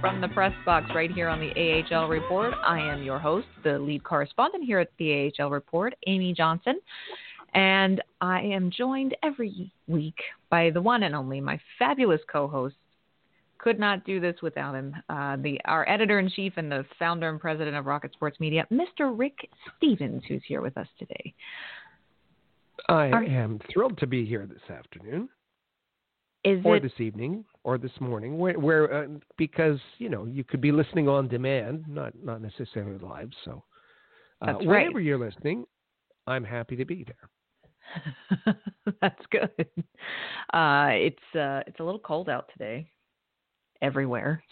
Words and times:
From 0.00 0.22
the 0.22 0.28
Press 0.28 0.54
Box 0.64 0.86
right 0.94 1.10
here 1.10 1.28
on 1.28 1.40
the 1.40 1.84
AHL 1.92 2.08
Report. 2.08 2.54
I 2.64 2.78
am 2.78 3.02
your 3.02 3.18
host, 3.18 3.46
the 3.62 3.78
lead 3.78 4.02
correspondent 4.02 4.64
here 4.64 4.78
at 4.78 4.88
the 4.98 5.30
AHL 5.38 5.50
Report, 5.50 5.94
Amy 6.06 6.32
Johnson. 6.32 6.80
And 7.52 8.02
I 8.22 8.40
am 8.40 8.70
joined 8.70 9.14
every 9.22 9.70
week 9.88 10.14
by 10.48 10.70
the 10.70 10.80
one 10.80 11.02
and 11.02 11.14
only, 11.14 11.40
my 11.42 11.60
fabulous 11.78 12.20
co 12.32 12.48
host, 12.48 12.76
could 13.58 13.78
not 13.78 14.06
do 14.06 14.20
this 14.20 14.36
without 14.40 14.74
him. 14.74 14.96
Uh, 15.10 15.36
the 15.36 15.60
our 15.66 15.86
editor 15.86 16.18
in 16.18 16.30
chief 16.30 16.54
and 16.56 16.72
the 16.72 16.86
founder 16.98 17.28
and 17.28 17.38
president 17.38 17.76
of 17.76 17.84
Rocket 17.84 18.12
Sports 18.14 18.40
Media, 18.40 18.66
Mr. 18.72 19.12
Rick 19.12 19.50
Stephens, 19.76 20.22
who's 20.26 20.42
here 20.46 20.62
with 20.62 20.78
us 20.78 20.88
today. 20.98 21.34
I 22.88 23.08
Are, 23.08 23.22
am 23.22 23.60
thrilled 23.70 23.98
to 23.98 24.06
be 24.06 24.24
here 24.24 24.46
this 24.46 24.74
afternoon, 24.74 25.28
is 26.42 26.62
or 26.64 26.76
it, 26.76 26.82
this 26.82 26.98
evening, 26.98 27.44
or 27.64 27.78
this 27.78 27.92
morning, 28.00 28.38
where, 28.38 28.58
where 28.58 28.92
uh, 28.92 29.06
because 29.36 29.78
you 29.98 30.08
know 30.08 30.24
you 30.24 30.44
could 30.44 30.60
be 30.60 30.72
listening 30.72 31.08
on 31.08 31.28
demand, 31.28 31.84
not 31.88 32.12
not 32.22 32.40
necessarily 32.40 32.98
live. 32.98 33.30
So 33.44 33.62
uh, 34.42 34.46
That's 34.46 34.64
wherever 34.64 35.00
you're 35.00 35.18
listening, 35.18 35.64
I'm 36.26 36.44
happy 36.44 36.76
to 36.76 36.84
be 36.84 37.04
there. 37.04 38.54
That's 39.00 39.24
good. 39.30 39.66
Uh, 40.52 40.90
it's 40.92 41.36
uh, 41.36 41.62
it's 41.66 41.80
a 41.80 41.84
little 41.84 42.00
cold 42.00 42.28
out 42.28 42.48
today 42.52 42.90
everywhere. 43.82 44.42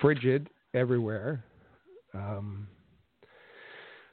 Frigid 0.00 0.48
everywhere. 0.74 1.44
Um, 2.14 2.68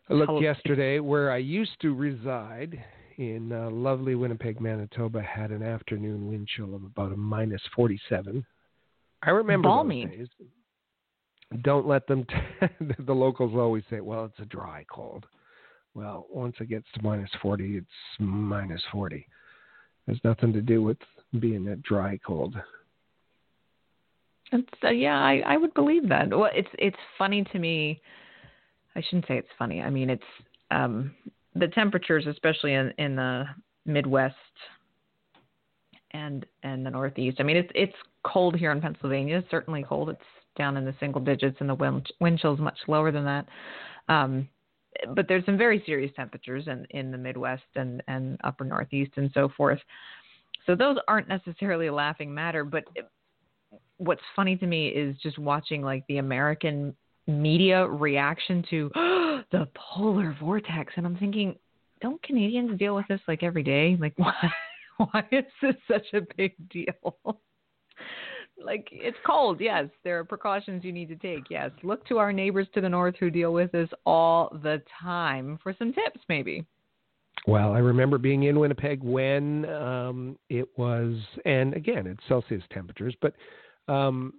I 0.09 0.14
looked 0.14 0.42
yesterday 0.42 1.00
where 1.00 1.31
I 1.31 1.38
used 1.38 1.80
to 1.81 1.94
reside 1.94 2.84
in 3.17 3.52
uh, 3.52 3.70
lovely 3.70 4.16
Winnipeg, 4.16 4.59
Manitoba, 4.59 5.22
had 5.22 5.52
an 5.52 5.64
afternoon 5.64 6.28
wind 6.28 6.48
chill 6.48 6.76
of 6.76 6.84
about 6.84 7.12
a 7.12 7.18
minus 7.18 7.62
47. 7.76 8.45
I 9.23 9.30
remember 9.30 9.68
Balmy. 9.68 10.06
those 10.06 10.16
days. 10.16 10.28
Don't 11.64 11.88
let 11.88 12.08
them. 12.08 12.26
T- 12.26 12.68
the 13.06 13.14
locals 13.14 13.53
always 13.56 13.84
say, 13.90 14.00
"Well, 14.00 14.26
it's 14.26 14.40
a 14.40 14.45
dry 14.45 14.86
cold." 14.90 15.26
Well, 15.94 16.26
once 16.30 16.56
it 16.62 16.70
gets 16.70 16.86
to 16.94 17.03
minus 17.03 17.30
40, 17.42 17.78
it's 17.78 17.88
minus 18.20 18.81
40. 18.94 19.28
Has 20.08 20.18
nothing 20.23 20.53
to 20.53 20.62
do 20.62 20.81
with 20.81 20.98
being 21.40 21.68
a 21.68 21.75
dry 21.75 22.18
cold. 22.25 22.56
It's, 24.53 24.68
uh, 24.84 24.90
yeah, 24.90 25.20
I, 25.20 25.44
I 25.46 25.58
would 25.58 25.73
believe 25.73 26.08
that. 26.09 26.30
Well, 26.30 26.50
it's 26.53 26.70
it's 26.80 26.98
funny 27.18 27.44
to 27.52 27.59
me. 27.59 28.02
I 28.96 29.02
shouldn't 29.02 29.28
say 29.28 29.38
it's 29.38 29.48
funny. 29.58 29.81
I 29.81 29.90
mean, 29.90 30.09
it's 30.09 30.23
um, 30.72 31.14
the 31.55 31.67
temperatures, 31.67 32.25
especially 32.27 32.73
in, 32.73 32.94
in 32.97 33.16
the 33.16 33.45
Midwest 33.85 34.35
and 36.11 36.45
and 36.63 36.85
the 36.85 36.89
Northeast. 36.89 37.38
I 37.39 37.44
mean, 37.44 37.57
it's 37.57 37.71
it's 37.73 37.95
cold 38.23 38.55
here 38.55 38.71
in 38.71 38.81
Pennsylvania. 38.81 39.38
It's 39.38 39.52
certainly 39.52 39.83
cold. 39.88 40.09
It's 40.09 40.19
down 40.57 40.77
in 40.77 40.85
the 40.85 40.95
single 40.99 41.22
digits, 41.22 41.57
and 41.59 41.69
the 41.69 41.75
wind 41.75 42.11
wind 42.19 42.39
chill 42.39 42.53
is 42.53 42.59
much 42.59 42.77
lower 42.88 43.11
than 43.11 43.25
that. 43.25 43.45
Um, 44.09 44.47
but 45.16 45.27
there's 45.27 45.45
some 45.45 45.57
very 45.57 45.81
serious 45.85 46.11
temperatures 46.16 46.67
in 46.67 46.85
in 46.91 47.11
the 47.11 47.17
Midwest 47.17 47.63
and 47.75 48.03
and 48.07 48.39
upper 48.44 48.63
Northeast 48.63 49.11
and 49.16 49.31
so 49.33 49.49
forth. 49.55 49.79
So 50.66 50.75
those 50.75 50.97
aren't 51.07 51.27
necessarily 51.27 51.88
a 51.88 51.94
laughing 51.94 52.33
matter, 52.33 52.63
but 52.63 52.83
what's 53.97 54.22
funny 54.35 54.56
to 54.57 54.67
me 54.67 54.90
is 54.90 55.16
just 55.23 55.40
watching 55.40 55.81
like 55.81 56.06
the 56.07 56.17
American 56.17 56.95
media 57.28 57.88
reaction 57.88 58.63
to 58.69 58.91
the 59.51 59.67
polar 59.75 60.35
vortex, 60.39 60.94
and 60.95 61.06
I'm 61.06 61.17
thinking, 61.17 61.56
don't 62.01 62.22
Canadians 62.23 62.78
deal 62.79 62.95
with 62.95 63.07
this 63.07 63.22
like 63.28 63.44
every 63.44 63.63
day? 63.63 63.97
Like, 64.00 64.13
why? 64.17 64.51
Why 64.97 65.23
is 65.31 65.45
this 65.62 65.75
such 65.88 66.06
a 66.13 66.22
big 66.38 66.53
deal? 66.69 67.16
like, 68.63 68.88
it's 68.91 69.17
cold. 69.25 69.59
Yes, 69.59 69.88
there 70.03 70.19
are 70.19 70.23
precautions 70.23 70.84
you 70.84 70.91
need 70.91 71.09
to 71.09 71.16
take. 71.16 71.50
Yes, 71.50 71.72
look 71.81 72.06
to 72.07 72.19
our 72.19 72.31
neighbors 72.31 72.67
to 72.75 72.81
the 72.81 72.90
north 72.90 73.16
who 73.19 73.31
deal 73.31 73.51
with 73.51 73.72
this 73.72 73.90
all 74.06 74.56
the 74.63 74.81
time 75.01 75.57
for 75.63 75.73
some 75.78 75.94
tips, 75.94 76.19
maybe. 76.29 76.66
Well, 77.47 77.73
I 77.73 77.79
remember 77.79 78.19
being 78.19 78.44
in 78.44 78.59
Winnipeg 78.59 79.01
when 79.01 79.66
um, 79.66 80.38
it 80.50 80.67
was, 80.78 81.16
and 81.45 81.73
again, 81.73 82.06
it's 82.06 82.22
Celsius 82.28 82.63
temperatures, 82.72 83.16
but 83.22 83.34
um, 83.88 84.34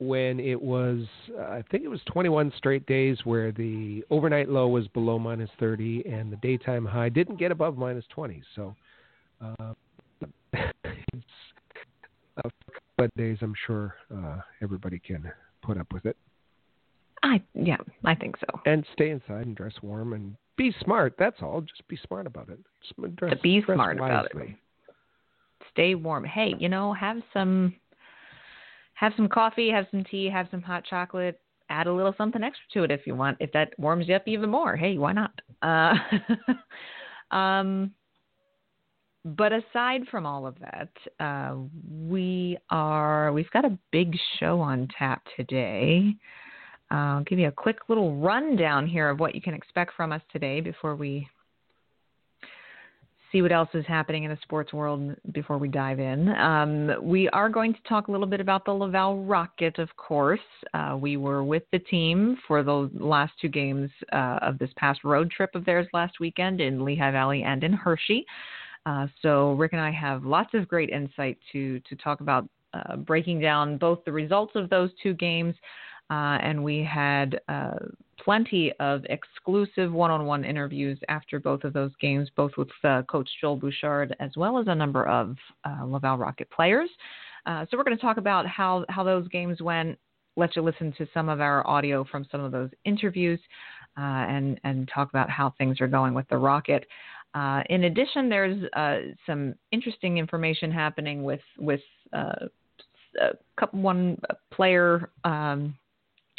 when 0.00 0.38
it 0.38 0.60
was, 0.60 1.04
uh, 1.36 1.42
I 1.42 1.64
think 1.70 1.84
it 1.84 1.88
was 1.88 2.00
21 2.06 2.52
straight 2.56 2.86
days 2.86 3.18
where 3.24 3.50
the 3.50 4.04
overnight 4.10 4.48
low 4.48 4.68
was 4.68 4.86
below 4.88 5.18
minus 5.18 5.50
30 5.58 6.04
and 6.06 6.32
the 6.32 6.36
daytime 6.36 6.84
high 6.84 7.08
didn't 7.08 7.36
get 7.36 7.50
above 7.50 7.76
minus 7.76 8.04
20. 8.10 8.42
So 8.54 8.76
uh, 9.40 9.74
it's 10.52 11.24
a 12.36 12.42
couple 12.42 13.04
of 13.04 13.10
days, 13.16 13.38
I'm 13.40 13.54
sure 13.66 13.96
uh, 14.14 14.38
everybody 14.62 15.00
can 15.00 15.30
put 15.62 15.78
up 15.78 15.92
with 15.92 16.06
it. 16.06 16.16
I 17.22 17.42
yeah, 17.54 17.78
I 18.04 18.14
think 18.14 18.36
so. 18.38 18.60
And 18.64 18.86
stay 18.92 19.10
inside 19.10 19.46
and 19.46 19.56
dress 19.56 19.72
warm 19.82 20.12
and 20.12 20.36
be 20.56 20.72
smart. 20.84 21.14
That's 21.18 21.36
all. 21.42 21.60
Just 21.62 21.86
be 21.88 21.98
smart 22.06 22.28
about 22.28 22.48
it. 22.48 22.58
Just 22.80 23.16
dress, 23.16 23.34
be 23.42 23.60
smart 23.64 23.98
wisely. 23.98 24.06
about 24.06 24.48
it. 24.48 24.56
Stay 25.72 25.96
warm. 25.96 26.24
Hey, 26.24 26.54
you 26.60 26.68
know, 26.68 26.92
have 26.92 27.16
some 27.32 27.74
have 28.98 29.12
some 29.16 29.28
coffee, 29.28 29.70
have 29.70 29.86
some 29.92 30.02
tea, 30.02 30.28
have 30.28 30.48
some 30.50 30.60
hot 30.60 30.84
chocolate. 30.84 31.40
Add 31.70 31.86
a 31.86 31.92
little 31.92 32.14
something 32.18 32.42
extra 32.42 32.64
to 32.72 32.82
it 32.82 32.90
if 32.90 33.06
you 33.06 33.14
want. 33.14 33.36
If 33.38 33.52
that 33.52 33.78
warms 33.78 34.08
you 34.08 34.16
up 34.16 34.26
even 34.26 34.50
more, 34.50 34.74
hey, 34.74 34.98
why 34.98 35.12
not? 35.12 35.40
Uh, 35.62 35.94
um, 37.34 37.92
but 39.24 39.52
aside 39.52 40.02
from 40.10 40.26
all 40.26 40.48
of 40.48 40.56
that, 40.58 40.88
uh, 41.20 41.56
we 41.88 42.58
are 42.70 43.32
we've 43.32 43.50
got 43.50 43.64
a 43.64 43.78
big 43.92 44.16
show 44.40 44.60
on 44.60 44.88
tap 44.98 45.22
today. 45.36 46.14
Uh, 46.90 46.94
I'll 46.94 47.24
give 47.24 47.38
you 47.38 47.48
a 47.48 47.52
quick 47.52 47.88
little 47.88 48.16
rundown 48.16 48.86
here 48.86 49.10
of 49.10 49.20
what 49.20 49.34
you 49.34 49.40
can 49.40 49.54
expect 49.54 49.92
from 49.94 50.10
us 50.10 50.22
today 50.32 50.60
before 50.60 50.96
we 50.96 51.28
see 53.30 53.42
what 53.42 53.52
else 53.52 53.68
is 53.74 53.84
happening 53.86 54.24
in 54.24 54.30
the 54.30 54.38
sports 54.42 54.72
world 54.72 55.14
before 55.32 55.58
we 55.58 55.68
dive 55.68 56.00
in. 56.00 56.28
Um, 56.36 56.92
we 57.02 57.28
are 57.30 57.48
going 57.48 57.74
to 57.74 57.80
talk 57.88 58.08
a 58.08 58.10
little 58.10 58.26
bit 58.26 58.40
about 58.40 58.64
the 58.64 58.72
Laval 58.72 59.24
Rocket, 59.24 59.78
of 59.78 59.94
course. 59.96 60.40
Uh, 60.74 60.96
we 61.00 61.16
were 61.16 61.44
with 61.44 61.64
the 61.72 61.78
team 61.78 62.38
for 62.46 62.62
the 62.62 62.90
last 62.94 63.32
two 63.40 63.48
games 63.48 63.90
uh, 64.12 64.38
of 64.42 64.58
this 64.58 64.70
past 64.76 65.04
road 65.04 65.30
trip 65.30 65.54
of 65.54 65.64
theirs 65.64 65.86
last 65.92 66.20
weekend 66.20 66.60
in 66.60 66.84
Lehigh 66.84 67.10
Valley 67.10 67.42
and 67.42 67.62
in 67.64 67.72
Hershey. 67.72 68.24
Uh, 68.86 69.06
so 69.20 69.52
Rick 69.52 69.72
and 69.72 69.82
I 69.82 69.90
have 69.90 70.24
lots 70.24 70.54
of 70.54 70.68
great 70.68 70.90
insight 70.90 71.38
to 71.52 71.80
to 71.80 71.96
talk 71.96 72.20
about 72.20 72.48
uh, 72.72 72.96
breaking 72.96 73.40
down 73.40 73.76
both 73.76 74.04
the 74.04 74.12
results 74.12 74.52
of 74.54 74.70
those 74.70 74.90
two 75.02 75.14
games. 75.14 75.54
Uh, 76.10 76.38
and 76.42 76.62
we 76.62 76.82
had 76.82 77.40
uh, 77.48 77.74
plenty 78.18 78.72
of 78.80 79.04
exclusive 79.10 79.92
one-on-one 79.92 80.44
interviews 80.44 80.98
after 81.08 81.38
both 81.38 81.64
of 81.64 81.72
those 81.72 81.92
games, 82.00 82.30
both 82.34 82.52
with 82.56 82.68
uh, 82.84 83.02
Coach 83.02 83.28
Joel 83.40 83.56
Bouchard 83.56 84.16
as 84.18 84.30
well 84.36 84.58
as 84.58 84.66
a 84.68 84.74
number 84.74 85.06
of 85.06 85.36
uh, 85.64 85.84
Laval 85.84 86.16
Rocket 86.16 86.50
players. 86.50 86.88
Uh, 87.46 87.66
so 87.70 87.76
we're 87.76 87.84
going 87.84 87.96
to 87.96 88.00
talk 88.00 88.16
about 88.16 88.46
how 88.46 88.84
how 88.88 89.04
those 89.04 89.28
games 89.28 89.60
went. 89.60 89.98
Let 90.36 90.56
you 90.56 90.62
listen 90.62 90.94
to 90.98 91.06
some 91.12 91.28
of 91.28 91.40
our 91.40 91.66
audio 91.66 92.04
from 92.04 92.26
some 92.30 92.40
of 92.42 92.52
those 92.52 92.70
interviews, 92.84 93.40
uh, 93.96 94.00
and 94.00 94.60
and 94.64 94.88
talk 94.92 95.10
about 95.10 95.28
how 95.30 95.54
things 95.58 95.80
are 95.80 95.88
going 95.88 96.14
with 96.14 96.28
the 96.28 96.36
Rocket. 96.36 96.86
In 97.68 97.84
addition, 97.84 98.28
there's 98.28 98.64
some 99.26 99.54
interesting 99.72 100.18
information 100.18 100.70
happening 100.72 101.22
with 101.22 101.40
with 101.58 101.80
couple 103.58 103.80
one 103.80 104.18
player. 104.50 105.10
Um, 105.24 105.74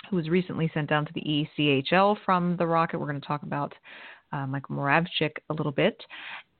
who 0.09 0.15
was 0.15 0.29
recently 0.29 0.69
sent 0.73 0.89
down 0.89 1.05
to 1.05 1.13
the 1.13 1.47
ECHL 1.57 2.17
from 2.25 2.57
the 2.57 2.65
Rocket. 2.65 2.99
We're 2.99 3.07
going 3.07 3.21
to 3.21 3.27
talk 3.27 3.43
about 3.43 3.73
uh, 4.31 4.47
Michael 4.47 4.75
Moravcik 4.75 5.31
a 5.49 5.53
little 5.53 5.71
bit. 5.71 6.01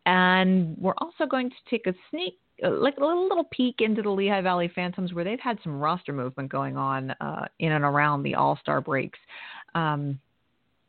And 0.06 0.75
we're 0.78 0.94
also 0.98 1.25
going 1.25 1.50
to 1.50 1.56
take 1.69 1.88
a 1.88 1.94
sneak, 2.10 2.38
uh, 2.63 2.72
like 2.72 2.98
a 2.98 3.06
little, 3.06 3.44
peek 3.51 3.75
into 3.80 4.01
the 4.01 4.10
Lehigh 4.10 4.42
Valley 4.42 4.72
Phantoms, 4.74 5.13
where 5.13 5.24
they've 5.24 5.40
had 5.40 5.60
some 5.63 5.80
roster 5.80 6.13
movement 6.13 6.51
going 6.51 6.78
on 6.78 7.12
uh, 7.22 7.46
in 7.60 7.72
and 7.72 7.84
around 7.84 8.24
the 8.24 8.36
All 8.36 8.57
Star 8.62 8.81
breaks. 8.81 9.19
Um, 9.75 10.19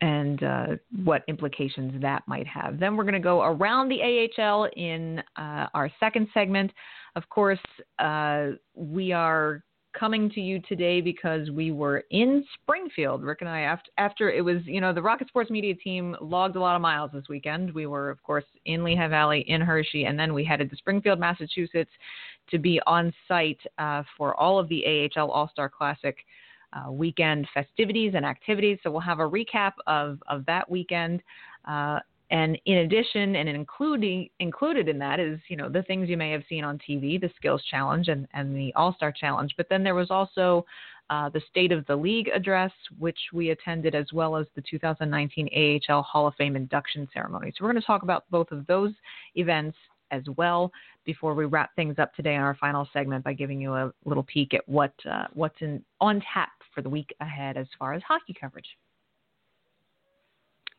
and 0.02 0.42
uh, 0.42 0.66
what 1.04 1.22
implications 1.28 2.00
that 2.00 2.22
might 2.26 2.46
have. 2.46 2.80
Then 2.80 2.96
we're 2.96 3.04
going 3.04 3.12
to 3.12 3.20
go 3.20 3.42
around 3.42 3.90
the 3.90 4.28
AHL 4.38 4.70
in 4.74 5.22
uh, 5.36 5.66
our 5.74 5.90
second 6.00 6.28
segment. 6.32 6.72
Of 7.16 7.28
course, 7.28 7.58
uh, 7.98 8.52
we 8.74 9.12
are 9.12 9.62
coming 9.92 10.30
to 10.30 10.40
you 10.40 10.60
today 10.60 11.00
because 11.00 11.50
we 11.50 11.72
were 11.72 12.04
in 12.10 12.44
Springfield. 12.54 13.22
Rick 13.22 13.38
and 13.40 13.48
I, 13.48 13.60
after, 13.60 13.90
after 13.98 14.30
it 14.30 14.44
was, 14.44 14.58
you 14.64 14.80
know, 14.80 14.92
the 14.92 15.02
Rocket 15.02 15.28
Sports 15.28 15.50
Media 15.50 15.74
team 15.74 16.16
logged 16.20 16.56
a 16.56 16.60
lot 16.60 16.76
of 16.76 16.82
miles 16.82 17.10
this 17.12 17.24
weekend. 17.28 17.72
We 17.74 17.86
were, 17.86 18.10
of 18.10 18.22
course, 18.22 18.44
in 18.66 18.84
Lehigh 18.84 19.08
Valley, 19.08 19.44
in 19.48 19.60
Hershey, 19.60 20.04
and 20.04 20.18
then 20.18 20.32
we 20.34 20.44
headed 20.44 20.70
to 20.70 20.76
Springfield, 20.76 21.18
Massachusetts 21.18 21.90
to 22.50 22.58
be 22.58 22.80
on 22.86 23.12
site 23.28 23.60
uh, 23.78 24.02
for 24.16 24.38
all 24.38 24.58
of 24.58 24.68
the 24.68 25.10
AHL 25.16 25.30
All 25.30 25.48
Star 25.48 25.68
Classic. 25.68 26.16
Uh, 26.72 26.92
weekend 26.92 27.48
festivities 27.52 28.12
and 28.14 28.24
activities. 28.24 28.78
So 28.84 28.92
we'll 28.92 29.00
have 29.00 29.18
a 29.18 29.28
recap 29.28 29.72
of, 29.88 30.20
of 30.28 30.46
that 30.46 30.70
weekend. 30.70 31.20
Uh, 31.66 31.98
and 32.30 32.58
in 32.64 32.78
addition, 32.78 33.36
and 33.36 33.48
including 33.48 34.28
included 34.38 34.88
in 34.88 34.98
that 34.98 35.18
is 35.18 35.40
you 35.48 35.56
know 35.56 35.68
the 35.68 35.82
things 35.82 36.08
you 36.08 36.16
may 36.16 36.30
have 36.30 36.44
seen 36.48 36.64
on 36.64 36.78
TV, 36.78 37.20
the 37.20 37.30
Skills 37.36 37.62
Challenge 37.70 38.08
and 38.08 38.26
and 38.34 38.54
the 38.54 38.72
All 38.74 38.94
Star 38.94 39.12
Challenge. 39.12 39.52
But 39.56 39.68
then 39.68 39.82
there 39.82 39.94
was 39.94 40.10
also 40.10 40.64
uh, 41.10 41.28
the 41.28 41.42
State 41.50 41.72
of 41.72 41.84
the 41.86 41.96
League 41.96 42.28
address, 42.28 42.70
which 42.98 43.18
we 43.32 43.50
attended, 43.50 43.94
as 43.96 44.06
well 44.12 44.36
as 44.36 44.46
the 44.54 44.62
2019 44.70 45.80
AHL 45.88 46.02
Hall 46.02 46.28
of 46.28 46.34
Fame 46.36 46.54
induction 46.54 47.08
ceremony. 47.12 47.50
So 47.50 47.64
we're 47.64 47.72
going 47.72 47.80
to 47.80 47.86
talk 47.86 48.04
about 48.04 48.24
both 48.30 48.52
of 48.52 48.64
those 48.68 48.92
events 49.34 49.76
as 50.12 50.22
well 50.36 50.70
before 51.04 51.34
we 51.34 51.44
wrap 51.44 51.74
things 51.74 51.98
up 51.98 52.14
today 52.14 52.34
in 52.34 52.40
our 52.40 52.56
final 52.56 52.88
segment 52.92 53.24
by 53.24 53.32
giving 53.32 53.60
you 53.60 53.74
a 53.74 53.92
little 54.04 54.22
peek 54.24 54.54
at 54.54 54.68
what 54.68 54.92
uh, 55.10 55.26
what's 55.34 55.60
in 55.60 55.82
on 56.00 56.22
tap 56.32 56.50
for 56.74 56.82
the 56.82 56.88
week 56.88 57.12
ahead 57.20 57.56
as 57.56 57.66
far 57.78 57.92
as 57.92 58.02
hockey 58.06 58.34
coverage. 58.38 58.76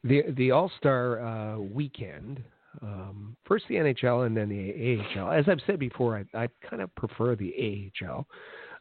The 0.04 0.24
the 0.36 0.52
All 0.52 0.72
Star 0.78 1.22
uh, 1.22 1.60
weekend, 1.60 2.44
um, 2.82 3.36
first 3.46 3.66
the 3.70 3.76
NHL 3.76 4.26
and 4.26 4.36
then 4.36 4.50
the 4.50 5.00
AHL. 5.20 5.32
As 5.32 5.46
I've 5.48 5.62
said 5.68 5.80
before, 5.80 6.18
I, 6.34 6.44
I 6.44 6.48
kind 6.68 6.82
of 6.82 6.94
prefer 6.96 7.36
the 7.36 7.92
AHL. 8.04 8.26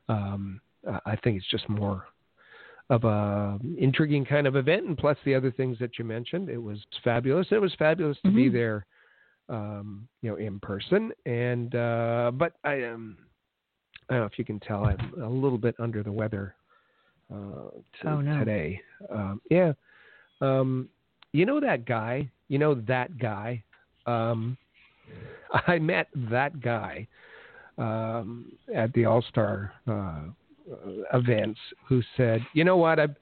Um, 0.08 0.60
I 1.04 1.16
think 1.16 1.36
it's 1.36 1.50
just 1.50 1.68
more 1.68 2.06
of 2.88 3.04
a 3.04 3.58
intriguing 3.78 4.24
kind 4.24 4.46
of 4.46 4.56
event, 4.56 4.86
and 4.86 4.96
plus 4.96 5.16
the 5.24 5.34
other 5.34 5.50
things 5.50 5.78
that 5.78 5.98
you 5.98 6.04
mentioned, 6.04 6.48
it 6.48 6.58
was 6.58 6.78
fabulous. 7.04 7.46
It 7.50 7.60
was 7.60 7.74
fabulous 7.78 8.16
to 8.22 8.28
mm-hmm. 8.28 8.36
be 8.36 8.48
there 8.48 8.86
um, 9.50 10.08
you 10.22 10.30
know, 10.30 10.36
in 10.36 10.58
person. 10.60 11.12
And 11.26 11.74
uh, 11.74 12.30
but 12.32 12.54
I 12.64 12.84
um, 12.84 13.18
I 14.08 14.14
don't 14.14 14.22
know 14.22 14.26
if 14.26 14.38
you 14.38 14.44
can 14.44 14.60
tell, 14.60 14.86
I'm 14.86 15.22
a 15.22 15.28
little 15.28 15.58
bit 15.58 15.74
under 15.78 16.02
the 16.02 16.12
weather 16.12 16.54
uh, 17.32 17.70
to, 18.02 18.08
oh, 18.08 18.20
no. 18.20 18.38
today. 18.38 18.80
Um, 19.08 19.40
yeah, 19.50 19.72
um, 20.40 20.88
you 21.32 21.46
know 21.46 21.60
that 21.60 21.84
guy. 21.84 22.30
You 22.48 22.58
know 22.58 22.74
that 22.74 23.18
guy. 23.18 23.62
Um, 24.06 24.56
I 25.66 25.78
met 25.78 26.08
that 26.30 26.60
guy 26.60 27.06
um, 27.78 28.52
at 28.74 28.92
the 28.92 29.04
All 29.04 29.22
Star 29.22 29.72
uh, 29.88 30.22
events 31.12 31.60
who 31.88 32.02
said, 32.16 32.40
"You 32.54 32.64
know 32.64 32.76
what? 32.76 32.98
I've 32.98 33.16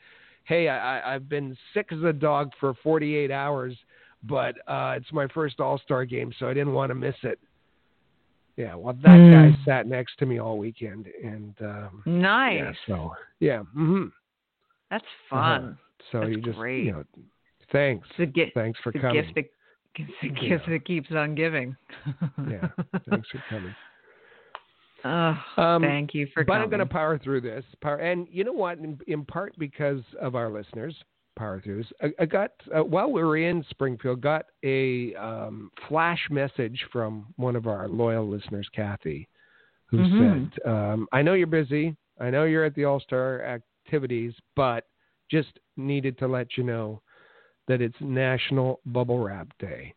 hey, 0.44 0.68
I, 0.68 1.14
I've 1.14 1.28
been 1.28 1.56
sick 1.74 1.88
as 1.92 2.02
a 2.02 2.12
dog 2.12 2.52
for 2.58 2.74
48 2.82 3.30
hours." 3.30 3.76
but 4.24 4.56
uh, 4.66 4.94
it's 4.96 5.12
my 5.12 5.26
first 5.28 5.60
All 5.60 5.78
Star 5.78 6.04
game, 6.04 6.32
so 6.38 6.48
I 6.48 6.54
didn't 6.54 6.72
want 6.72 6.90
to 6.90 6.94
miss 6.94 7.14
it. 7.22 7.38
Yeah, 8.56 8.74
well, 8.74 8.94
that 8.94 9.08
mm. 9.08 9.52
guy 9.52 9.58
sat 9.64 9.86
next 9.86 10.18
to 10.18 10.26
me 10.26 10.40
all 10.40 10.58
weekend, 10.58 11.06
and 11.22 11.54
um, 11.60 12.02
nice. 12.06 12.58
Yeah, 12.58 12.72
so 12.86 13.12
yeah, 13.38 13.58
mm-hmm. 13.76 14.06
that's 14.90 15.04
uh-huh. 15.30 15.36
fun. 15.36 15.64
Uh-huh. 15.64 15.74
So 16.10 16.20
that's 16.20 16.30
you 16.30 16.42
just 16.42 16.58
great. 16.58 16.84
you 16.84 16.92
know, 16.92 17.04
thanks, 17.72 18.06
it's 18.18 18.36
a 18.36 18.50
thanks 18.54 18.78
for 18.82 18.92
coming. 18.92 19.22
Gift 19.22 19.34
that, 19.34 19.44
it's 19.96 20.12
a 20.22 20.28
gift 20.28 20.42
yeah. 20.42 20.72
that 20.72 20.84
keeps 20.84 21.10
on 21.10 21.34
giving. 21.34 21.76
yeah, 22.50 22.68
thanks 23.10 23.28
for 23.30 23.42
coming. 23.48 23.74
Oh, 25.04 25.62
um, 25.62 25.82
thank 25.82 26.12
you 26.12 26.26
for 26.34 26.44
but 26.44 26.54
coming. 26.54 26.64
I'm 26.64 26.70
going 26.70 26.80
to 26.80 26.86
power 26.86 27.18
through 27.18 27.42
this. 27.42 27.64
Power, 27.82 27.96
and 27.96 28.26
you 28.30 28.44
know 28.44 28.52
what? 28.52 28.78
In, 28.78 28.98
in 29.06 29.24
part 29.24 29.54
because 29.58 30.02
of 30.20 30.34
our 30.34 30.50
listeners, 30.50 30.94
power 31.38 31.62
throughs. 31.64 31.86
I, 32.02 32.08
I 32.20 32.26
got 32.26 32.50
uh, 32.76 32.82
while 32.82 33.10
we 33.10 33.22
were 33.22 33.36
in 33.36 33.64
Springfield, 33.70 34.20
got 34.20 34.46
a 34.64 35.14
um, 35.14 35.70
flash 35.88 36.20
message 36.30 36.84
from 36.92 37.26
one 37.36 37.56
of 37.56 37.66
our 37.66 37.88
loyal 37.88 38.28
listeners, 38.28 38.68
Kathy, 38.74 39.28
who 39.86 39.98
mm-hmm. 39.98 40.44
said, 40.44 40.70
um, 40.70 41.08
"I 41.12 41.22
know 41.22 41.34
you're 41.34 41.46
busy. 41.46 41.96
I 42.20 42.30
know 42.30 42.44
you're 42.44 42.64
at 42.64 42.74
the 42.74 42.84
All 42.84 43.00
Star 43.00 43.42
activities, 43.44 44.34
but 44.56 44.84
just 45.30 45.58
needed 45.76 46.18
to 46.18 46.26
let 46.26 46.56
you 46.56 46.64
know 46.64 47.00
that 47.68 47.80
it's 47.80 47.96
National 48.00 48.80
Bubble 48.84 49.18
Wrap 49.18 49.48
Day." 49.58 49.94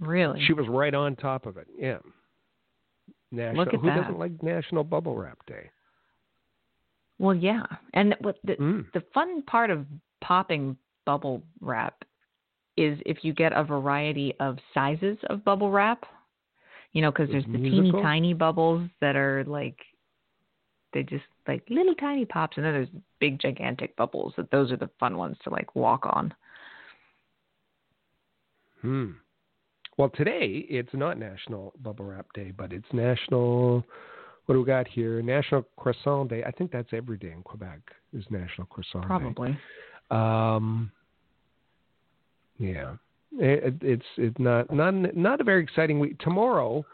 Really? 0.00 0.44
She 0.46 0.52
was 0.52 0.66
right 0.68 0.94
on 0.94 1.16
top 1.16 1.46
of 1.46 1.56
it. 1.56 1.66
Yeah. 1.78 1.98
National, 3.30 3.64
Look 3.64 3.74
at 3.74 3.80
who 3.80 3.86
that. 3.86 3.96
doesn't 3.96 4.18
like 4.18 4.42
National 4.42 4.84
Bubble 4.84 5.16
Wrap 5.16 5.38
Day? 5.46 5.70
Well, 7.18 7.34
yeah, 7.34 7.62
and 7.94 8.14
what 8.20 8.36
the 8.44 8.54
mm. 8.54 8.84
the 8.92 9.02
fun 9.14 9.42
part 9.42 9.70
of 9.70 9.86
popping 10.20 10.76
bubble 11.06 11.42
wrap 11.60 12.04
is 12.76 12.98
if 13.06 13.18
you 13.22 13.32
get 13.32 13.52
a 13.54 13.64
variety 13.64 14.34
of 14.40 14.58
sizes 14.74 15.16
of 15.30 15.44
bubble 15.44 15.70
wrap. 15.70 16.04
You 16.92 17.02
know, 17.02 17.10
because 17.10 17.28
there's 17.30 17.44
the 17.44 17.58
teeny 17.58 17.92
tiny 17.92 18.32
bubbles 18.32 18.88
that 19.02 19.16
are 19.16 19.44
like 19.44 19.76
they 20.96 21.02
just 21.02 21.24
like 21.46 21.62
little 21.68 21.94
tiny 21.94 22.24
pops, 22.24 22.56
and 22.56 22.64
then 22.64 22.72
there's 22.72 22.88
big 23.20 23.38
gigantic 23.38 23.94
bubbles. 23.96 24.32
That 24.38 24.50
those 24.50 24.72
are 24.72 24.78
the 24.78 24.88
fun 24.98 25.18
ones 25.18 25.36
to 25.44 25.50
like 25.50 25.76
walk 25.76 26.06
on. 26.06 26.32
Hmm. 28.80 29.10
Well, 29.98 30.10
today 30.10 30.66
it's 30.70 30.92
not 30.94 31.18
National 31.18 31.74
Bubble 31.82 32.06
Wrap 32.06 32.26
Day, 32.34 32.50
but 32.56 32.72
it's 32.72 32.86
National 32.92 33.84
what 34.46 34.54
do 34.54 34.60
we 34.60 34.66
got 34.66 34.86
here? 34.88 35.20
National 35.22 35.66
Croissant 35.76 36.30
Day. 36.30 36.44
I 36.44 36.50
think 36.52 36.70
that's 36.70 36.88
every 36.92 37.18
day 37.18 37.32
in 37.32 37.42
Quebec 37.42 37.80
is 38.16 38.24
National 38.30 38.66
Croissant 38.68 39.04
Probably. 39.04 39.52
Day. 39.52 39.58
Probably. 40.08 40.56
Um, 40.56 40.92
yeah, 42.58 42.94
it, 43.32 43.74
it's 43.82 44.06
it's 44.16 44.38
not 44.38 44.72
not 44.72 44.94
not 45.14 45.40
a 45.40 45.44
very 45.44 45.62
exciting 45.62 45.98
week. 45.98 46.18
Tomorrow, 46.20 46.86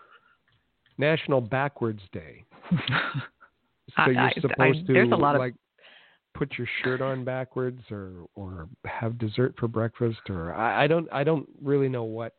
National 0.99 1.41
Backwards 1.41 2.03
Day. 2.13 2.45
so 3.97 4.11
you're 4.11 4.21
I, 4.21 4.33
supposed 4.35 4.91
I, 4.91 4.93
to 4.93 5.17
like 5.17 5.53
of... 5.53 5.59
put 6.35 6.53
your 6.59 6.69
shirt 6.83 7.01
on 7.01 7.25
backwards 7.25 7.81
or 7.91 8.27
or 8.35 8.69
have 8.85 9.19
dessert 9.19 9.55
for 9.59 9.69
breakfast 9.69 10.21
or 10.29 10.55
I, 10.55 10.85
I 10.85 10.87
don't 10.87 11.09
I 11.13 11.25
don't 11.25 11.49
really 11.61 11.89
know 11.89 12.05
what 12.05 12.35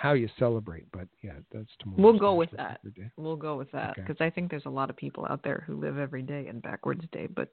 how 0.00 0.12
you 0.14 0.28
celebrate. 0.38 0.86
But 0.92 1.08
yeah, 1.22 1.32
that's 1.52 1.68
tomorrow. 1.78 2.02
We'll 2.02 2.18
go 2.18 2.34
with 2.34 2.50
that. 2.56 2.80
We'll 3.16 3.36
go 3.36 3.56
with 3.56 3.70
that 3.72 3.96
because 3.96 4.16
okay. 4.16 4.24
I 4.24 4.30
think 4.30 4.50
there's 4.50 4.64
a 4.64 4.70
lot 4.70 4.88
of 4.88 4.96
people 4.96 5.26
out 5.28 5.42
there 5.44 5.62
who 5.66 5.78
live 5.78 5.98
every 5.98 6.22
day 6.22 6.46
in 6.48 6.60
backwards 6.60 7.04
day. 7.12 7.26
But 7.26 7.52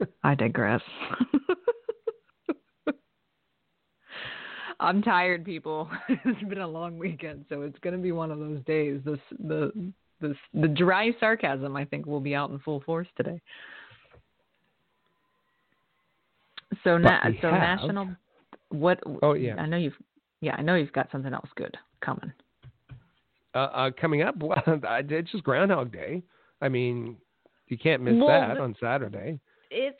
I 0.22 0.36
digress. 0.36 0.82
I'm 4.80 5.02
tired, 5.02 5.44
people. 5.44 5.90
it's 6.08 6.48
been 6.48 6.60
a 6.60 6.68
long 6.68 6.98
weekend, 6.98 7.46
so 7.48 7.62
it's 7.62 7.80
going 7.80 7.96
to 7.96 8.02
be 8.02 8.12
one 8.12 8.30
of 8.30 8.38
those 8.38 8.62
days. 8.64 9.00
This 9.04 9.18
the 9.40 9.72
the 10.20 10.34
the 10.54 10.68
dry 10.68 11.12
sarcasm 11.20 11.76
I 11.76 11.84
think 11.84 12.06
will 12.06 12.20
be 12.20 12.34
out 12.34 12.50
in 12.50 12.58
full 12.58 12.80
force 12.80 13.08
today. 13.16 13.40
So 16.84 16.98
na- 16.98 17.22
so 17.40 17.50
have... 17.50 17.60
national 17.60 18.08
what 18.70 19.00
Oh 19.22 19.34
yeah. 19.34 19.56
I 19.56 19.66
know 19.66 19.76
you've 19.76 19.96
yeah, 20.40 20.54
I 20.56 20.62
know 20.62 20.74
you've 20.74 20.92
got 20.92 21.10
something 21.10 21.32
else 21.32 21.48
good 21.56 21.76
coming. 22.00 22.32
Uh, 23.54 23.58
uh, 23.58 23.90
coming 24.00 24.22
up, 24.22 24.36
well, 24.40 24.62
it's 24.66 25.32
just 25.32 25.42
Groundhog 25.42 25.92
Day. 25.92 26.22
I 26.60 26.68
mean, 26.68 27.16
you 27.68 27.78
can't 27.78 28.02
miss 28.02 28.14
well, 28.16 28.28
that 28.28 28.58
on 28.58 28.76
Saturday. 28.80 29.40
It's 29.70 29.98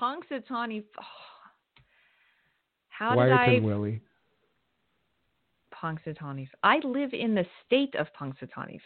Punxsutawney. 0.00 0.82
Oh, 0.98 1.04
how 2.88 3.16
Wyatt 3.16 3.50
did 3.50 3.62
I? 3.62 3.64
Willie. 3.64 4.00
Punxsutawney. 5.74 6.48
I 6.62 6.78
live 6.84 7.12
in 7.12 7.34
the 7.34 7.44
state 7.66 7.94
of 7.96 8.06
Punxsutawney 8.18 8.80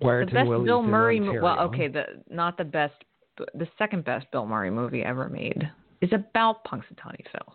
The 0.00 0.26
best 0.32 0.48
Willie's 0.48 0.66
Bill 0.66 0.82
Murray. 0.82 1.20
Mo- 1.20 1.40
well, 1.40 1.60
okay, 1.60 1.88
the 1.88 2.04
not 2.30 2.56
the 2.56 2.64
best, 2.64 2.94
the 3.36 3.68
second 3.78 4.04
best 4.04 4.26
Bill 4.32 4.46
Murray 4.46 4.70
movie 4.70 5.02
ever 5.02 5.28
made 5.28 5.70
is 6.00 6.10
about 6.12 6.64
Punxsutawney 6.64 7.24
Phil. 7.30 7.54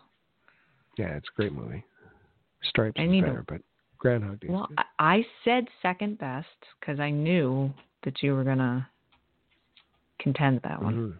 Yeah, 0.96 1.16
it's 1.16 1.28
a 1.28 1.36
great 1.36 1.52
movie. 1.52 1.84
Stripes 2.62 3.00
is 3.00 3.20
better, 3.20 3.44
but 3.46 3.60
Groundhog 3.98 4.40
Day. 4.40 4.48
Well, 4.50 4.68
I 4.98 5.24
said 5.44 5.66
second 5.82 6.18
best 6.18 6.46
because 6.80 6.98
I 6.98 7.10
knew 7.10 7.72
that 8.04 8.22
you 8.22 8.34
were 8.34 8.44
gonna 8.44 8.88
contend 10.18 10.60
that 10.64 10.82
one. 10.82 10.94
Mm-hmm. 10.94 11.18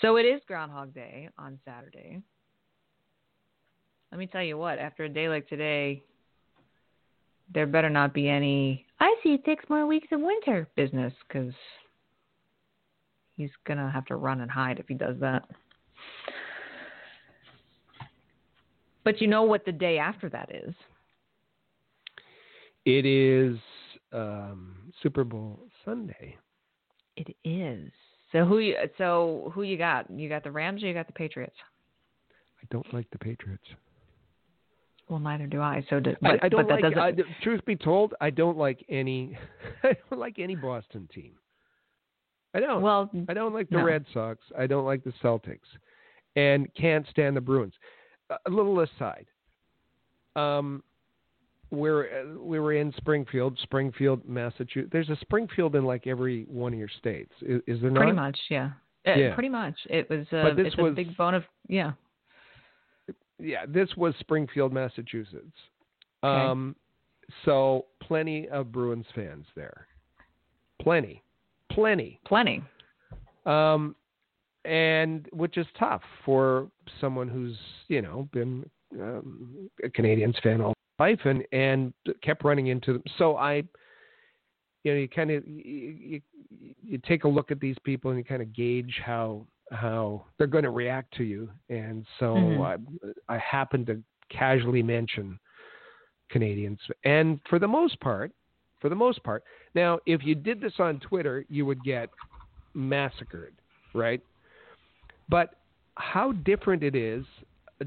So 0.00 0.16
it 0.16 0.22
is 0.22 0.40
Groundhog 0.46 0.94
Day 0.94 1.28
on 1.38 1.58
Saturday. 1.64 2.20
Let 4.10 4.18
me 4.18 4.26
tell 4.26 4.42
you 4.42 4.58
what, 4.58 4.78
after 4.78 5.04
a 5.04 5.08
day 5.08 5.28
like 5.28 5.48
today, 5.48 6.02
there 7.52 7.66
better 7.66 7.90
not 7.90 8.14
be 8.14 8.28
any, 8.28 8.86
I 9.00 9.14
see 9.22 9.40
six 9.44 9.64
more 9.68 9.86
weeks 9.86 10.08
of 10.12 10.20
winter 10.20 10.68
business 10.76 11.12
because 11.26 11.52
he's 13.36 13.50
going 13.66 13.78
to 13.78 13.90
have 13.90 14.06
to 14.06 14.16
run 14.16 14.40
and 14.40 14.50
hide 14.50 14.78
if 14.78 14.86
he 14.88 14.94
does 14.94 15.16
that. 15.20 15.44
But 19.04 19.20
you 19.20 19.26
know 19.26 19.42
what 19.42 19.64
the 19.64 19.72
day 19.72 19.98
after 19.98 20.28
that 20.30 20.50
is? 20.54 20.74
It 22.84 23.06
is 23.06 23.58
um, 24.12 24.92
Super 25.02 25.24
Bowl 25.24 25.60
Sunday. 25.84 26.36
It 27.16 27.34
is. 27.44 27.90
So 28.32 28.44
who 28.44 28.58
you 28.58 28.76
so 28.96 29.52
who 29.54 29.62
you 29.62 29.76
got? 29.76 30.10
You 30.10 30.28
got 30.28 30.42
the 30.42 30.50
Rams 30.50 30.82
or 30.82 30.86
you 30.86 30.94
got 30.94 31.06
the 31.06 31.12
Patriots? 31.12 31.56
I 32.62 32.66
don't 32.70 32.92
like 32.94 33.10
the 33.10 33.18
Patriots. 33.18 33.64
Well, 35.12 35.20
neither 35.20 35.46
do 35.46 35.60
I. 35.60 35.84
So, 35.90 36.00
do, 36.00 36.16
but, 36.22 36.42
I, 36.42 36.46
I 36.46 36.48
don't 36.48 36.66
but 36.66 36.80
like. 36.80 36.96
Uh, 36.96 37.22
truth 37.42 37.62
be 37.66 37.76
told, 37.76 38.14
I 38.22 38.30
don't 38.30 38.56
like 38.56 38.82
any. 38.88 39.36
I 39.82 39.94
don't 40.08 40.18
like 40.18 40.38
any 40.38 40.56
Boston 40.56 41.06
team. 41.14 41.32
I 42.54 42.60
don't. 42.60 42.80
Well, 42.80 43.10
I 43.28 43.34
don't 43.34 43.52
like 43.52 43.68
the 43.68 43.76
no. 43.76 43.84
Red 43.84 44.06
Sox. 44.14 44.38
I 44.58 44.66
don't 44.66 44.86
like 44.86 45.04
the 45.04 45.12
Celtics. 45.22 45.58
and 46.34 46.66
can't 46.74 47.06
stand 47.10 47.36
the 47.36 47.42
Bruins. 47.42 47.74
A 48.30 48.50
little 48.50 48.80
aside. 48.80 49.26
Um, 50.34 50.82
we're 51.70 52.04
uh, 52.06 52.38
we 52.42 52.58
were 52.58 52.72
in 52.72 52.90
Springfield, 52.96 53.58
Springfield, 53.62 54.26
Massachusetts. 54.26 54.88
There's 54.92 55.10
a 55.10 55.16
Springfield 55.20 55.74
in 55.76 55.84
like 55.84 56.06
every 56.06 56.44
one 56.44 56.72
of 56.72 56.78
your 56.78 56.88
states. 56.98 57.32
Is, 57.42 57.60
is 57.66 57.82
there 57.82 57.90
not? 57.90 58.00
Pretty 58.00 58.12
much, 58.16 58.38
yeah. 58.48 58.70
Uh, 59.06 59.12
Yeah. 59.14 59.34
Pretty 59.34 59.50
much. 59.50 59.74
It 59.90 60.08
was. 60.08 60.26
Uh, 60.32 60.44
But 60.44 60.56
this 60.56 60.68
it's 60.68 60.76
was- 60.78 60.92
a 60.92 60.94
big 60.94 61.14
bone 61.18 61.34
of 61.34 61.44
yeah. 61.68 61.92
Yeah, 63.38 63.66
this 63.66 63.88
was 63.96 64.14
Springfield, 64.20 64.72
Massachusetts. 64.72 65.56
Um, 66.22 66.76
so 67.44 67.86
plenty 68.00 68.48
of 68.48 68.70
Bruins 68.70 69.06
fans 69.14 69.46
there. 69.56 69.86
Plenty, 70.80 71.22
plenty. 71.70 72.20
Plenty. 72.26 72.62
Um, 73.46 73.96
and 74.64 75.26
which 75.32 75.56
is 75.56 75.66
tough 75.78 76.02
for 76.24 76.68
someone 77.00 77.28
who's 77.28 77.56
you 77.88 78.00
know 78.00 78.28
been 78.32 78.68
um, 79.00 79.68
a 79.82 79.88
Canadiens 79.88 80.40
fan 80.42 80.60
all 80.60 80.74
life 80.98 81.20
and 81.24 81.44
and 81.52 81.92
kept 82.22 82.44
running 82.44 82.68
into 82.68 82.94
them. 82.94 83.02
So 83.18 83.36
I, 83.36 83.62
you 84.84 84.92
know, 84.92 84.94
you 84.94 85.08
kind 85.08 85.30
of 85.30 85.46
you, 85.46 85.96
you, 85.98 86.20
you 86.82 87.00
take 87.06 87.24
a 87.24 87.28
look 87.28 87.50
at 87.50 87.60
these 87.60 87.76
people 87.84 88.10
and 88.10 88.18
you 88.18 88.24
kind 88.24 88.42
of 88.42 88.54
gauge 88.54 89.00
how 89.04 89.46
how 89.70 90.24
they're 90.36 90.46
going 90.46 90.64
to 90.64 90.70
react 90.70 91.14
to 91.14 91.24
you. 91.24 91.48
And 91.68 92.06
so 92.18 92.34
Mhm. 92.36 92.88
I 93.28 93.34
I 93.34 93.38
happen 93.38 93.84
to 93.86 94.02
casually 94.28 94.82
mention 94.82 95.38
Canadiens, 96.30 96.78
and 97.04 97.40
for 97.48 97.58
the 97.58 97.68
most 97.68 98.00
part, 98.00 98.32
for 98.80 98.88
the 98.88 98.96
most 98.96 99.22
part. 99.22 99.44
Now, 99.74 99.98
if 100.06 100.24
you 100.24 100.34
did 100.34 100.60
this 100.60 100.78
on 100.78 100.98
Twitter, 101.00 101.44
you 101.48 101.66
would 101.66 101.82
get 101.84 102.10
massacred, 102.74 103.54
right? 103.94 104.20
But 105.28 105.54
how 105.96 106.32
different 106.32 106.82
it 106.82 106.94
is, 106.94 107.24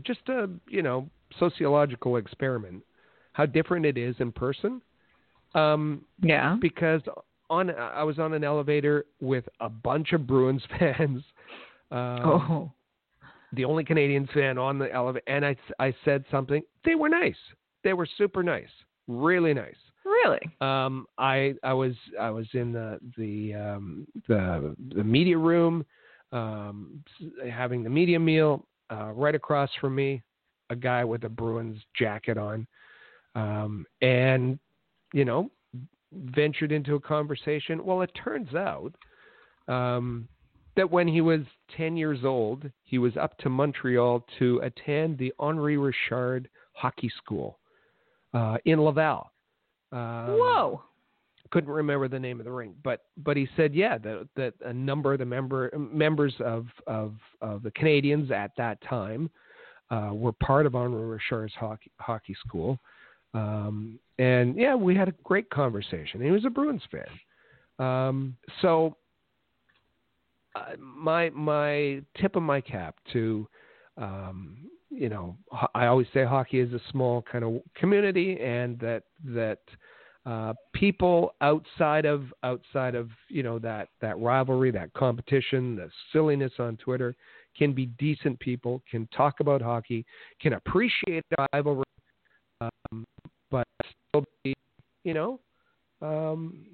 just 0.04 0.28
a 0.30 0.50
you 0.68 0.82
know 0.82 1.10
sociological 1.40 2.18
experiment, 2.18 2.84
how 3.34 3.46
different 3.46 3.86
it 3.86 3.98
is 3.98 4.16
in 4.20 4.32
person. 4.32 4.82
Um, 5.54 6.06
Yeah. 6.22 6.58
because 6.60 7.02
on 7.50 7.70
I 7.72 8.04
was 8.04 8.20
on 8.20 8.34
an 8.34 8.44
elevator 8.44 9.06
with 9.22 9.48
a 9.60 9.70
bunch 9.70 10.14
of 10.14 10.28
Bruins 10.28 10.64
fans. 10.80 11.24
Um, 11.92 12.26
oh. 12.26 12.72
the 13.54 13.66
only 13.66 13.84
Canadian 13.84 14.28
fan 14.34 14.58
on 14.58 14.80
the 14.80 14.92
elevator, 14.92 15.24
and 15.28 15.46
I, 15.46 15.56
I 15.80 15.94
said 16.04 16.26
something. 16.32 16.62
They 16.84 16.96
were 16.96 17.10
nice. 17.10 17.36
They 17.84 17.94
were 17.94 18.08
super 18.18 18.44
nice, 18.44 18.70
really 19.08 19.54
nice. 19.54 19.76
Really? 20.04 20.40
Um, 20.62 21.08
I 21.18 21.56
I 21.64 21.74
was 21.74 21.94
I 22.20 22.30
was 22.30 22.48
in 22.54 22.72
the 22.72 23.00
the 23.18 23.54
um, 23.54 24.08
the 24.28 24.76
the 24.96 25.04
media 25.04 25.38
room, 25.38 25.86
um, 26.32 27.04
having 27.52 27.84
the 27.84 27.90
media 27.90 28.20
meal. 28.20 28.66
Uh, 28.92 29.12
right 29.14 29.34
across 29.34 29.72
from 29.82 29.96
me, 29.96 30.22
a 30.70 30.76
guy 30.76 31.04
with 31.04 31.24
a 31.24 31.30
Bruins 31.30 31.80
jacket 31.98 32.38
on, 32.38 32.68
um, 33.34 33.84
and 34.04 34.60
you 35.12 35.26
know, 35.26 35.50
ventured 36.14 36.72
into 36.72 36.96
a 36.96 37.00
conversation. 37.00 37.84
Well, 37.84 38.02
it 38.04 38.12
turns 38.24 38.54
out 38.54 38.94
um, 39.68 40.28
that 40.76 40.90
when 40.90 41.08
he 41.08 41.22
was 41.22 41.42
ten 41.76 41.98
years 41.98 42.20
old, 42.24 42.70
he 42.84 42.98
was 42.98 43.16
up 43.18 43.38
to 43.40 43.50
Montreal 43.50 44.26
to 44.40 44.60
attend 44.64 45.18
the 45.18 45.34
Henri 45.40 45.78
Richard 45.78 46.50
Hockey 46.74 47.12
School 47.24 47.60
uh, 48.34 48.58
in 48.66 48.82
Laval. 48.82 49.32
Um, 49.92 50.38
Whoa. 50.38 50.84
couldn't 51.52 51.72
remember 51.72 52.08
the 52.08 52.20
name 52.20 52.40
of 52.40 52.46
the 52.46 52.52
rink, 52.52 52.76
but 52.84 53.06
but 53.18 53.38
he 53.38 53.48
said 53.56 53.74
yeah 53.74 53.98
that 54.00 54.28
that 54.36 54.54
a 54.66 54.74
number 54.74 55.14
of 55.14 55.20
the 55.20 55.26
member 55.26 55.72
members 55.78 56.34
of 56.40 56.68
of 56.88 57.14
of 57.42 57.64
the 57.64 57.72
Canadiens 57.72 58.30
at 58.32 58.52
that 58.58 58.82
time 58.82 59.30
uh, 59.90 60.10
were 60.12 60.34
part 60.34 60.66
of 60.66 60.76
Henri 60.76 61.06
Richard's 61.06 61.54
hockey 61.54 61.92
hockey 62.00 62.36
school, 62.46 62.78
um, 63.34 64.00
and 64.20 64.58
yeah, 64.58 64.76
we 64.76 64.96
had 64.96 65.08
a 65.08 65.14
great 65.24 65.50
conversation. 65.50 66.22
He 66.22 66.32
was 66.32 66.44
a 66.44 66.50
Bruins 66.50 66.84
fan, 66.92 67.86
um, 67.88 68.36
so 68.62 68.98
my 70.80 71.30
my 71.32 72.02
tip 72.20 72.36
of 72.36 72.44
my 72.44 72.62
cap 72.62 72.96
to 73.14 73.48
um, 73.98 74.58
you 74.90 75.10
know 75.10 75.38
I 75.74 75.88
always 75.88 76.08
say 76.14 76.26
hockey 76.26 76.60
is 76.60 76.74
a 76.74 76.82
small 76.92 77.22
kind 77.22 77.44
of 77.44 77.62
community, 77.76 78.40
and 78.40 78.80
that 78.80 79.04
that 79.26 79.60
uh, 80.26 80.54
people 80.74 81.36
outside 81.42 82.06
of 82.06 82.34
outside 82.44 82.96
of 82.96 83.10
you 83.30 83.44
know 83.44 83.60
that 83.60 83.90
that 84.02 84.18
rivalry, 84.20 84.72
that 84.72 84.94
competition, 84.94 85.76
the 85.76 85.90
silliness 86.12 86.54
on 86.60 86.78
Twitter 86.78 87.16
can 87.58 87.74
be 87.74 87.86
decent 87.86 88.40
people, 88.40 88.82
can 88.90 89.08
talk 89.16 89.40
about 89.40 89.62
hockey, 89.62 90.06
can 90.42 90.54
appreciate 90.54 91.24
the 91.30 91.46
rivalry, 91.54 91.86
um, 92.62 93.06
but 93.52 93.66
still 94.10 94.26
be 94.44 94.54
you 95.04 95.14
know 95.14 95.40
um, 96.02 96.66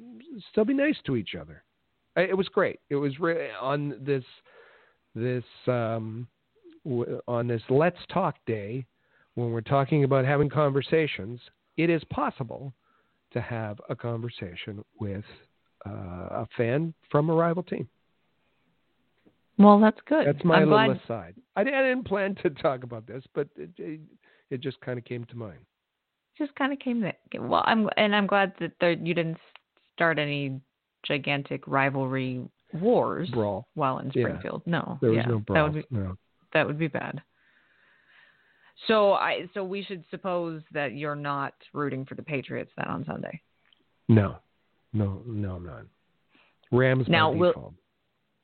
still 0.52 0.66
be 0.66 0.74
nice 0.74 0.98
to 1.06 1.16
each 1.16 1.36
other. 1.40 1.64
It 2.16 2.36
was 2.36 2.48
great. 2.50 2.80
It 2.90 2.96
was 2.96 3.20
re- 3.20 3.52
on 3.60 3.96
this 4.02 4.24
this 5.16 5.44
um, 5.68 6.28
w- 6.86 7.22
on 7.28 7.48
this 7.48 7.62
Let's 7.70 7.98
Talk 8.14 8.36
Day 8.46 8.86
when 9.36 9.52
we're 9.52 9.62
talking 9.62 10.04
about 10.04 10.26
having 10.26 10.50
conversations. 10.50 11.40
It 11.78 11.90
is 11.90 12.04
possible 12.06 12.74
to 13.32 13.40
have 13.42 13.80
a 13.90 13.96
conversation 13.96 14.84
with 15.00 15.24
uh, 15.88 15.90
a 16.44 16.48
fan 16.58 16.94
from 17.10 17.30
a 17.30 17.34
rival 17.34 17.64
team. 17.64 17.88
Well, 19.58 19.80
that's 19.80 20.00
good. 20.06 20.26
That's 20.28 20.44
my 20.44 20.58
I'm 20.58 20.70
little 20.70 20.86
glad. 20.94 21.02
aside. 21.06 21.36
I, 21.56 21.62
I 21.62 21.64
didn't 21.64 22.04
plan 22.06 22.36
to 22.44 22.50
talk 22.50 22.84
about 22.84 23.06
this, 23.08 23.24
but 23.34 23.48
it, 23.56 23.70
it, 23.78 24.02
it 24.50 24.62
just 24.62 24.80
kind 24.82 24.98
of 24.98 25.06
came 25.06 25.24
to 25.26 25.38
mind. 25.38 25.60
just 26.38 26.54
kind 26.56 26.74
of 26.74 26.80
came 26.80 27.00
that 27.02 27.20
well 27.40 27.62
i'm 27.66 27.88
and 27.98 28.16
i'm 28.16 28.26
glad 28.26 28.54
that 28.60 28.72
there, 28.80 28.94
you 28.94 29.14
didn't 29.14 29.38
start 29.94 30.18
any 30.18 30.60
gigantic 31.06 31.64
rivalry 31.68 32.44
wars 32.74 33.30
Brawl. 33.32 33.68
while 33.76 34.00
in 34.00 34.08
Yeah. 34.14 34.24
springfield 34.24 34.62
no 34.66 34.98
There 35.02 35.10
was 35.12 35.18
yeah, 35.18 35.26
no 35.28 35.38
that 35.38 35.46
brawl. 35.46 35.64
would 35.70 35.74
be 35.74 35.86
no. 35.92 36.18
that 36.54 36.66
would 36.68 36.80
be 36.80 36.88
bad 36.88 37.22
so 38.88 39.14
i 39.14 39.48
so 39.54 39.64
we 39.64 39.84
should 39.84 40.04
suppose 40.10 40.62
that 40.72 40.94
you're 40.94 41.16
not 41.16 41.54
rooting 41.74 42.06
for 42.06 42.16
the 42.16 42.24
patriots 42.24 42.72
then 42.78 42.88
on 42.88 43.06
sunday 43.06 43.42
No. 44.08 44.38
No, 44.94 45.22
no, 45.26 45.56
I'm 45.56 45.66
not. 45.66 45.84
Rams 46.74 47.06
Now, 47.08 47.32
will- 47.32 47.74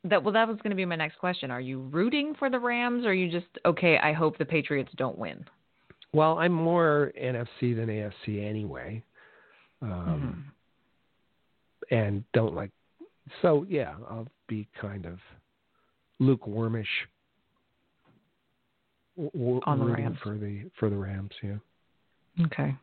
that 0.04 0.22
well 0.22 0.32
that 0.32 0.48
was 0.48 0.56
going 0.58 0.70
to 0.70 0.76
be 0.76 0.84
my 0.86 0.96
next 0.96 1.18
question 1.18 1.50
are 1.50 1.60
you 1.60 1.80
rooting 1.80 2.34
for 2.38 2.48
the 2.48 2.58
rams 2.58 3.04
or 3.04 3.08
are 3.10 3.14
you 3.14 3.30
just 3.30 3.46
okay 3.66 3.98
i 3.98 4.12
hope 4.12 4.38
the 4.38 4.44
patriots 4.44 4.90
don't 4.96 5.18
win 5.18 5.44
Well, 6.14 6.38
I'm 6.38 6.52
more 6.52 7.12
NFC 7.20 7.74
than 7.76 7.88
AFC 7.88 8.42
anyway, 8.48 9.02
um, 9.82 10.50
and 11.90 12.24
don't 12.32 12.54
like. 12.54 12.70
So 13.42 13.66
yeah, 13.68 13.94
I'll 14.08 14.28
be 14.48 14.68
kind 14.80 15.06
of 15.06 15.18
lukewarmish 16.20 16.86
w- 19.16 19.60
On 19.66 19.78
the 19.78 19.84
Rams. 19.84 20.18
for 20.22 20.36
the 20.36 20.70
for 20.78 20.90
the 20.90 20.96
Rams. 20.96 21.30
Yeah. 21.42 21.56
Okay. 22.46 22.74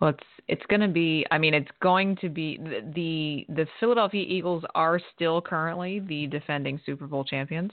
Well, 0.00 0.10
it's 0.10 0.24
it's 0.48 0.66
going 0.66 0.80
to 0.80 0.88
be. 0.88 1.24
I 1.30 1.38
mean, 1.38 1.54
it's 1.54 1.70
going 1.80 2.16
to 2.16 2.28
be 2.28 2.58
the, 2.58 2.82
the 2.94 3.54
the 3.54 3.66
Philadelphia 3.80 4.24
Eagles 4.26 4.64
are 4.74 5.00
still 5.14 5.40
currently 5.40 6.00
the 6.00 6.26
defending 6.26 6.80
Super 6.84 7.06
Bowl 7.06 7.24
champions 7.24 7.70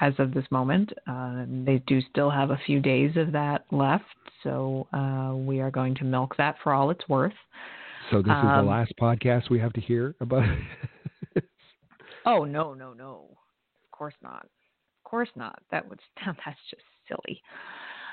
as 0.00 0.14
of 0.18 0.32
this 0.32 0.44
moment. 0.50 0.92
Uh, 1.06 1.44
they 1.64 1.82
do 1.86 2.00
still 2.10 2.30
have 2.30 2.50
a 2.50 2.60
few 2.66 2.80
days 2.80 3.16
of 3.16 3.32
that 3.32 3.64
left, 3.70 4.04
so 4.42 4.86
uh, 4.92 5.34
we 5.34 5.60
are 5.60 5.70
going 5.70 5.94
to 5.96 6.04
milk 6.04 6.34
that 6.38 6.56
for 6.62 6.72
all 6.72 6.90
it's 6.90 7.06
worth. 7.08 7.32
So 8.10 8.18
this 8.22 8.30
is 8.30 8.44
Um, 8.44 8.64
the 8.64 8.70
last 8.70 8.92
podcast 9.00 9.50
we 9.50 9.58
have 9.58 9.72
to 9.74 9.80
hear 9.80 10.14
about. 10.20 10.44
Oh 12.28 12.44
no, 12.44 12.74
no, 12.74 12.92
no! 12.92 13.28
Of 13.84 13.90
course 13.90 14.14
not. 14.22 14.42
Of 14.44 15.04
course 15.04 15.30
not. 15.34 15.62
That 15.70 15.88
would 15.88 15.98
that's 16.26 16.60
just 16.68 16.82
silly. 17.08 17.42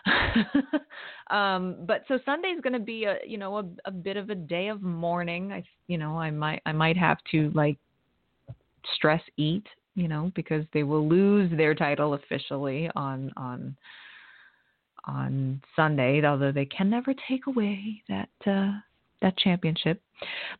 um, 1.32 1.78
but 1.86 2.04
so 2.08 2.20
Sunday's 2.26 2.62
going 2.62 2.74
to 2.74 2.80
be 2.80 3.04
a 3.06 3.18
you 3.28 3.38
know 3.38 3.58
a, 3.58 3.66
a 3.86 3.92
bit 3.92 4.16
of 4.16 4.30
a 4.30 4.36
day 4.36 4.70
of 4.70 4.82
mourning. 4.82 5.52
I 5.52 5.64
you 5.88 5.98
know 5.98 6.18
I 6.18 6.32
might 6.32 6.62
I 6.66 6.72
might 6.72 6.96
have 6.96 7.18
to 7.32 7.52
like 7.54 7.78
stress 8.94 9.22
eat 9.36 9.66
you 9.96 10.08
know 10.08 10.32
because 10.36 10.64
they 10.74 10.84
will 10.84 11.08
lose 11.08 11.52
their 11.58 11.76
title 11.76 12.14
officially 12.14 12.90
on 12.96 13.34
on 13.36 13.76
on 15.06 15.62
Sunday. 15.76 16.24
Although 16.24 16.54
they 16.54 16.66
can 16.66 16.90
never 16.90 17.14
take 17.28 17.48
away 17.48 18.02
that 18.08 18.30
uh, 18.48 18.72
that 19.22 19.38
championship. 19.38 20.02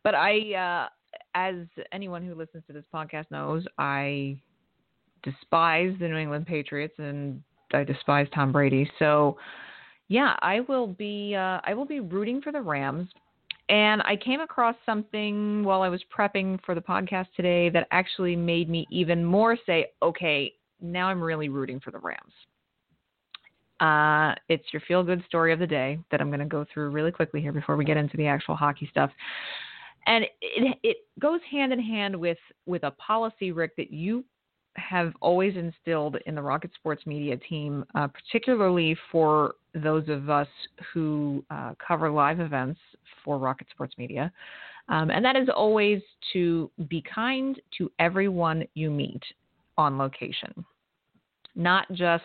But 0.02 0.14
I. 0.14 0.86
Uh, 0.86 0.88
as 1.36 1.54
anyone 1.92 2.24
who 2.24 2.34
listens 2.34 2.64
to 2.66 2.72
this 2.72 2.84
podcast 2.92 3.30
knows, 3.30 3.64
I 3.78 4.38
despise 5.22 5.94
the 6.00 6.08
New 6.08 6.16
England 6.16 6.46
Patriots 6.46 6.94
and 6.98 7.42
I 7.74 7.84
despise 7.84 8.26
Tom 8.34 8.52
Brady. 8.52 8.90
So, 8.98 9.36
yeah, 10.08 10.34
I 10.40 10.60
will 10.60 10.86
be 10.86 11.34
uh, 11.34 11.60
I 11.62 11.74
will 11.74 11.84
be 11.84 12.00
rooting 12.00 12.40
for 12.40 12.52
the 12.52 12.60
Rams. 12.60 13.08
And 13.68 14.00
I 14.02 14.14
came 14.16 14.40
across 14.40 14.76
something 14.86 15.64
while 15.64 15.82
I 15.82 15.88
was 15.88 16.00
prepping 16.16 16.60
for 16.64 16.74
the 16.76 16.80
podcast 16.80 17.26
today 17.34 17.68
that 17.70 17.88
actually 17.90 18.36
made 18.36 18.70
me 18.70 18.86
even 18.90 19.24
more 19.24 19.58
say, 19.66 19.86
okay, 20.02 20.52
now 20.80 21.08
I'm 21.08 21.20
really 21.20 21.48
rooting 21.48 21.80
for 21.80 21.90
the 21.90 21.98
Rams. 21.98 22.32
Uh, 23.80 24.34
it's 24.48 24.64
your 24.72 24.80
feel 24.88 25.02
good 25.02 25.22
story 25.26 25.52
of 25.52 25.58
the 25.58 25.66
day 25.66 25.98
that 26.10 26.20
I'm 26.20 26.28
going 26.28 26.40
to 26.40 26.46
go 26.46 26.64
through 26.72 26.90
really 26.90 27.12
quickly 27.12 27.40
here 27.40 27.52
before 27.52 27.76
we 27.76 27.84
get 27.84 27.96
into 27.96 28.16
the 28.16 28.26
actual 28.26 28.56
hockey 28.56 28.88
stuff. 28.90 29.10
And 30.06 30.24
it, 30.40 30.78
it 30.82 30.96
goes 31.18 31.40
hand 31.50 31.72
in 31.72 31.80
hand 31.80 32.16
with, 32.16 32.38
with 32.64 32.84
a 32.84 32.92
policy, 32.92 33.52
Rick, 33.52 33.76
that 33.76 33.92
you 33.92 34.24
have 34.76 35.12
always 35.20 35.56
instilled 35.56 36.16
in 36.26 36.34
the 36.34 36.42
Rocket 36.42 36.70
Sports 36.74 37.06
Media 37.06 37.36
team, 37.36 37.84
uh, 37.94 38.08
particularly 38.08 38.96
for 39.10 39.54
those 39.74 40.08
of 40.08 40.30
us 40.30 40.48
who 40.92 41.44
uh, 41.50 41.72
cover 41.86 42.10
live 42.10 42.40
events 42.40 42.78
for 43.24 43.38
Rocket 43.38 43.66
Sports 43.70 43.94
Media. 43.98 44.32
Um, 44.88 45.10
and 45.10 45.24
that 45.24 45.34
is 45.34 45.48
always 45.54 46.00
to 46.32 46.70
be 46.88 47.02
kind 47.02 47.60
to 47.78 47.90
everyone 47.98 48.64
you 48.74 48.90
meet 48.90 49.22
on 49.76 49.98
location, 49.98 50.64
not 51.54 51.90
just 51.92 52.22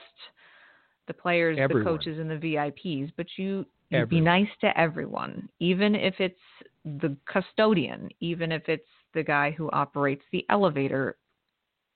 the 1.12 1.22
players, 1.22 1.58
everyone. 1.60 1.84
the 1.84 1.98
coaches, 1.98 2.20
and 2.20 2.30
the 2.30 2.36
VIPs, 2.36 3.12
but 3.18 3.26
you, 3.38 3.66
be 4.10 4.22
nice 4.22 4.48
to 4.62 4.80
everyone, 4.80 5.50
even 5.60 5.96
if 5.96 6.16
it's 6.20 6.40
the 6.86 7.16
custodian, 7.26 8.10
even 8.22 8.52
if 8.52 8.70
it's 8.70 8.88
the 9.14 9.24
guy 9.24 9.52
who 9.52 9.70
operates 9.72 10.24
the 10.32 10.46
elevator, 10.50 11.18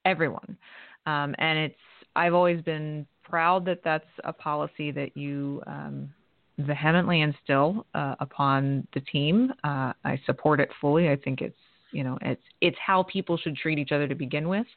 everyone. 0.03 0.57
Um, 1.05 1.34
and 1.38 1.57
it's 1.57 1.75
I've 2.17 2.34
always 2.34 2.62
been 2.62 3.07
proud 3.24 3.65
that 3.65 3.79
that's 3.84 4.10
a 4.25 4.34
policy 4.34 4.91
that 4.91 5.15
you 5.15 5.62
um, 5.67 6.10
vehemently 6.57 7.22
instill 7.22 7.86
uh, 7.93 8.15
upon 8.19 8.86
the 8.93 9.00
team. 9.00 9.53
Uh, 9.63 9.93
I 10.03 10.19
support 10.25 10.60
it 10.60 10.69
fully. 10.81 11.10
I 11.10 11.15
think 11.15 11.41
it's 11.41 11.55
you 11.91 12.03
know 12.03 12.17
it's 12.22 12.43
it's 12.60 12.77
how 12.86 13.03
people 13.03 13.38
should 13.38 13.55
treat 13.55 13.79
each 13.79 13.93
other 13.93 14.07
to 14.07 14.15
begin 14.15 14.50
with, 14.50 14.67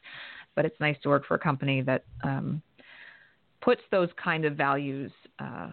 but 0.55 0.63
it's 0.63 0.79
nice 0.79 0.95
to 1.03 1.09
work 1.09 1.25
for 1.27 1.35
a 1.35 1.39
company 1.39 1.81
that 1.81 2.05
um, 2.23 2.61
puts 3.61 3.81
those 3.91 4.09
kind 4.21 4.45
of 4.45 4.55
values 4.55 5.11
uh, 5.39 5.71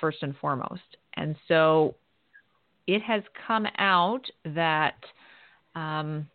first 0.00 0.18
and 0.22 0.36
foremost. 0.36 0.96
And 1.14 1.36
so 1.48 1.94
it 2.86 3.02
has 3.02 3.22
come 3.46 3.66
out 3.78 4.22
that 4.44 4.96
um, 5.74 6.28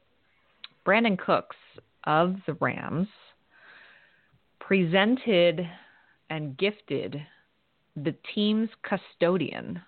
Brandin 0.85 1.17
Cooks 1.17 1.55
of 2.05 2.35
the 2.45 2.53
Rams 2.53 3.07
presented 4.59 5.67
and 6.29 6.57
gifted 6.57 7.21
the 7.95 8.15
team's 8.33 8.69
custodian, 8.83 9.81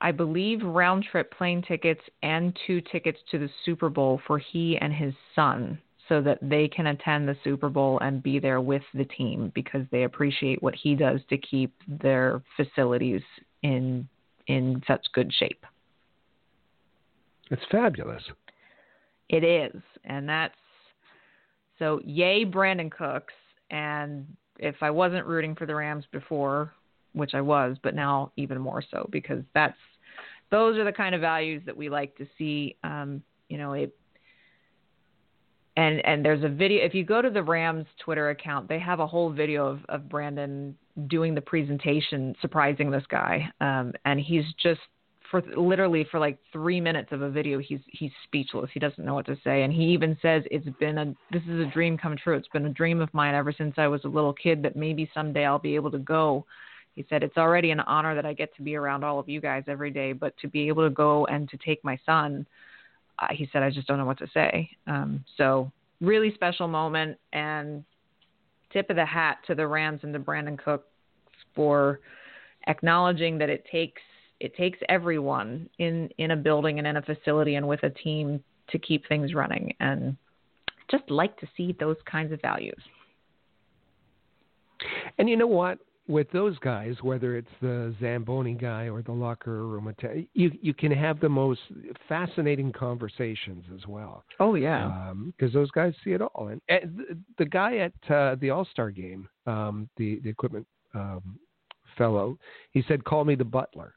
I 0.00 0.12
believe, 0.12 0.62
round 0.62 1.04
trip 1.10 1.32
plane 1.36 1.62
tickets 1.62 2.00
and 2.22 2.58
two 2.66 2.80
tickets 2.80 3.18
to 3.30 3.38
the 3.38 3.50
Super 3.64 3.90
Bowl 3.90 4.20
for 4.26 4.38
he 4.38 4.78
and 4.80 4.92
his 4.92 5.12
son 5.34 5.78
so 6.10 6.20
that 6.20 6.38
they 6.42 6.66
can 6.66 6.88
attend 6.88 7.28
the 7.28 7.36
Super 7.44 7.68
Bowl 7.68 8.00
and 8.00 8.22
be 8.22 8.40
there 8.40 8.60
with 8.60 8.82
the 8.92 9.04
team 9.04 9.52
because 9.54 9.86
they 9.92 10.02
appreciate 10.02 10.60
what 10.60 10.74
he 10.74 10.96
does 10.96 11.20
to 11.30 11.38
keep 11.38 11.72
their 11.88 12.42
facilities 12.56 13.22
in 13.62 14.06
in 14.48 14.82
such 14.86 15.06
good 15.14 15.32
shape. 15.32 15.64
It's 17.50 17.62
fabulous. 17.70 18.22
It 19.28 19.44
is. 19.44 19.80
And 20.04 20.28
that's 20.28 20.54
so 21.78 22.00
yay 22.04 22.44
Brandin 22.44 22.90
Cooks 22.90 23.34
and 23.70 24.26
if 24.58 24.74
I 24.82 24.90
wasn't 24.90 25.26
rooting 25.26 25.54
for 25.54 25.64
the 25.64 25.74
Rams 25.74 26.04
before, 26.10 26.74
which 27.12 27.34
I 27.34 27.40
was, 27.40 27.76
but 27.82 27.94
now 27.94 28.32
even 28.36 28.60
more 28.60 28.82
so 28.90 29.08
because 29.12 29.44
that's 29.54 29.78
those 30.50 30.76
are 30.76 30.84
the 30.84 30.92
kind 30.92 31.14
of 31.14 31.20
values 31.20 31.62
that 31.66 31.76
we 31.76 31.88
like 31.88 32.16
to 32.16 32.26
see. 32.36 32.76
Um, 32.82 33.22
you 33.48 33.56
know, 33.56 33.74
it 33.74 33.96
and 35.76 36.04
and 36.04 36.24
there's 36.24 36.44
a 36.44 36.48
video. 36.48 36.84
If 36.84 36.94
you 36.94 37.04
go 37.04 37.22
to 37.22 37.30
the 37.30 37.42
Rams 37.42 37.86
Twitter 38.04 38.30
account, 38.30 38.68
they 38.68 38.78
have 38.78 39.00
a 39.00 39.06
whole 39.06 39.30
video 39.30 39.66
of 39.66 39.80
of 39.88 40.02
Brandin 40.02 40.74
doing 41.06 41.34
the 41.34 41.40
presentation, 41.40 42.34
surprising 42.40 42.90
this 42.90 43.04
guy, 43.08 43.50
um, 43.60 43.92
and 44.04 44.20
he's 44.20 44.44
just 44.62 44.80
for 45.30 45.42
literally 45.56 46.04
for 46.10 46.18
like 46.18 46.38
three 46.52 46.80
minutes 46.80 47.12
of 47.12 47.22
a 47.22 47.30
video 47.30 47.58
he's 47.58 47.80
he's 47.86 48.10
speechless. 48.24 48.70
He 48.74 48.80
doesn't 48.80 49.04
know 49.04 49.14
what 49.14 49.26
to 49.26 49.36
say. 49.44 49.62
And 49.62 49.72
he 49.72 49.84
even 49.84 50.18
says 50.20 50.42
it's 50.50 50.66
been 50.78 50.98
a 50.98 51.14
this 51.30 51.42
is 51.48 51.60
a 51.60 51.70
dream 51.72 51.96
come 51.96 52.16
true. 52.16 52.36
It's 52.36 52.48
been 52.48 52.66
a 52.66 52.70
dream 52.70 53.00
of 53.00 53.12
mine 53.14 53.34
ever 53.34 53.52
since 53.52 53.74
i 53.78 53.86
was 53.86 54.04
a 54.04 54.08
little 54.08 54.32
kid 54.32 54.62
that 54.64 54.76
maybe 54.76 55.08
someday 55.14 55.44
i'll 55.44 55.58
be 55.58 55.76
able 55.76 55.90
to 55.92 55.98
go. 55.98 56.44
He 56.96 57.06
said 57.08 57.22
it's 57.22 57.36
already 57.36 57.70
an 57.70 57.80
honor 57.80 58.14
that 58.16 58.26
i 58.26 58.32
get 58.32 58.54
to 58.56 58.62
be 58.62 58.74
around 58.74 59.04
all 59.04 59.20
of 59.20 59.28
you 59.28 59.40
guys 59.40 59.62
every 59.68 59.90
day 59.90 60.12
but 60.12 60.36
to 60.38 60.48
be 60.48 60.66
able 60.66 60.86
to 60.86 60.92
go 60.92 61.24
and 61.26 61.48
to 61.48 61.56
take 61.58 61.82
my 61.84 61.98
son 62.04 62.44
he 63.30 63.48
said 63.52 63.62
i 63.62 63.70
just 63.70 63.86
don't 63.86 63.98
know 63.98 64.04
what 64.04 64.18
to 64.18 64.28
say. 64.32 64.70
Um, 64.86 65.24
so 65.36 65.70
really 66.00 66.32
special 66.34 66.68
moment 66.68 67.18
and 67.32 67.84
tip 68.72 68.88
of 68.90 68.96
the 68.96 69.04
hat 69.04 69.38
to 69.46 69.54
the 69.54 69.66
rams 69.66 70.00
and 70.02 70.12
to 70.14 70.20
Brandin 70.20 70.58
cook 70.58 70.86
for 71.54 72.00
acknowledging 72.66 73.38
that 73.38 73.50
it 73.50 73.64
takes 73.70 74.02
it 74.38 74.56
takes 74.56 74.78
everyone 74.88 75.68
in 75.78 76.08
in 76.18 76.30
a 76.30 76.36
building 76.36 76.78
and 76.78 76.86
in 76.86 76.96
a 76.96 77.02
facility 77.02 77.56
and 77.56 77.66
with 77.66 77.82
a 77.82 77.90
team 77.90 78.42
to 78.70 78.78
keep 78.78 79.06
things 79.08 79.34
running 79.34 79.74
and 79.80 80.16
just 80.90 81.08
like 81.10 81.36
to 81.38 81.48
see 81.56 81.76
those 81.78 81.96
kinds 82.10 82.32
of 82.32 82.40
values. 82.40 82.80
And 85.18 85.28
you 85.28 85.36
know 85.36 85.46
what 85.46 85.78
with 86.10 86.30
those 86.32 86.58
guys 86.58 86.94
whether 87.02 87.36
it's 87.36 87.50
the 87.62 87.94
zamboni 88.00 88.54
guy 88.54 88.88
or 88.88 89.02
the 89.02 89.12
locker 89.12 89.66
room 89.66 89.94
you 90.34 90.50
you 90.60 90.74
can 90.74 90.90
have 90.90 91.20
the 91.20 91.28
most 91.28 91.60
fascinating 92.08 92.72
conversations 92.72 93.64
as 93.74 93.86
well 93.86 94.24
oh 94.40 94.54
yeah 94.54 95.12
because 95.26 95.54
um, 95.54 95.60
those 95.60 95.70
guys 95.70 95.94
see 96.04 96.10
it 96.10 96.20
all 96.20 96.48
and, 96.48 96.60
and 96.68 96.98
the, 96.98 97.18
the, 97.38 97.44
guy 97.44 97.76
at 97.76 98.12
uh, 98.14 98.34
the 98.40 98.50
all-star 98.50 98.90
game 98.90 99.28
um, 99.46 99.88
the 99.96 100.20
the 100.24 100.28
equipment 100.28 100.66
um, 100.94 101.38
fellow 101.96 102.36
he 102.72 102.82
said 102.88 103.04
call 103.04 103.24
me 103.24 103.34
the 103.34 103.44
butler 103.44 103.94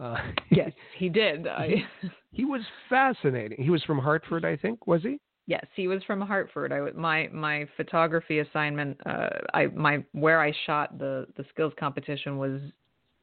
uh, 0.00 0.16
yes, 0.50 0.72
he 0.96 1.08
did. 1.08 1.46
I... 1.46 1.84
he 2.32 2.44
was 2.44 2.62
fascinating. 2.88 3.62
He 3.62 3.70
was 3.70 3.82
from 3.84 3.98
Hartford, 3.98 4.44
I 4.44 4.56
think. 4.56 4.86
Was 4.86 5.02
he? 5.02 5.20
Yes, 5.50 5.66
he 5.74 5.88
was 5.88 6.00
from 6.04 6.20
Hartford. 6.20 6.72
I 6.72 6.92
my 6.92 7.28
my 7.32 7.66
photography 7.76 8.38
assignment. 8.38 8.96
Uh, 9.04 9.30
I 9.52 9.66
my 9.66 10.04
where 10.12 10.40
I 10.40 10.52
shot 10.64 10.96
the 10.96 11.26
the 11.36 11.44
skills 11.52 11.72
competition 11.76 12.38
was 12.38 12.60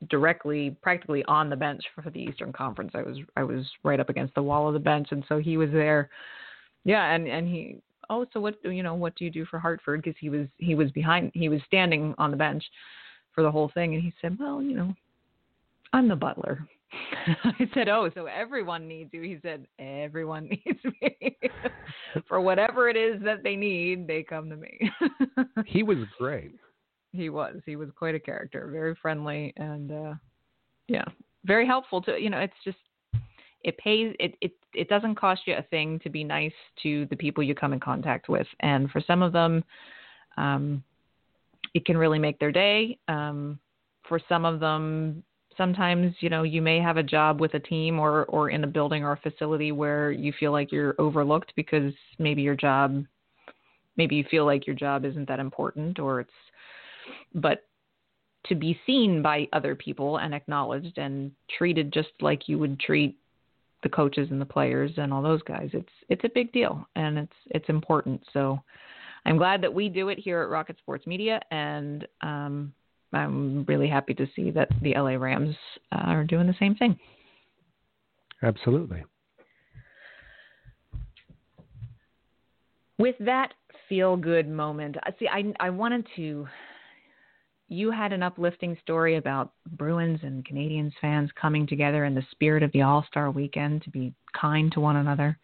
directly 0.10 0.76
practically 0.82 1.24
on 1.30 1.50
the 1.50 1.56
bench 1.56 1.82
for 1.96 2.10
the 2.10 2.20
Eastern 2.20 2.52
Conference. 2.52 2.92
I 2.96 3.02
was 3.02 3.18
I 3.38 3.44
was 3.44 3.66
right 3.86 4.02
up 4.02 4.10
against 4.10 4.36
the 4.36 4.44
wall 4.44 4.68
of 4.68 4.74
the 4.74 4.80
bench, 4.82 5.08
and 5.12 5.24
so 5.30 5.38
he 5.38 5.56
was 5.56 5.70
there. 5.72 6.10
Yeah, 6.84 7.14
and 7.16 7.30
and 7.30 7.48
he 7.48 7.78
oh 8.10 8.26
so 8.34 8.42
what 8.42 8.58
you 8.62 8.84
know 8.84 8.96
what 8.96 9.16
do 9.16 9.24
you 9.24 9.32
do 9.32 9.46
for 9.46 9.58
Hartford 9.58 10.04
because 10.04 10.20
he 10.20 10.30
was 10.30 10.48
he 10.58 10.76
was 10.76 10.92
behind 10.92 11.32
he 11.34 11.48
was 11.48 11.62
standing 11.66 12.14
on 12.18 12.32
the 12.32 12.36
bench 12.36 12.62
for 13.34 13.42
the 13.42 13.50
whole 13.50 13.72
thing, 13.74 13.94
and 13.94 14.04
he 14.04 14.12
said 14.22 14.38
well 14.38 14.62
you 14.62 14.76
know 14.76 14.94
I'm 15.94 16.10
the 16.10 16.16
butler. 16.18 16.68
I 17.44 17.70
said, 17.74 17.90
Oh, 17.90 18.10
so 18.14 18.26
everyone 18.26 18.88
needs 18.88 19.10
you. 19.14 19.22
He 19.22 19.38
said, 19.42 19.68
Everyone 19.80 20.50
needs 20.66 20.80
me. 21.02 21.38
For 22.28 22.42
whatever 22.42 22.90
it 22.90 22.96
is 22.96 23.22
that 23.24 23.44
they 23.44 23.56
need, 23.56 24.08
they 24.08 24.24
come 24.24 24.50
to 24.50 24.56
me. 24.56 24.92
he 25.66 25.84
was 25.84 25.98
great. 26.18 26.56
He 27.12 27.30
was. 27.30 27.56
He 27.66 27.76
was 27.76 27.90
quite 27.98 28.16
a 28.16 28.20
character, 28.20 28.70
very 28.72 28.96
friendly 29.02 29.54
and 29.58 29.92
uh 29.92 30.14
yeah, 30.88 31.04
very 31.44 31.66
helpful 31.68 32.02
to 32.04 32.18
you 32.18 32.30
know, 32.30 32.40
it's 32.40 32.54
just 32.64 32.78
it 33.64 33.78
pays 33.78 34.16
it, 34.20 34.36
it 34.42 34.52
it 34.74 34.88
doesn't 34.90 35.16
cost 35.16 35.42
you 35.46 35.56
a 35.56 35.64
thing 35.64 36.00
to 36.00 36.10
be 36.10 36.24
nice 36.24 36.54
to 36.84 37.06
the 37.08 37.16
people 37.16 37.44
you 37.44 37.56
come 37.56 37.74
in 37.74 37.80
contact 37.80 38.30
with. 38.30 38.48
And 38.62 38.90
for 38.92 39.02
some 39.02 39.22
of 39.22 39.34
them, 39.34 39.64
um 40.38 40.84
it 41.74 41.86
can 41.86 41.98
really 41.98 42.20
make 42.20 42.40
their 42.40 42.52
day. 42.52 42.98
Um 43.08 43.60
for 44.08 44.20
some 44.30 44.46
of 44.46 44.60
them 44.60 45.24
sometimes 45.58 46.16
you 46.20 46.30
know 46.30 46.44
you 46.44 46.62
may 46.62 46.80
have 46.80 46.98
a 46.98 47.04
job 47.04 47.42
with 47.42 47.54
a 47.56 47.60
team 47.60 48.00
or 48.00 48.26
or 48.26 48.50
in 48.50 48.64
a 48.64 48.68
building 48.68 49.04
or 49.04 49.14
a 49.14 49.30
facility 49.30 49.72
where 49.72 50.12
you 50.12 50.32
feel 50.40 50.52
like 50.52 50.72
you're 50.72 50.96
overlooked 51.00 51.52
because 51.56 51.94
maybe 52.20 52.42
your 52.42 52.56
job 52.56 53.04
maybe 53.98 54.16
you 54.16 54.24
feel 54.30 54.46
like 54.46 54.66
your 54.68 54.76
job 54.76 55.04
isn't 55.04 55.28
that 55.28 55.40
important 55.40 56.00
or 56.00 56.22
it's 56.22 56.30
but 57.34 57.64
to 58.46 58.56
be 58.56 58.80
seen 58.86 59.22
by 59.22 59.48
other 59.52 59.76
people 59.76 60.18
and 60.18 60.34
acknowledged 60.34 60.98
and 60.98 61.32
treated 61.58 61.92
just 61.92 62.10
like 62.22 62.48
you 62.48 62.58
would 62.58 62.80
treat 62.80 63.18
the 63.84 63.90
coaches 63.90 64.30
and 64.32 64.40
the 64.40 64.46
players 64.46 64.92
and 64.98 65.14
all 65.14 65.22
those 65.22 65.42
guys 65.44 65.70
it's 65.74 65.90
it's 66.10 66.24
a 66.24 66.30
big 66.34 66.52
deal 66.52 66.88
and 66.96 67.18
it's 67.18 67.36
it's 67.48 67.70
important. 67.70 68.22
So 68.34 68.62
i'm 69.26 69.38
glad 69.38 69.62
that 69.62 69.74
we 69.74 69.90
do 69.90 70.10
it 70.10 70.20
here 70.20 70.42
at 70.42 70.50
rocket 70.50 70.78
sports 70.78 71.06
media 71.06 71.42
and 71.52 72.08
um 72.22 72.72
I'm 73.18 73.66
really 73.66 73.88
happy 73.88 74.14
to 74.16 74.28
see 74.36 74.52
that 74.52 74.70
the 74.82 74.94
LA 74.96 75.16
Rams 75.16 75.56
uh, 75.92 76.04
are 76.06 76.24
doing 76.24 76.48
the 76.48 76.56
same 76.60 76.76
thing. 76.76 76.98
Absolutely. 78.44 79.04
With 82.98 83.16
that 83.20 83.54
feel 83.90 84.18
good 84.18 84.48
moment, 84.48 84.98
uh, 85.06 85.12
see, 85.20 85.28
I, 85.28 85.54
I 85.60 85.70
wanted 85.70 86.08
to. 86.16 86.48
You 87.70 87.92
had 87.92 88.14
an 88.14 88.24
uplifting 88.24 88.78
story 88.82 89.18
about 89.18 89.52
Bruins 89.72 90.20
and 90.24 90.48
Canadiens 90.48 90.94
fans 91.02 91.30
coming 91.40 91.68
together 91.68 92.06
in 92.06 92.16
the 92.16 92.26
spirit 92.32 92.64
of 92.64 92.72
the 92.72 92.82
All 92.82 93.06
Star 93.10 93.30
weekend 93.30 93.84
to 93.84 93.90
be 93.90 94.14
kind 94.40 94.72
to 94.72 94.80
one 94.80 94.96
another. 94.96 95.38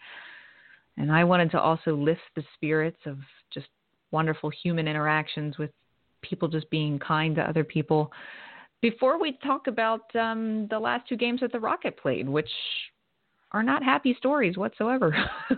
And 0.98 1.12
I 1.12 1.26
wanted 1.26 1.52
to 1.52 1.60
also 1.60 1.96
lift 1.96 2.22
the 2.36 2.44
spirits 2.56 3.00
of 3.06 3.18
just 3.54 3.68
wonderful 4.12 4.50
human 4.52 4.88
interactions 4.88 5.58
with 5.58 5.72
people 6.24 6.48
just 6.48 6.70
being 6.70 6.98
kind 7.00 7.36
to 7.36 7.42
other 7.42 7.64
people. 7.64 8.12
Before 8.82 9.20
we 9.20 9.38
talk 9.44 9.68
about 9.68 10.14
um, 10.16 10.68
the 10.70 10.80
last 10.80 11.08
two 11.08 11.16
games 11.16 11.42
that 11.42 11.52
the 11.52 11.60
Rocket 11.60 11.98
played, 11.98 12.28
which 12.28 12.50
are 13.52 13.64
not 13.64 13.84
happy 13.84 14.16
stories 14.18 14.58
whatsoever. 14.58 15.16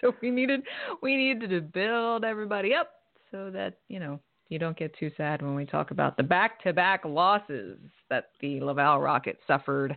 so 0.00 0.14
we 0.22 0.30
needed 0.30 0.62
we 1.02 1.16
needed 1.16 1.50
to 1.50 1.60
build 1.60 2.24
everybody 2.24 2.74
up 2.74 2.90
so 3.30 3.50
that 3.50 3.74
you 3.88 4.00
know 4.00 4.18
you 4.48 4.58
don't 4.58 4.76
get 4.76 4.96
too 4.98 5.10
sad 5.16 5.40
when 5.42 5.54
we 5.54 5.64
talk 5.64 5.92
about 5.92 6.16
the 6.16 6.22
back-to-back 6.22 7.04
losses 7.04 7.78
that 8.10 8.30
the 8.40 8.60
Laval 8.60 8.98
Rocket 8.98 9.38
suffered 9.46 9.96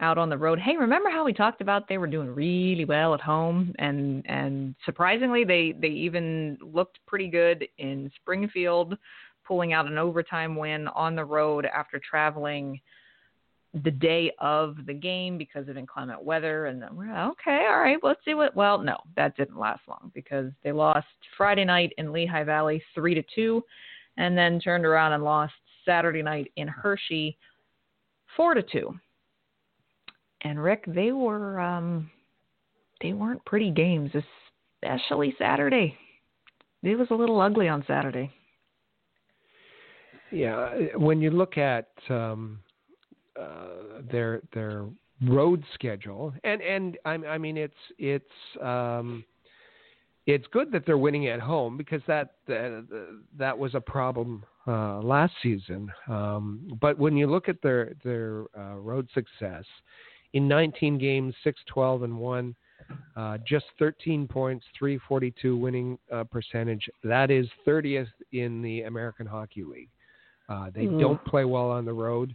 out 0.00 0.18
on 0.18 0.28
the 0.28 0.38
road. 0.38 0.58
Hey, 0.58 0.76
remember 0.76 1.10
how 1.10 1.24
we 1.24 1.32
talked 1.32 1.60
about 1.60 1.88
they 1.88 1.98
were 1.98 2.06
doing 2.06 2.34
really 2.34 2.84
well 2.84 3.14
at 3.14 3.20
home? 3.20 3.74
And 3.78 4.24
and 4.26 4.74
surprisingly 4.84 5.44
they 5.44 5.74
they 5.80 5.88
even 5.88 6.58
looked 6.60 6.98
pretty 7.06 7.28
good 7.28 7.66
in 7.78 8.10
Springfield 8.16 8.96
pulling 9.46 9.72
out 9.72 9.86
an 9.86 9.98
overtime 9.98 10.56
win 10.56 10.88
on 10.88 11.16
the 11.16 11.24
road 11.24 11.66
after 11.66 11.98
traveling 11.98 12.80
the 13.84 13.90
day 13.90 14.32
of 14.40 14.76
the 14.86 14.94
game 14.94 15.38
because 15.38 15.68
of 15.68 15.76
inclement 15.76 16.22
weather. 16.22 16.66
And 16.66 16.80
then 16.80 16.96
we're 16.96 17.28
okay 17.30 17.66
all 17.70 17.80
right 17.80 17.98
let's 18.02 18.20
see 18.24 18.34
what 18.34 18.54
well 18.56 18.78
no 18.78 18.96
that 19.16 19.36
didn't 19.36 19.58
last 19.58 19.82
long 19.88 20.10
because 20.14 20.50
they 20.64 20.72
lost 20.72 21.06
friday 21.36 21.64
night 21.64 21.92
in 21.98 22.12
lehigh 22.12 22.44
valley 22.44 22.82
three 22.94 23.14
to 23.14 23.22
two 23.34 23.62
and 24.16 24.36
then 24.36 24.60
turned 24.60 24.84
around 24.84 25.12
and 25.12 25.22
lost 25.22 25.52
saturday 25.84 26.22
night 26.22 26.50
in 26.56 26.66
hershey 26.66 27.36
four 28.36 28.54
to 28.54 28.62
two 28.62 28.92
and 30.42 30.62
rick 30.62 30.84
they 30.86 31.12
were 31.12 31.60
um 31.60 32.10
they 33.02 33.12
weren't 33.12 33.44
pretty 33.44 33.70
games 33.70 34.10
especially 34.82 35.34
saturday 35.38 35.96
it 36.82 36.96
was 36.96 37.08
a 37.10 37.14
little 37.14 37.40
ugly 37.40 37.68
on 37.68 37.84
saturday 37.86 38.30
yeah 40.30 40.74
when 40.96 41.20
you 41.20 41.30
look 41.30 41.58
at 41.58 41.88
um 42.08 42.58
uh, 43.40 44.02
their 44.10 44.42
their 44.52 44.86
road 45.26 45.64
schedule, 45.74 46.32
and 46.44 46.60
and 46.62 46.98
I, 47.04 47.14
I 47.14 47.38
mean 47.38 47.56
it's 47.56 47.74
it's 47.98 48.24
um, 48.62 49.24
it's 50.26 50.46
good 50.52 50.72
that 50.72 50.84
they're 50.86 50.98
winning 50.98 51.28
at 51.28 51.40
home 51.40 51.76
because 51.76 52.02
that 52.06 52.34
that, 52.46 52.86
that 53.38 53.56
was 53.56 53.74
a 53.74 53.80
problem 53.80 54.44
uh, 54.66 55.00
last 55.00 55.32
season. 55.42 55.90
Um, 56.08 56.76
but 56.80 56.98
when 56.98 57.16
you 57.16 57.26
look 57.26 57.48
at 57.48 57.62
their 57.62 57.94
their 58.04 58.44
uh, 58.58 58.76
road 58.76 59.08
success 59.14 59.64
in 60.32 60.48
19 60.48 60.98
games, 60.98 61.34
6, 61.44 61.60
12, 61.66 62.02
and 62.02 62.18
one. 62.18 62.54
Uh, 63.16 63.38
just 63.46 63.66
13 63.78 64.26
points, 64.26 64.64
342 64.78 65.56
winning 65.56 65.98
uh, 66.12 66.24
percentage. 66.24 66.88
That 67.04 67.30
is 67.30 67.46
30th 67.66 68.08
in 68.32 68.62
the 68.62 68.82
American 68.82 69.26
Hockey 69.26 69.62
League. 69.62 69.90
Uh, 70.48 70.70
they 70.74 70.86
mm. 70.86 71.00
don't 71.00 71.24
play 71.24 71.44
well 71.44 71.70
on 71.70 71.84
the 71.84 71.92
road. 71.92 72.34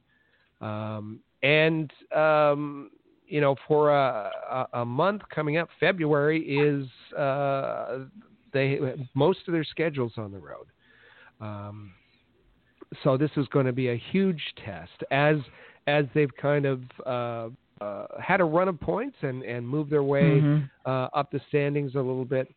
Um, 0.61 1.19
and 1.43 1.91
um, 2.15 2.89
you 3.27 3.41
know, 3.41 3.55
for 3.67 3.89
a, 3.91 4.67
a, 4.73 4.85
month 4.85 5.23
coming 5.33 5.57
up, 5.57 5.67
February 5.79 6.41
is 6.41 6.87
uh, 7.17 8.05
they 8.53 8.79
most 9.13 9.39
of 9.47 9.53
their 9.53 9.63
schedules 9.63 10.13
on 10.17 10.31
the 10.31 10.39
road. 10.39 10.67
Um, 11.41 11.91
so 13.03 13.17
this 13.17 13.31
is 13.35 13.47
going 13.47 13.65
to 13.65 13.73
be 13.73 13.89
a 13.89 14.01
huge 14.11 14.41
test 14.63 15.03
as 15.11 15.37
as 15.87 16.05
they've 16.13 16.35
kind 16.37 16.65
of 16.65 17.51
uh, 17.81 18.05
had 18.21 18.41
a 18.41 18.43
run 18.43 18.67
of 18.67 18.79
points 18.79 19.17
and 19.21 19.43
and 19.43 19.67
moved 19.67 19.89
their 19.91 20.03
way 20.03 20.39
mm-hmm. 20.39 20.65
uh, 20.85 21.07
up 21.13 21.31
the 21.31 21.41
standings 21.49 21.95
a 21.95 21.99
little 21.99 22.25
bit. 22.25 22.53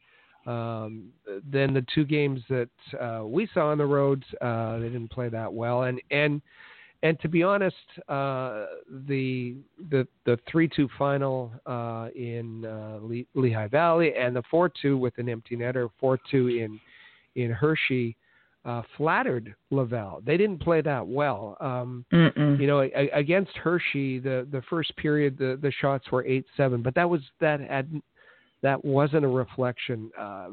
Um, 0.46 1.09
then 1.50 1.74
the 1.74 1.85
two 1.94 2.04
games 2.04 2.40
that 2.48 2.70
uh, 2.98 3.26
we 3.26 3.48
saw 3.52 3.68
on 3.68 3.78
the 3.78 3.85
road, 3.85 4.24
uh, 4.40 4.78
they 4.78 4.87
didn't 4.87 5.11
play 5.11 5.28
that 5.28 5.52
well, 5.52 5.83
and 5.83 6.00
and 6.11 6.40
and 7.02 7.20
to 7.20 7.28
be 7.28 7.42
honest, 7.42 7.76
uh, 8.09 8.66
the 9.07 9.57
the 9.90 10.07
the 10.24 10.38
three 10.50 10.68
two 10.68 10.88
final 10.98 11.52
uh, 11.66 12.09
in 12.14 12.64
uh, 12.64 12.98
Le- 13.02 13.40
Lehigh 13.40 13.68
Valley 13.68 14.14
and 14.16 14.35
the 14.35 14.42
four 14.50 14.70
two 14.83 14.96
with 14.96 15.16
an 15.18 15.28
empty 15.28 15.57
netter, 15.57 15.88
four 16.00 16.18
two 16.31 16.48
in 16.48 16.81
in 17.40 17.50
Hershey, 17.50 18.16
uh, 18.64 18.83
flattered 18.97 19.55
Laval. 19.71 20.21
They 20.25 20.37
didn't 20.37 20.59
play 20.59 20.81
that 20.83 21.07
well. 21.07 21.57
Um, 21.61 22.05
you 22.12 22.66
know, 22.66 22.81
a, 22.81 23.11
against 23.12 23.57
Hershey, 23.57 24.18
the 24.18 24.47
the 24.51 24.62
first 24.68 24.94
period 24.97 25.38
the 25.38 25.59
the 25.61 25.73
shots 25.81 26.11
were 26.11 26.25
eight 26.27 26.44
seven, 26.57 26.83
but 26.83 26.94
that 26.94 27.09
was 27.09 27.21
that 27.40 27.61
had 27.61 28.01
that 28.62 28.85
wasn't 28.85 29.25
a 29.25 29.29
reflection. 29.29 30.11
Uh, 30.18 30.49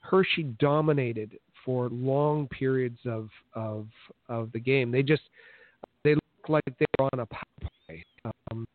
Hershey 0.00 0.44
dominated 0.58 1.38
for 1.64 1.88
long 1.90 2.48
periods 2.48 2.98
of 3.04 3.28
of 3.54 3.86
of 4.28 4.50
the 4.52 4.60
game. 4.60 4.90
They 4.90 5.02
just 5.02 5.22
they 6.04 6.14
looked 6.14 6.48
like 6.48 6.64
they 6.78 6.86
were 6.98 7.08
on 7.12 7.20
a 7.20 7.26
power 7.26 7.70
play. 7.86 8.04
Um, 8.50 8.66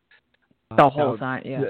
the 0.76 0.88
whole 0.88 1.18
time, 1.18 1.42
yeah. 1.44 1.62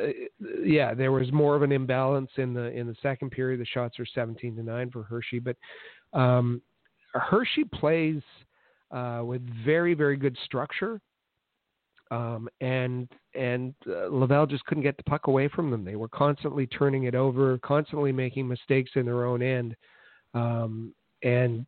Yeah, 0.63 0.95
there 0.95 1.11
was 1.11 1.33
more 1.33 1.57
of 1.57 1.63
an 1.63 1.73
imbalance 1.73 2.31
in 2.37 2.55
the 2.55 2.71
in 2.71 2.87
the 2.87 2.97
second 3.03 3.31
period. 3.31 3.61
The 3.61 3.67
shots 3.67 3.99
are 3.99 4.07
17 4.07 4.57
to 4.57 4.63
nine 4.63 4.91
for 4.91 5.03
Hershey, 5.03 5.41
but 5.41 5.57
um, 6.13 6.63
Hershey 7.15 7.65
plays 7.65 8.23
uh, 8.91 9.23
with 9.25 9.43
very 9.65 9.95
very 9.95 10.17
good 10.17 10.37
structure, 10.45 11.01
um, 12.11 12.49
and 12.61 13.09
and 13.35 13.75
uh, 13.89 14.09
Laval 14.09 14.47
just 14.47 14.65
couldn't 14.67 14.83
get 14.83 14.97
the 14.97 15.03
puck 15.05 15.27
away 15.27 15.49
from 15.49 15.71
them. 15.71 15.85
They 15.85 15.97
were 15.97 16.09
constantly 16.09 16.67
turning 16.67 17.05
it 17.05 17.15
over, 17.15 17.59
constantly 17.59 18.13
making 18.13 18.47
mistakes 18.49 18.93
in 18.95 19.07
their 19.07 19.25
own 19.25 19.43
end, 19.43 19.77
um, 20.35 20.95
and 21.23 21.67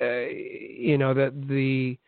uh, 0.00 0.26
you 0.26 0.98
know 0.98 1.14
that 1.14 1.48
the 1.48 1.98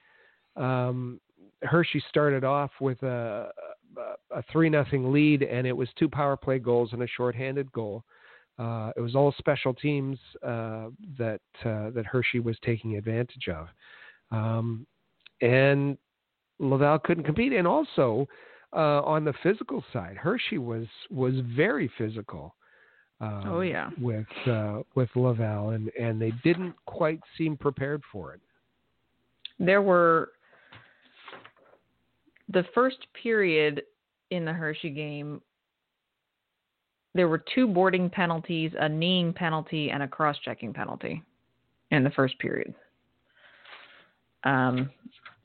um, 0.61 1.21
Hershey 1.63 2.03
started 2.09 2.45
off 2.45 2.71
with 2.81 3.03
a 3.03 3.51
a 4.31 4.43
three 4.53 4.69
nothing 4.69 5.13
lead, 5.13 5.43
and 5.43 5.67
it 5.67 5.77
was 5.77 5.89
two 5.99 6.09
power 6.09 6.37
play 6.37 6.59
goals 6.59 6.93
and 6.93 7.03
a 7.03 7.07
shorthanded 7.07 7.71
goal. 7.73 8.05
Uh, 8.59 8.91
it 8.97 9.01
was 9.01 9.15
all 9.15 9.35
special 9.39 9.75
teams 9.75 10.19
uh, 10.43 10.87
that 11.19 11.41
uh, 11.65 11.91
that 11.91 12.07
Hershey 12.07 12.41
was 12.41 12.57
taking 12.65 12.97
advantage 12.97 13.49
of, 13.49 13.69
um, 14.31 14.87
and 15.43 15.99
Laval 16.59 16.99
couldn't 17.01 17.25
compete. 17.25 17.53
And 17.53 17.67
also 17.67 18.27
uh, 18.73 19.03
on 19.03 19.25
the 19.25 19.35
physical 19.43 19.85
side, 19.93 20.17
Hershey 20.17 20.59
was 20.59 20.87
was 21.11 21.35
very 21.55 21.91
physical. 21.99 22.55
Um, 23.21 23.43
oh 23.47 23.61
yeah, 23.61 23.91
with 24.01 24.27
uh, 24.47 24.83
with 24.95 25.11
Laval, 25.15 25.71
and 25.71 25.91
and 25.99 26.21
they 26.21 26.33
didn't 26.43 26.75
quite 26.87 27.21
seem 27.37 27.57
prepared 27.57 28.03
for 28.11 28.33
it. 28.35 28.41
There 29.59 29.83
were 29.83 30.31
the 32.49 32.65
first 32.75 33.07
period 33.23 33.83
in 34.31 34.45
the 34.45 34.53
Hershey 34.53 34.91
game, 34.91 35.41
there 37.17 37.29
were 37.29 37.43
two 37.55 37.67
boarding 37.67 38.11
penalties, 38.11 38.73
a 38.79 38.89
kneeing 38.89 39.33
penalty, 39.33 39.91
and 39.91 40.03
a 40.03 40.09
cross 40.09 40.37
checking 40.45 40.73
penalty 40.73 41.23
in 41.91 42.05
the 42.05 42.11
first 42.11 42.39
period. 42.39 42.75
Um, 44.45 44.91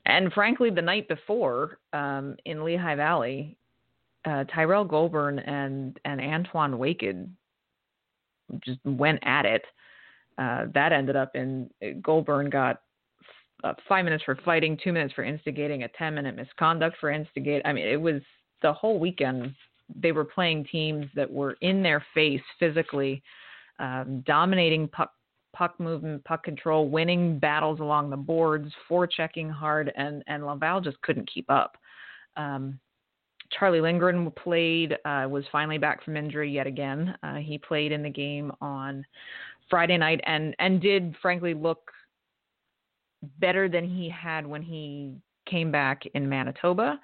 and 0.06 0.32
frankly, 0.32 0.70
the 0.70 0.82
night 0.82 1.08
before 1.08 1.78
um, 1.92 2.36
in 2.44 2.64
Lehigh 2.64 2.96
Valley, 2.96 3.56
uh, 4.24 4.44
Tyrell 4.44 4.84
Goulbourne 4.84 5.38
and, 5.46 5.98
and 6.04 6.20
Antoine 6.20 6.78
Waked 6.78 7.14
just 8.64 8.78
went 8.84 9.18
at 9.22 9.44
it. 9.44 9.64
Uh, 10.38 10.66
that 10.74 10.92
ended 10.92 11.16
up 11.16 11.34
in 11.34 11.70
Goulbourne 12.00 12.50
got 12.50 12.82
uh, 13.64 13.74
five 13.88 14.04
minutes 14.04 14.24
for 14.24 14.36
fighting, 14.44 14.78
two 14.82 14.92
minutes 14.92 15.14
for 15.14 15.24
instigating, 15.24 15.84
a 15.84 15.88
10 15.88 16.14
minute 16.14 16.36
misconduct 16.36 16.96
for 17.00 17.10
instigate. 17.10 17.62
I 17.64 17.72
mean, 17.72 17.86
it 17.86 18.00
was 18.00 18.22
the 18.62 18.72
whole 18.72 18.98
weekend. 18.98 19.54
They 20.00 20.12
were 20.12 20.24
playing 20.24 20.66
teams 20.70 21.06
that 21.14 21.30
were 21.30 21.56
in 21.60 21.82
their 21.82 22.04
face 22.14 22.42
physically, 22.58 23.22
um, 23.78 24.22
dominating 24.26 24.88
puck 24.88 25.12
puck 25.54 25.78
movement, 25.78 26.24
puck 26.24 26.42
control, 26.42 26.88
winning 26.88 27.38
battles 27.38 27.80
along 27.80 28.08
the 28.08 28.16
boards, 28.16 28.72
forechecking 28.90 29.50
hard, 29.50 29.92
and 29.96 30.22
and 30.26 30.46
Laval 30.46 30.80
just 30.80 31.00
couldn't 31.02 31.30
keep 31.32 31.50
up. 31.50 31.76
Um, 32.36 32.78
Charlie 33.58 33.82
Lindgren 33.82 34.30
played, 34.30 34.94
uh, 35.04 35.26
was 35.28 35.44
finally 35.52 35.78
back 35.78 36.02
from 36.02 36.16
injury 36.16 36.50
yet 36.50 36.66
again. 36.66 37.14
Uh, 37.22 37.36
he 37.36 37.58
played 37.58 37.92
in 37.92 38.02
the 38.02 38.10
game 38.10 38.50
on 38.60 39.04
Friday 39.68 39.98
night 39.98 40.20
and 40.24 40.54
and 40.58 40.80
did 40.80 41.14
frankly 41.20 41.54
look 41.54 41.90
better 43.38 43.68
than 43.68 43.88
he 43.88 44.08
had 44.08 44.46
when 44.46 44.62
he 44.62 45.14
came 45.46 45.70
back 45.70 46.02
in 46.14 46.28
Manitoba. 46.28 46.98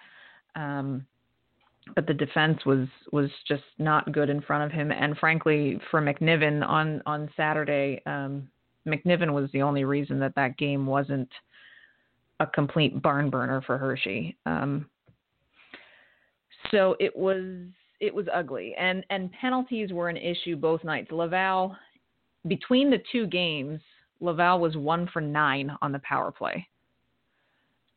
Um, 0.54 1.06
but 1.94 2.06
the 2.06 2.14
defense 2.14 2.64
was 2.66 2.88
was 3.12 3.30
just 3.46 3.64
not 3.78 4.12
good 4.12 4.30
in 4.30 4.40
front 4.40 4.64
of 4.64 4.72
him. 4.72 4.92
And 4.92 5.16
frankly, 5.18 5.80
for 5.90 6.00
McNiven 6.00 6.66
on 6.66 7.02
on 7.06 7.30
Saturday, 7.36 8.02
um, 8.06 8.48
McNiven 8.86 9.32
was 9.32 9.50
the 9.52 9.62
only 9.62 9.84
reason 9.84 10.18
that 10.20 10.34
that 10.34 10.56
game 10.58 10.86
wasn't 10.86 11.30
a 12.40 12.46
complete 12.46 13.02
barn 13.02 13.30
burner 13.30 13.62
for 13.62 13.78
Hershey. 13.78 14.36
Um, 14.46 14.86
so 16.70 16.96
it 17.00 17.16
was 17.16 17.44
it 18.00 18.14
was 18.14 18.26
ugly, 18.32 18.74
and 18.78 19.04
and 19.10 19.30
penalties 19.32 19.92
were 19.92 20.08
an 20.08 20.16
issue 20.16 20.56
both 20.56 20.84
nights. 20.84 21.10
Laval 21.10 21.76
between 22.46 22.90
the 22.90 23.02
two 23.10 23.26
games, 23.26 23.80
Laval 24.20 24.60
was 24.60 24.76
one 24.76 25.08
for 25.12 25.20
nine 25.20 25.70
on 25.82 25.92
the 25.92 25.98
power 26.00 26.30
play. 26.30 26.66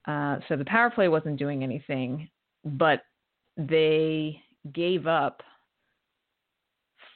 Uh, 0.08 0.39
so 0.47 0.56
the 0.56 0.65
power 0.65 0.89
play 0.89 1.08
wasn't 1.08 1.38
doing 1.38 1.63
anything, 1.63 2.27
but 2.65 3.04
they 3.57 4.41
gave 4.73 5.07
up 5.07 5.41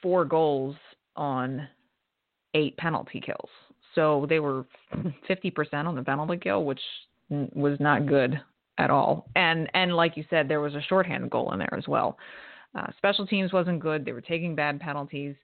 four 0.02 0.24
goals 0.24 0.76
on 1.16 1.66
eight 2.54 2.76
penalty 2.76 3.20
kills. 3.20 3.48
So 3.94 4.26
they 4.28 4.40
were 4.40 4.66
50% 5.28 5.74
on 5.86 5.94
the 5.94 6.02
penalty 6.02 6.36
kill, 6.36 6.64
which 6.64 6.80
was 7.30 7.78
not 7.80 8.06
good 8.06 8.40
at 8.78 8.90
all. 8.90 9.28
And 9.34 9.68
and 9.74 9.96
like 9.96 10.16
you 10.16 10.24
said, 10.28 10.48
there 10.48 10.60
was 10.60 10.74
a 10.74 10.82
shorthand 10.82 11.30
goal 11.30 11.52
in 11.52 11.58
there 11.58 11.74
as 11.76 11.88
well. 11.88 12.18
Uh, 12.74 12.86
special 12.98 13.26
teams 13.26 13.52
wasn't 13.52 13.80
good. 13.80 14.04
They 14.04 14.12
were 14.12 14.20
taking 14.20 14.54
bad 14.54 14.78
penalties. 14.80 15.34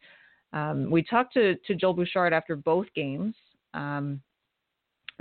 Um, 0.52 0.90
we 0.90 1.02
talked 1.02 1.32
to 1.34 1.56
to 1.56 1.74
Joel 1.74 1.94
Bouchard 1.94 2.32
after 2.32 2.56
both 2.56 2.86
games. 2.94 3.34
Um, 3.74 4.20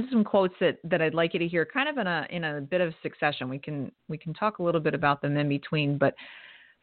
some 0.10 0.24
quotes 0.24 0.54
that, 0.60 0.80
that 0.84 1.02
I'd 1.02 1.14
like 1.14 1.34
you 1.34 1.40
to 1.40 1.48
hear, 1.48 1.66
kind 1.66 1.90
of 1.90 1.98
in 1.98 2.08
a 2.08 2.28
in 2.30 2.44
a 2.44 2.62
bit 2.62 2.82
of 2.82 2.94
succession. 3.02 3.50
We 3.50 3.60
can 3.60 3.92
we 4.08 4.18
can 4.18 4.34
talk 4.34 4.60
a 4.60 4.64
little 4.64 4.82
bit 4.82 4.94
about 4.94 5.22
them 5.22 5.38
in 5.38 5.50
between. 5.50 5.98
But 5.98 6.16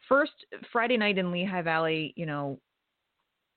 first, 0.07 0.31
Friday 0.71 0.97
night 0.97 1.17
in 1.17 1.31
Lehigh 1.31 1.61
Valley, 1.61 2.13
you 2.15 2.25
know, 2.25 2.59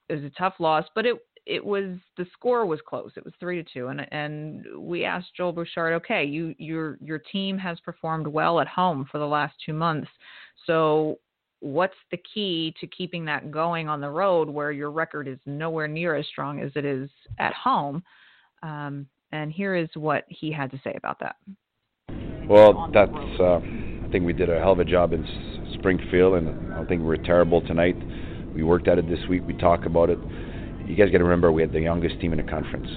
it 0.09 0.15
was 0.15 0.25
a 0.25 0.31
tough 0.31 0.55
loss, 0.59 0.85
but 0.95 1.07
it 1.07 1.17
it 1.45 1.65
was 1.65 1.97
the 2.17 2.27
score 2.33 2.67
was 2.67 2.81
close. 2.87 3.13
It 3.17 3.25
was 3.25 3.35
three 3.41 3.63
to 3.63 3.69
two, 3.73 3.89
and 3.89 4.07
and 4.13 4.65
we 4.79 5.05
asked 5.05 5.35
Joel 5.37 5.53
Bouchard, 5.53 5.95
okay, 5.95 6.25
you 6.25 6.55
your 6.59 6.99
your 7.01 7.19
team 7.19 7.59
has 7.59 7.81
performed 7.81 8.27
well 8.27 8.61
at 8.61 8.69
home 8.69 9.07
for 9.11 9.19
the 9.19 9.27
last 9.27 9.55
two 9.65 9.73
months, 9.73 10.09
so 10.67 11.19
what's 11.61 11.95
the 12.11 12.19
key 12.35 12.75
to 12.81 12.87
keeping 12.89 13.25
that 13.25 13.53
going 13.53 13.89
on 13.89 14.01
the 14.01 14.11
road 14.11 14.49
where 14.49 14.73
your 14.73 14.91
record 14.91 15.29
is 15.29 15.39
nowhere 15.47 15.87
near 15.87 16.17
as 16.17 16.27
strong 16.27 16.61
as 16.61 16.73
it 16.75 16.85
is 16.85 17.09
at 17.39 17.55
home? 17.55 18.03
Um, 18.65 19.07
and 19.33 19.53
here 19.53 19.75
is 19.75 19.89
what 19.95 20.25
he 20.29 20.53
had 20.53 20.71
to 20.71 20.81
say 20.85 20.95
about 20.97 21.19
that. 21.21 21.37
Well, 22.49 22.91
that's. 22.93 23.11
Uh, 23.41 23.59
I 23.59 24.09
think 24.13 24.27
we 24.27 24.33
did 24.33 24.51
a 24.51 24.59
hell 24.59 24.73
of 24.73 24.79
a 24.79 24.85
job 24.85 25.13
in 25.13 25.27
Springfield, 25.79 26.35
and 26.35 26.75
I 26.75 26.85
think 26.85 27.01
we 27.01 27.07
were 27.07 27.17
terrible 27.17 27.63
tonight. 27.63 27.97
We 28.55 28.63
worked 28.63 28.89
at 28.89 28.99
it 28.99 29.09
this 29.09 29.21
week. 29.29 29.43
We 29.47 29.55
talked 29.55 29.87
about 29.87 30.11
it 30.11 30.19
you 30.87 30.97
guys 30.97 31.11
got 31.11 31.19
to 31.19 31.25
remember 31.25 31.53
we 31.53 31.63
had 31.63 31.73
the 31.73 31.81
youngest 31.81 32.21
team 32.21 32.33
in 32.33 32.45
the 32.45 32.51
conference, 32.51 32.89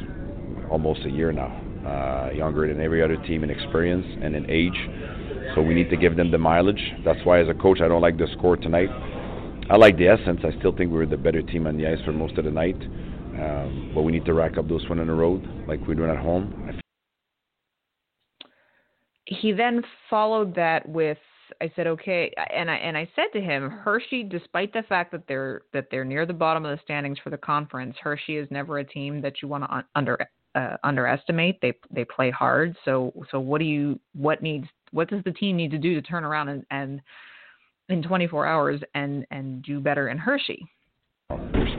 almost 0.69 1.05
a 1.05 1.09
year 1.09 1.31
now, 1.31 1.47
uh, 1.85 2.33
younger 2.33 2.67
than 2.67 2.81
every 2.81 3.01
other 3.03 3.17
team 3.17 3.43
in 3.43 3.49
experience 3.49 4.05
and 4.21 4.35
in 4.35 4.49
age. 4.49 4.77
So 5.53 5.61
we 5.61 5.73
need 5.73 5.89
to 5.91 5.97
give 5.97 6.17
them 6.17 6.31
the 6.31 6.37
mileage. 6.37 6.81
That's 7.05 7.19
why, 7.23 7.39
as 7.39 7.47
a 7.47 7.53
coach, 7.53 7.79
I 7.81 7.87
don't 7.87 8.01
like 8.01 8.17
the 8.17 8.27
score 8.37 8.57
tonight. 8.57 8.89
I 9.69 9.77
like 9.77 9.97
the 9.97 10.07
essence. 10.07 10.41
I 10.43 10.57
still 10.59 10.75
think 10.75 10.91
we 10.91 10.97
were 10.97 11.05
the 11.05 11.17
better 11.17 11.41
team 11.41 11.67
on 11.67 11.77
the 11.77 11.87
ice 11.87 11.99
for 12.03 12.11
most 12.11 12.37
of 12.37 12.45
the 12.45 12.51
night, 12.51 12.77
um, 13.39 13.91
but 13.93 14.03
we 14.03 14.11
need 14.11 14.25
to 14.25 14.33
rack 14.33 14.57
up 14.57 14.67
those 14.67 14.87
one 14.89 14.99
on 14.99 15.07
the 15.07 15.13
road 15.13 15.43
like 15.67 15.79
we're 15.87 15.95
doing 15.95 16.09
at 16.09 16.17
home. 16.17 16.79
He 19.25 19.51
then 19.51 19.83
followed 20.09 20.55
that 20.55 20.87
with 20.87 21.17
I 21.61 21.71
said 21.75 21.87
okay, 21.87 22.31
and 22.53 22.69
I 22.69 22.75
and 22.75 22.97
I 22.97 23.09
said 23.15 23.27
to 23.33 23.41
him, 23.41 23.69
Hershey, 23.69 24.23
despite 24.23 24.73
the 24.73 24.83
fact 24.83 25.11
that 25.11 25.27
they're 25.27 25.61
that 25.73 25.87
they're 25.91 26.05
near 26.05 26.25
the 26.25 26.33
bottom 26.33 26.65
of 26.65 26.75
the 26.75 26.83
standings 26.83 27.19
for 27.19 27.29
the 27.29 27.37
conference, 27.37 27.95
Hershey 28.01 28.37
is 28.37 28.47
never 28.49 28.79
a 28.79 28.83
team 28.83 29.21
that 29.21 29.41
you 29.41 29.47
want 29.47 29.63
to 29.63 29.73
un- 29.73 29.85
under 29.95 30.17
uh, 30.55 30.77
underestimate. 30.83 31.59
They 31.61 31.73
they 31.91 32.05
play 32.05 32.31
hard. 32.31 32.75
So 32.85 33.13
so 33.31 33.39
what 33.39 33.59
do 33.59 33.65
you 33.65 33.99
what 34.13 34.41
needs 34.41 34.67
what 34.91 35.09
does 35.09 35.23
the 35.23 35.31
team 35.31 35.57
need 35.57 35.71
to 35.71 35.77
do 35.77 35.93
to 35.93 36.01
turn 36.01 36.23
around 36.23 36.49
and, 36.49 36.65
and 36.71 37.01
in 37.89 38.01
24 38.01 38.45
hours 38.45 38.81
and 38.93 39.25
and 39.31 39.61
do 39.63 39.79
better 39.79 40.09
in 40.09 40.17
Hershey? 40.17 40.65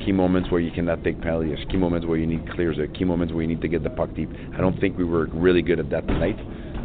Key 0.07 0.13
moments 0.13 0.53
where 0.53 0.61
you 0.61 0.71
cannot 0.71 1.03
take 1.03 1.21
penalties. 1.21 1.59
Key 1.69 1.79
moments 1.79 2.07
where 2.07 2.17
you 2.17 2.29
need 2.29 2.49
clears. 2.53 2.79
Key 2.97 3.05
moments 3.05 3.35
where 3.35 3.43
you 3.43 3.49
need 3.49 3.61
to 3.61 3.67
get 3.67 3.83
the 3.83 3.91
puck 3.91 4.15
deep. 4.15 4.31
I 4.55 4.61
don't 4.61 4.79
think 4.79 4.97
we 4.97 5.03
were 5.03 5.27
really 5.33 5.63
good 5.63 5.81
at 5.81 5.91
that 5.91 6.07
tonight. 6.07 6.37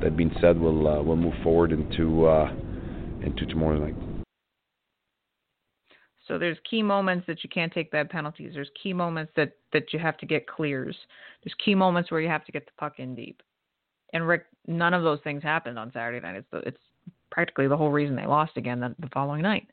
That 0.01 0.17
being 0.17 0.31
said, 0.41 0.60
we'll 0.60 0.88
uh, 0.88 1.03
we'll 1.03 1.17
move 1.17 1.36
forward 1.43 1.71
into 1.71 2.25
uh, 2.25 2.51
into 3.23 3.45
tomorrow 3.45 3.77
night. 3.77 3.95
So 6.27 6.39
there's 6.39 6.57
key 6.67 6.81
moments 6.81 7.27
that 7.27 7.43
you 7.43 7.49
can't 7.51 7.71
take 7.71 7.91
bad 7.91 8.10
penalties. 8.10 8.53
There's 8.55 8.71
key 8.81 8.91
moments 8.91 9.31
that 9.36 9.51
that 9.71 9.93
you 9.93 9.99
have 9.99 10.17
to 10.17 10.25
get 10.25 10.47
clears. 10.47 10.97
There's 11.43 11.53
key 11.63 11.75
moments 11.75 12.10
where 12.10 12.21
you 12.21 12.27
have 12.27 12.45
to 12.45 12.51
get 12.51 12.65
the 12.65 12.71
puck 12.79 12.93
in 12.97 13.13
deep. 13.13 13.43
And 14.13 14.27
Rick, 14.27 14.45
none 14.65 14.95
of 14.95 15.03
those 15.03 15.19
things 15.23 15.43
happened 15.43 15.77
on 15.77 15.91
Saturday 15.93 16.19
night. 16.25 16.38
It's 16.38 16.47
the, 16.51 16.57
it's 16.60 16.81
practically 17.29 17.67
the 17.67 17.77
whole 17.77 17.91
reason 17.91 18.15
they 18.15 18.25
lost 18.25 18.57
again 18.57 18.79
the, 18.79 18.95
the 18.97 19.10
following 19.13 19.43
night. 19.43 19.67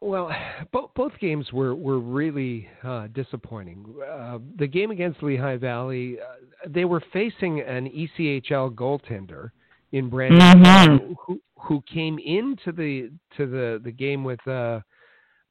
Well, 0.00 0.30
both 0.72 0.90
both 0.94 1.12
games 1.20 1.52
were 1.52 1.74
were 1.74 1.98
really 1.98 2.68
uh, 2.82 3.08
disappointing. 3.08 3.84
Uh, 4.10 4.38
the 4.58 4.66
game 4.66 4.90
against 4.90 5.22
Lehigh 5.22 5.56
Valley, 5.56 6.18
uh, 6.20 6.68
they 6.68 6.84
were 6.84 7.02
facing 7.12 7.60
an 7.60 7.90
ECHL 7.90 8.74
goaltender 8.74 9.50
in 9.92 10.10
Brandon 10.10 10.40
mm-hmm. 10.40 11.12
who 11.26 11.40
who 11.56 11.82
came 11.82 12.18
into 12.18 12.72
the 12.72 13.10
to 13.36 13.46
the 13.46 13.80
the 13.82 13.92
game 13.92 14.24
with 14.24 14.46
uh 14.46 14.80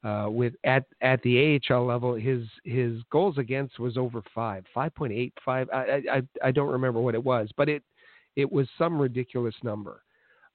uh 0.04 0.28
with 0.30 0.54
at 0.64 0.84
at 1.02 1.22
the 1.24 1.60
AHL 1.70 1.86
level 1.86 2.14
his 2.14 2.44
his 2.66 3.02
goals 3.10 3.38
against 3.38 3.80
was 3.80 3.98
over 3.98 4.22
5 4.36 4.66
5.85 4.76 5.32
I 5.74 6.02
I 6.12 6.22
I 6.44 6.52
don't 6.52 6.72
remember 6.72 7.00
what 7.00 7.16
it 7.16 7.24
was 7.24 7.50
but 7.58 7.70
it 7.70 7.84
it 8.36 8.52
was 8.52 8.68
some 8.78 9.02
ridiculous 9.02 9.56
number 9.64 10.04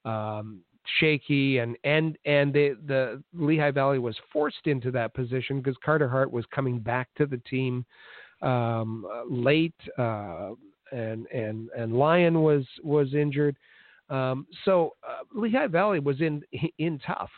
um 0.05 0.61
shaky 0.99 1.59
and 1.59 1.77
and 1.83 2.17
and 2.25 2.53
the 2.53 2.77
the 2.87 3.21
Lehigh 3.33 3.71
Valley 3.71 3.99
was 3.99 4.15
forced 4.31 4.65
into 4.65 4.91
that 4.91 5.13
position 5.13 5.59
because 5.59 5.77
Carter 5.83 6.07
Hart 6.07 6.31
was 6.31 6.45
coming 6.53 6.79
back 6.79 7.09
to 7.17 7.25
the 7.25 7.37
team 7.49 7.85
um 8.41 9.05
late 9.29 9.73
uh 9.97 10.51
and 10.91 11.27
and 11.27 11.69
and 11.77 11.93
Lyon 11.93 12.41
was 12.41 12.65
was 12.83 13.13
injured 13.13 13.55
um, 14.09 14.47
so 14.65 14.95
uh, 15.07 15.23
Lehigh 15.33 15.67
Valley 15.67 15.99
was 15.99 16.19
in 16.21 16.41
in 16.77 16.99
tough, 17.05 17.29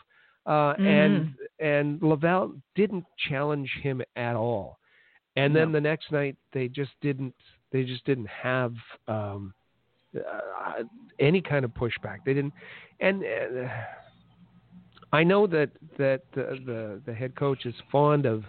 uh, 0.46 0.74
mm-hmm. 0.74 0.86
and 0.86 1.34
and 1.58 2.02
Laval 2.02 2.54
didn't 2.74 3.04
challenge 3.28 3.70
him 3.82 4.02
at 4.16 4.36
all. 4.36 4.78
And 5.36 5.56
then 5.56 5.72
no. 5.72 5.78
the 5.78 5.80
next 5.80 6.12
night 6.12 6.36
they 6.52 6.68
just 6.68 6.92
didn't 7.00 7.34
they 7.72 7.84
just 7.84 8.04
didn't 8.04 8.28
have 8.28 8.74
um, 9.08 9.54
uh, 10.16 10.82
any 11.18 11.40
kind 11.40 11.64
of 11.64 11.72
pushback. 11.72 12.18
They 12.24 12.34
didn't, 12.34 12.54
and 13.00 13.22
uh, 13.22 13.68
I 15.12 15.24
know 15.24 15.46
that 15.46 15.70
that 15.98 16.22
the, 16.34 16.58
the 16.64 17.00
the 17.06 17.14
head 17.14 17.34
coach 17.34 17.66
is 17.66 17.74
fond 17.90 18.26
of 18.26 18.44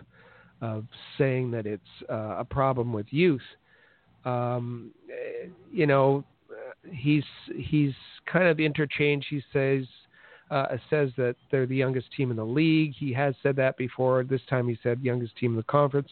of 0.62 0.86
saying 1.18 1.52
that 1.52 1.66
it's 1.66 1.84
uh, 2.10 2.36
a 2.40 2.46
problem 2.46 2.94
with 2.94 3.08
youth. 3.10 3.42
Um, 4.26 4.92
eh, 5.10 5.48
you 5.72 5.86
know, 5.86 6.24
he's 6.90 7.26
he's 7.56 7.94
kind 8.26 8.48
of 8.48 8.60
interchanged. 8.60 9.28
He 9.30 9.42
says 9.52 9.86
uh, 10.52 10.78
says 10.90 11.10
that 11.18 11.36
they're 11.52 11.66
the 11.66 11.76
youngest 11.76 12.08
team 12.16 12.32
in 12.32 12.38
the 12.38 12.46
league. 12.46 12.94
He 12.98 13.12
has 13.14 13.36
said 13.44 13.56
that 13.58 13.76
before. 13.78 14.24
This 14.24 14.42
time 14.50 14.68
he 14.68 14.78
said 14.84 15.00
youngest 15.02 15.36
team 15.38 15.52
in 15.52 15.58
the 15.58 15.64
conference. 15.64 16.10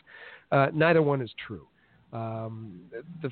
Uh, 0.52 0.68
neither 0.74 1.02
one 1.02 1.22
is 1.22 1.32
true. 1.46 1.68
Um, 2.12 2.82
the 3.22 3.30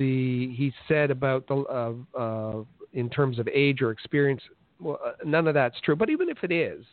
the 0.00 0.52
he 0.54 0.72
said 0.88 1.12
about 1.12 1.46
the 1.46 1.54
uh, 1.54 2.18
uh 2.18 2.64
in 2.92 3.08
terms 3.08 3.38
of 3.38 3.46
age 3.46 3.82
or 3.82 3.92
experience. 3.92 4.42
Well, 4.80 4.98
uh, 5.04 5.12
none 5.24 5.46
of 5.46 5.54
that's 5.54 5.80
true. 5.82 5.94
But 5.94 6.10
even 6.10 6.28
if 6.28 6.38
it 6.42 6.50
is, 6.50 6.84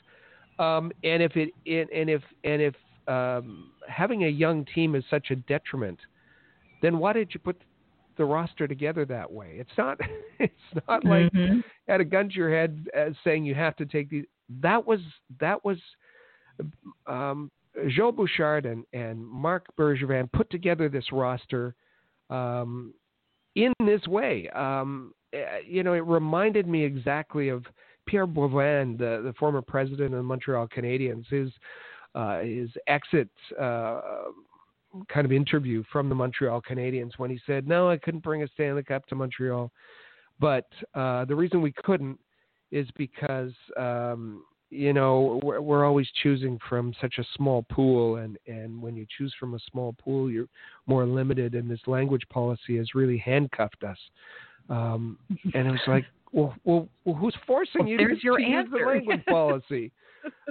um, 0.60 0.92
and 1.04 1.24
if 1.24 1.36
it 1.36 1.50
and 1.66 2.10
if 2.10 2.22
and 2.44 2.62
if 2.62 2.76
um, 3.08 3.72
having 3.88 4.26
a 4.26 4.30
young 4.30 4.66
team 4.76 4.94
is 4.94 5.04
such 5.10 5.32
a 5.32 5.36
detriment, 5.36 5.98
then 6.84 7.00
why 7.00 7.14
did 7.14 7.34
you 7.34 7.40
put 7.40 7.60
the 8.18 8.26
roster 8.26 8.68
together 8.68 9.06
that 9.06 9.32
way. 9.32 9.56
It's 9.58 9.78
not 9.78 10.00
it's 10.40 10.54
not 10.88 11.06
like 11.06 11.32
mm-hmm. 11.32 11.60
at 11.88 12.02
a 12.02 12.06
gun 12.06 12.30
to 12.30 12.36
your 12.36 12.54
head 12.54 12.88
as 12.94 13.14
saying 13.24 13.46
you 13.46 13.56
have 13.56 13.76
to 13.78 13.86
take 13.86 14.10
these. 14.10 14.26
That 14.62 14.86
was 14.86 15.00
that 15.40 15.64
was 15.64 15.78
um, 17.06 17.52
Joe 17.90 18.12
Bouchard 18.12 18.66
and, 18.66 18.84
and 18.94 19.26
Marc 19.26 19.66
Bergevin 19.78 20.32
put 20.32 20.50
together 20.50 20.90
this 20.90 21.12
roster 21.12 21.76
um, 22.30 22.94
in 23.56 23.74
this 23.86 24.06
way. 24.08 24.50
Um, 24.50 25.14
eh, 25.34 25.60
you 25.66 25.84
know, 25.84 25.94
it 25.94 26.06
reminded 26.06 26.68
me 26.68 26.84
exactly 26.84 27.50
of 27.50 27.66
Pierre 28.08 28.28
Boivin, 28.28 28.98
the, 28.98 29.22
the 29.24 29.34
former 29.38 29.62
president 29.62 30.14
of 30.14 30.18
the 30.18 30.24
Montreal 30.24 30.68
Canadiens. 30.68 31.28
His 31.30 31.52
uh, 32.16 32.40
his 32.40 32.70
exit 32.88 33.30
uh, 33.60 34.02
kind 35.10 35.26
of 35.26 35.32
interview 35.32 35.84
from 35.92 36.10
the 36.10 36.16
Montreal 36.16 36.62
Canadiens 36.62 37.12
when 37.18 37.30
he 37.30 37.40
said, 37.46 37.68
"No, 37.68 37.90
I 37.90 37.98
couldn't 37.98 38.24
bring 38.24 38.44
a 38.44 38.48
Stanley 38.48 38.84
Cup 38.84 39.06
to 39.08 39.16
Montreal, 39.16 39.72
but 40.40 40.68
uh, 40.96 41.26
the 41.26 41.36
reason 41.36 41.62
we 41.62 41.74
couldn't 41.84 42.20
is 42.72 42.88
because 42.98 43.54
um, 43.78 44.44
you 44.70 44.94
know 44.94 45.40
we're, 45.44 45.62
we're, 45.62 45.86
always 45.86 46.08
choosing 46.22 46.60
from 46.68 46.94
such 47.00 47.16
a 47.20 47.24
small 47.36 47.64
pool, 47.64 48.18
and 48.18 48.38
and 48.48 48.82
when 48.82 48.96
you 48.96 49.06
choose 49.18 49.34
from 49.40 49.54
a 49.54 49.60
small 49.72 49.94
pool, 49.94 50.30
you're 50.30 50.48
more 50.86 51.06
limited, 51.06 51.56
and 51.56 51.70
this 51.70 51.80
language 51.88 52.24
policy 52.30 52.78
has 52.78 52.94
really 52.94 53.18
handcuffed 53.18 53.84
us." 53.84 53.98
Um, 54.70 55.18
and 55.54 55.68
it 55.68 55.72
was 55.72 55.80
like, 55.88 56.06
well, 56.32 56.54
well, 56.64 56.90
well 57.06 57.16
who's 57.16 57.36
forcing 57.46 57.82
well, 57.82 57.90
you 57.90 57.98
there's 57.98 58.20
to, 58.20 58.24
your 58.24 58.40
answer. 58.40 58.60
use 58.60 58.68
the 58.72 58.86
language 58.86 59.26
policy? 59.28 59.92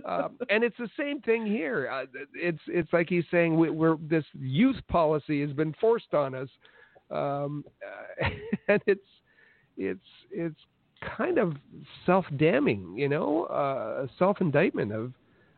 um, 0.07 0.39
and 0.49 0.65
it's 0.65 0.77
the 0.79 0.89
same 0.99 1.21
thing 1.21 1.45
here. 1.47 1.91
Uh, 1.91 2.07
it's 2.35 2.61
it's 2.67 2.93
like 2.93 3.09
he's 3.09 3.25
saying 3.31 3.57
we, 3.57 3.69
are 3.69 3.97
this 4.09 4.25
youth 4.39 4.77
policy 4.89 5.41
has 5.43 5.53
been 5.53 5.75
forced 5.81 6.15
on 6.15 6.35
us, 6.35 6.49
um, 7.11 7.65
uh, 8.23 8.29
and 8.69 8.81
it's 8.87 9.01
it's 9.77 10.01
it's 10.31 10.61
kind 11.17 11.39
of 11.39 11.55
self-damning, 12.05 12.95
you 12.97 13.09
know, 13.09 13.45
uh, 13.45 14.07
self-indictment 14.19 14.93
of 14.93 15.13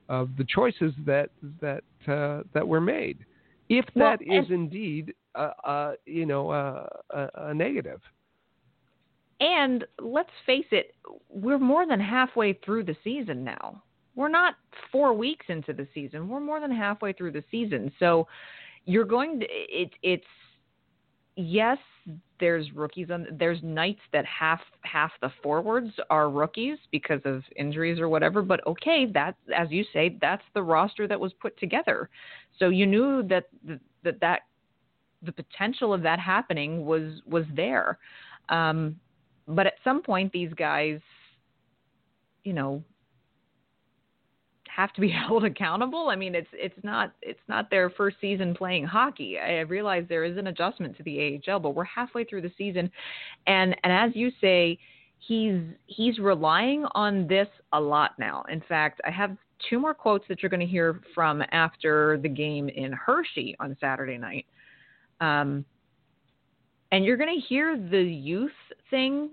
of 0.09 0.31
the 0.39 0.45
choices 0.45 0.93
that 1.05 1.31
that 1.61 1.85
uh, 2.07 2.43
that 2.55 2.67
were 2.67 2.81
made, 2.81 3.19
if 3.69 3.85
that 3.95 4.21
well, 4.27 4.43
is 4.43 4.51
indeed, 4.51 5.15
uh, 5.35 5.93
you 6.07 6.27
know, 6.27 6.51
a, 6.53 7.29
a 7.35 7.55
negative. 7.55 8.01
And 9.41 9.85
let's 10.01 10.31
face 10.47 10.67
it, 10.73 10.95
we're 11.29 11.59
more 11.59 11.87
than 11.87 12.01
halfway 12.01 12.55
through 12.55 12.85
the 12.85 12.97
season 13.05 13.45
now. 13.45 13.83
We're 14.17 14.29
not 14.29 14.57
four 14.91 15.13
weeks 15.13 15.47
into 15.49 15.73
the 15.73 15.87
season. 15.95 16.29
We're 16.29 16.41
more 16.41 16.61
than 16.61 16.73
halfway 16.73 17.13
through 17.13 17.33
the 17.33 17.45
season. 17.51 17.93
So 18.01 18.27
you're 18.85 19.05
going 19.05 19.41
to 19.41 19.47
it, 19.49 19.91
it's 20.03 20.25
yes, 21.37 21.79
there's 22.41 22.73
rookies 22.73 23.11
on 23.11 23.27
there's 23.39 23.59
nights 23.63 24.01
that 24.13 24.25
half 24.25 24.61
half 24.83 25.11
the 25.21 25.31
forwards 25.43 25.91
are 26.11 26.31
rookies 26.31 26.79
because 26.91 27.21
of 27.25 27.43
injuries 27.57 27.99
or 27.99 28.09
whatever 28.09 28.43
but 28.43 28.65
okay 28.67 29.07
that 29.07 29.35
as 29.57 29.69
you 29.71 29.85
say 29.93 30.17
that's 30.21 30.43
the 30.55 30.63
roster 30.63 31.07
that 31.07 31.19
was 31.19 31.33
put 31.41 31.59
together. 31.59 32.09
So 32.59 32.69
you 32.69 32.87
knew 32.87 33.23
that 33.29 33.45
that 34.05 34.21
that 34.21 34.41
the 35.23 35.33
potential 35.33 35.93
of 35.93 36.03
that 36.03 36.19
happening 36.19 36.85
was 36.85 37.21
was 37.27 37.45
there. 37.55 37.99
Um, 38.49 38.99
but 39.47 39.67
at 39.67 39.75
some 39.85 40.03
point 40.03 40.33
these 40.33 40.53
guys 40.55 41.01
you 42.45 42.53
know 42.53 42.83
have 44.79 44.93
to 44.93 45.01
be 45.01 45.09
held 45.29 45.45
accountable. 45.45 46.09
I 46.09 46.17
mean, 46.17 46.35
it's 46.35 46.49
it's 46.53 46.79
not 46.83 47.13
it's 47.21 47.41
not 47.49 47.69
their 47.69 47.91
first 47.91 48.17
season 48.21 48.55
playing 48.55 48.85
hockey. 48.85 49.39
I 49.39 49.61
realize 49.61 50.05
there 50.09 50.25
is 50.25 50.39
an 50.39 50.47
adjustment 50.47 50.97
to 50.97 51.03
the 51.03 51.41
AHL, 51.47 51.61
but 51.61 51.75
we're 51.75 51.85
halfway 51.85 52.25
through 52.25 52.43
the 52.43 52.53
season, 52.57 52.91
and 53.47 53.77
and 53.83 53.93
as 53.93 54.15
you 54.15 54.31
say, 54.41 54.79
he's 55.19 55.61
he's 55.87 56.19
relying 56.19 56.87
on 56.95 57.27
this 57.27 57.49
a 57.73 57.81
lot 57.81 58.13
now. 58.19 58.45
In 58.49 58.63
fact, 58.69 59.01
I 59.05 59.11
have 59.11 59.37
two 59.69 59.81
more 59.81 59.95
quotes 59.95 60.25
that 60.29 60.43
you're 60.43 60.51
going 60.51 60.61
to 60.61 60.67
hear 60.67 61.01
from 61.15 61.43
after 61.51 62.19
the 62.23 62.29
game 62.29 62.69
in 62.69 62.93
Hershey 62.93 63.57
on 63.59 63.77
Saturday 63.81 64.17
night. 64.17 64.47
Um, 65.21 65.65
and 66.93 67.05
you're 67.05 67.17
going 67.17 67.35
to 67.35 67.47
hear 67.47 67.77
the 67.77 68.01
youth 68.01 68.53
thing. 68.89 69.31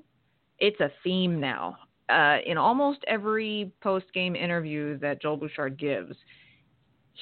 It's 0.58 0.80
a 0.80 0.90
theme 1.04 1.40
now 1.40 1.78
uh, 2.10 2.38
in 2.46 2.58
almost 2.58 3.00
every 3.08 3.72
post 3.82 4.06
game 4.14 4.36
interview 4.36 4.98
that 5.00 5.22
Joel 5.22 5.38
Bouchard 5.38 5.78
gives, 5.78 6.16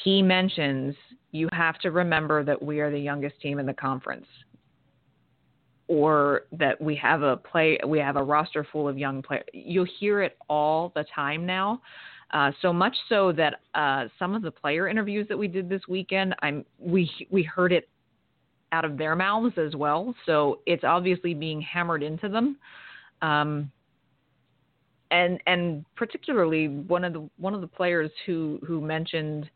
he 0.03 0.21
mentions 0.21 0.95
you 1.31 1.49
have 1.51 1.79
to 1.79 1.91
remember 1.91 2.43
that 2.43 2.61
we 2.61 2.79
are 2.79 2.91
the 2.91 2.99
youngest 2.99 3.39
team 3.41 3.59
in 3.59 3.65
the 3.65 3.73
conference, 3.73 4.27
or 5.87 6.43
that 6.51 6.79
we 6.81 6.95
have 6.95 7.21
a 7.21 7.37
play 7.37 7.79
we 7.87 7.99
have 7.99 8.15
a 8.15 8.23
roster 8.23 8.65
full 8.71 8.87
of 8.87 8.97
young 8.97 9.21
players. 9.21 9.45
You'll 9.53 9.87
hear 9.99 10.21
it 10.21 10.37
all 10.49 10.91
the 10.95 11.05
time 11.15 11.45
now. 11.45 11.81
Uh, 12.31 12.51
so 12.61 12.73
much 12.73 12.95
so 13.09 13.31
that 13.31 13.61
uh, 13.75 14.07
some 14.17 14.33
of 14.33 14.41
the 14.41 14.49
player 14.49 14.87
interviews 14.87 15.27
that 15.29 15.37
we 15.37 15.47
did 15.47 15.69
this 15.69 15.81
weekend, 15.87 16.35
I'm 16.41 16.65
we 16.79 17.09
we 17.29 17.43
heard 17.43 17.71
it 17.71 17.87
out 18.71 18.85
of 18.85 18.97
their 18.97 19.15
mouths 19.15 19.53
as 19.57 19.75
well. 19.75 20.15
So 20.25 20.59
it's 20.65 20.83
obviously 20.83 21.35
being 21.35 21.61
hammered 21.61 22.01
into 22.01 22.27
them. 22.27 22.57
Um, 23.21 23.71
and 25.13 25.39
and 25.45 25.85
particularly 25.95 26.67
one 26.67 27.05
of 27.05 27.13
the 27.13 27.29
one 27.37 27.53
of 27.53 27.61
the 27.61 27.67
players 27.67 28.11
who 28.25 28.59
who 28.65 28.81
mentioned 28.81 29.49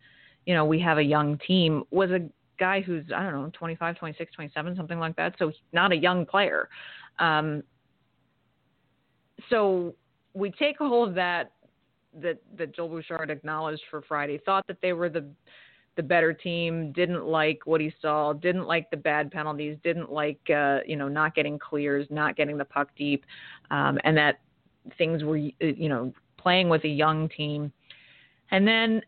you 0.46 0.54
know 0.54 0.64
we 0.64 0.80
have 0.80 1.00
a 1.00 1.04
young 1.04 1.38
team 1.46 1.84
was 1.92 2.12
a 2.12 2.20
guy 2.60 2.80
who's 2.80 3.04
i 3.16 3.24
don't 3.24 3.34
know 3.34 3.52
25 3.54 3.98
26 3.98 4.34
27 4.34 4.76
something 4.76 5.00
like 5.00 5.16
that. 5.16 5.36
So 5.38 5.52
not 5.74 5.92
a 5.92 5.96
young 5.96 6.26
player. 6.26 6.70
Um, 7.20 7.64
so 9.50 9.96
we 10.34 10.52
take 10.52 10.80
all 10.80 11.04
of 11.06 11.16
that 11.16 11.52
that 12.22 12.40
that 12.58 12.76
Joel 12.76 12.90
Bouchard 12.90 13.30
acknowledged 13.30 13.84
for 13.90 14.02
Friday 14.04 14.40
thought 14.46 14.66
that 14.68 14.78
they 14.82 14.94
were 14.94 15.10
the 15.10 15.26
the 15.96 16.04
better 16.04 16.32
team 16.32 16.92
didn't 16.92 17.26
like 17.26 17.60
what 17.66 17.82
he 17.82 17.92
saw 18.02 18.32
didn't 18.32 18.66
like 18.68 18.90
the 18.92 18.98
bad 18.98 19.32
penalties 19.32 19.78
didn't 19.84 20.12
like 20.12 20.40
uh, 20.56 20.80
you 20.86 20.96
know 20.96 21.08
not 21.08 21.34
getting 21.34 21.58
clears 21.58 22.08
not 22.12 22.36
getting 22.36 22.58
the 22.58 22.66
puck 22.66 22.90
deep 22.96 23.26
um, 23.72 23.98
and 24.04 24.16
that 24.16 24.40
things 24.98 25.24
were, 25.24 25.38
uh, 25.38 25.66
you 25.66 25.90
know, 25.90 26.14
playing 26.38 26.70
with 26.70 26.84
a 26.84 26.90
young 26.90 27.30
team. 27.30 27.72
And 28.52 28.68
then, 28.68 29.02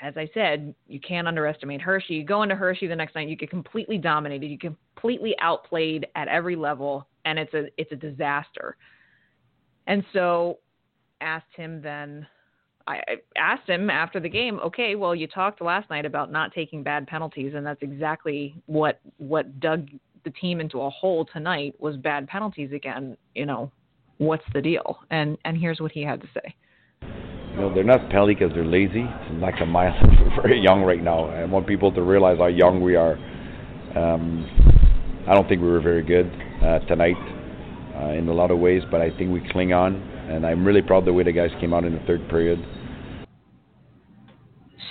as 0.00 0.14
I 0.16 0.28
said, 0.34 0.74
you 0.86 1.00
can't 1.00 1.28
underestimate 1.28 1.80
Hershey. 1.80 2.14
You 2.14 2.24
go 2.24 2.42
into 2.42 2.54
Hershey 2.54 2.86
the 2.86 2.96
next 2.96 3.14
night, 3.14 3.28
you 3.28 3.36
get 3.36 3.50
completely 3.50 3.98
dominated, 3.98 4.46
you 4.46 4.58
completely 4.58 5.34
outplayed 5.40 6.06
at 6.14 6.28
every 6.28 6.56
level, 6.56 7.06
and 7.24 7.38
it's 7.38 7.54
a 7.54 7.66
it's 7.76 7.92
a 7.92 7.96
disaster. 7.96 8.76
And 9.86 10.04
so, 10.12 10.58
asked 11.20 11.54
him 11.56 11.82
then. 11.82 12.26
I 12.86 13.00
asked 13.38 13.66
him 13.66 13.88
after 13.88 14.20
the 14.20 14.28
game, 14.28 14.60
okay, 14.60 14.94
well, 14.94 15.14
you 15.14 15.26
talked 15.26 15.62
last 15.62 15.88
night 15.88 16.04
about 16.04 16.30
not 16.30 16.52
taking 16.52 16.82
bad 16.82 17.06
penalties, 17.06 17.54
and 17.54 17.64
that's 17.64 17.80
exactly 17.80 18.54
what 18.66 19.00
what 19.16 19.58
dug 19.58 19.88
the 20.24 20.30
team 20.30 20.60
into 20.60 20.80
a 20.82 20.90
hole 20.90 21.24
tonight 21.24 21.74
was 21.78 21.96
bad 21.96 22.28
penalties 22.28 22.72
again. 22.72 23.16
You 23.34 23.46
know, 23.46 23.72
what's 24.18 24.44
the 24.52 24.60
deal? 24.60 24.98
And 25.10 25.38
and 25.44 25.56
here's 25.56 25.80
what 25.80 25.92
he 25.92 26.02
had 26.02 26.20
to 26.20 26.28
say. 26.34 26.54
You 27.02 27.60
know, 27.60 27.74
they're 27.74 27.84
not 27.84 28.10
penalty 28.10 28.34
because 28.34 28.52
they're 28.52 28.64
lazy. 28.64 29.04
It's 29.06 29.40
like 29.40 29.54
a 29.60 29.66
mile. 29.66 29.94
We're 30.02 30.42
very 30.42 30.60
young 30.60 30.82
right 30.82 31.02
now. 31.02 31.26
I 31.26 31.44
want 31.44 31.66
people 31.66 31.92
to 31.92 32.02
realize 32.02 32.38
how 32.38 32.46
young 32.46 32.82
we 32.82 32.96
are. 32.96 33.14
Um, 33.96 34.44
I 35.28 35.34
don't 35.34 35.48
think 35.48 35.62
we 35.62 35.68
were 35.68 35.80
very 35.80 36.02
good 36.02 36.26
uh, 36.62 36.80
tonight 36.80 37.16
uh, 37.96 38.08
in 38.08 38.28
a 38.28 38.32
lot 38.32 38.50
of 38.50 38.58
ways, 38.58 38.82
but 38.90 39.00
I 39.00 39.16
think 39.16 39.30
we 39.30 39.40
cling 39.50 39.72
on, 39.72 39.94
and 40.28 40.44
I'm 40.44 40.64
really 40.64 40.82
proud 40.82 40.98
of 40.98 41.04
the 41.04 41.12
way 41.12 41.22
the 41.22 41.32
guys 41.32 41.50
came 41.60 41.72
out 41.72 41.84
in 41.84 41.92
the 41.92 42.02
third 42.06 42.28
period. 42.28 42.58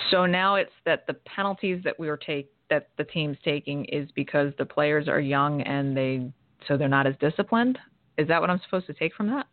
So 0.09 0.25
now 0.25 0.55
it's 0.55 0.71
that 0.85 1.05
the 1.07 1.15
penalties 1.15 1.81
that 1.83 1.99
we 1.99 2.07
were 2.07 2.17
take 2.17 2.49
that 2.69 2.89
the 2.97 3.03
team's 3.03 3.37
taking 3.43 3.85
is 3.85 4.09
because 4.15 4.53
the 4.57 4.65
players 4.65 5.07
are 5.07 5.19
young 5.19 5.61
and 5.63 5.97
they 5.97 6.31
so 6.67 6.77
they're 6.77 6.87
not 6.87 7.05
as 7.05 7.15
disciplined. 7.19 7.77
Is 8.17 8.27
that 8.27 8.39
what 8.41 8.49
I'm 8.49 8.59
supposed 8.65 8.87
to 8.87 8.93
take 8.93 9.13
from 9.15 9.27
that? 9.27 9.47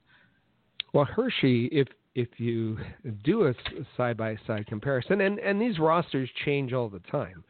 Well, 0.92 1.04
Hershey, 1.04 1.66
if 1.66 1.88
if 2.14 2.28
you 2.38 2.76
do 3.24 3.46
a 3.46 3.54
side 3.96 4.16
by 4.16 4.36
side 4.46 4.66
comparison, 4.66 5.20
and 5.22 5.38
and 5.38 5.60
these 5.60 5.78
rosters 5.78 6.28
change 6.44 6.72
all 6.72 6.88
the 6.88 7.00
time, 7.10 7.44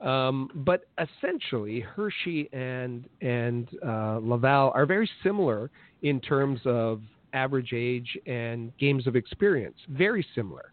um, 0.00 0.48
but 0.54 0.86
essentially 0.98 1.80
Hershey 1.80 2.48
and 2.52 3.08
and 3.20 3.68
uh, 3.86 4.18
Laval 4.22 4.72
are 4.74 4.86
very 4.86 5.08
similar 5.22 5.70
in 6.02 6.20
terms 6.20 6.60
of 6.64 7.02
average 7.32 7.72
age 7.74 8.16
and 8.26 8.76
games 8.78 9.06
of 9.06 9.16
experience. 9.16 9.76
Very 9.90 10.26
similar. 10.34 10.72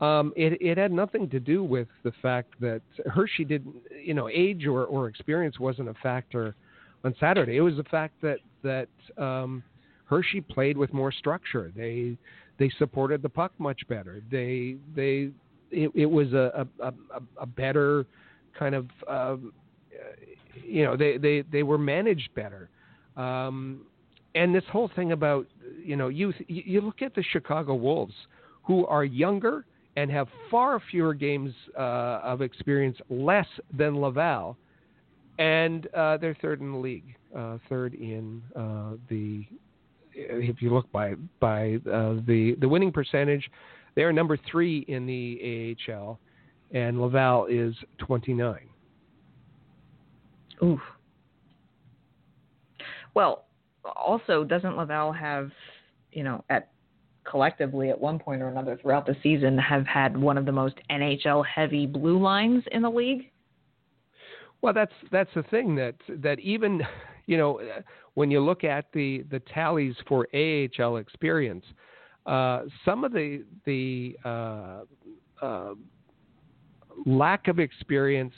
Um, 0.00 0.32
it, 0.36 0.60
it 0.60 0.76
had 0.76 0.90
nothing 0.90 1.30
to 1.30 1.38
do 1.38 1.62
with 1.62 1.86
the 2.02 2.12
fact 2.20 2.54
that 2.60 2.82
Hershey 3.06 3.44
didn't, 3.44 3.76
you 4.02 4.12
know, 4.12 4.28
age 4.28 4.66
or, 4.66 4.84
or 4.86 5.06
experience 5.06 5.60
wasn't 5.60 5.88
a 5.88 5.94
factor 6.02 6.56
on 7.04 7.14
Saturday. 7.20 7.58
It 7.58 7.60
was 7.60 7.76
the 7.76 7.84
fact 7.84 8.14
that 8.22 8.38
that 8.64 8.88
um, 9.16 9.62
Hershey 10.06 10.40
played 10.40 10.76
with 10.76 10.92
more 10.92 11.12
structure. 11.12 11.72
They 11.76 12.16
they 12.58 12.70
supported 12.78 13.22
the 13.22 13.28
puck 13.28 13.52
much 13.58 13.86
better. 13.88 14.22
They 14.30 14.76
they 14.94 15.30
it, 15.70 15.90
it 15.94 16.06
was 16.06 16.32
a, 16.32 16.66
a, 16.80 16.92
a, 17.40 17.46
better 17.46 18.06
kind 18.56 18.74
of 18.74 18.86
um, 19.08 19.52
you 20.64 20.84
know 20.84 20.96
they, 20.96 21.16
they 21.18 21.42
they 21.50 21.62
were 21.62 21.78
managed 21.78 22.34
better. 22.34 22.68
Um, 23.16 23.82
and 24.34 24.54
this 24.54 24.64
whole 24.70 24.90
thing 24.94 25.12
about 25.12 25.46
you 25.82 25.96
know 25.96 26.08
youth. 26.08 26.36
You, 26.48 26.62
you 26.66 26.80
look 26.80 27.02
at 27.02 27.14
the 27.14 27.22
Chicago 27.22 27.74
Wolves, 27.74 28.14
who 28.62 28.86
are 28.86 29.04
younger 29.04 29.64
and 29.96 30.10
have 30.10 30.28
far 30.50 30.80
fewer 30.90 31.14
games 31.14 31.54
uh, 31.78 32.20
of 32.22 32.42
experience, 32.42 32.98
less 33.08 33.46
than 33.76 34.00
Laval, 34.00 34.56
and 35.38 35.86
uh, 35.94 36.16
they're 36.16 36.36
third 36.40 36.60
in 36.60 36.72
the 36.72 36.78
league, 36.78 37.16
uh, 37.36 37.58
third 37.68 37.94
in 37.94 38.42
uh, 38.56 38.96
the. 39.08 39.44
If 40.16 40.62
you 40.62 40.72
look 40.72 40.90
by 40.92 41.14
by 41.40 41.80
uh, 41.90 42.20
the 42.26 42.56
the 42.60 42.68
winning 42.68 42.92
percentage, 42.92 43.50
they 43.94 44.02
are 44.02 44.12
number 44.12 44.38
three 44.50 44.84
in 44.88 45.06
the 45.06 45.76
AHL, 45.88 46.20
and 46.72 47.00
Laval 47.00 47.46
is 47.46 47.74
twenty 47.98 48.32
nine. 48.32 48.68
Ooh. 50.62 50.80
Well, 53.14 53.46
also 53.84 54.44
doesn't 54.44 54.76
Laval 54.76 55.12
have, 55.12 55.50
you 56.12 56.24
know, 56.24 56.44
at 56.50 56.70
collectively 57.24 57.90
at 57.90 57.98
one 58.00 58.18
point 58.18 58.42
or 58.42 58.48
another 58.48 58.78
throughout 58.80 59.06
the 59.06 59.16
season 59.22 59.56
have 59.58 59.86
had 59.86 60.16
one 60.16 60.36
of 60.36 60.44
the 60.44 60.52
most 60.52 60.76
NHL 60.90 61.44
heavy 61.46 61.86
blue 61.86 62.20
lines 62.20 62.62
in 62.72 62.82
the 62.82 62.90
league? 62.90 63.30
Well, 64.64 64.72
that's 64.72 64.94
that's 65.12 65.28
the 65.34 65.42
thing 65.42 65.74
that 65.74 65.94
that 66.22 66.40
even 66.40 66.80
you 67.26 67.36
know 67.36 67.60
when 68.14 68.30
you 68.30 68.40
look 68.40 68.64
at 68.64 68.86
the 68.94 69.22
the 69.30 69.40
tallies 69.40 69.94
for 70.08 70.26
AHL 70.32 70.96
experience, 70.96 71.66
uh, 72.24 72.62
some 72.82 73.04
of 73.04 73.12
the 73.12 73.44
the 73.66 74.16
uh, 74.24 74.84
uh, 75.42 75.74
lack 77.04 77.46
of 77.48 77.58
experience, 77.58 78.32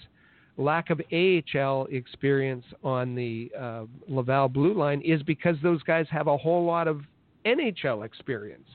lack 0.56 0.90
of 0.90 1.00
AHL 1.12 1.86
experience 1.92 2.64
on 2.82 3.14
the 3.14 3.48
uh, 3.56 3.84
Laval 4.08 4.48
blue 4.48 4.74
line 4.74 5.02
is 5.02 5.22
because 5.22 5.54
those 5.62 5.80
guys 5.84 6.06
have 6.10 6.26
a 6.26 6.36
whole 6.36 6.64
lot 6.64 6.88
of 6.88 7.02
NHL 7.44 8.04
experience. 8.04 8.68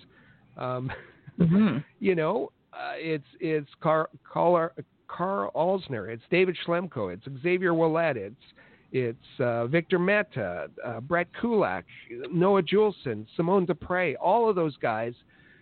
Um, 0.55 0.89
mm-hmm. 1.37 1.79
You 1.99 2.15
know, 2.15 2.53
uh, 2.71 2.93
it's 2.95 3.27
it's 3.41 3.69
Karl, 3.81 4.07
Carl, 5.15 5.51
Karl 5.53 5.79
Alzner, 5.79 6.09
it's 6.09 6.23
David 6.29 6.57
Schlemko, 6.65 7.13
it's 7.13 7.25
Xavier 7.41 7.73
Ouellet, 7.73 8.17
it's 8.17 8.35
it's 8.93 9.39
uh, 9.39 9.67
Victor 9.67 9.97
Mete, 9.99 10.37
uh, 10.37 10.99
Brett 10.99 11.27
Kulak, 11.39 11.85
Noah 12.29 12.61
Juulsen, 12.61 13.25
Simon 13.37 13.65
Despres. 13.65 14.15
All 14.21 14.49
of 14.49 14.57
those 14.57 14.75
guys 14.77 15.13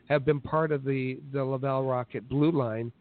have 0.10 0.26
been 0.26 0.42
part 0.42 0.72
of 0.72 0.84
the 0.84 1.20
the 1.32 1.44
Laval 1.44 1.84
Rocket 1.84 2.28
blue 2.28 2.52
line 2.52 2.92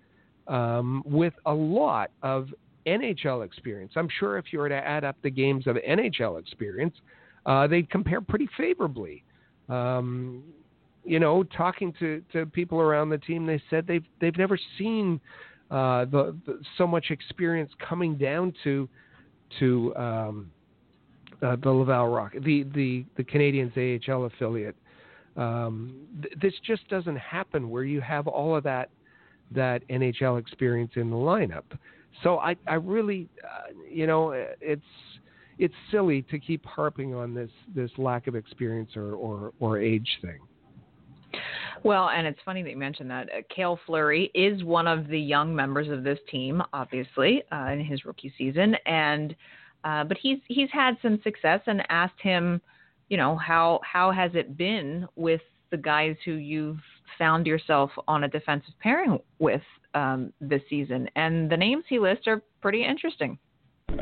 um, 0.47 1.03
with 1.07 1.33
a 1.47 1.53
lot 1.53 2.11
of 2.23 2.49
NHL 2.87 3.45
experience. 3.45 3.93
I'm 3.97 4.09
sure 4.19 4.39
if 4.39 4.53
you 4.53 4.59
were 4.59 4.69
to 4.69 4.75
add 4.75 5.05
up 5.05 5.17
the 5.23 5.31
games 5.31 5.67
of 5.67 5.77
NHL 5.77 6.39
experience, 6.39 6.95
uh, 7.47 7.67
they'd 7.67 7.89
compare 7.91 8.21
pretty 8.21 8.49
favorably. 8.57 9.25
Um, 9.69 10.43
you 11.05 11.19
know, 11.19 11.43
talking 11.43 11.95
to, 11.99 12.23
to 12.33 12.45
people 12.47 12.81
around 12.81 13.09
the 13.09 13.19
team, 13.19 13.47
they 13.47 13.63
said 13.71 13.87
they've 13.87 14.05
they've 14.21 14.37
never 14.37 14.59
seen 14.77 15.21
uh, 15.71 16.05
the, 16.07 16.37
the, 16.47 16.61
so 16.77 16.87
much 16.87 17.07
experience 17.11 17.71
coming 17.87 18.17
down 18.17 18.55
to 18.65 18.89
to 19.59 19.95
um, 19.97 20.51
uh, 21.43 21.57
the 21.63 21.71
Laval 21.71 22.09
Rock, 22.09 22.33
the 22.33 22.65
the 22.75 23.05
the 23.17 23.25
Canadiens 23.25 23.77
AHL 23.77 24.25
affiliate. 24.25 24.77
Um, 25.37 25.95
th- 26.23 26.35
this 26.41 26.55
just 26.67 26.89
doesn't 26.89 27.17
happen 27.17 27.71
where 27.71 27.85
you 27.85 28.01
have 28.01 28.27
all 28.27 28.57
of 28.57 28.65
that 28.65 28.91
that 29.53 29.87
NHL 29.89 30.39
experience 30.39 30.93
in 30.97 31.11
the 31.11 31.17
lineup. 31.17 31.65
So 32.23 32.39
I, 32.39 32.57
I 32.67 32.75
really, 32.75 33.29
uh, 33.45 33.73
you 33.89 34.07
know, 34.07 34.33
it's 34.61 34.83
it's 35.59 35.75
silly 35.91 36.23
to 36.23 36.39
keep 36.39 36.65
harping 36.65 37.15
on 37.15 37.35
this 37.35 37.51
this 37.75 37.91
lack 37.99 38.27
of 38.27 38.35
experience 38.35 38.97
or 38.97 39.15
or, 39.15 39.53
or 39.61 39.79
age 39.79 40.09
thing. 40.23 40.41
Well, 41.85 42.11
and 42.11 42.27
it's 42.27 42.41
funny 42.45 42.63
that 42.63 42.71
you 42.71 42.77
mentioned 42.77 43.11
that. 43.11 43.29
Uh, 43.29 43.43
Cale 43.55 43.79
Fleury 43.87 44.31
is 44.35 44.65
one 44.65 44.87
of 44.87 45.09
the 45.09 45.19
young 45.19 45.55
members 45.55 45.89
of 45.89 46.05
this 46.05 46.19
team, 46.31 46.63
obviously, 46.73 47.43
uh, 47.53 47.67
in 47.67 47.85
his 47.85 48.05
rookie 48.05 48.33
season, 48.37 48.75
and 48.87 49.35
uh, 49.85 50.05
but 50.05 50.17
he's 50.21 50.39
he's 50.49 50.71
had 50.73 50.97
some 51.03 51.21
success. 51.23 51.61
And 51.67 51.83
asked 51.89 52.21
him, 52.21 52.61
you 53.09 53.17
know, 53.17 53.37
how 53.37 53.81
how 53.85 54.11
has 54.11 54.33
it 54.35 54.57
been 54.57 55.07
with 55.17 55.41
the 55.71 55.77
guys 55.77 56.17
who 56.25 56.33
you've 56.33 56.81
found 57.19 57.47
yourself 57.47 57.91
on 58.07 58.25
a 58.25 58.29
defensive 58.29 58.75
pairing 58.81 59.19
with 59.39 59.63
um, 59.95 60.33
this 60.41 60.63
season? 60.69 61.09
And 61.17 61.51
the 61.51 61.57
names 61.57 61.85
he 61.89 61.99
lists 61.99 62.27
are 62.27 62.43
pretty 62.61 62.85
interesting. 62.85 63.39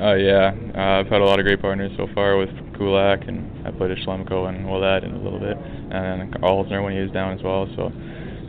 Uh, 0.00 0.14
yeah, 0.14 0.52
uh, 0.74 1.00
I've 1.00 1.06
had 1.06 1.22
a 1.22 1.24
lot 1.24 1.38
of 1.38 1.46
great 1.46 1.62
partners 1.62 1.90
so 1.96 2.06
far 2.14 2.36
with 2.36 2.50
Kulak, 2.76 3.26
and 3.28 3.66
I 3.66 3.70
played 3.70 3.88
with 3.88 3.98
Schlemko 4.00 4.46
and 4.46 4.66
all 4.66 4.78
that 4.80 5.04
in 5.04 5.12
a 5.12 5.22
little 5.22 5.40
bit, 5.40 5.56
and 5.56 6.20
then 6.20 6.42
Alzner 6.42 6.84
when 6.84 6.92
he 6.92 7.00
was 7.00 7.10
down 7.12 7.32
as 7.32 7.42
well. 7.42 7.66
So 7.76 7.84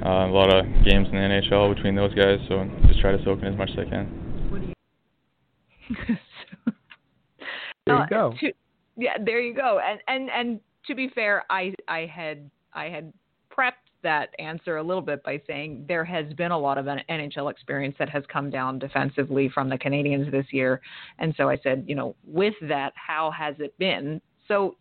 uh, 0.05 0.27
a 0.27 0.33
lot 0.33 0.53
of 0.53 0.65
games 0.83 1.07
in 1.07 1.13
the 1.13 1.19
NHL 1.19 1.73
between 1.73 1.95
those 1.95 2.13
guys. 2.13 2.39
So 2.49 2.69
just 2.87 2.99
try 2.99 3.13
to 3.13 3.23
soak 3.23 3.39
in 3.39 3.47
as 3.47 3.57
much 3.57 3.69
as 3.71 3.79
I 3.79 3.89
can. 3.89 4.73
there 7.85 7.97
you 7.97 8.07
go. 8.09 8.31
Uh, 8.31 8.39
to, 8.41 8.51
yeah, 8.97 9.17
there 9.23 9.39
you 9.39 9.53
go. 9.53 9.79
And 9.79 10.01
and 10.09 10.29
and 10.29 10.59
to 10.87 10.95
be 10.95 11.07
fair, 11.15 11.45
I 11.49 11.73
I 11.87 12.11
had 12.13 12.49
I 12.73 12.89
had 12.89 13.13
prepped 13.49 13.86
that 14.07 14.29
answer 14.39 14.77
a 14.77 14.83
little 14.83 15.01
bit 15.01 15.21
by 15.21 15.41
saying 15.45 15.83
there 15.85 16.05
has 16.05 16.31
been 16.33 16.51
a 16.51 16.57
lot 16.57 16.77
of 16.77 16.85
NHL 16.85 17.51
experience 17.51 17.95
that 17.99 18.09
has 18.09 18.23
come 18.31 18.49
down 18.49 18.79
defensively 18.79 19.49
from 19.53 19.67
the 19.67 19.77
Canadiens 19.77 20.31
this 20.31 20.45
year. 20.51 20.79
And 21.19 21.33
so 21.35 21.49
I 21.49 21.57
said, 21.61 21.83
you 21.87 21.95
know, 21.95 22.15
with 22.25 22.53
that, 22.61 22.93
how 22.95 23.31
has 23.31 23.55
it 23.59 23.77
been? 23.77 24.21
So, 24.47 24.77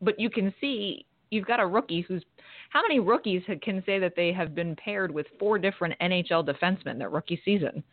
but 0.00 0.18
you 0.18 0.28
can 0.28 0.52
see 0.60 1.06
you've 1.30 1.46
got 1.46 1.60
a 1.60 1.66
rookie 1.66 2.00
who's 2.00 2.24
how 2.70 2.82
many 2.82 2.98
rookies 2.98 3.42
can 3.62 3.82
say 3.86 4.00
that 4.00 4.14
they 4.16 4.32
have 4.32 4.54
been 4.54 4.74
paired 4.74 5.12
with 5.12 5.26
four 5.38 5.58
different 5.58 5.94
NHL 6.00 6.44
defensemen 6.44 6.98
their 6.98 7.10
rookie 7.10 7.40
season? 7.44 7.84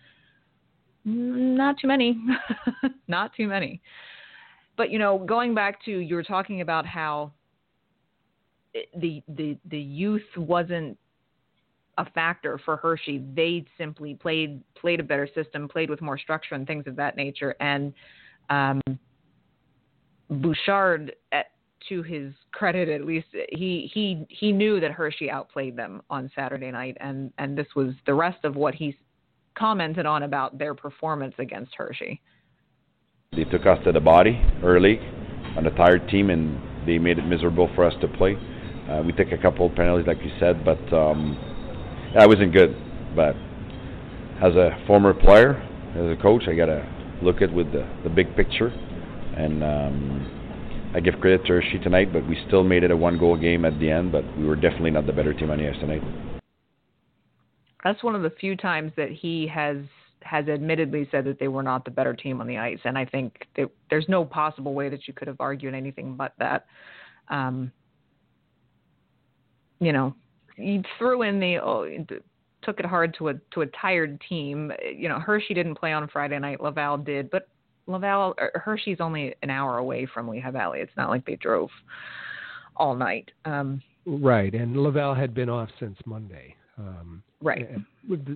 Mm, 1.07 1.55
not 1.55 1.77
too 1.79 1.87
many. 1.87 2.17
Not 3.07 3.31
too 3.35 3.47
many. 3.47 3.81
But, 4.77 4.91
you 4.91 4.99
know, 4.99 5.17
going 5.17 5.55
back 5.55 5.83
to 5.85 5.91
you 5.91 6.15
were 6.15 6.23
talking 6.23 6.61
about 6.61 6.85
how 6.85 7.33
the 8.97 9.23
the 9.27 9.57
the 9.69 9.79
youth 9.79 10.25
wasn't 10.37 10.97
a 11.97 12.05
factor 12.11 12.57
for 12.63 12.77
Hershey. 12.77 13.23
They 13.35 13.65
simply 13.77 14.15
played 14.15 14.61
played 14.75 14.99
a 14.99 15.03
better 15.03 15.27
system, 15.35 15.67
played 15.67 15.89
with 15.89 16.01
more 16.01 16.17
structure 16.17 16.55
and 16.55 16.65
things 16.65 16.87
of 16.87 16.95
that 16.95 17.15
nature. 17.15 17.55
And 17.59 17.93
um, 18.49 18.81
Bouchard, 20.29 21.13
at, 21.31 21.47
to 21.89 22.01
his 22.03 22.33
credit, 22.51 22.87
at 22.89 23.05
least 23.05 23.27
he 23.49 23.89
he 23.93 24.25
he 24.29 24.51
knew 24.51 24.79
that 24.79 24.91
Hershey 24.91 25.29
outplayed 25.29 25.75
them 25.75 26.01
on 26.09 26.31
Saturday 26.35 26.71
night, 26.71 26.97
and 26.99 27.33
and 27.37 27.57
this 27.57 27.67
was 27.75 27.93
the 28.05 28.13
rest 28.13 28.43
of 28.45 28.55
what 28.55 28.73
he 28.73 28.95
commented 29.55 30.05
on 30.05 30.23
about 30.23 30.57
their 30.57 30.73
performance 30.73 31.35
against 31.37 31.73
Hershey. 31.75 32.21
They 33.33 33.43
took 33.43 33.65
us 33.65 33.77
to 33.83 33.91
the 33.91 33.99
body 33.99 34.41
early 34.63 34.99
on 35.57 35.65
a 35.65 35.75
tired 35.75 36.07
team, 36.09 36.29
and 36.29 36.87
they 36.87 36.97
made 36.97 37.19
it 37.19 37.25
miserable 37.25 37.69
for 37.75 37.83
us 37.83 37.93
to 38.01 38.07
play. 38.07 38.37
Uh, 38.89 39.03
we 39.03 39.11
took 39.11 39.31
a 39.31 39.37
couple 39.37 39.67
of 39.67 39.75
penalties, 39.75 40.07
like 40.07 40.17
you 40.23 40.31
said, 40.39 40.65
but 40.65 40.81
um, 40.91 41.37
I 42.19 42.25
wasn't 42.25 42.53
good. 42.53 42.75
But 43.15 43.35
as 44.41 44.55
a 44.55 44.83
former 44.87 45.13
player, 45.13 45.61
as 45.95 46.17
a 46.17 46.21
coach, 46.21 46.43
I 46.47 46.55
gotta 46.55 46.87
look 47.21 47.41
at 47.41 47.53
with 47.53 47.71
the, 47.71 47.87
the 48.03 48.09
big 48.09 48.35
picture, 48.35 48.69
and 49.37 49.63
um, 49.63 50.91
I 50.95 51.01
give 51.01 51.19
credit 51.19 51.45
to 51.45 51.53
Hershey 51.53 51.79
tonight. 51.83 52.11
But 52.11 52.27
we 52.27 52.37
still 52.47 52.63
made 52.63 52.83
it 52.83 52.89
a 52.89 52.97
one-goal 52.97 53.37
game 53.37 53.63
at 53.63 53.79
the 53.79 53.91
end. 53.91 54.11
But 54.11 54.23
we 54.37 54.45
were 54.45 54.55
definitely 54.55 54.91
not 54.91 55.05
the 55.05 55.13
better 55.13 55.33
team 55.33 55.51
on 55.51 55.59
the 55.59 55.69
ice 55.69 55.79
tonight. 55.79 56.01
That's 57.83 58.03
one 58.03 58.15
of 58.15 58.23
the 58.23 58.31
few 58.31 58.55
times 58.55 58.91
that 58.97 59.11
he 59.11 59.47
has 59.47 59.77
has 60.21 60.47
admittedly 60.47 61.07
said 61.11 61.25
that 61.25 61.39
they 61.39 61.47
were 61.47 61.63
not 61.63 61.85
the 61.85 61.91
better 61.91 62.13
team 62.13 62.41
on 62.41 62.47
the 62.47 62.57
ice, 62.57 62.79
and 62.85 62.97
I 62.97 63.05
think 63.05 63.45
that 63.55 63.69
there's 63.91 64.09
no 64.09 64.25
possible 64.25 64.73
way 64.73 64.89
that 64.89 65.07
you 65.07 65.13
could 65.13 65.27
have 65.27 65.39
argued 65.39 65.75
anything 65.75 66.15
but 66.15 66.33
that. 66.39 66.65
Um, 67.29 67.71
you 69.79 69.93
know, 69.93 70.13
he 70.55 70.83
threw 70.97 71.21
in 71.23 71.39
the 71.39 71.57
oh, 71.57 71.87
took 72.61 72.79
it 72.79 72.85
hard 72.85 73.15
to 73.17 73.29
a 73.29 73.33
to 73.53 73.61
a 73.61 73.67
tired 73.67 74.21
team. 74.27 74.71
You 74.95 75.09
know, 75.09 75.19
Hershey 75.19 75.53
didn't 75.53 75.75
play 75.75 75.93
on 75.93 76.07
Friday 76.07 76.37
night. 76.39 76.61
Laval 76.61 76.97
did, 76.97 77.29
but 77.29 77.47
Laval 77.87 78.35
Hershey's 78.55 78.99
only 78.99 79.35
an 79.41 79.49
hour 79.49 79.77
away 79.77 80.05
from 80.05 80.27
Lehigh 80.27 80.51
Valley. 80.51 80.79
It's 80.79 80.95
not 80.97 81.09
like 81.09 81.25
they 81.25 81.35
drove 81.35 81.69
all 82.75 82.95
night. 82.95 83.31
Um, 83.45 83.81
right, 84.05 84.53
and 84.53 84.77
Laval 84.77 85.13
had 85.13 85.33
been 85.33 85.49
off 85.49 85.69
since 85.79 85.97
Monday. 86.05 86.55
Um, 86.77 87.23
right, 87.41 87.67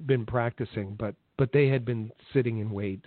been 0.07 0.25
practicing, 0.25 0.95
but 0.97 1.15
but 1.37 1.51
they 1.51 1.67
had 1.67 1.85
been 1.85 2.11
sitting 2.33 2.59
in 2.59 2.71
wait 2.71 3.01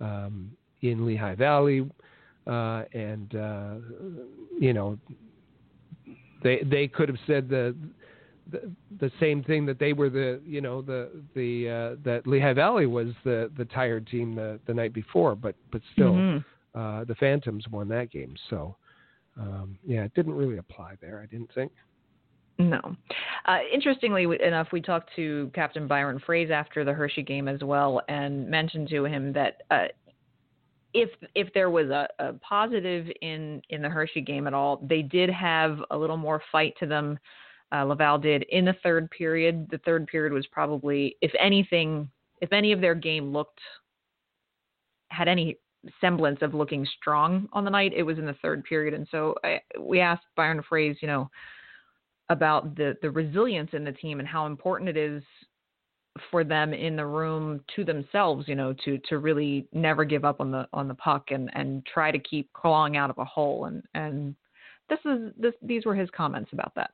um, 0.00 0.50
in 0.82 1.06
Lehigh 1.06 1.34
Valley, 1.34 1.88
uh, 2.46 2.84
and 2.92 3.34
uh, 3.34 3.74
you 4.58 4.72
know 4.72 4.98
they 6.44 6.62
they 6.64 6.86
could 6.86 7.08
have 7.08 7.18
said 7.26 7.48
the, 7.48 7.74
the 8.52 8.70
the 9.00 9.10
same 9.18 9.42
thing 9.42 9.66
that 9.66 9.80
they 9.80 9.92
were 9.92 10.10
the 10.10 10.40
you 10.46 10.60
know 10.60 10.80
the 10.80 11.10
the 11.34 11.68
uh, 11.68 11.96
that 12.04 12.26
Lehigh 12.26 12.52
Valley 12.52 12.86
was 12.86 13.08
the 13.24 13.50
the 13.56 13.64
tired 13.64 14.06
team 14.06 14.36
the 14.36 14.60
the 14.66 14.74
night 14.74 14.92
before, 14.92 15.34
but 15.34 15.56
but 15.72 15.80
still 15.92 16.12
mm-hmm. 16.12 16.78
uh, 16.78 17.02
the 17.04 17.16
Phantoms 17.16 17.66
won 17.68 17.88
that 17.88 18.12
game. 18.12 18.36
So 18.50 18.76
um, 19.40 19.76
yeah, 19.84 20.04
it 20.04 20.14
didn't 20.14 20.34
really 20.34 20.58
apply 20.58 20.94
there. 21.00 21.20
I 21.20 21.26
didn't 21.26 21.52
think. 21.52 21.72
No. 22.56 22.78
Uh, 23.46 23.58
interestingly 23.72 24.28
enough, 24.40 24.68
we 24.72 24.80
talked 24.80 25.10
to 25.16 25.50
Captain 25.54 25.88
Byron 25.88 26.22
Froese 26.24 26.52
after 26.52 26.84
the 26.84 26.92
Hershey 26.92 27.22
game 27.22 27.48
as 27.48 27.60
well, 27.64 28.00
and 28.08 28.48
mentioned 28.48 28.88
to 28.90 29.04
him 29.06 29.32
that 29.32 29.62
uh, 29.72 29.86
if 30.94 31.10
if 31.34 31.52
there 31.52 31.70
was 31.70 31.90
a, 31.90 32.08
a 32.18 32.32
positive 32.34 33.08
in 33.20 33.60
in 33.68 33.82
the 33.82 33.88
Hershey 33.88 34.20
game 34.20 34.46
at 34.46 34.54
all, 34.54 34.80
they 34.88 35.02
did 35.02 35.28
have 35.28 35.78
a 35.90 35.98
little 35.98 36.16
more 36.16 36.40
fight 36.50 36.74
to 36.80 36.86
them. 36.86 37.18
Uh, 37.74 37.84
Laval 37.84 38.18
did 38.18 38.44
in 38.50 38.64
the 38.64 38.76
third 38.82 39.10
period. 39.10 39.66
The 39.70 39.78
third 39.78 40.06
period 40.06 40.32
was 40.32 40.46
probably, 40.46 41.16
if 41.20 41.32
anything, 41.40 42.08
if 42.40 42.52
any 42.52 42.70
of 42.72 42.80
their 42.80 42.94
game 42.94 43.32
looked 43.32 43.60
had 45.08 45.28
any 45.28 45.58
semblance 46.00 46.38
of 46.40 46.54
looking 46.54 46.86
strong 46.96 47.48
on 47.52 47.64
the 47.64 47.70
night, 47.70 47.92
it 47.94 48.02
was 48.02 48.18
in 48.18 48.26
the 48.26 48.36
third 48.40 48.64
period. 48.64 48.94
And 48.94 49.06
so 49.10 49.34
I, 49.44 49.60
we 49.78 50.00
asked 50.00 50.24
Byron 50.36 50.62
Froese, 50.70 51.02
you 51.02 51.08
know, 51.08 51.28
about 52.30 52.76
the 52.76 52.96
the 53.02 53.10
resilience 53.10 53.70
in 53.72 53.84
the 53.84 53.92
team 53.92 54.20
and 54.20 54.28
how 54.28 54.46
important 54.46 54.88
it 54.88 54.96
is 54.96 55.22
for 56.30 56.44
them 56.44 56.72
in 56.72 56.96
the 56.96 57.06
room 57.06 57.60
to 57.74 57.84
themselves, 57.84 58.46
you 58.46 58.54
know, 58.54 58.74
to 58.84 58.98
to 59.08 59.18
really 59.18 59.66
never 59.72 60.04
give 60.04 60.24
up 60.24 60.40
on 60.40 60.50
the 60.50 60.66
on 60.72 60.88
the 60.88 60.94
puck 60.94 61.30
and 61.30 61.50
and 61.54 61.84
try 61.86 62.10
to 62.10 62.18
keep 62.18 62.52
clawing 62.52 62.96
out 62.96 63.10
of 63.10 63.18
a 63.18 63.24
hole. 63.24 63.64
And 63.66 63.82
and 63.94 64.34
this 64.88 65.00
is 65.04 65.32
this 65.38 65.54
these 65.62 65.84
were 65.84 65.94
his 65.94 66.08
comments 66.10 66.50
about 66.52 66.74
that. 66.76 66.90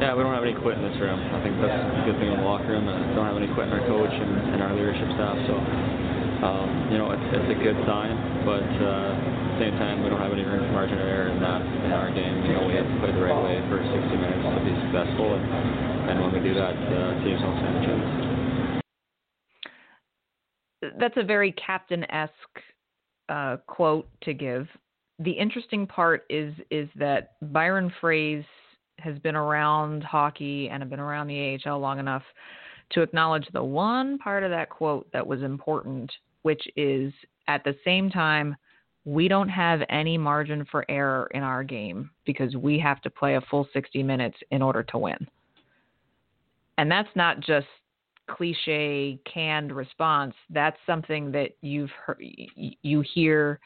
Yeah, 0.00 0.16
we 0.16 0.24
don't 0.24 0.32
have 0.32 0.48
any 0.48 0.56
quit 0.56 0.80
in 0.80 0.84
this 0.88 0.96
room. 0.96 1.20
I 1.20 1.44
think 1.44 1.60
that's 1.60 1.76
a 1.76 2.08
good 2.08 2.16
thing 2.16 2.32
in 2.32 2.40
the 2.40 2.48
locker 2.48 2.72
room. 2.72 2.88
Uh, 2.88 2.96
don't 3.12 3.28
have 3.28 3.36
any 3.36 3.52
quit 3.52 3.68
in 3.68 3.76
our 3.76 3.84
coach 3.84 4.08
and, 4.08 4.56
and 4.56 4.64
our 4.64 4.72
leadership 4.72 5.04
staff. 5.12 5.36
So, 5.44 5.54
um, 5.60 6.88
you 6.88 6.96
know, 6.96 7.12
it's, 7.12 7.26
it's 7.36 7.52
a 7.52 7.58
good 7.60 7.76
sign. 7.84 8.16
But 8.48 8.64
uh, 8.64 9.12
at 9.12 9.48
the 9.52 9.58
same 9.60 9.76
time, 9.76 10.00
we 10.00 10.08
don't 10.08 10.24
have 10.24 10.32
any 10.32 10.40
room 10.40 10.64
for 10.64 10.72
margin 10.72 10.96
of 10.96 11.04
error 11.04 11.28
in 11.28 11.36
that 11.44 11.60
in 11.60 11.92
our 11.92 12.08
game. 12.16 12.32
You 12.48 12.56
know, 12.56 12.64
we 12.64 12.80
have 12.80 12.88
to 12.88 12.96
play 12.96 13.12
the 13.12 13.20
right 13.20 13.44
way 13.44 13.60
for 13.68 13.76
60 13.76 13.92
minutes 13.92 14.40
to 14.40 14.62
be 14.64 14.72
successful. 14.88 15.36
And, 15.36 15.44
and 16.08 16.16
when 16.24 16.32
we 16.32 16.40
do 16.40 16.56
that, 16.56 16.72
uh, 16.72 17.20
teams 17.20 17.44
don't 17.44 17.60
stand 17.60 17.76
a 17.76 17.82
chance 17.84 18.19
that's 20.98 21.16
a 21.16 21.24
very 21.24 21.52
captain 21.52 22.10
esque 22.10 22.32
uh, 23.28 23.56
quote 23.66 24.08
to 24.22 24.34
give. 24.34 24.66
The 25.18 25.32
interesting 25.32 25.86
part 25.86 26.24
is 26.30 26.54
is 26.70 26.88
that 26.96 27.32
Byron 27.52 27.92
Froese 28.00 28.44
has 28.98 29.18
been 29.18 29.36
around 29.36 30.02
hockey 30.02 30.68
and 30.68 30.82
have 30.82 30.90
been 30.90 31.00
around 31.00 31.26
the 31.26 31.58
AHL 31.64 31.78
long 31.78 31.98
enough 31.98 32.22
to 32.92 33.02
acknowledge 33.02 33.46
the 33.52 33.62
one 33.62 34.18
part 34.18 34.42
of 34.42 34.50
that 34.50 34.68
quote 34.68 35.10
that 35.12 35.26
was 35.26 35.42
important, 35.42 36.10
which 36.42 36.62
is 36.76 37.12
at 37.48 37.64
the 37.64 37.74
same 37.84 38.10
time 38.10 38.56
we 39.04 39.28
don't 39.28 39.48
have 39.48 39.80
any 39.88 40.18
margin 40.18 40.66
for 40.70 40.84
error 40.90 41.30
in 41.32 41.42
our 41.42 41.64
game 41.64 42.10
because 42.26 42.54
we 42.56 42.78
have 42.78 43.00
to 43.02 43.10
play 43.10 43.36
a 43.36 43.40
full 43.42 43.66
60 43.72 44.02
minutes 44.02 44.36
in 44.50 44.60
order 44.60 44.82
to 44.82 44.98
win. 44.98 45.26
And 46.76 46.90
that's 46.90 47.08
not 47.14 47.40
just 47.40 47.66
cliche 48.36 49.18
canned 49.32 49.72
response 49.72 50.34
that's 50.50 50.76
something 50.86 51.32
that 51.32 51.50
you've 51.60 51.90
heard, 51.90 52.22
you 52.56 53.02
hear 53.14 53.60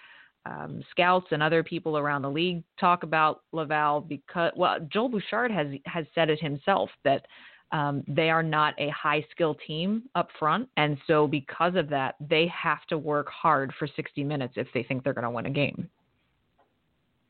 um, 0.47 0.83
scouts 0.91 1.27
and 1.31 1.43
other 1.43 1.63
people 1.63 1.97
around 1.97 2.23
the 2.23 2.31
league 2.31 2.63
talk 2.79 3.03
about 3.03 3.43
Laval 3.53 4.01
because 4.01 4.53
well 4.57 4.79
Joel 4.93 5.09
Bouchard 5.09 5.51
has 5.51 5.69
has 5.87 6.07
said 6.15 6.31
it 6.31 6.41
himself 6.41 6.91
that 7.05 7.27
um, 7.73 8.05
they 8.07 8.31
are 8.31 8.43
not 8.43 8.75
a 8.79 8.91
high 8.91 9.25
skill 9.31 9.57
team 9.67 10.03
up 10.15 10.29
front 10.39 10.69
and 10.77 10.99
so 11.07 11.27
because 11.27 11.75
of 11.77 11.89
that 11.89 12.15
they 12.21 12.47
have 12.49 12.85
to 12.89 12.99
work 12.99 13.29
hard 13.29 13.73
for 13.79 13.89
60 13.89 14.23
minutes 14.25 14.55
if 14.57 14.69
they 14.75 14.83
think 14.83 15.03
they're 15.03 15.15
going 15.15 15.25
to 15.25 15.31
win 15.31 15.47
a 15.47 15.51
game. 15.51 15.89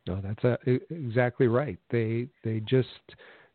No, 0.07 0.20
that's 0.20 0.45
a, 0.45 0.59
exactly 0.91 1.47
right. 1.47 1.78
They 1.91 2.28
they 2.43 2.61
just 2.61 2.89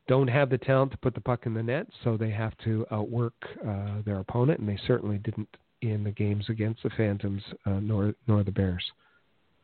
don't 0.10 0.28
have 0.28 0.50
the 0.50 0.58
talent 0.58 0.92
to 0.92 0.98
put 0.98 1.14
the 1.14 1.22
puck 1.22 1.46
in 1.46 1.54
the 1.54 1.62
net, 1.62 1.86
so 2.04 2.18
they 2.18 2.32
have 2.32 2.58
to 2.66 2.84
outwork 2.92 3.36
uh, 3.66 4.02
their 4.04 4.18
opponent, 4.18 4.60
and 4.60 4.68
they 4.68 4.80
certainly 4.88 5.20
didn't 5.20 5.48
in 5.82 6.04
the 6.04 6.12
games 6.12 6.44
against 6.50 6.84
the 6.84 6.90
Phantoms 6.98 7.42
uh, 7.66 7.80
nor 7.80 8.14
nor 8.28 8.44
the 8.44 8.52
Bears. 8.52 8.84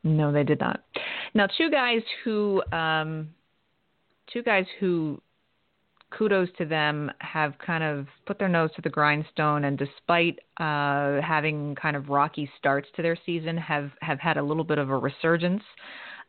No, 0.03 0.31
they 0.31 0.43
did 0.43 0.59
not. 0.59 0.83
Now, 1.33 1.47
two 1.57 1.71
guys 1.71 2.03
who 2.23 2.63
um, 2.71 3.29
two 4.31 4.43
guys 4.43 4.65
who 4.79 5.19
kudos 6.15 6.47
to 6.59 6.65
them 6.65 7.11
have 7.19 7.57
kind 7.57 7.83
of 7.83 8.07
put 8.27 8.37
their 8.37 8.47
nose 8.47 8.69
to 8.75 8.81
the 8.83 8.89
grindstone 8.89 9.65
and 9.65 9.77
despite 9.77 10.37
uh, 10.59 11.19
having 11.21 11.75
kind 11.75 11.95
of 11.95 12.09
rocky 12.09 12.49
starts 12.57 12.87
to 12.95 13.01
their 13.01 13.17
season 13.25 13.57
have 13.57 13.89
have 14.01 14.19
had 14.19 14.37
a 14.37 14.43
little 14.43 14.63
bit 14.63 14.77
of 14.77 14.91
a 14.91 14.97
resurgence 14.97 15.63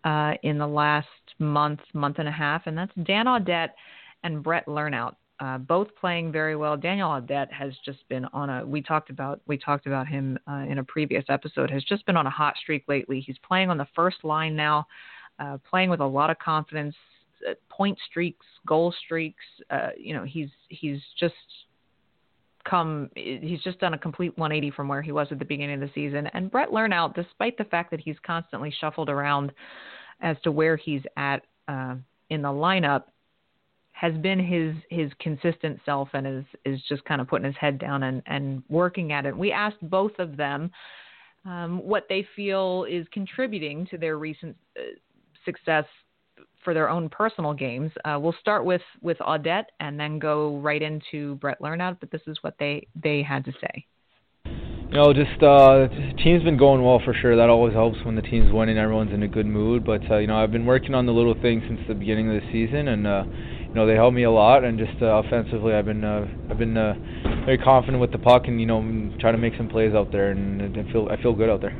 uh, 0.04 0.32
in 0.42 0.56
the 0.58 0.66
last 0.66 1.06
month 1.38 1.80
month 1.92 2.18
and 2.18 2.26
a 2.26 2.32
half 2.32 2.62
and 2.66 2.76
that's 2.76 2.92
Dan 3.04 3.26
Audette 3.26 3.74
and 4.26 4.42
Brett 4.42 4.66
Lernout, 4.66 5.14
uh, 5.38 5.58
both 5.58 5.88
playing 6.00 6.32
very 6.32 6.56
well. 6.56 6.76
Daniel 6.76 7.10
Audette 7.10 7.52
has 7.52 7.72
just 7.84 8.06
been 8.08 8.24
on 8.32 8.50
a. 8.50 8.66
We 8.66 8.82
talked 8.82 9.08
about 9.08 9.40
we 9.46 9.56
talked 9.56 9.86
about 9.86 10.06
him 10.08 10.38
uh, 10.50 10.64
in 10.68 10.78
a 10.78 10.84
previous 10.84 11.24
episode. 11.28 11.70
Has 11.70 11.84
just 11.84 12.04
been 12.06 12.16
on 12.16 12.26
a 12.26 12.30
hot 12.30 12.54
streak 12.60 12.84
lately. 12.88 13.20
He's 13.20 13.38
playing 13.46 13.70
on 13.70 13.78
the 13.78 13.86
first 13.94 14.24
line 14.24 14.56
now, 14.56 14.86
uh, 15.38 15.58
playing 15.68 15.90
with 15.90 16.00
a 16.00 16.06
lot 16.06 16.30
of 16.30 16.38
confidence. 16.38 16.94
Uh, 17.48 17.52
point 17.68 17.98
streaks, 18.08 18.46
goal 18.66 18.92
streaks. 19.04 19.44
Uh, 19.70 19.90
you 19.98 20.14
know, 20.14 20.24
he's 20.24 20.48
he's 20.68 21.00
just 21.20 21.34
come. 22.68 23.10
He's 23.14 23.62
just 23.62 23.78
done 23.78 23.94
a 23.94 23.98
complete 23.98 24.36
180 24.38 24.74
from 24.74 24.88
where 24.88 25.02
he 25.02 25.12
was 25.12 25.28
at 25.30 25.38
the 25.38 25.44
beginning 25.44 25.82
of 25.82 25.88
the 25.88 25.94
season. 25.94 26.26
And 26.28 26.50
Brett 26.50 26.70
Lernout, 26.70 27.14
despite 27.14 27.58
the 27.58 27.64
fact 27.64 27.90
that 27.90 28.00
he's 28.00 28.16
constantly 28.26 28.74
shuffled 28.80 29.10
around 29.10 29.52
as 30.22 30.36
to 30.44 30.50
where 30.50 30.76
he's 30.76 31.02
at 31.18 31.42
uh, 31.68 31.96
in 32.30 32.40
the 32.40 32.48
lineup, 32.48 33.04
has 33.96 34.12
been 34.18 34.38
his 34.38 34.74
his 34.90 35.10
consistent 35.20 35.80
self 35.86 36.10
and 36.12 36.26
is 36.26 36.44
is 36.66 36.80
just 36.86 37.02
kind 37.06 37.18
of 37.18 37.26
putting 37.26 37.46
his 37.46 37.56
head 37.58 37.78
down 37.78 38.02
and 38.02 38.22
and 38.26 38.62
working 38.68 39.10
at 39.10 39.24
it. 39.24 39.36
We 39.36 39.52
asked 39.52 39.80
both 39.80 40.12
of 40.18 40.36
them 40.36 40.70
um, 41.46 41.78
what 41.78 42.04
they 42.10 42.26
feel 42.36 42.84
is 42.90 43.06
contributing 43.10 43.86
to 43.90 43.96
their 43.96 44.18
recent 44.18 44.54
uh, 44.78 44.82
success 45.46 45.86
for 46.62 46.74
their 46.74 46.90
own 46.90 47.08
personal 47.08 47.54
games. 47.54 47.90
Uh, 48.04 48.18
we'll 48.20 48.36
start 48.38 48.66
with 48.66 48.82
with 49.00 49.16
Audette 49.18 49.68
and 49.80 49.98
then 49.98 50.18
go 50.18 50.58
right 50.58 50.82
into 50.82 51.36
Brett 51.36 51.58
Lernout. 51.62 51.96
But 51.98 52.10
this 52.10 52.22
is 52.26 52.36
what 52.42 52.54
they 52.58 52.86
they 53.02 53.22
had 53.22 53.46
to 53.46 53.52
say. 53.52 53.86
You 54.44 54.92
know, 54.92 55.12
just 55.14 55.42
uh, 55.42 55.88
team's 56.22 56.44
been 56.44 56.58
going 56.58 56.82
well 56.82 57.00
for 57.02 57.14
sure. 57.14 57.34
That 57.34 57.48
always 57.48 57.72
helps 57.72 57.96
when 58.04 58.14
the 58.14 58.22
team's 58.22 58.52
winning. 58.52 58.76
And 58.76 58.84
everyone's 58.84 59.12
in 59.12 59.22
a 59.22 59.28
good 59.28 59.46
mood. 59.46 59.86
But 59.86 60.02
uh, 60.10 60.18
you 60.18 60.26
know, 60.26 60.36
I've 60.36 60.52
been 60.52 60.66
working 60.66 60.94
on 60.94 61.06
the 61.06 61.12
little 61.12 61.34
things 61.40 61.62
since 61.66 61.80
the 61.88 61.94
beginning 61.94 62.28
of 62.28 62.42
the 62.42 62.52
season, 62.52 62.88
and 62.88 63.06
uh, 63.06 63.24
you 63.68 63.74
know 63.74 63.86
they 63.86 63.94
help 63.94 64.14
me 64.14 64.24
a 64.24 64.30
lot, 64.30 64.64
and 64.64 64.78
just 64.78 65.00
uh, 65.02 65.22
offensively, 65.24 65.74
I've 65.74 65.84
been 65.84 66.04
uh, 66.04 66.26
I've 66.50 66.58
been 66.58 66.76
uh, 66.76 66.94
very 67.44 67.58
confident 67.58 68.00
with 68.00 68.12
the 68.12 68.18
puck, 68.18 68.42
and 68.46 68.60
you 68.60 68.66
know 68.66 68.80
try 69.20 69.32
to 69.32 69.38
make 69.38 69.54
some 69.56 69.68
plays 69.68 69.94
out 69.94 70.12
there, 70.12 70.30
and 70.30 70.62
I 70.62 70.92
feel 70.92 71.08
I 71.10 71.20
feel 71.22 71.34
good 71.34 71.50
out 71.50 71.60
there. 71.60 71.76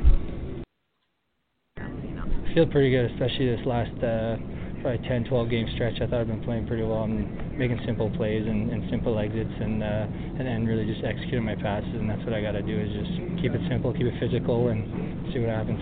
I 1.77 2.53
feel 2.53 2.67
pretty 2.67 2.89
good, 2.89 3.11
especially 3.11 3.55
this 3.55 3.65
last 3.65 3.93
uh, 4.03 4.37
probably 4.81 5.07
10, 5.07 5.25
12 5.25 5.49
game 5.49 5.67
stretch. 5.75 5.95
I 6.01 6.07
thought 6.07 6.21
I've 6.21 6.27
been 6.27 6.43
playing 6.43 6.67
pretty 6.67 6.83
well. 6.83 7.03
I'm 7.03 7.57
making 7.57 7.79
simple 7.85 8.09
plays 8.11 8.45
and, 8.47 8.71
and 8.71 8.89
simple 8.89 9.19
exits, 9.19 9.51
and 9.59 9.83
uh, 9.83 10.07
and 10.39 10.41
then 10.41 10.65
really 10.65 10.85
just 10.85 11.03
executing 11.03 11.43
my 11.43 11.55
passes, 11.55 11.89
and 11.93 12.09
that's 12.09 12.23
what 12.23 12.33
I 12.33 12.41
got 12.41 12.53
to 12.53 12.61
do 12.61 12.79
is 12.79 12.89
just 12.93 13.41
keep 13.41 13.53
it 13.53 13.61
simple, 13.69 13.93
keep 13.93 14.07
it 14.07 14.19
physical, 14.19 14.69
and 14.69 15.33
see 15.33 15.39
what 15.39 15.49
happens. 15.49 15.81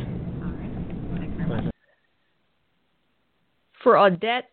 For 3.84 3.94
Audette, 3.94 4.50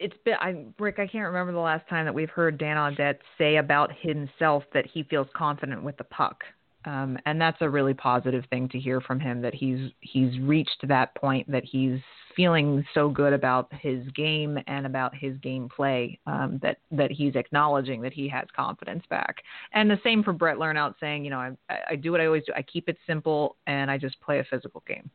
it's 0.00 0.16
been 0.24 0.34
I 0.40 0.64
Rick, 0.78 0.98
I 0.98 1.06
can't 1.06 1.26
remember 1.26 1.52
the 1.52 1.58
last 1.58 1.88
time 1.88 2.04
that 2.04 2.14
we've 2.14 2.30
heard 2.30 2.58
Dan 2.58 2.76
Audette 2.76 3.18
say 3.36 3.56
about 3.56 3.90
himself 4.00 4.64
that 4.74 4.86
he 4.86 5.02
feels 5.04 5.28
confident 5.34 5.82
with 5.82 5.96
the 5.96 6.04
puck. 6.04 6.42
Um, 6.84 7.18
and 7.26 7.40
that's 7.40 7.58
a 7.60 7.68
really 7.68 7.94
positive 7.94 8.44
thing 8.50 8.68
to 8.70 8.78
hear 8.78 9.00
from 9.00 9.20
him 9.20 9.42
that 9.42 9.54
he's 9.54 9.90
he's 10.00 10.38
reached 10.40 10.84
that 10.88 11.14
point 11.16 11.50
that 11.50 11.64
he's 11.64 12.00
feeling 12.36 12.84
so 12.94 13.08
good 13.08 13.32
about 13.32 13.68
his 13.80 14.06
game 14.14 14.58
and 14.68 14.86
about 14.86 15.12
his 15.12 15.36
gameplay 15.38 16.16
um, 16.26 16.60
that 16.62 16.78
that 16.92 17.10
he's 17.10 17.34
acknowledging 17.34 18.00
that 18.00 18.12
he 18.12 18.28
has 18.28 18.46
confidence 18.54 19.02
back. 19.10 19.42
And 19.72 19.90
the 19.90 19.98
same 20.04 20.22
for 20.22 20.32
Brett 20.32 20.56
Lernout 20.56 20.94
saying, 21.00 21.24
you 21.24 21.30
know, 21.30 21.38
I, 21.68 21.78
I 21.90 21.96
do 21.96 22.12
what 22.12 22.20
I 22.20 22.26
always 22.26 22.44
do. 22.46 22.52
I 22.56 22.62
keep 22.62 22.88
it 22.88 22.96
simple 23.06 23.56
and 23.66 23.90
I 23.90 23.98
just 23.98 24.20
play 24.20 24.38
a 24.38 24.44
physical 24.44 24.84
game. 24.86 25.10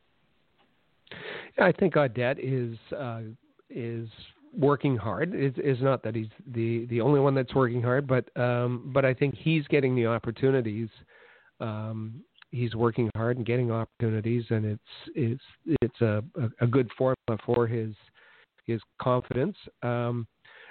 I 1.58 1.72
think 1.72 1.94
Audette 1.94 2.38
is 2.38 2.76
uh, 2.94 3.22
is 3.70 4.08
working 4.56 4.96
hard. 4.96 5.34
It's, 5.34 5.56
it's 5.58 5.80
not 5.80 6.02
that 6.02 6.14
he's 6.14 6.28
the 6.52 6.86
the 6.86 7.00
only 7.00 7.20
one 7.20 7.34
that's 7.34 7.54
working 7.54 7.82
hard, 7.82 8.06
but 8.06 8.24
um, 8.40 8.90
but 8.92 9.04
I 9.04 9.14
think 9.14 9.34
he's 9.36 9.66
getting 9.68 9.94
the 9.94 10.06
opportunities. 10.06 10.88
Um, 11.60 12.22
he's 12.50 12.74
working 12.74 13.10
hard 13.16 13.36
and 13.36 13.46
getting 13.46 13.70
opportunities, 13.70 14.44
and 14.50 14.64
it's 14.64 14.82
it's 15.14 15.42
it's 15.82 16.00
a, 16.00 16.22
a, 16.40 16.64
a 16.64 16.66
good 16.66 16.90
formula 16.96 17.38
for 17.44 17.66
his 17.66 17.94
his 18.66 18.80
confidence. 19.00 19.56
Um, 19.82 20.26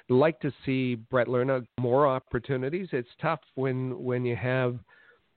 like 0.10 0.40
to 0.42 0.52
see 0.66 0.96
Brett 0.96 1.28
Lernout 1.28 1.66
more 1.80 2.08
opportunities. 2.08 2.88
It's 2.92 3.10
tough 3.22 3.40
when 3.56 4.02
when 4.04 4.26
you 4.26 4.36
have 4.36 4.80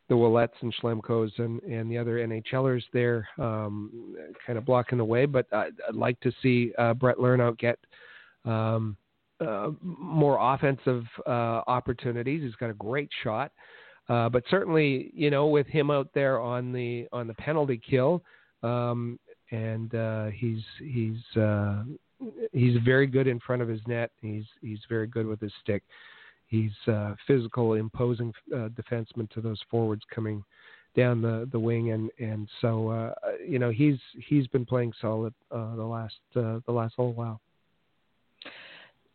the 0.09 0.15
Ouellets 0.15 0.51
and 0.61 0.75
Schlemkos 0.81 1.37
and, 1.39 1.61
and 1.63 1.91
the 1.91 1.99
other 1.99 2.19
NHLers 2.19 2.83
there 2.93 3.29
um, 3.39 4.15
kind 4.47 4.57
of 4.57 4.65
blocking 4.65 4.99
the 4.99 5.05
way. 5.05 5.27
But 5.27 5.53
I'd, 5.53 5.73
I'd 5.89 5.95
like 5.95 6.21
to 6.21 6.33
see 6.43 6.73
uh, 6.79 6.95
Brett 6.95 7.17
Lernout 7.17 7.59
get 7.59 7.79
um, 8.47 8.97
uh, 9.41 9.71
more 9.83 10.39
offensive 10.55 11.05
uh, 11.27 11.61
opportunities. 11.67 12.43
He's 12.43 12.55
got 12.55 12.71
a 12.71 12.75
great 12.75 13.11
shot, 13.23 13.53
uh, 14.09 14.31
but 14.31 14.43
certainly, 14.51 15.11
you 15.15 15.31
know, 15.31 15.47
with 15.49 15.67
him 15.67 15.91
out 15.91 16.09
there 16.15 16.41
on 16.41 16.73
the 16.73 17.07
on 17.13 17.27
the 17.27 17.35
penalty 17.35 17.79
kill, 17.79 18.23
um, 18.63 19.19
and 19.51 19.95
uh, 19.95 20.27
he's 20.27 20.63
he's 20.79 21.19
uh, 21.39 21.83
he's 22.53 22.79
very 22.83 23.07
good 23.07 23.27
in 23.27 23.39
front 23.41 23.61
of 23.61 23.69
his 23.69 23.81
net. 23.87 24.11
He's 24.23 24.45
he's 24.63 24.81
very 24.89 25.07
good 25.07 25.27
with 25.27 25.41
his 25.41 25.53
stick. 25.63 25.83
He's 26.47 26.73
uh, 26.87 27.15
physical, 27.27 27.75
imposing 27.75 28.33
defenseman 28.51 29.29
to 29.33 29.41
those 29.43 29.61
forwards 29.71 30.03
coming 30.15 30.45
down 30.97 31.21
the, 31.21 31.47
the 31.53 31.59
wing, 31.59 31.91
and 31.91 32.11
and 32.19 32.49
so 32.63 33.13
you 33.47 33.59
know 33.59 33.71
he's 33.71 33.99
he's 34.29 34.47
been 34.47 34.65
playing 34.65 34.95
solid 34.99 35.35
the 35.51 35.57
last 35.57 36.15
the 36.33 36.63
last 36.69 36.95
little 36.97 37.13
while 37.13 37.41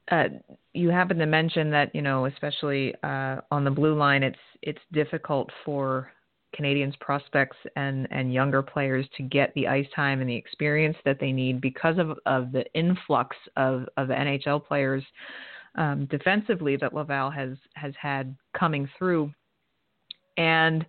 uh, 0.09 0.25
you 0.73 0.89
happen 0.89 1.17
to 1.17 1.25
mention 1.25 1.69
that 1.71 1.93
you 1.93 2.01
know, 2.01 2.25
especially 2.25 2.93
uh, 3.03 3.37
on 3.51 3.63
the 3.63 3.71
blue 3.71 3.95
line, 3.95 4.23
it's 4.23 4.39
it's 4.61 4.81
difficult 4.91 5.49
for 5.65 6.11
Canadiens 6.57 6.99
prospects 6.99 7.57
and 7.75 8.07
and 8.11 8.33
younger 8.33 8.61
players 8.61 9.05
to 9.17 9.23
get 9.23 9.53
the 9.53 9.67
ice 9.67 9.87
time 9.95 10.21
and 10.21 10.29
the 10.29 10.35
experience 10.35 10.97
that 11.05 11.19
they 11.19 11.31
need 11.31 11.61
because 11.61 11.97
of 11.97 12.17
of 12.25 12.51
the 12.51 12.65
influx 12.73 13.35
of 13.55 13.85
of 13.97 14.09
NHL 14.09 14.65
players 14.65 15.03
um, 15.75 16.05
defensively 16.07 16.75
that 16.77 16.93
Laval 16.93 17.29
has 17.29 17.57
has 17.75 17.93
had 18.01 18.35
coming 18.57 18.89
through, 18.97 19.31
and 20.37 20.85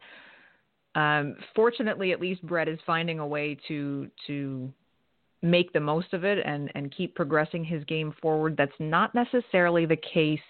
um, 0.95 1.37
fortunately, 1.55 2.13
at 2.13 2.21
least 2.21 2.43
Brett 2.43 2.69
is 2.69 2.79
finding 2.87 3.19
a 3.19 3.27
way 3.27 3.57
to 3.69 4.11
to 4.27 4.73
make 5.43 5.73
the 5.73 5.81
most 5.81 6.13
of 6.13 6.25
it 6.25 6.39
and, 6.45 6.71
and 6.75 6.95
keep 6.95 7.15
progressing 7.15 7.65
his 7.65 7.85
game 7.85 8.15
forward. 8.23 8.57
That's 8.57 8.73
not 8.79 9.15
necessarily 9.15 9.87
the 9.87 9.97
case 9.97 10.41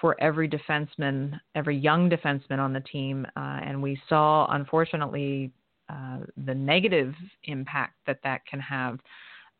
for 0.00 0.20
every 0.20 0.48
defenseman, 0.48 1.38
every 1.54 1.76
young 1.76 2.10
defenseman 2.10 2.58
on 2.58 2.72
the 2.72 2.80
team. 2.80 3.26
Uh, 3.36 3.60
and 3.64 3.80
we 3.80 3.98
saw, 4.08 4.46
unfortunately, 4.50 5.50
uh, 5.88 6.18
the 6.44 6.54
negative 6.54 7.14
impact 7.44 7.94
that 8.06 8.18
that 8.24 8.44
can 8.46 8.60
have 8.60 8.98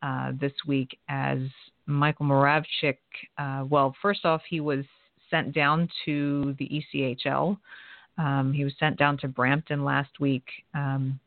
uh, 0.03 0.31
this 0.39 0.51
week 0.67 0.97
as 1.09 1.39
Michael 1.87 2.25
Moravcik, 2.25 2.97
uh, 3.37 3.63
well, 3.67 3.95
first 4.01 4.25
off, 4.25 4.41
he 4.47 4.59
was 4.59 4.85
sent 5.31 5.53
down 5.53 5.89
to 6.05 6.55
the 6.59 6.83
ECHL. 6.95 7.57
Um, 8.17 8.53
he 8.53 8.63
was 8.63 8.73
sent 8.79 8.97
down 8.97 9.17
to 9.19 9.27
Brampton 9.27 9.83
last 9.83 10.19
week. 10.19 10.45
Um, 10.73 11.19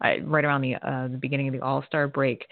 right 0.00 0.44
around 0.44 0.62
the 0.62 0.76
uh, 0.76 1.08
the 1.08 1.18
beginning 1.20 1.48
of 1.48 1.54
the 1.54 1.60
All 1.60 1.84
Star 1.86 2.08
break, 2.08 2.46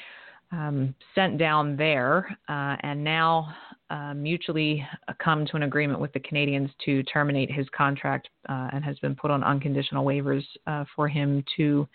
um, 0.52 0.94
sent 1.14 1.38
down 1.38 1.76
there, 1.76 2.36
uh, 2.48 2.76
and 2.80 3.02
now 3.02 3.54
uh, 3.90 4.14
mutually 4.14 4.86
come 5.22 5.46
to 5.46 5.56
an 5.56 5.62
agreement 5.62 6.00
with 6.00 6.12
the 6.12 6.20
Canadiens 6.20 6.70
to 6.84 7.02
terminate 7.04 7.50
his 7.50 7.66
contract, 7.76 8.28
uh, 8.48 8.68
and 8.72 8.84
has 8.84 8.98
been 8.98 9.14
put 9.14 9.30
on 9.30 9.42
unconditional 9.42 10.04
waivers 10.04 10.44
uh, 10.66 10.84
for 10.94 11.08
him 11.08 11.44
to 11.56 11.86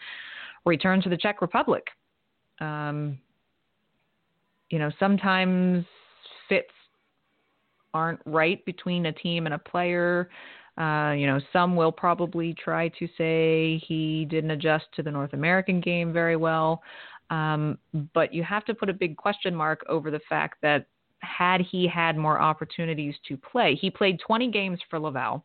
return 0.66 1.02
to 1.02 1.10
the 1.10 1.18
Czech 1.18 1.42
Republic. 1.42 1.84
Um, 2.60 3.18
you 4.70 4.80
know, 4.80 4.92
sometimes 5.00 5.86
fits 6.50 6.72
aren't 7.94 8.20
right 8.26 8.64
between 8.66 9.06
a 9.06 9.12
team 9.12 9.46
and 9.46 9.54
a 9.54 9.60
player. 9.60 10.30
Uh, 10.78 11.14
you 11.16 11.28
know, 11.28 11.40
some 11.52 11.76
will 11.76 11.92
probably 11.92 12.54
try 12.56 12.90
to 13.00 13.08
say 13.18 13.82
he 13.88 14.26
didn't 14.26 14.52
adjust 14.52 14.86
to 14.96 15.04
the 15.04 15.12
North 15.12 15.34
American 15.34 15.80
game 15.80 16.12
very 16.12 16.36
well. 16.36 16.82
Um, 17.30 17.78
but 18.14 18.34
you 18.34 18.44
have 18.44 18.66
to 18.66 18.74
put 18.74 18.90
a 18.90 18.94
big 18.94 19.16
question 19.18 19.56
mark 19.56 19.84
over 19.88 20.12
the 20.12 20.20
fact 20.28 20.58
that 20.62 20.88
had 21.20 21.62
he 21.62 21.88
had 21.88 22.18
more 22.18 22.42
opportunities 22.42 23.16
to 23.28 23.38
play, 23.38 23.76
he 23.76 23.90
played 23.90 24.20
20 24.20 24.52
games 24.52 24.80
for 24.90 25.00
Laval, 25.00 25.44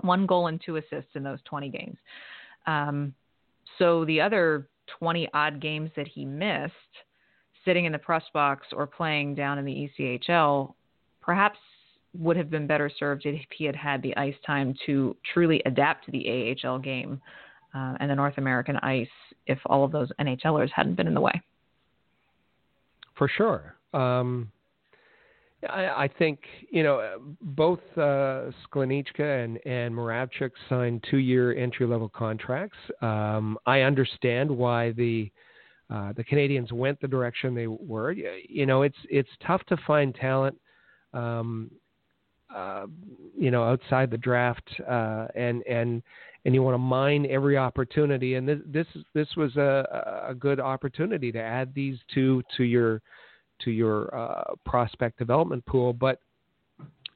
one 0.00 0.26
goal 0.26 0.46
and 0.46 0.60
two 0.64 0.76
assists 0.76 1.10
in 1.14 1.22
those 1.22 1.40
20 1.44 1.68
games. 1.70 1.96
Um, 2.66 3.14
so 3.78 4.04
the 4.04 4.20
other 4.20 4.68
20 4.98 5.28
odd 5.34 5.60
games 5.60 5.90
that 5.96 6.08
he 6.08 6.24
missed, 6.24 6.72
sitting 7.64 7.84
in 7.84 7.92
the 7.92 7.98
press 7.98 8.22
box 8.32 8.66
or 8.72 8.86
playing 8.86 9.34
down 9.34 9.58
in 9.58 9.64
the 9.64 9.90
ECHL, 9.98 10.74
perhaps 11.20 11.58
would 12.14 12.36
have 12.36 12.50
been 12.50 12.66
better 12.66 12.90
served 12.98 13.26
if 13.26 13.40
he 13.56 13.64
had 13.64 13.76
had 13.76 14.02
the 14.02 14.16
ice 14.16 14.34
time 14.46 14.74
to 14.86 15.16
truly 15.32 15.62
adapt 15.66 16.06
to 16.06 16.10
the 16.10 16.56
AHL 16.64 16.78
game 16.78 17.20
uh, 17.74 17.94
and 18.00 18.10
the 18.10 18.14
North 18.14 18.38
American 18.38 18.76
ice 18.78 19.08
if 19.46 19.58
all 19.66 19.84
of 19.84 19.92
those 19.92 20.10
NHLers 20.20 20.70
hadn't 20.74 20.94
been 20.94 21.06
in 21.06 21.14
the 21.14 21.20
way. 21.20 21.40
For 23.16 23.28
sure. 23.28 23.76
Um, 23.92 24.50
I, 25.68 26.04
I, 26.04 26.10
think, 26.18 26.40
you 26.70 26.82
know, 26.84 27.34
both 27.40 27.80
uh, 27.96 28.50
Sklenicka 28.70 29.44
and, 29.44 29.58
and 29.66 29.94
Moravcik 29.94 30.50
signed 30.68 31.04
two 31.10 31.16
year 31.18 31.56
entry 31.56 31.86
level 31.86 32.08
contracts. 32.08 32.78
Um, 33.02 33.58
I 33.66 33.80
understand 33.80 34.50
why 34.50 34.92
the 34.92 35.30
uh, 35.90 36.12
the 36.12 36.22
Canadiens 36.22 36.70
went 36.70 37.00
the 37.00 37.08
direction 37.08 37.54
they 37.54 37.66
were. 37.66 38.12
You 38.12 38.66
know, 38.66 38.82
it's 38.82 38.98
it's 39.10 39.30
tough 39.44 39.64
to 39.68 39.76
find 39.86 40.14
talent 40.14 40.56
um, 41.14 41.70
uh, 42.54 42.86
you 43.36 43.50
know, 43.50 43.64
outside 43.64 44.10
the 44.10 44.18
draft, 44.18 44.68
uh, 44.88 45.26
and 45.34 45.62
and 45.66 46.02
and 46.44 46.54
you 46.54 46.62
want 46.62 46.74
to 46.74 46.78
mine 46.78 47.26
every 47.28 47.56
opportunity. 47.56 48.34
And 48.34 48.48
this 48.48 48.58
this 48.66 48.86
this 49.14 49.28
was 49.36 49.56
a, 49.56 50.26
a 50.28 50.34
good 50.34 50.60
opportunity 50.60 51.30
to 51.32 51.40
add 51.40 51.74
these 51.74 51.98
two 52.12 52.42
to 52.56 52.64
your 52.64 53.02
to 53.60 53.70
your 53.70 54.14
uh, 54.16 54.54
prospect 54.64 55.18
development 55.18 55.64
pool. 55.66 55.92
But 55.92 56.20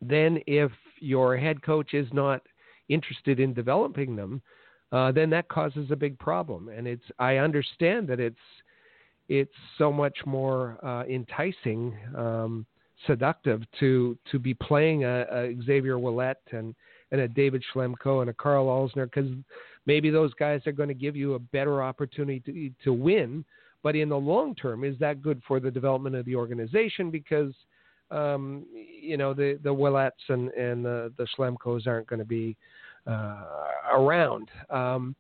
then, 0.01 0.41
if 0.47 0.70
your 0.99 1.37
head 1.37 1.62
coach 1.62 1.95
is 1.95 2.09
not 2.12 2.43
interested 2.89 3.41
in 3.41 3.55
developing 3.55 4.16
them, 4.16 4.43
uh, 4.91 5.12
then 5.12 5.30
that 5.30 5.49
causes 5.49 5.91
a 5.91 5.97
big 5.97 6.18
problem. 6.18 6.68
And 6.68 6.87
it's 6.87 7.05
I 7.18 7.37
understand 7.37 8.09
that 8.09 8.20
it's 8.20 8.37
it's 9.28 9.55
so 9.78 9.91
much 9.93 10.18
more 10.26 10.78
uh, 10.85 11.05
enticing. 11.05 11.97
Um, 12.16 12.66
seductive 13.07 13.62
to 13.80 14.16
to 14.30 14.38
be 14.38 14.55
playing 14.55 15.05
a, 15.05 15.26
a 15.30 15.57
Xavier 15.64 15.98
Ouellet 15.98 16.36
and 16.53 16.74
and 17.11 17.20
a 17.20 17.28
David 17.28 17.62
Schlemko 17.72 18.22
and 18.22 18.30
a 18.30 18.32
Karl 18.32 18.66
Alzner 18.66 19.05
because 19.05 19.30
maybe 19.86 20.11
those 20.11 20.32
guys 20.34 20.61
are 20.66 20.72
going 20.72 20.88
to 20.88 20.94
give 20.94 21.16
you 21.16 21.34
a 21.34 21.38
better 21.38 21.82
opportunity 21.82 22.40
to, 22.40 22.70
to 22.84 22.92
win. 22.92 23.44
But 23.82 23.96
in 23.96 24.09
the 24.09 24.16
long 24.16 24.55
term, 24.55 24.84
is 24.84 24.96
that 25.00 25.22
good 25.22 25.42
for 25.46 25.61
the 25.61 25.70
development 25.70 26.16
of 26.16 26.24
the 26.24 26.36
organization? 26.36 27.11
Because 27.11 27.53
um, 28.11 28.64
you 28.74 29.16
know 29.16 29.34
the 29.34 29.59
the 29.62 29.70
Ouellets 29.74 30.11
and 30.28 30.48
and 30.50 30.84
the 30.84 31.12
the 31.18 31.26
Schlemkos 31.36 31.86
aren't 31.86 32.07
going 32.07 32.20
to 32.20 32.24
be 32.24 32.57
uh, 33.07 33.44
around. 33.92 34.50
Um, 34.70 35.16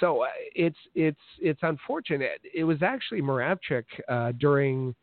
so 0.00 0.22
uh, 0.22 0.28
it's 0.54 0.78
it's 0.94 1.18
it's 1.38 1.60
unfortunate. 1.62 2.40
It 2.54 2.64
was 2.64 2.82
actually 2.82 3.22
Moravcik 3.22 3.84
uh, 4.08 4.32
during 4.32 4.94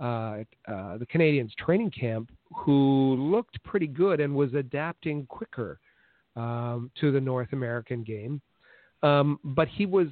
uh, 0.00 0.38
uh, 0.68 0.98
the 0.98 1.06
Canadiens 1.12 1.52
training 1.54 1.90
camp 1.90 2.30
who 2.54 3.16
looked 3.16 3.62
pretty 3.64 3.86
good 3.86 4.20
and 4.20 4.34
was 4.34 4.54
adapting 4.54 5.26
quicker 5.26 5.80
um, 6.36 6.90
to 7.00 7.10
the 7.10 7.20
North 7.20 7.52
American 7.52 8.02
game. 8.04 8.40
Um, 9.02 9.38
but 9.42 9.68
he 9.68 9.86
was, 9.86 10.08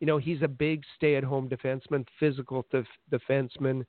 you 0.00 0.06
know, 0.06 0.18
he's 0.18 0.42
a 0.42 0.48
big 0.48 0.82
stay-at-home 0.96 1.48
defenseman, 1.48 2.06
physical 2.18 2.66
def- 2.70 2.86
defenseman. 3.10 3.84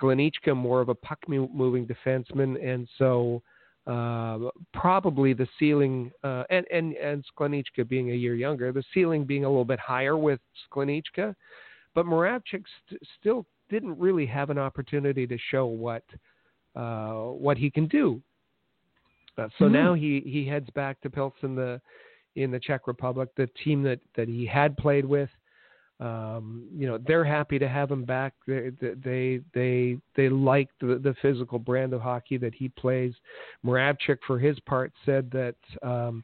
Sklenicka 0.00 0.56
more 0.56 0.80
of 0.80 0.88
a 0.88 0.94
puck-moving 0.94 1.86
defenseman, 1.86 2.62
and 2.64 2.88
so 2.98 3.42
uh, 3.86 4.50
probably 4.74 5.32
the 5.32 5.48
ceiling, 5.58 6.12
uh, 6.22 6.44
and 6.50 6.66
and 6.70 6.94
and 6.94 7.24
Sklenicka 7.32 7.88
being 7.88 8.10
a 8.10 8.14
year 8.14 8.34
younger, 8.34 8.70
the 8.70 8.84
ceiling 8.92 9.24
being 9.24 9.44
a 9.44 9.48
little 9.48 9.64
bit 9.64 9.80
higher 9.80 10.16
with 10.16 10.40
Sklenicka. 10.70 11.34
But 11.94 12.04
Moravcik 12.04 12.64
st- 12.86 13.00
still 13.18 13.46
didn't 13.68 13.98
really 13.98 14.26
have 14.26 14.50
an 14.50 14.58
opportunity 14.58 15.26
to 15.26 15.38
show 15.50 15.66
what 15.66 16.04
uh, 16.76 17.12
what 17.12 17.56
he 17.56 17.70
can 17.70 17.86
do. 17.86 18.20
Uh, 19.36 19.48
so 19.58 19.64
mm-hmm. 19.64 19.74
now 19.74 19.94
he, 19.94 20.22
he 20.26 20.46
heads 20.46 20.68
back 20.74 21.00
to 21.00 21.10
Pilsen 21.10 21.54
the 21.54 21.80
in 22.36 22.50
the 22.50 22.60
Czech 22.60 22.86
Republic, 22.86 23.28
the 23.36 23.48
team 23.64 23.82
that, 23.82 24.00
that 24.16 24.28
he 24.28 24.46
had 24.46 24.76
played 24.76 25.04
with. 25.04 25.30
Um, 26.00 26.68
you 26.72 26.86
know 26.86 26.96
they're 27.08 27.24
happy 27.24 27.58
to 27.58 27.68
have 27.68 27.90
him 27.90 28.04
back. 28.04 28.32
They 28.46 28.70
they 28.80 29.40
they 29.52 29.98
they 30.14 30.28
like 30.28 30.68
the, 30.80 31.00
the 31.02 31.16
physical 31.20 31.58
brand 31.58 31.92
of 31.92 32.00
hockey 32.00 32.36
that 32.36 32.54
he 32.54 32.68
plays. 32.68 33.12
Moravcik, 33.66 34.18
for 34.24 34.38
his 34.38 34.60
part, 34.60 34.92
said 35.04 35.28
that 35.32 35.56
um, 35.82 36.22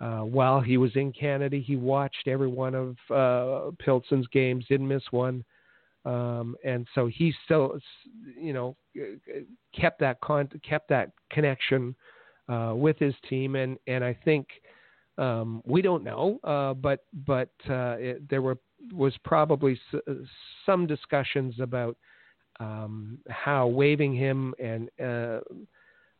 uh, 0.00 0.20
while 0.20 0.60
he 0.60 0.78
was 0.78 0.90
in 0.96 1.12
Canada, 1.12 1.58
he 1.58 1.76
watched 1.76 2.26
every 2.26 2.48
one 2.48 2.74
of 2.74 2.96
uh, 3.08 3.70
Pilsen's 3.78 4.26
games, 4.28 4.64
didn't 4.68 4.88
miss 4.88 5.04
one. 5.12 5.44
Um, 6.08 6.56
and 6.64 6.86
so 6.94 7.06
he 7.06 7.34
still, 7.44 7.78
you 8.40 8.54
know, 8.54 8.76
kept 9.78 10.00
that 10.00 10.18
con- 10.22 10.48
kept 10.66 10.88
that 10.88 11.10
connection 11.30 11.94
uh, 12.48 12.72
with 12.74 12.98
his 12.98 13.14
team, 13.28 13.56
and 13.56 13.78
and 13.86 14.02
I 14.02 14.16
think 14.24 14.46
um, 15.18 15.62
we 15.66 15.82
don't 15.82 16.04
know, 16.04 16.40
uh, 16.44 16.72
but 16.72 17.04
but 17.26 17.50
uh, 17.68 17.96
it, 17.98 18.28
there 18.30 18.40
were 18.40 18.56
was 18.94 19.12
probably 19.22 19.78
s- 19.92 20.14
some 20.64 20.86
discussions 20.86 21.56
about 21.60 21.94
um, 22.58 23.18
how 23.28 23.66
waiving 23.66 24.14
him 24.14 24.54
and 24.58 24.88
uh, 24.98 25.40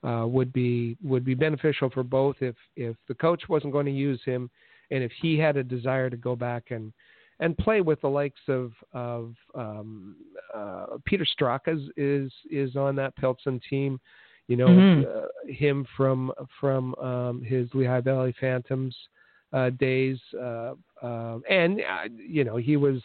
uh, 0.06 0.26
would 0.26 0.52
be 0.52 0.98
would 1.02 1.24
be 1.24 1.34
beneficial 1.34 1.88
for 1.88 2.02
both 2.02 2.36
if 2.40 2.56
if 2.76 2.94
the 3.08 3.14
coach 3.14 3.48
wasn't 3.48 3.72
going 3.72 3.86
to 3.86 3.92
use 3.92 4.20
him, 4.26 4.50
and 4.90 5.02
if 5.02 5.12
he 5.22 5.38
had 5.38 5.56
a 5.56 5.64
desire 5.64 6.10
to 6.10 6.16
go 6.18 6.36
back 6.36 6.64
and 6.72 6.92
and 7.40 7.56
play 7.58 7.80
with 7.80 8.00
the 8.00 8.08
likes 8.08 8.40
of 8.48 8.72
of 8.92 9.34
um, 9.54 10.16
uh, 10.54 10.86
Peter 11.04 11.26
Straka 11.38 11.76
is, 11.76 11.90
is 11.96 12.32
is 12.50 12.76
on 12.76 12.96
that 12.96 13.16
Pilsen 13.16 13.60
team. 13.68 14.00
You 14.48 14.56
know 14.56 14.68
mm-hmm. 14.68 15.08
uh, 15.08 15.52
him 15.52 15.86
from 15.96 16.32
from 16.60 16.94
um, 16.96 17.42
his 17.42 17.68
Lehigh 17.74 18.00
Valley 18.00 18.34
Phantoms 18.40 18.96
uh, 19.52 19.70
days, 19.70 20.18
uh, 20.40 20.74
um, 21.02 21.42
and 21.48 21.80
uh, 21.80 22.08
you 22.16 22.44
know 22.44 22.56
he 22.56 22.76
was 22.76 23.00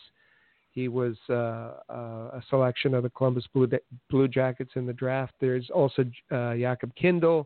He 0.74 0.88
was 0.88 1.16
uh, 1.30 1.78
uh, 1.88 2.40
a 2.40 2.42
selection 2.50 2.96
of 2.96 3.04
the 3.04 3.12
Columbus 3.12 3.46
Blue, 3.54 3.70
Blue 4.10 4.28
Jackets 4.28 4.72
in 4.76 4.88
the 4.88 4.94
draft. 4.94 5.34
There's 5.40 5.70
also 5.70 6.02
uh, 6.32 6.56
Jakub 6.58 6.92
Kindl. 7.00 7.46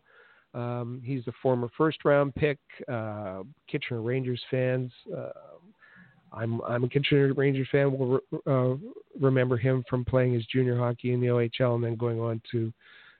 Um, 0.53 1.01
he's 1.03 1.27
a 1.27 1.33
former 1.41 1.69
first 1.77 2.05
round 2.05 2.33
pick. 2.35 2.57
Uh, 2.87 3.43
Kitchener 3.69 4.01
Rangers 4.01 4.41
fans. 4.49 4.93
I'm 6.37 6.61
I'm 6.61 6.83
a 6.83 6.89
Kitchener 6.89 7.33
Rangers 7.33 7.67
fan. 7.71 7.97
Will 7.97 8.19
uh, 8.45 8.75
remember 9.19 9.57
him 9.57 9.83
from 9.89 10.05
playing 10.05 10.33
his 10.33 10.45
junior 10.45 10.77
hockey 10.77 11.13
in 11.13 11.21
the 11.21 11.27
OHL 11.27 11.75
and 11.75 11.83
then 11.83 11.95
going 11.95 12.19
on 12.19 12.41
to 12.51 12.73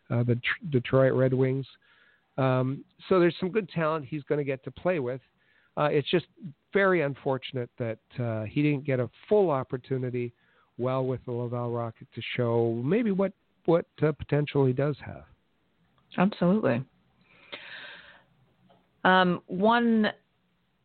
uh, 0.10 0.24
the 0.24 0.36
Tr- 0.36 0.70
Detroit 0.70 1.14
Red 1.14 1.34
Wings. 1.34 1.66
Um, 2.38 2.84
so 3.10 3.20
there's 3.20 3.36
some 3.40 3.50
good 3.50 3.70
talent 3.70 4.06
he's 4.08 4.24
going 4.24 4.38
to 4.38 4.46
get 4.46 4.64
to 4.64 4.72
play 4.72 5.00
with. 5.00 5.22
Uh, 5.76 5.90
it's 5.92 6.10
just 6.10 6.26
very 6.74 7.02
unfortunate 7.02 7.70
that 7.78 8.00
uh, 8.20 8.44
he 8.44 8.62
didn't 8.62 8.86
get 8.86 9.00
a 9.00 9.10
full 9.28 9.50
opportunity 9.50 10.34
well 10.78 11.06
with 11.06 11.24
the 11.26 11.32
Laval 11.32 11.72
Rocket 11.72 12.08
to 12.14 12.22
show 12.36 12.82
maybe 12.84 13.12
what 13.12 13.34
what 13.66 13.86
uh, 14.02 14.12
potential 14.14 14.66
he 14.66 14.74
does 14.74 14.96
have. 15.06 15.24
Absolutely. 16.18 16.84
Um, 19.04 19.42
one 19.48 20.08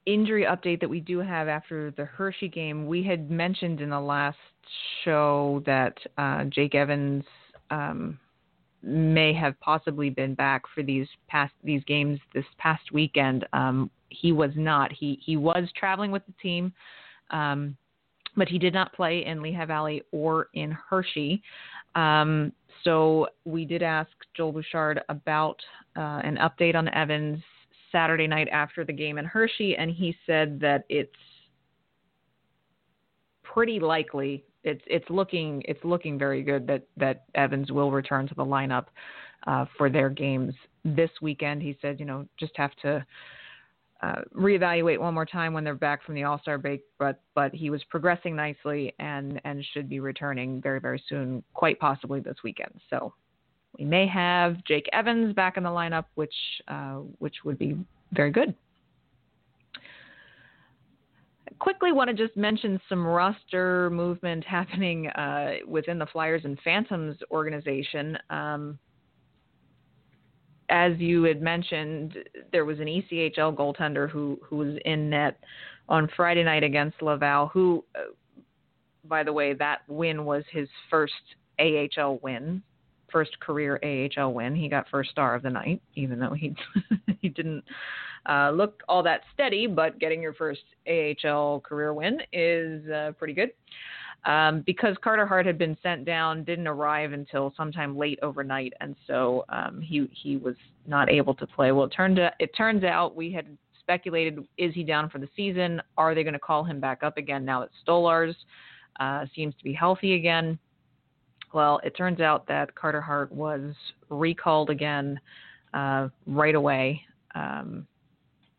injury 0.06 0.44
update 0.44 0.80
that 0.80 0.88
we 0.88 1.00
do 1.00 1.18
have 1.18 1.48
after 1.48 1.92
the 1.96 2.04
Hershey 2.04 2.48
game, 2.48 2.86
we 2.86 3.02
had 3.02 3.30
mentioned 3.30 3.80
in 3.80 3.90
the 3.90 4.00
last 4.00 4.38
show 5.04 5.62
that 5.66 5.96
uh, 6.18 6.44
Jake 6.44 6.74
Evans 6.74 7.24
um, 7.70 8.18
may 8.82 9.32
have 9.32 9.58
possibly 9.60 10.10
been 10.10 10.34
back 10.34 10.62
for 10.74 10.82
these 10.82 11.06
past 11.28 11.52
these 11.62 11.84
games 11.84 12.18
this 12.34 12.44
past 12.58 12.92
weekend. 12.92 13.46
Um, 13.52 13.90
he 14.08 14.32
was 14.32 14.50
not. 14.56 14.92
He 14.92 15.18
he 15.24 15.36
was 15.36 15.68
traveling 15.76 16.10
with 16.10 16.24
the 16.26 16.34
team, 16.42 16.72
um, 17.30 17.76
but 18.36 18.48
he 18.48 18.58
did 18.58 18.74
not 18.74 18.92
play 18.92 19.24
in 19.24 19.42
Lehigh 19.42 19.66
Valley 19.66 20.02
or 20.10 20.48
in 20.54 20.72
Hershey. 20.72 21.42
Um, 21.94 22.52
so 22.84 23.28
we 23.44 23.64
did 23.64 23.82
ask 23.82 24.10
Joel 24.36 24.52
Bouchard 24.52 25.02
about 25.08 25.56
uh, 25.96 26.20
an 26.24 26.38
update 26.38 26.74
on 26.74 26.88
Evans 26.88 27.42
Saturday 27.92 28.26
night 28.26 28.48
after 28.48 28.84
the 28.84 28.92
game 28.92 29.18
in 29.18 29.24
Hershey, 29.24 29.76
and 29.76 29.90
he 29.90 30.16
said 30.26 30.58
that 30.60 30.84
it's 30.88 31.12
pretty 33.42 33.78
likely 33.78 34.44
it's 34.64 34.82
it's 34.86 35.08
looking 35.10 35.62
it's 35.66 35.82
looking 35.84 36.18
very 36.18 36.42
good 36.42 36.66
that 36.66 36.82
that 36.96 37.24
Evans 37.34 37.70
will 37.70 37.90
return 37.90 38.26
to 38.28 38.34
the 38.34 38.44
lineup 38.44 38.86
uh, 39.46 39.66
for 39.76 39.90
their 39.90 40.08
games 40.08 40.54
this 40.84 41.10
weekend. 41.20 41.62
He 41.62 41.76
said, 41.82 41.98
you 41.98 42.06
know, 42.06 42.26
just 42.38 42.52
have 42.56 42.74
to 42.82 43.04
uh, 44.02 44.22
reevaluate 44.34 44.98
one 44.98 45.14
more 45.14 45.26
time 45.26 45.52
when 45.52 45.64
they're 45.64 45.74
back 45.74 46.04
from 46.04 46.14
the 46.14 46.24
All 46.24 46.38
Star 46.40 46.58
break, 46.58 46.82
but 46.98 47.20
but 47.34 47.54
he 47.54 47.70
was 47.70 47.82
progressing 47.84 48.34
nicely 48.36 48.94
and 48.98 49.40
and 49.44 49.64
should 49.72 49.88
be 49.88 50.00
returning 50.00 50.60
very 50.60 50.80
very 50.80 51.02
soon, 51.08 51.42
quite 51.54 51.78
possibly 51.78 52.20
this 52.20 52.36
weekend. 52.44 52.80
So 52.90 53.14
we 53.78 53.84
may 53.84 54.06
have 54.06 54.62
Jake 54.64 54.88
Evans 54.92 55.34
back 55.34 55.56
in 55.56 55.62
the 55.62 55.70
lineup, 55.70 56.04
which 56.14 56.34
uh, 56.68 56.96
which 57.18 57.36
would 57.44 57.58
be 57.58 57.76
very 58.12 58.30
good. 58.30 58.54
Quickly, 61.58 61.92
want 61.92 62.10
to 62.10 62.14
just 62.14 62.36
mention 62.36 62.80
some 62.88 63.06
roster 63.06 63.88
movement 63.90 64.44
happening 64.48 65.08
uh, 65.08 65.54
within 65.66 65.98
the 65.98 66.06
Flyers 66.06 66.42
and 66.44 66.58
Phantoms 66.60 67.16
organization. 67.30 68.18
Um, 68.30 68.78
as 70.68 70.92
you 70.98 71.22
had 71.24 71.42
mentioned, 71.42 72.16
there 72.50 72.64
was 72.64 72.78
an 72.80 72.86
ECHL 72.86 73.54
goaltender 73.54 74.08
who 74.10 74.38
who 74.42 74.56
was 74.56 74.76
in 74.84 75.08
net 75.08 75.38
on 75.88 76.08
Friday 76.14 76.44
night 76.44 76.62
against 76.62 77.00
Laval. 77.00 77.48
Who, 77.48 77.84
uh, 77.94 78.12
by 79.06 79.22
the 79.22 79.32
way, 79.32 79.54
that 79.54 79.80
win 79.88 80.24
was 80.24 80.44
his 80.50 80.68
first 80.90 81.14
AHL 81.58 82.18
win 82.22 82.62
first 83.12 83.38
career 83.40 83.78
AHL 83.84 84.32
win. 84.32 84.56
He 84.56 84.68
got 84.68 84.88
first 84.88 85.10
star 85.10 85.34
of 85.34 85.42
the 85.42 85.50
night, 85.50 85.80
even 85.94 86.18
though 86.18 86.34
he 86.34 86.54
he 87.20 87.28
didn't 87.28 87.62
uh, 88.28 88.50
look 88.50 88.82
all 88.88 89.02
that 89.02 89.20
steady. 89.34 89.66
But 89.66 89.98
getting 89.98 90.22
your 90.22 90.34
first 90.34 90.62
AHL 90.88 91.60
career 91.60 91.94
win 91.94 92.18
is 92.32 92.88
uh, 92.90 93.12
pretty 93.18 93.34
good. 93.34 93.50
Um, 94.24 94.62
because 94.64 94.96
Carter 95.02 95.26
Hart 95.26 95.46
had 95.46 95.58
been 95.58 95.76
sent 95.82 96.04
down, 96.04 96.44
didn't 96.44 96.68
arrive 96.68 97.12
until 97.12 97.52
sometime 97.56 97.96
late 97.96 98.20
overnight, 98.22 98.72
and 98.80 98.94
so 99.06 99.44
um, 99.48 99.80
he 99.80 100.08
he 100.12 100.36
was 100.36 100.54
not 100.86 101.10
able 101.10 101.34
to 101.34 101.46
play. 101.46 101.72
Well, 101.72 101.86
it 101.86 101.90
turned 101.90 102.18
it 102.18 102.50
turns 102.56 102.84
out 102.84 103.16
we 103.16 103.32
had 103.32 103.46
speculated: 103.80 104.46
is 104.58 104.72
he 104.74 104.84
down 104.84 105.10
for 105.10 105.18
the 105.18 105.28
season? 105.34 105.82
Are 105.98 106.14
they 106.14 106.22
going 106.22 106.34
to 106.34 106.38
call 106.38 106.62
him 106.62 106.78
back 106.78 107.02
up 107.02 107.16
again 107.16 107.44
now 107.44 107.60
that 107.60 107.70
Stolarz 107.84 108.34
uh, 109.00 109.26
seems 109.34 109.56
to 109.56 109.64
be 109.64 109.72
healthy 109.72 110.14
again? 110.14 110.56
Well, 111.52 111.80
it 111.84 111.96
turns 111.96 112.20
out 112.20 112.46
that 112.48 112.74
Carter 112.74 113.00
Hart 113.00 113.30
was 113.32 113.74
recalled 114.08 114.70
again 114.70 115.20
uh, 115.74 116.08
right 116.26 116.54
away. 116.54 117.02
Um, 117.34 117.86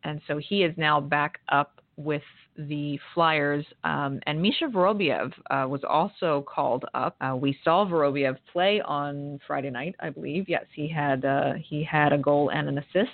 and 0.03 0.21
so 0.27 0.37
he 0.37 0.63
is 0.63 0.73
now 0.77 0.99
back 0.99 1.39
up 1.49 1.81
with 1.95 2.23
the 2.57 2.99
Flyers. 3.13 3.65
Um, 3.83 4.19
and 4.25 4.41
Misha 4.41 4.65
Vorobyev 4.65 5.31
uh, 5.49 5.67
was 5.67 5.81
also 5.87 6.45
called 6.47 6.85
up. 6.93 7.15
Uh, 7.21 7.35
we 7.35 7.57
saw 7.63 7.85
Vorobyev 7.85 8.37
play 8.51 8.81
on 8.81 9.39
Friday 9.45 9.69
night, 9.69 9.95
I 9.99 10.09
believe. 10.09 10.45
Yes, 10.47 10.65
he 10.75 10.87
had 10.87 11.25
uh, 11.25 11.53
he 11.53 11.83
had 11.83 12.13
a 12.13 12.17
goal 12.17 12.49
and 12.49 12.67
an 12.67 12.77
assist 12.79 13.11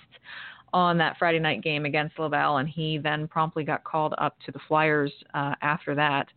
on 0.72 0.98
that 0.98 1.18
Friday 1.18 1.40
night 1.40 1.64
game 1.64 1.86
against 1.86 2.20
Laval, 2.20 2.58
and 2.58 2.70
he 2.70 2.98
then 2.98 3.28
promptly 3.28 3.64
got 3.64 3.84
called 3.84 4.14
up 4.18 4.38
to 4.46 4.52
the 4.52 4.60
Flyers 4.68 5.12
uh, 5.34 5.56
after 5.62 5.96
that. 5.96 6.28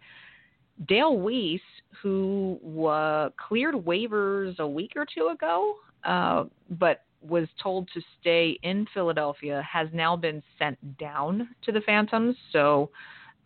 Dale 0.89 1.17
Weise, 1.17 1.61
who 2.01 2.59
uh, 2.87 3.31
cleared 3.37 3.75
waivers 3.75 4.59
a 4.59 4.67
week 4.67 4.93
or 4.97 5.07
two 5.07 5.29
ago, 5.29 5.75
uh, 6.05 6.45
but 6.71 7.05
was 7.23 7.47
told 7.63 7.89
to 7.95 8.01
stay 8.21 8.59
in 8.63 8.87
Philadelphia, 8.93 9.63
has 9.71 9.89
now 9.93 10.17
been 10.17 10.43
sent 10.59 10.99
down 10.99 11.49
to 11.65 11.73
the 11.73 11.81
Phantoms. 11.83 12.37
So, 12.53 12.91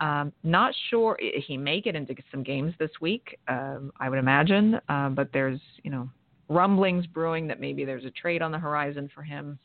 um, 0.01 0.33
not 0.43 0.75
sure 0.91 1.19
he 1.47 1.57
may 1.57 1.81
get 1.81 1.95
into 1.95 2.15
some 2.31 2.43
games 2.43 2.75
this 2.79 2.91
week. 3.01 3.39
Um, 3.49 3.93
I 3.99 4.11
would 4.11 4.19
imagine, 4.19 4.79
uh, 4.89 5.09
but 5.11 5.31
there's 5.33 5.61
you 5.83 5.91
know 5.91 6.09
rumblings 6.49 7.07
brewing 7.07 7.47
that 7.49 7.61
maybe 7.61 7.85
there's 7.85 8.05
a 8.05 8.11
trade 8.11 8.43
on 8.43 8.53
the 8.53 8.59
horizon 8.59 9.11
for 9.15 9.23
him. 9.23 9.59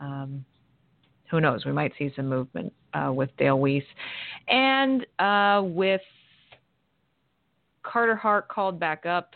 Um, 0.00 0.44
who 1.30 1.40
knows? 1.40 1.64
We 1.64 1.72
might 1.72 1.92
see 1.98 2.12
some 2.14 2.28
movement 2.28 2.72
uh, 2.92 3.12
with 3.12 3.30
Dale 3.36 3.58
Weise, 3.58 3.82
and 4.48 5.06
uh, 5.18 5.62
with 5.64 6.00
Carter 7.84 8.16
Hart 8.16 8.48
called 8.48 8.80
back 8.80 9.06
up. 9.06 9.34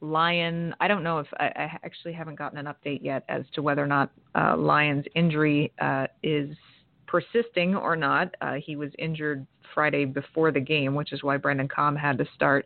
Lyon, 0.00 0.74
I 0.80 0.88
don't 0.88 1.02
know 1.02 1.18
if 1.18 1.26
I, 1.38 1.46
I 1.46 1.78
actually 1.84 2.14
haven't 2.14 2.36
gotten 2.36 2.58
an 2.58 2.66
update 2.66 3.00
yet 3.02 3.22
as 3.28 3.44
to 3.52 3.62
whether 3.62 3.84
or 3.84 3.86
not 3.86 4.10
uh, 4.34 4.56
Lyon's 4.56 5.04
injury 5.14 5.72
uh, 5.80 6.06
is 6.22 6.48
persisting 7.06 7.74
or 7.76 7.96
not. 7.96 8.34
Uh, 8.40 8.54
he 8.54 8.76
was 8.76 8.90
injured 8.98 9.46
Friday 9.74 10.06
before 10.06 10.52
the 10.52 10.60
game, 10.60 10.94
which 10.94 11.12
is 11.12 11.22
why 11.22 11.36
Branden 11.36 11.68
Komm 11.68 11.98
had 11.98 12.16
to 12.18 12.24
start. 12.34 12.64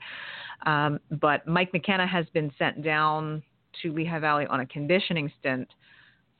Um, 0.64 1.00
but 1.20 1.46
Mike 1.46 1.72
McKenna 1.72 2.06
has 2.06 2.26
been 2.32 2.52
sent 2.56 2.82
down 2.82 3.42
to 3.82 3.92
Lehigh 3.92 4.20
Valley 4.20 4.46
on 4.46 4.60
a 4.60 4.66
conditioning 4.66 5.30
stint 5.40 5.68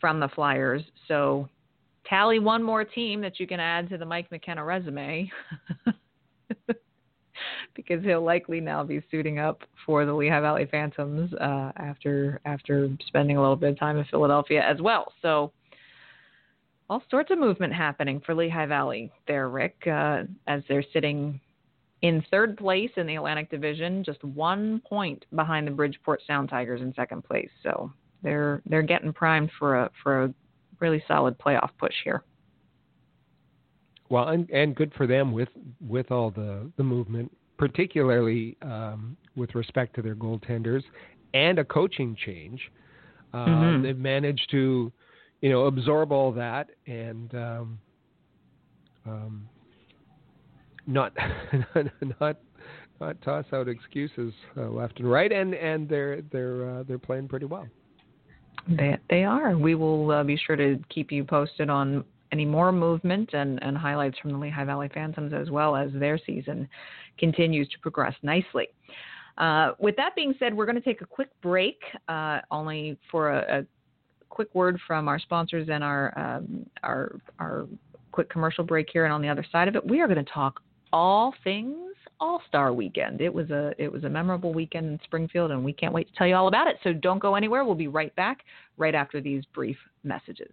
from 0.00 0.20
the 0.20 0.28
Flyers. 0.28 0.82
So 1.08 1.48
tally 2.06 2.38
one 2.38 2.62
more 2.62 2.84
team 2.84 3.20
that 3.22 3.40
you 3.40 3.46
can 3.46 3.58
add 3.58 3.88
to 3.88 3.98
the 3.98 4.06
Mike 4.06 4.30
McKenna 4.30 4.64
resume. 4.64 5.30
because 7.74 8.04
he'll 8.04 8.24
likely 8.24 8.60
now 8.60 8.84
be 8.84 9.02
suiting 9.10 9.38
up 9.38 9.62
for 9.86 10.04
the 10.04 10.12
Lehigh 10.12 10.40
Valley 10.40 10.66
Phantoms 10.70 11.32
uh, 11.34 11.72
after 11.76 12.40
after 12.44 12.88
spending 13.06 13.36
a 13.36 13.40
little 13.40 13.56
bit 13.56 13.70
of 13.70 13.78
time 13.78 13.98
in 13.98 14.04
Philadelphia 14.06 14.62
as 14.62 14.80
well. 14.80 15.12
So 15.22 15.52
all 16.90 17.02
sorts 17.10 17.30
of 17.30 17.38
movement 17.38 17.72
happening 17.72 18.20
for 18.24 18.34
Lehigh 18.34 18.66
Valley 18.66 19.10
there, 19.26 19.48
Rick, 19.48 19.86
uh, 19.86 20.24
as 20.46 20.62
they're 20.68 20.84
sitting 20.92 21.40
in 22.02 22.22
third 22.30 22.56
place 22.58 22.90
in 22.96 23.06
the 23.06 23.16
Atlantic 23.16 23.50
Division, 23.50 24.04
just 24.04 24.22
one 24.22 24.82
point 24.86 25.24
behind 25.34 25.66
the 25.66 25.70
Bridgeport 25.70 26.20
Sound 26.26 26.50
Tigers 26.50 26.82
in 26.82 26.92
second 26.94 27.24
place. 27.24 27.48
So 27.62 27.90
they're 28.22 28.60
they're 28.66 28.82
getting 28.82 29.12
primed 29.12 29.50
for 29.58 29.76
a 29.76 29.90
for 30.02 30.24
a 30.24 30.34
really 30.80 31.02
solid 31.08 31.38
playoff 31.38 31.70
push 31.78 31.94
here. 32.04 32.22
Well, 34.10 34.28
and, 34.28 34.48
and 34.50 34.74
good 34.74 34.92
for 34.94 35.06
them 35.06 35.32
with 35.32 35.48
with 35.86 36.10
all 36.10 36.30
the 36.30 36.70
the 36.76 36.82
movement, 36.82 37.34
particularly 37.56 38.56
um, 38.62 39.16
with 39.36 39.54
respect 39.54 39.94
to 39.96 40.02
their 40.02 40.14
goaltenders 40.14 40.82
and 41.32 41.58
a 41.58 41.64
coaching 41.64 42.16
change. 42.24 42.60
Uh, 43.32 43.46
mm-hmm. 43.46 43.82
They've 43.82 43.98
managed 43.98 44.48
to, 44.52 44.92
you 45.40 45.50
know, 45.50 45.64
absorb 45.64 46.12
all 46.12 46.30
that 46.32 46.70
and 46.86 47.34
um, 47.34 47.78
um, 49.06 49.48
not 50.86 51.12
not 52.20 52.36
not 53.00 53.20
toss 53.22 53.44
out 53.52 53.68
excuses 53.68 54.32
uh, 54.56 54.68
left 54.68 55.00
and 55.00 55.10
right, 55.10 55.32
and 55.32 55.54
and 55.54 55.88
they're 55.88 56.22
they're 56.30 56.70
uh, 56.70 56.82
they're 56.84 56.98
playing 56.98 57.28
pretty 57.28 57.46
well. 57.46 57.66
They 58.68 58.96
they 59.10 59.24
are. 59.24 59.56
We 59.56 59.74
will 59.74 60.10
uh, 60.10 60.24
be 60.24 60.36
sure 60.36 60.56
to 60.56 60.78
keep 60.88 61.10
you 61.10 61.24
posted 61.24 61.68
on 61.68 62.04
any 62.34 62.44
more 62.44 62.72
movement 62.72 63.30
and, 63.32 63.62
and 63.62 63.78
highlights 63.78 64.18
from 64.18 64.32
the 64.32 64.38
Lehigh 64.38 64.64
Valley 64.64 64.90
Phantoms 64.92 65.32
as 65.32 65.50
well 65.50 65.76
as 65.76 65.88
their 65.92 66.18
season 66.18 66.68
continues 67.16 67.68
to 67.68 67.78
progress 67.78 68.12
nicely. 68.24 68.66
Uh, 69.38 69.70
with 69.78 69.94
that 69.94 70.16
being 70.16 70.34
said, 70.40 70.52
we're 70.52 70.66
going 70.66 70.74
to 70.74 70.80
take 70.80 71.00
a 71.00 71.06
quick 71.06 71.28
break, 71.42 71.78
uh, 72.08 72.40
only 72.50 72.98
for 73.10 73.30
a, 73.30 73.60
a, 73.60 73.66
quick 74.30 74.52
word 74.52 74.80
from 74.84 75.06
our 75.06 75.20
sponsors 75.20 75.68
and 75.70 75.84
our 75.84 76.12
um, 76.18 76.66
our 76.82 77.20
our 77.38 77.68
quick 78.10 78.28
commercial 78.28 78.64
break 78.64 78.88
here. 78.92 79.04
And 79.04 79.14
on 79.14 79.22
the 79.22 79.28
other 79.28 79.46
side 79.52 79.68
of 79.68 79.76
it, 79.76 79.88
we 79.88 80.00
are 80.00 80.08
going 80.08 80.24
to 80.24 80.32
talk 80.32 80.60
all 80.92 81.32
things 81.44 81.94
All 82.18 82.42
Star 82.48 82.72
Weekend. 82.72 83.20
It 83.20 83.32
was 83.32 83.50
a 83.50 83.72
it 83.78 83.92
was 83.92 84.02
a 84.02 84.08
memorable 84.08 84.52
weekend 84.52 84.86
in 84.86 84.98
Springfield, 85.04 85.52
and 85.52 85.64
we 85.64 85.72
can't 85.72 85.94
wait 85.94 86.08
to 86.08 86.14
tell 86.16 86.26
you 86.26 86.34
all 86.34 86.48
about 86.48 86.66
it. 86.66 86.78
So 86.82 86.92
don't 86.92 87.20
go 87.20 87.36
anywhere. 87.36 87.64
We'll 87.64 87.76
be 87.76 87.86
right 87.86 88.14
back 88.16 88.38
right 88.76 88.94
after 88.94 89.20
these 89.20 89.44
brief 89.54 89.76
messages. 90.02 90.52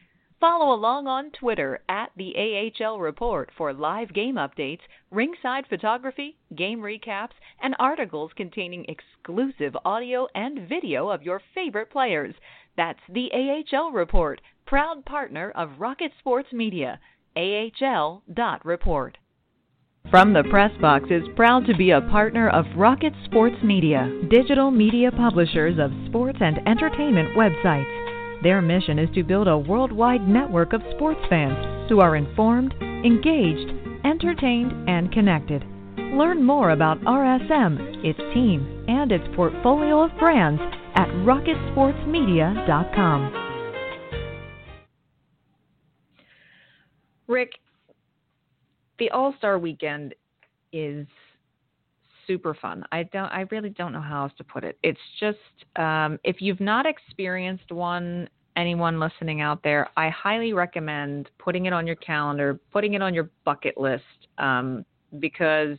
Follow 0.41 0.73
along 0.73 1.05
on 1.05 1.29
Twitter 1.29 1.81
at 1.87 2.09
the 2.17 2.33
AHL 2.35 2.99
Report 2.99 3.51
for 3.55 3.71
live 3.73 4.11
game 4.11 4.37
updates, 4.37 4.79
ringside 5.11 5.67
photography, 5.67 6.35
game 6.55 6.79
recaps, 6.79 7.37
and 7.61 7.75
articles 7.77 8.31
containing 8.35 8.83
exclusive 8.85 9.77
audio 9.85 10.27
and 10.33 10.67
video 10.67 11.09
of 11.09 11.21
your 11.21 11.43
favorite 11.53 11.91
players. 11.91 12.33
That's 12.75 12.99
the 13.07 13.29
AHL 13.31 13.91
Report, 13.91 14.41
proud 14.65 15.05
partner 15.05 15.51
of 15.51 15.79
Rocket 15.79 16.11
Sports 16.17 16.51
Media. 16.51 16.99
AHL.report. 17.35 19.17
From 20.09 20.33
the 20.33 20.43
Press 20.49 20.71
Box 20.81 21.05
is 21.11 21.23
proud 21.35 21.67
to 21.67 21.77
be 21.77 21.91
a 21.91 22.01
partner 22.01 22.49
of 22.49 22.65
Rocket 22.75 23.13
Sports 23.25 23.57
Media, 23.63 24.11
digital 24.31 24.71
media 24.71 25.11
publishers 25.11 25.77
of 25.77 25.91
sports 26.07 26.39
and 26.41 26.57
entertainment 26.67 27.37
websites. 27.37 28.00
Their 28.43 28.61
mission 28.61 28.97
is 28.97 29.09
to 29.13 29.23
build 29.23 29.47
a 29.47 29.57
worldwide 29.57 30.27
network 30.27 30.73
of 30.73 30.81
sports 30.95 31.21
fans 31.29 31.87
who 31.89 31.99
are 31.99 32.15
informed, 32.15 32.73
engaged, 32.81 33.71
entertained, 34.03 34.89
and 34.89 35.11
connected. 35.11 35.63
Learn 35.97 36.43
more 36.43 36.71
about 36.71 36.99
RSM, 37.01 38.03
its 38.03 38.17
team, 38.33 38.83
and 38.87 39.11
its 39.11 39.27
portfolio 39.35 40.01
of 40.01 40.17
brands 40.17 40.59
at 40.95 41.07
rocketsportsmedia.com. 41.23 43.37
Rick, 47.27 47.51
the 48.97 49.11
All 49.11 49.35
Star 49.37 49.59
Weekend 49.59 50.15
is 50.73 51.05
super 52.31 52.53
fun. 52.53 52.85
I 52.91 53.03
don't 53.03 53.29
I 53.29 53.45
really 53.51 53.69
don't 53.69 53.91
know 53.91 54.01
how 54.01 54.23
else 54.23 54.33
to 54.37 54.43
put 54.43 54.63
it. 54.63 54.77
It's 54.83 54.99
just 55.19 55.37
um, 55.75 56.17
if 56.23 56.37
you've 56.39 56.61
not 56.61 56.85
experienced 56.85 57.71
one, 57.71 58.29
anyone 58.55 58.99
listening 58.99 59.41
out 59.41 59.61
there, 59.63 59.89
I 59.97 60.09
highly 60.09 60.53
recommend 60.53 61.29
putting 61.37 61.65
it 61.65 61.73
on 61.73 61.85
your 61.85 61.97
calendar, 61.97 62.59
putting 62.71 62.93
it 62.93 63.01
on 63.01 63.13
your 63.13 63.29
bucket 63.43 63.77
list, 63.77 64.03
um, 64.37 64.85
because 65.19 65.77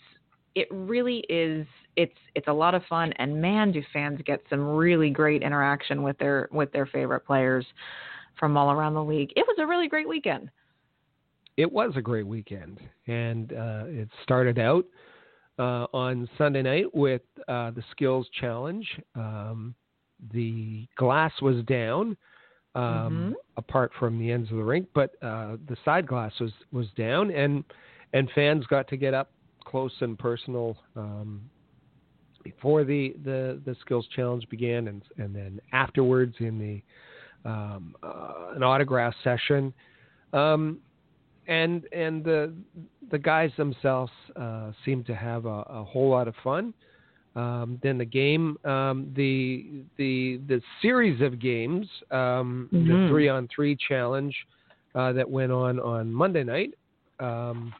it 0.54 0.68
really 0.70 1.24
is. 1.28 1.66
It's 1.96 2.16
it's 2.34 2.48
a 2.48 2.52
lot 2.52 2.74
of 2.74 2.82
fun, 2.88 3.12
and 3.16 3.40
man, 3.40 3.72
do 3.72 3.82
fans 3.92 4.20
get 4.24 4.40
some 4.50 4.60
really 4.60 5.10
great 5.10 5.42
interaction 5.42 6.02
with 6.02 6.18
their 6.18 6.48
with 6.52 6.70
their 6.72 6.86
favorite 6.86 7.20
players 7.20 7.66
from 8.38 8.56
all 8.56 8.70
around 8.70 8.94
the 8.94 9.04
league. 9.04 9.32
It 9.36 9.44
was 9.46 9.56
a 9.58 9.66
really 9.66 9.88
great 9.88 10.08
weekend. 10.08 10.50
It 11.58 11.70
was 11.70 11.92
a 11.96 12.02
great 12.02 12.26
weekend, 12.26 12.80
and 13.06 13.52
uh, 13.52 13.84
it 13.86 14.08
started 14.22 14.58
out 14.58 14.86
uh, 15.58 15.86
on 15.92 16.28
Sunday 16.38 16.62
night 16.62 16.94
with 16.94 17.22
uh, 17.48 17.70
the 17.70 17.82
skills 17.90 18.26
challenge. 18.40 18.86
Um, 19.14 19.74
the 20.32 20.86
glass 20.96 21.32
was 21.40 21.64
down, 21.64 22.16
um, 22.74 22.84
mm-hmm. 22.84 23.32
apart 23.56 23.92
from 23.98 24.18
the 24.18 24.30
ends 24.30 24.50
of 24.50 24.56
the 24.56 24.62
rink, 24.62 24.86
but 24.94 25.14
uh, 25.22 25.56
the 25.68 25.76
side 25.84 26.06
glass 26.06 26.32
was 26.40 26.52
was 26.72 26.86
down, 26.96 27.30
and 27.30 27.64
and 28.12 28.28
fans 28.34 28.66
got 28.66 28.88
to 28.88 28.96
get 28.96 29.14
up 29.14 29.32
close 29.64 29.92
and 30.00 30.18
personal 30.18 30.76
um, 30.96 31.42
before 32.44 32.84
the, 32.84 33.14
the 33.24 33.60
the 33.64 33.76
skills 33.80 34.06
challenge 34.14 34.48
began, 34.48 34.88
and 34.88 35.02
and 35.18 35.34
then 35.34 35.60
afterwards 35.72 36.34
in 36.38 36.58
the 36.58 37.48
um, 37.48 37.94
uh, 38.02 38.52
an 38.54 38.62
autograph 38.62 39.14
session. 39.24 39.72
Um, 40.32 40.78
and 41.48 41.86
and 41.92 42.24
the 42.24 42.52
the 43.10 43.18
guys 43.18 43.50
themselves 43.56 44.12
uh, 44.36 44.72
seem 44.84 45.04
to 45.04 45.14
have 45.14 45.44
a, 45.44 45.62
a, 45.68 45.84
whole 45.84 46.08
lot 46.08 46.26
of 46.28 46.34
fun. 46.42 46.72
Um, 47.36 47.78
then 47.82 47.98
the 47.98 48.04
game, 48.04 48.58
um, 48.64 49.12
the 49.16 49.84
the 49.96 50.40
the 50.48 50.60
series 50.80 51.20
of 51.20 51.40
games, 51.40 51.86
um, 52.10 52.68
mm-hmm. 52.72 52.88
the 52.88 53.08
three 53.08 53.28
on 53.28 53.48
three 53.54 53.76
challenge 53.88 54.34
uh, 54.94 55.12
that 55.12 55.28
went 55.28 55.52
on 55.52 55.80
on 55.80 56.12
Monday 56.12 56.44
night, 56.44 56.74
um, 57.20 57.74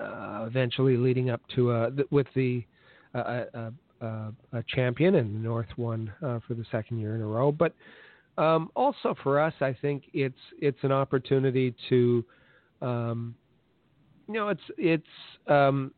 uh, 0.00 0.44
eventually 0.46 0.96
leading 0.96 1.30
up 1.30 1.40
to 1.54 1.70
uh, 1.70 1.90
with 2.10 2.26
the 2.34 2.64
a, 3.14 3.72
a, 4.00 4.62
champion 4.68 5.16
and 5.16 5.34
the 5.34 5.38
North 5.40 5.66
won 5.76 6.12
uh, 6.22 6.38
for 6.46 6.54
the 6.54 6.64
second 6.70 6.98
year 6.98 7.14
in 7.14 7.20
a 7.20 7.26
row. 7.26 7.50
But 7.50 7.74
um, 8.36 8.70
also 8.76 9.16
for 9.22 9.40
us, 9.40 9.54
I 9.60 9.76
think 9.80 10.04
it's 10.12 10.38
it's 10.60 10.78
an 10.82 10.92
opportunity 10.92 11.74
to 11.88 12.24
um, 12.82 13.34
you 14.26 14.34
know, 14.34 14.48
it's 14.48 14.60
it's 14.76 15.04
um, 15.46 15.92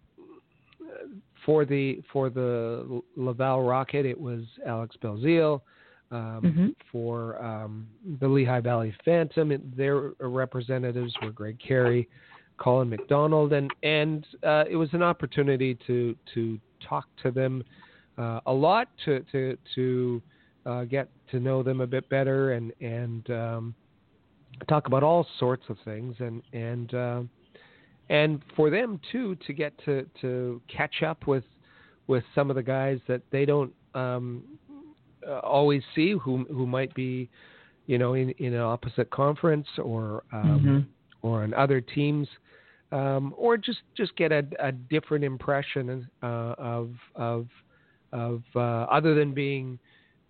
for 1.45 1.64
the 1.64 2.03
for 2.12 2.31
the 2.31 3.03
Laval 3.16 3.62
Rocket. 3.62 4.07
It 4.07 4.18
was 4.18 4.45
Alex 4.66 4.97
Belzile. 5.03 5.61
Um, 6.12 6.43
mm-hmm. 6.43 6.68
For 6.91 7.41
um, 7.41 7.87
the 8.18 8.26
Lehigh 8.26 8.59
Valley 8.59 8.93
Phantom, 9.05 9.53
it, 9.53 9.76
their 9.76 10.11
representatives 10.18 11.14
were 11.22 11.31
Greg 11.31 11.57
Carey, 11.64 12.09
Colin 12.57 12.91
McDonald, 12.91 13.53
and 13.53 13.70
and 13.85 14.26
uh, 14.43 14.64
it 14.68 14.74
was 14.74 14.89
an 14.93 15.03
opportunity 15.03 15.78
to 15.87 16.16
to 16.35 16.59
talk 16.87 17.07
to 17.22 17.31
them 17.31 17.62
uh, 18.18 18.41
a 18.47 18.53
lot, 18.53 18.89
to 19.05 19.24
to 19.31 19.57
to 19.76 20.22
uh, 20.66 20.85
get 20.85 21.09
to 21.31 21.39
know 21.39 21.62
them 21.62 21.81
a 21.81 21.87
bit 21.87 22.09
better, 22.09 22.53
and 22.53 22.72
and 22.81 23.31
um, 23.31 23.74
talk 24.69 24.87
about 24.87 25.03
all 25.03 25.27
sorts 25.39 25.65
of 25.69 25.77
things, 25.85 26.17
and 26.19 26.43
and 26.53 26.95
uh, 26.95 27.23
and 28.09 28.43
for 28.57 28.71
them 28.71 29.01
too 29.13 29.37
to 29.47 29.53
get 29.53 29.73
to 29.85 30.07
to 30.21 30.61
catch 30.75 31.03
up 31.03 31.27
with 31.27 31.45
with 32.07 32.25
some 32.35 32.51
of 32.51 32.57
the 32.57 32.63
guys 32.63 32.99
that 33.09 33.23
they 33.31 33.45
don't 33.45 33.73
um, 33.95 34.43
uh, 35.27 35.39
always 35.39 35.83
see 35.95 36.13
who 36.13 36.45
who 36.45 36.67
might 36.67 36.95
be 36.95 37.29
you 37.87 37.99
know 37.99 38.15
in 38.15 38.31
in 38.39 38.55
an 38.55 38.61
opposite 38.61 39.11
conference 39.11 39.67
or 39.83 40.25
um, 40.33 40.45
mm-hmm. 40.45 41.27
or 41.27 41.43
on 41.43 41.55
other 41.55 41.81
teams. 41.81 42.29
Um, 42.93 43.35
or 43.37 43.57
just, 43.57 43.83
just 43.97 44.17
get 44.17 44.33
a, 44.33 44.45
a 44.59 44.73
different 44.73 45.23
impression 45.23 46.09
uh, 46.25 46.27
of 46.27 46.91
of 47.15 47.47
of 48.13 48.43
uh, 48.57 48.59
other 48.59 49.15
than 49.15 49.33
being 49.33 49.79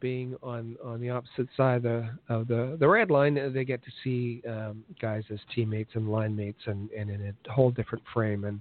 being 0.00 0.36
on, 0.42 0.76
on 0.84 1.00
the 1.00 1.10
opposite 1.10 1.48
side 1.56 1.76
of 1.76 1.82
the, 1.82 2.10
of 2.28 2.48
the, 2.48 2.76
the 2.80 2.88
red 2.88 3.10
line, 3.10 3.34
they 3.52 3.64
get 3.64 3.82
to 3.84 3.90
see 4.02 4.42
um, 4.48 4.82
guys 5.00 5.22
as 5.32 5.38
teammates 5.54 5.90
and 5.94 6.10
line 6.10 6.34
mates 6.34 6.60
and, 6.66 6.90
and 6.90 7.10
in 7.10 7.34
a 7.48 7.52
whole 7.52 7.70
different 7.70 8.02
frame. 8.12 8.44
And, 8.44 8.60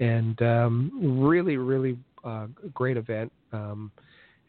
and 0.00 0.40
um, 0.42 1.26
really, 1.26 1.56
really 1.56 1.98
uh, 2.24 2.46
great 2.74 2.96
event. 2.96 3.32
Um, 3.52 3.90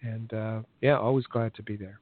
and 0.01 0.33
uh, 0.33 0.59
yeah, 0.81 0.97
always 0.97 1.25
glad 1.25 1.53
to 1.55 1.63
be 1.63 1.75
there. 1.75 1.99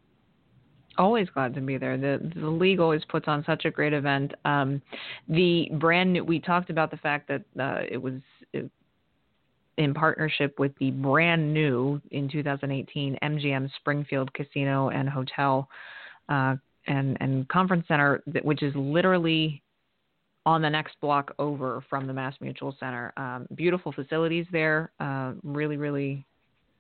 Always 0.98 1.30
glad 1.30 1.54
to 1.56 1.62
be 1.62 1.78
there. 1.78 1.98
The 1.98 2.32
the 2.40 2.48
league 2.48 2.80
always 2.80 3.04
puts 3.10 3.28
on 3.28 3.44
such 3.46 3.66
a 3.66 3.72
great 3.72 3.92
event. 3.92 4.34
Um, 4.46 4.82
the 5.28 5.70
brand 5.74 6.14
new. 6.14 6.24
We 6.24 6.40
talked 6.40 6.70
about 6.70 6.90
the 6.90 6.96
fact 6.98 7.28
that 7.28 7.42
uh, 7.62 7.82
it 7.90 7.98
was 7.98 8.14
it, 8.54 8.72
in 9.78 9.94
partnership 9.94 10.58
with 10.60 10.72
the 10.80 10.92
brand 10.92 11.54
new 11.54 12.02
in 12.12 12.30
2018 12.30 13.18
MGM 13.22 13.70
Springfield 13.78 14.34
Casino 14.34 14.90
and 14.90 15.10
Hotel 15.10 15.68
uh, 16.30 16.56
and 16.88 17.18
and 17.20 17.48
Conference 17.50 17.86
Center, 17.88 18.22
which 18.44 18.64
is 18.64 18.74
literally 18.76 19.62
on 20.46 20.62
the 20.62 20.70
next 20.70 20.96
block 21.02 21.34
over 21.40 21.84
from 21.90 22.06
the 22.06 22.14
Mass 22.14 22.36
Mutual 22.40 22.76
Center. 22.80 23.12
Um, 23.18 23.48
beautiful 23.56 23.92
facilities 23.92 24.46
there, 24.52 24.92
uh, 25.00 25.34
really, 25.44 25.76
really, 25.76 26.24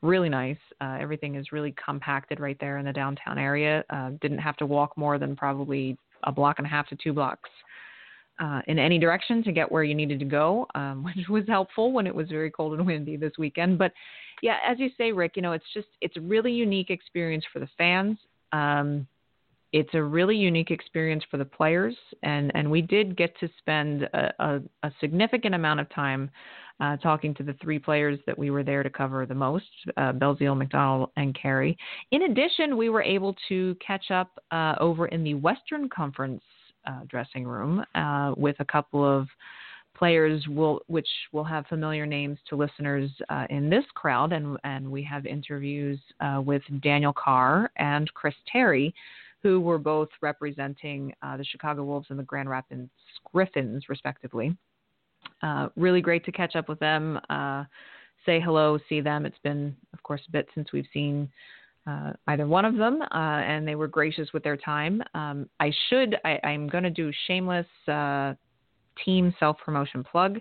really 0.01 0.29
nice. 0.29 0.57
Uh, 0.79 0.97
everything 0.99 1.35
is 1.35 1.51
really 1.51 1.73
compacted 1.83 2.39
right 2.39 2.57
there 2.59 2.77
in 2.77 2.85
the 2.85 2.93
downtown 2.93 3.39
area. 3.39 3.83
Uh, 3.89 4.11
didn't 4.21 4.37
have 4.37 4.55
to 4.57 4.65
walk 4.65 4.95
more 4.97 5.17
than 5.17 5.35
probably 5.35 5.97
a 6.23 6.31
block 6.31 6.59
and 6.59 6.67
a 6.67 6.69
half 6.69 6.87
to 6.89 6.95
two 6.95 7.11
blocks 7.11 7.49
uh, 8.39 8.61
in 8.67 8.79
any 8.79 8.99
direction 8.99 9.43
to 9.43 9.51
get 9.51 9.71
where 9.71 9.83
you 9.83 9.95
needed 9.95 10.19
to 10.19 10.25
go, 10.25 10.67
um, 10.75 11.03
which 11.15 11.27
was 11.29 11.43
helpful 11.47 11.91
when 11.91 12.07
it 12.07 12.15
was 12.15 12.29
very 12.29 12.51
cold 12.51 12.77
and 12.77 12.85
windy 12.85 13.17
this 13.17 13.33
weekend. 13.37 13.77
But 13.77 13.91
yeah, 14.41 14.57
as 14.67 14.79
you 14.79 14.89
say, 14.97 15.11
Rick, 15.11 15.33
you 15.35 15.41
know, 15.41 15.53
it's 15.53 15.65
just 15.73 15.87
it's 16.01 16.17
a 16.17 16.21
really 16.21 16.51
unique 16.51 16.89
experience 16.89 17.45
for 17.51 17.59
the 17.59 17.69
fans. 17.77 18.17
Um, 18.51 19.07
it's 19.71 19.93
a 19.93 20.01
really 20.01 20.37
unique 20.37 20.71
experience 20.71 21.23
for 21.29 21.37
the 21.37 21.45
players, 21.45 21.95
and 22.23 22.51
and 22.55 22.69
we 22.69 22.81
did 22.81 23.17
get 23.17 23.37
to 23.39 23.49
spend 23.57 24.03
a, 24.03 24.33
a, 24.39 24.61
a 24.83 24.91
significant 24.99 25.55
amount 25.55 25.79
of 25.79 25.89
time 25.89 26.29
uh, 26.79 26.97
talking 26.97 27.33
to 27.35 27.43
the 27.43 27.53
three 27.61 27.79
players 27.79 28.19
that 28.25 28.37
we 28.37 28.51
were 28.51 28.63
there 28.63 28.83
to 28.83 28.89
cover 28.89 29.25
the 29.25 29.35
most, 29.35 29.65
uh, 29.97 30.11
Belzile, 30.11 30.57
McDonald, 30.57 31.09
and 31.15 31.37
Carey. 31.39 31.77
In 32.11 32.23
addition, 32.23 32.77
we 32.77 32.89
were 32.89 33.03
able 33.03 33.35
to 33.49 33.75
catch 33.85 34.11
up 34.11 34.39
uh, 34.51 34.75
over 34.79 35.07
in 35.07 35.23
the 35.23 35.35
Western 35.35 35.89
Conference 35.89 36.41
uh, 36.87 37.01
dressing 37.07 37.45
room 37.45 37.83
uh, 37.95 38.33
with 38.37 38.55
a 38.59 38.65
couple 38.65 39.03
of 39.03 39.27
players 39.95 40.45
will, 40.47 40.81
which 40.87 41.07
will 41.31 41.43
have 41.43 41.65
familiar 41.67 42.05
names 42.05 42.37
to 42.49 42.55
listeners 42.55 43.09
uh, 43.29 43.45
in 43.49 43.69
this 43.69 43.85
crowd, 43.95 44.33
and, 44.33 44.57
and 44.63 44.89
we 44.89 45.01
have 45.01 45.25
interviews 45.25 45.99
uh, 46.19 46.41
with 46.45 46.61
Daniel 46.81 47.13
Carr 47.13 47.71
and 47.77 48.13
Chris 48.13 48.35
Terry, 48.51 48.93
who 49.41 49.59
were 49.59 49.77
both 49.77 50.09
representing 50.21 51.13
uh, 51.21 51.37
the 51.37 51.45
Chicago 51.45 51.83
Wolves 51.83 52.07
and 52.09 52.19
the 52.19 52.23
Grand 52.23 52.49
Rapids 52.49 52.89
Griffins, 53.31 53.85
respectively. 53.89 54.55
Uh, 55.41 55.69
really 55.75 56.01
great 56.01 56.25
to 56.25 56.31
catch 56.31 56.55
up 56.55 56.67
with 56.67 56.79
them, 56.79 57.19
uh, 57.29 57.63
say 58.25 58.39
hello, 58.39 58.77
see 58.89 59.01
them. 59.01 59.25
It's 59.25 59.37
been, 59.43 59.75
of 59.93 60.01
course, 60.03 60.21
a 60.27 60.31
bit 60.31 60.47
since 60.55 60.71
we've 60.71 60.87
seen 60.93 61.29
uh, 61.87 62.13
either 62.27 62.47
one 62.47 62.65
of 62.65 62.75
them, 62.75 63.01
uh, 63.01 63.07
and 63.13 63.67
they 63.67 63.75
were 63.75 63.87
gracious 63.87 64.29
with 64.33 64.43
their 64.43 64.57
time. 64.57 65.01
Um, 65.13 65.49
I 65.59 65.71
should, 65.89 66.15
I, 66.25 66.39
am 66.43 66.67
going 66.67 66.83
to 66.83 66.89
do 66.89 67.11
shameless 67.27 67.67
uh, 67.87 68.33
team 69.03 69.33
self 69.39 69.57
promotion 69.63 70.03
plug. 70.03 70.39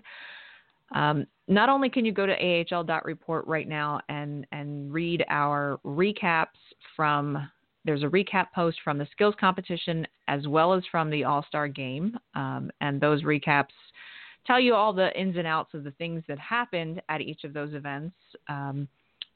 Um, 0.93 1.25
not 1.47 1.69
only 1.69 1.89
can 1.89 2.05
you 2.05 2.11
go 2.11 2.25
to 2.25 2.33
ahl.report 2.33 3.45
right 3.47 3.67
now 3.67 3.99
and, 4.09 4.47
and 4.51 4.91
read 4.91 5.23
our 5.29 5.79
recaps 5.85 6.47
from 6.95 7.49
there's 7.85 8.03
a 8.03 8.07
recap 8.07 8.47
post 8.53 8.79
from 8.83 8.97
the 8.97 9.07
skills 9.11 9.35
competition 9.39 10.07
as 10.27 10.47
well 10.47 10.73
as 10.73 10.83
from 10.91 11.09
the 11.09 11.23
All 11.23 11.45
Star 11.47 11.67
game. 11.67 12.17
Um, 12.33 12.71
and 12.81 12.99
those 12.99 13.23
recaps 13.23 13.67
tell 14.45 14.59
you 14.59 14.73
all 14.73 14.91
the 14.91 15.17
ins 15.19 15.37
and 15.37 15.47
outs 15.47 15.73
of 15.73 15.83
the 15.83 15.91
things 15.91 16.23
that 16.27 16.39
happened 16.39 17.01
at 17.09 17.21
each 17.21 17.43
of 17.43 17.53
those 17.53 17.73
events, 17.73 18.15
um, 18.49 18.87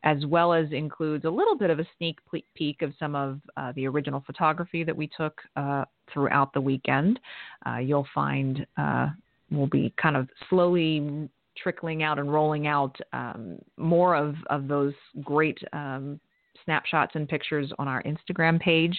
as 0.04 0.26
well 0.26 0.54
as 0.54 0.72
includes 0.72 1.26
a 1.26 1.30
little 1.30 1.58
bit 1.58 1.70
of 1.70 1.80
a 1.80 1.88
sneak 1.98 2.20
peek 2.56 2.82
of 2.82 2.94
some 2.98 3.16
of 3.16 3.40
uh, 3.58 3.72
the 3.74 3.88
original 3.88 4.24
photography 4.26 4.84
that 4.84 4.96
we 4.96 5.10
took 5.16 5.42
uh, 5.56 5.84
throughout 6.12 6.54
the 6.54 6.62
weekend. 6.62 7.20
Uh, 7.66 7.78
you'll 7.78 8.08
find 8.14 8.66
uh, 8.78 9.10
we'll 9.52 9.68
be 9.68 9.94
kind 10.02 10.16
of 10.16 10.28
slowly 10.50 11.30
trickling 11.62 12.04
out 12.04 12.20
and 12.20 12.32
rolling 12.32 12.68
out 12.68 12.96
um, 13.14 13.58
more 13.78 14.16
of, 14.16 14.36
of 14.50 14.68
those 14.68 14.94
great 15.24 15.58
um, 15.74 16.20
snapshots 16.64 17.14
and 17.16 17.28
pictures 17.28 17.72
on 17.80 17.88
our 17.88 18.04
Instagram 18.04 18.60
page 18.60 18.98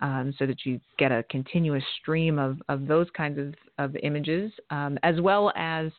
um, 0.00 0.32
so 0.38 0.46
that 0.46 0.64
you 0.64 0.80
get 0.98 1.12
a 1.12 1.24
continuous 1.30 1.84
stream 2.00 2.38
of, 2.38 2.60
of 2.68 2.86
those 2.86 3.06
kinds 3.16 3.38
of, 3.38 3.54
of 3.78 3.96
images, 4.02 4.50
um, 4.70 4.98
as 5.02 5.20
well 5.20 5.52
as 5.56 5.90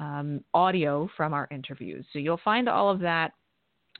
um, 0.00 0.42
audio 0.54 1.08
from 1.16 1.32
our 1.32 1.48
interviews. 1.50 2.04
So 2.12 2.18
you'll 2.18 2.40
find 2.44 2.68
all 2.68 2.90
of 2.90 3.00
that 3.00 3.32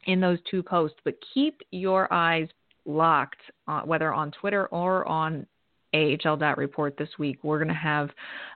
in 0.05 0.21
those 0.21 0.39
two 0.51 0.63
posts, 0.63 0.99
but 1.05 1.15
keep 1.35 1.61
your 1.71 2.13
eyes 2.13 2.49
locked, 2.85 3.41
uh, 3.69 3.83
whether 3.83 4.13
on 4.13 4.31
Twitter 4.33 4.67
or 4.67 5.07
on 5.07 5.47
AHL.report 5.95 6.97
this 6.97 7.09
week. 7.19 7.39
We're 7.43 7.59
going 7.59 7.69
to 7.69 7.75
have 7.75 8.11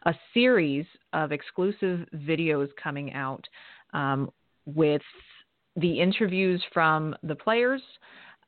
a 0.07 0.15
series 0.33 0.87
of 1.13 1.33
exclusive 1.33 2.07
videos 2.15 2.69
coming 2.83 3.13
out 3.13 3.45
um, 3.93 4.31
with 4.65 5.03
the 5.77 6.01
interviews 6.01 6.63
from 6.73 7.15
the 7.23 7.35
players. 7.35 7.83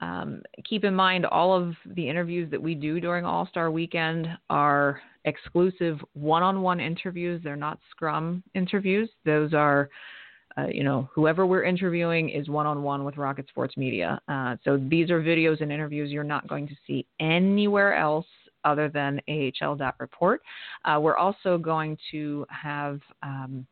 Um, 0.01 0.43
keep 0.65 0.85
in 0.85 0.95
mind, 0.95 1.27
all 1.27 1.55
of 1.55 1.75
the 1.95 2.09
interviews 2.09 2.51
that 2.51 2.63
we 2.63 2.75
do 2.75 3.01
during 3.01 3.25
All 3.25 3.47
Star 3.47 3.71
Weekend 3.71 4.29
are 4.49 5.01
exclusive 5.25 5.99
one 6.15 6.43
on 6.43 6.63
one 6.63 6.81
interviews. 6.81 7.41
They're 7.43 7.57
not 7.57 7.81
scrum 7.91 8.43
interviews. 8.55 9.11
Those 9.25 9.53
are, 9.53 9.91
uh, 10.59 10.67
you 10.67 10.83
know, 10.83 11.09
whoever 11.15 11.47
we're 11.47 11.65
interviewing 11.65 12.31
is 12.31 12.49
one 12.49 12.67
on 12.67 12.83
one 12.83 13.05
with 13.05 13.17
Rocket 13.17 13.49
Sports 13.49 13.77
Media. 13.77 14.21
Uh, 14.29 14.57
so 14.65 14.77
these 14.91 15.11
are 15.11 15.21
videos 15.21 15.61
and 15.61 15.71
interviews 15.71 16.11
you're 16.11 16.25
not 16.25 16.49
going 16.49 16.67
to 16.67 16.75
see 16.87 17.07
anywhere 17.21 17.97
else 17.97 18.27
other 18.65 18.89
than 18.89 19.21
AHL.report. 19.29 20.43
Uh, 20.85 20.99
we're 21.01 21.17
also 21.17 21.59
going 21.59 21.97
to 22.11 22.45
have. 22.51 23.01
Um, 23.23 23.67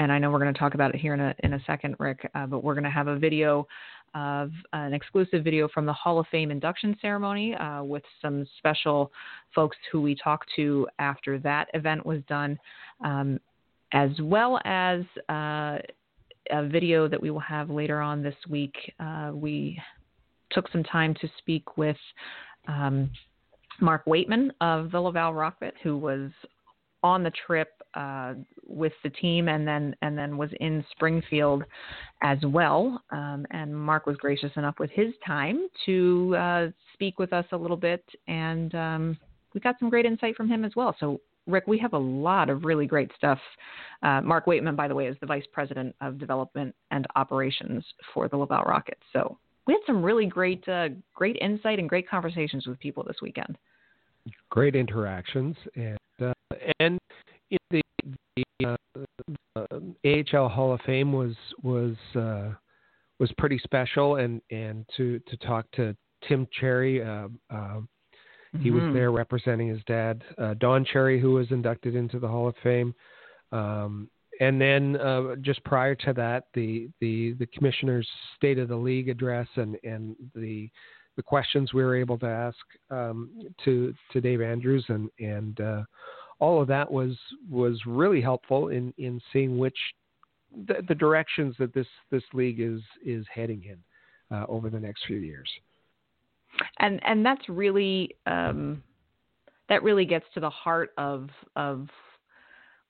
and 0.00 0.12
I 0.12 0.18
know 0.18 0.30
we're 0.30 0.38
going 0.38 0.54
to 0.54 0.60
talk 0.60 0.74
about 0.74 0.94
it 0.94 1.00
here 1.00 1.14
in 1.14 1.20
a 1.20 1.34
in 1.40 1.54
a 1.54 1.60
second, 1.66 1.96
Rick. 1.98 2.30
Uh, 2.34 2.46
but 2.46 2.62
we're 2.62 2.74
going 2.74 2.84
to 2.84 2.90
have 2.90 3.08
a 3.08 3.18
video 3.18 3.66
of 4.14 4.50
an 4.72 4.94
exclusive 4.94 5.44
video 5.44 5.68
from 5.68 5.86
the 5.86 5.92
Hall 5.92 6.18
of 6.18 6.26
Fame 6.30 6.50
induction 6.50 6.96
ceremony 7.00 7.54
uh, 7.54 7.82
with 7.82 8.02
some 8.22 8.46
special 8.58 9.10
folks 9.54 9.76
who 9.90 10.00
we 10.00 10.14
talked 10.14 10.48
to 10.56 10.86
after 10.98 11.38
that 11.40 11.68
event 11.74 12.04
was 12.06 12.20
done, 12.28 12.58
um, 13.04 13.38
as 13.92 14.10
well 14.20 14.60
as 14.64 15.02
uh, 15.28 15.78
a 16.50 16.66
video 16.66 17.08
that 17.08 17.20
we 17.20 17.30
will 17.30 17.38
have 17.40 17.70
later 17.70 18.00
on 18.00 18.22
this 18.22 18.36
week. 18.48 18.74
Uh, 19.00 19.30
we 19.34 19.80
took 20.50 20.70
some 20.70 20.82
time 20.84 21.14
to 21.20 21.28
speak 21.38 21.76
with. 21.76 21.96
Um, 22.66 23.10
Mark 23.80 24.04
Waitman 24.06 24.50
of 24.60 24.90
the 24.90 25.00
Laval 25.00 25.34
Rocket, 25.34 25.74
who 25.82 25.96
was 25.96 26.30
on 27.02 27.22
the 27.22 27.32
trip 27.46 27.70
uh, 27.94 28.34
with 28.66 28.92
the 29.04 29.10
team 29.10 29.48
and 29.48 29.66
then 29.66 29.94
and 30.02 30.18
then 30.18 30.36
was 30.36 30.50
in 30.60 30.84
Springfield 30.90 31.62
as 32.22 32.38
well. 32.44 33.02
Um, 33.10 33.46
and 33.50 33.74
Mark 33.74 34.06
was 34.06 34.16
gracious 34.16 34.50
enough 34.56 34.76
with 34.78 34.90
his 34.90 35.14
time 35.26 35.68
to 35.86 36.36
uh, 36.36 36.66
speak 36.94 37.18
with 37.18 37.32
us 37.32 37.46
a 37.52 37.56
little 37.56 37.76
bit, 37.76 38.04
and 38.26 38.74
um, 38.74 39.18
we 39.54 39.60
got 39.60 39.78
some 39.78 39.90
great 39.90 40.06
insight 40.06 40.36
from 40.36 40.48
him 40.48 40.64
as 40.64 40.72
well. 40.76 40.94
So. 40.98 41.20
Rick, 41.48 41.66
we 41.66 41.78
have 41.78 41.94
a 41.94 41.98
lot 41.98 42.50
of 42.50 42.64
really 42.64 42.86
great 42.86 43.10
stuff. 43.16 43.38
Uh, 44.02 44.20
Mark 44.20 44.46
Waitman, 44.46 44.76
by 44.76 44.86
the 44.86 44.94
way, 44.94 45.06
is 45.06 45.16
the 45.20 45.26
Vice 45.26 45.46
President 45.52 45.96
of 46.00 46.18
Development 46.18 46.74
and 46.90 47.06
Operations 47.16 47.84
for 48.14 48.28
the 48.28 48.36
Laval 48.36 48.62
Rockets. 48.62 49.00
So 49.12 49.38
we 49.66 49.72
had 49.72 49.80
some 49.86 50.02
really 50.02 50.26
great, 50.26 50.66
uh, 50.68 50.88
great 51.14 51.36
insight 51.40 51.78
and 51.78 51.88
great 51.88 52.08
conversations 52.08 52.66
with 52.66 52.78
people 52.78 53.02
this 53.02 53.16
weekend. 53.22 53.56
Great 54.50 54.76
interactions, 54.76 55.56
and 55.74 55.98
uh, 56.20 56.32
and 56.80 56.98
the, 57.70 57.80
the 58.34 58.66
uh, 58.66 58.76
uh, 59.56 59.66
AHL 60.04 60.48
Hall 60.48 60.74
of 60.74 60.80
Fame 60.84 61.12
was 61.12 61.34
was 61.62 61.96
uh, 62.14 62.50
was 63.18 63.32
pretty 63.38 63.58
special, 63.58 64.16
and 64.16 64.42
and 64.50 64.84
to 64.98 65.18
to 65.20 65.36
talk 65.38 65.70
to 65.72 65.96
Tim 66.26 66.46
Cherry. 66.60 67.00
He 68.52 68.70
mm-hmm. 68.70 68.86
was 68.86 68.94
there 68.94 69.10
representing 69.12 69.68
his 69.68 69.82
dad, 69.86 70.22
uh, 70.38 70.54
Don 70.54 70.84
Cherry, 70.84 71.20
who 71.20 71.32
was 71.32 71.50
inducted 71.50 71.94
into 71.94 72.18
the 72.18 72.28
Hall 72.28 72.48
of 72.48 72.54
Fame. 72.62 72.94
Um, 73.52 74.08
and 74.40 74.60
then 74.60 74.96
uh, 74.96 75.36
just 75.40 75.62
prior 75.64 75.94
to 75.96 76.12
that, 76.14 76.44
the, 76.54 76.88
the 77.00 77.32
the 77.38 77.46
commissioner's 77.46 78.08
State 78.36 78.58
of 78.58 78.68
the 78.68 78.76
League 78.76 79.08
address 79.08 79.48
and 79.56 79.76
and 79.82 80.16
the 80.34 80.70
the 81.16 81.22
questions 81.22 81.74
we 81.74 81.82
were 81.82 81.96
able 81.96 82.18
to 82.18 82.26
ask 82.26 82.56
um, 82.90 83.30
to 83.64 83.92
to 84.12 84.20
Dave 84.20 84.40
Andrews 84.40 84.84
and 84.88 85.10
and 85.18 85.60
uh, 85.60 85.82
all 86.38 86.62
of 86.62 86.68
that 86.68 86.90
was 86.90 87.16
was 87.50 87.80
really 87.86 88.20
helpful 88.20 88.68
in 88.68 88.94
in 88.98 89.20
seeing 89.32 89.58
which 89.58 89.76
the, 90.66 90.76
the 90.86 90.94
directions 90.94 91.56
that 91.58 91.74
this 91.74 91.88
this 92.10 92.22
league 92.32 92.60
is 92.60 92.80
is 93.04 93.26
heading 93.32 93.64
in 93.64 94.36
uh, 94.36 94.44
over 94.48 94.70
the 94.70 94.80
next 94.80 95.04
few 95.06 95.18
years. 95.18 95.50
And 96.78 97.00
and 97.04 97.24
that's 97.24 97.48
really 97.48 98.16
um, 98.26 98.82
that 99.68 99.82
really 99.82 100.04
gets 100.04 100.26
to 100.34 100.40
the 100.40 100.50
heart 100.50 100.90
of 100.96 101.28
of 101.56 101.88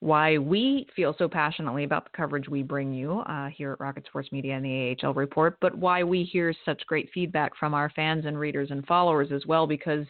why 0.01 0.39
we 0.39 0.87
feel 0.95 1.15
so 1.19 1.29
passionately 1.29 1.83
about 1.83 2.05
the 2.05 2.17
coverage 2.17 2.49
we 2.49 2.63
bring 2.63 2.93
you 2.93 3.19
uh, 3.21 3.49
here 3.49 3.73
at 3.73 3.81
Rocket 3.81 4.07
Sports 4.07 4.31
Media 4.31 4.55
and 4.55 4.65
the 4.65 4.97
AHL 5.03 5.13
Report, 5.13 5.57
but 5.61 5.77
why 5.77 6.05
we 6.05 6.23
hear 6.23 6.55
such 6.65 6.87
great 6.87 7.11
feedback 7.13 7.57
from 7.57 7.75
our 7.75 7.91
fans 7.91 8.25
and 8.25 8.39
readers 8.39 8.71
and 8.71 8.87
followers 8.87 9.31
as 9.33 9.45
well, 9.47 9.67
because 9.67 10.07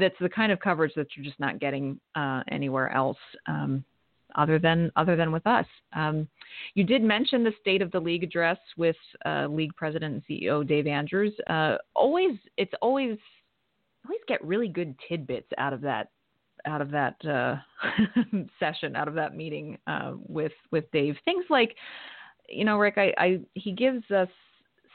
that's 0.00 0.16
the 0.20 0.28
kind 0.28 0.50
of 0.50 0.58
coverage 0.58 0.92
that 0.96 1.06
you're 1.14 1.24
just 1.24 1.38
not 1.38 1.60
getting 1.60 2.00
uh, 2.16 2.42
anywhere 2.50 2.90
else. 2.90 3.18
Um, 3.46 3.84
other 4.34 4.58
than 4.58 4.90
other 4.96 5.16
than 5.16 5.32
with 5.32 5.46
us, 5.46 5.66
um, 5.94 6.28
you 6.74 6.84
did 6.84 7.02
mention 7.02 7.44
the 7.44 7.52
state 7.60 7.82
of 7.82 7.90
the 7.90 8.00
league 8.00 8.24
address 8.24 8.58
with 8.76 8.96
uh, 9.26 9.46
league 9.48 9.74
president 9.76 10.14
and 10.14 10.22
CEO 10.28 10.66
Dave 10.66 10.86
Andrews. 10.86 11.34
Uh, 11.48 11.76
always, 11.94 12.36
it's 12.56 12.74
always 12.82 13.18
always 14.06 14.20
get 14.28 14.44
really 14.44 14.68
good 14.68 14.94
tidbits 15.08 15.48
out 15.58 15.72
of 15.72 15.80
that 15.80 16.10
out 16.66 16.80
of 16.80 16.90
that 16.90 17.16
uh, 17.26 17.56
session, 18.60 18.96
out 18.96 19.08
of 19.08 19.14
that 19.14 19.36
meeting 19.36 19.78
uh, 19.86 20.12
with 20.26 20.52
with 20.70 20.90
Dave. 20.92 21.16
Things 21.24 21.44
like, 21.50 21.76
you 22.48 22.64
know, 22.64 22.78
Rick, 22.78 22.94
I, 22.96 23.12
I 23.18 23.40
he 23.54 23.72
gives 23.72 24.10
us 24.10 24.28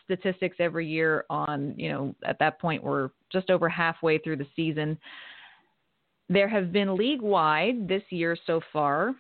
statistics 0.06 0.58
every 0.60 0.88
year 0.88 1.26
on, 1.30 1.76
you 1.78 1.90
know, 1.90 2.16
at 2.26 2.40
that 2.40 2.60
point 2.60 2.84
we're 2.84 3.10
just 3.32 3.50
over 3.52 3.70
halfway 3.70 4.18
through 4.18 4.38
the 4.38 4.48
season. 4.56 4.98
there 6.30 6.48
have 6.48 6.72
been 6.72 6.98
league 6.98 7.22
wide 7.22 7.88
this 7.88 8.04
year 8.10 8.36
so 8.48 8.60
far 8.74 9.14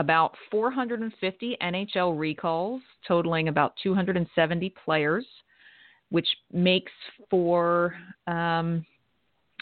about 0.00 0.34
450 0.50 1.58
NHL 1.62 2.18
recalls, 2.18 2.80
totaling 3.06 3.48
about 3.48 3.74
270 3.82 4.74
players, 4.82 5.26
which 6.08 6.26
makes 6.50 6.90
for 7.28 7.94
um, 8.26 8.84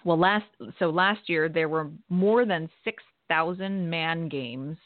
well 0.04 0.16
last 0.16 0.46
so 0.78 0.90
last 0.90 1.28
year 1.28 1.48
there 1.48 1.68
were 1.68 1.90
more 2.08 2.46
than 2.46 2.70
6,000 2.84 3.90
man 3.90 4.28
games 4.28 4.76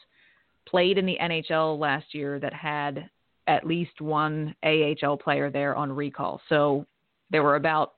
played 0.67 0.97
in 0.97 1.05
the 1.05 1.17
NHL 1.21 1.77
last 1.77 2.15
year 2.15 2.39
that 2.39 2.53
had 2.53 3.07
at 3.45 3.67
least 3.67 4.01
one 4.01 4.55
AHL 4.63 5.17
player 5.17 5.51
there 5.51 5.75
on 5.75 5.91
recall. 5.91 6.41
So 6.49 6.87
there 7.29 7.43
were 7.43 7.57
about 7.57 7.93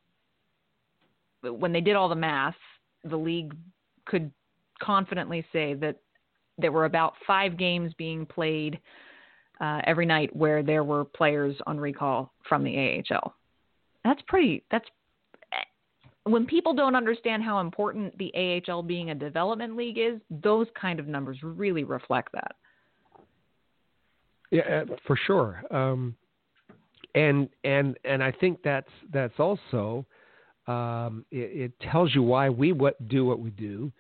when 1.41 1.72
they 1.72 1.82
did 1.82 1.95
all 1.95 2.10
the 2.10 2.16
math, 2.16 2.56
the 3.06 3.16
league 3.16 3.56
could 4.06 4.30
confidently 4.82 5.45
say 5.53 5.74
that 5.76 5.95
there 6.58 6.72
were 6.72 6.86
about 6.86 7.14
five 7.26 7.58
games 7.58 7.93
being 7.97 8.26
played 8.26 8.80
uh, 9.62 9.82
every 9.86 10.06
night 10.06 10.36
where 10.36 10.64
there 10.64 10.84
were 10.84 11.06
players 11.06 11.56
on 11.66 11.80
recall 11.80 12.32
from 12.47 12.64
the 12.64 13.03
AHL. 13.12 13.34
That's 14.03 14.22
pretty. 14.28 14.64
That's 14.72 14.86
when 16.24 16.45
people 16.45 16.74
don't 16.74 16.95
understand 16.95 17.43
how 17.43 17.60
important 17.60 18.18
the 18.18 18.62
AHL 18.68 18.84
being 18.84 19.12
a 19.12 19.16
development 19.16 19.76
league 19.76 19.97
is. 19.97 20.20
Those 20.30 20.68
kind 20.80 20.99
of 20.99 21.08
numbers 21.08 21.38
really 21.41 21.84
reflect 21.84 22.32
that. 22.34 22.56
Yeah, 24.51 24.62
uh, 24.62 24.95
for 25.08 25.18
sure. 25.26 25.64
Um, 25.72 26.16
and 27.16 27.49
and 27.64 27.97
and 28.03 28.24
I 28.24 28.32
think 28.32 28.60
that's 28.64 28.89
that's 29.12 29.39
also 29.39 30.06
um, 30.68 31.26
it, 31.32 31.72
it, 31.72 31.89
tells 31.91 32.14
you 32.14 32.24
why 32.24 32.49
we 32.49 32.72
what 32.72 33.08
do 33.08 33.26
what 33.26 33.39
we 33.39 33.51
do, 33.51 33.91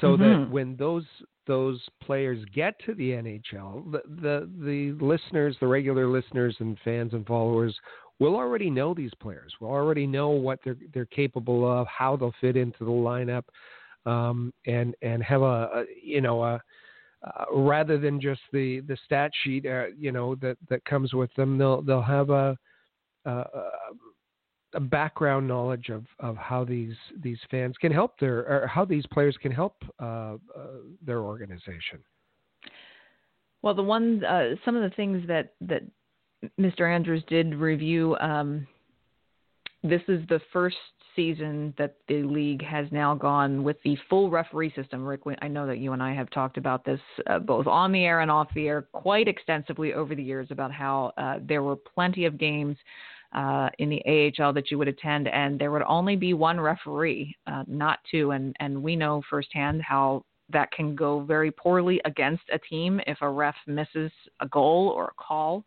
so 0.00 0.08
mm-hmm. 0.08 0.22
that 0.22 0.50
when 0.50 0.76
those 0.76 1.04
those 1.50 1.80
players 2.00 2.38
get 2.54 2.76
to 2.86 2.94
the 2.94 3.10
NHL, 3.10 3.90
the, 3.90 4.02
the 4.22 4.48
the 4.64 5.04
listeners, 5.04 5.56
the 5.58 5.66
regular 5.66 6.06
listeners 6.06 6.54
and 6.60 6.78
fans 6.84 7.12
and 7.12 7.26
followers 7.26 7.76
will 8.20 8.36
already 8.36 8.70
know 8.70 8.94
these 8.94 9.10
players. 9.20 9.52
Will 9.60 9.70
already 9.70 10.06
know 10.06 10.28
what 10.28 10.60
they're 10.62 10.76
they're 10.94 11.06
capable 11.06 11.68
of, 11.68 11.88
how 11.88 12.14
they'll 12.14 12.32
fit 12.40 12.56
into 12.56 12.84
the 12.84 12.90
lineup, 12.90 13.42
um, 14.06 14.54
and 14.66 14.94
and 15.02 15.24
have 15.24 15.42
a, 15.42 15.44
a 15.44 15.84
you 16.00 16.20
know 16.20 16.44
a 16.44 16.62
uh, 17.26 17.44
rather 17.52 17.98
than 17.98 18.20
just 18.20 18.42
the 18.52 18.78
the 18.86 18.96
stat 19.04 19.32
sheet, 19.42 19.66
uh, 19.66 19.86
you 19.98 20.12
know 20.12 20.36
that 20.36 20.56
that 20.68 20.84
comes 20.84 21.12
with 21.14 21.34
them. 21.34 21.58
They'll 21.58 21.82
they'll 21.82 22.00
have 22.00 22.30
a, 22.30 22.56
a 23.24 23.30
a 23.30 23.70
background 24.78 25.48
knowledge 25.48 25.88
of, 25.88 26.04
of 26.20 26.36
how 26.36 26.64
these 26.64 26.94
these 27.22 27.38
fans 27.50 27.76
can 27.80 27.90
help 27.90 28.18
their 28.20 28.38
or 28.40 28.66
how 28.66 28.84
these 28.84 29.04
players 29.06 29.36
can 29.42 29.50
help 29.50 29.74
uh, 30.00 30.04
uh, 30.04 30.36
their 31.04 31.20
organization. 31.20 31.98
Well, 33.62 33.74
the 33.74 33.82
one 33.82 34.24
uh, 34.24 34.54
some 34.64 34.76
of 34.76 34.82
the 34.82 34.94
things 34.94 35.26
that 35.26 35.54
that 35.62 35.82
Mr. 36.58 36.92
Andrews 36.92 37.22
did 37.28 37.54
review. 37.54 38.16
Um, 38.20 38.66
this 39.82 40.02
is 40.08 40.26
the 40.28 40.40
first 40.52 40.76
season 41.16 41.74
that 41.76 41.96
the 42.08 42.22
league 42.22 42.64
has 42.64 42.86
now 42.90 43.14
gone 43.14 43.62
with 43.62 43.76
the 43.82 43.96
full 44.08 44.30
referee 44.30 44.72
system. 44.76 45.04
Rick, 45.04 45.20
I 45.42 45.48
know 45.48 45.66
that 45.66 45.78
you 45.78 45.92
and 45.92 46.02
I 46.02 46.14
have 46.14 46.30
talked 46.30 46.56
about 46.56 46.84
this 46.84 47.00
uh, 47.28 47.38
both 47.38 47.66
on 47.66 47.90
the 47.92 48.04
air 48.04 48.20
and 48.20 48.30
off 48.30 48.48
the 48.54 48.68
air 48.68 48.82
quite 48.92 49.26
extensively 49.26 49.92
over 49.92 50.14
the 50.14 50.22
years 50.22 50.48
about 50.50 50.70
how 50.70 51.12
uh, 51.16 51.38
there 51.42 51.62
were 51.62 51.76
plenty 51.76 52.26
of 52.26 52.38
games 52.38 52.76
uh, 53.32 53.68
in 53.78 53.88
the 53.88 54.02
AHL 54.06 54.52
that 54.52 54.70
you 54.70 54.78
would 54.78 54.88
attend, 54.88 55.28
and 55.28 55.58
there 55.58 55.70
would 55.70 55.82
only 55.82 56.16
be 56.16 56.34
one 56.34 56.60
referee, 56.60 57.36
uh, 57.46 57.64
not 57.66 58.00
two. 58.10 58.32
And 58.32 58.54
and 58.60 58.82
we 58.82 58.96
know 58.96 59.22
firsthand 59.30 59.82
how 59.82 60.24
that 60.52 60.72
can 60.72 60.96
go 60.96 61.20
very 61.20 61.50
poorly 61.50 62.00
against 62.04 62.42
a 62.52 62.58
team 62.58 63.00
if 63.06 63.18
a 63.20 63.28
ref 63.28 63.54
misses 63.66 64.10
a 64.40 64.48
goal 64.48 64.92
or 64.94 65.06
a 65.06 65.22
call. 65.22 65.64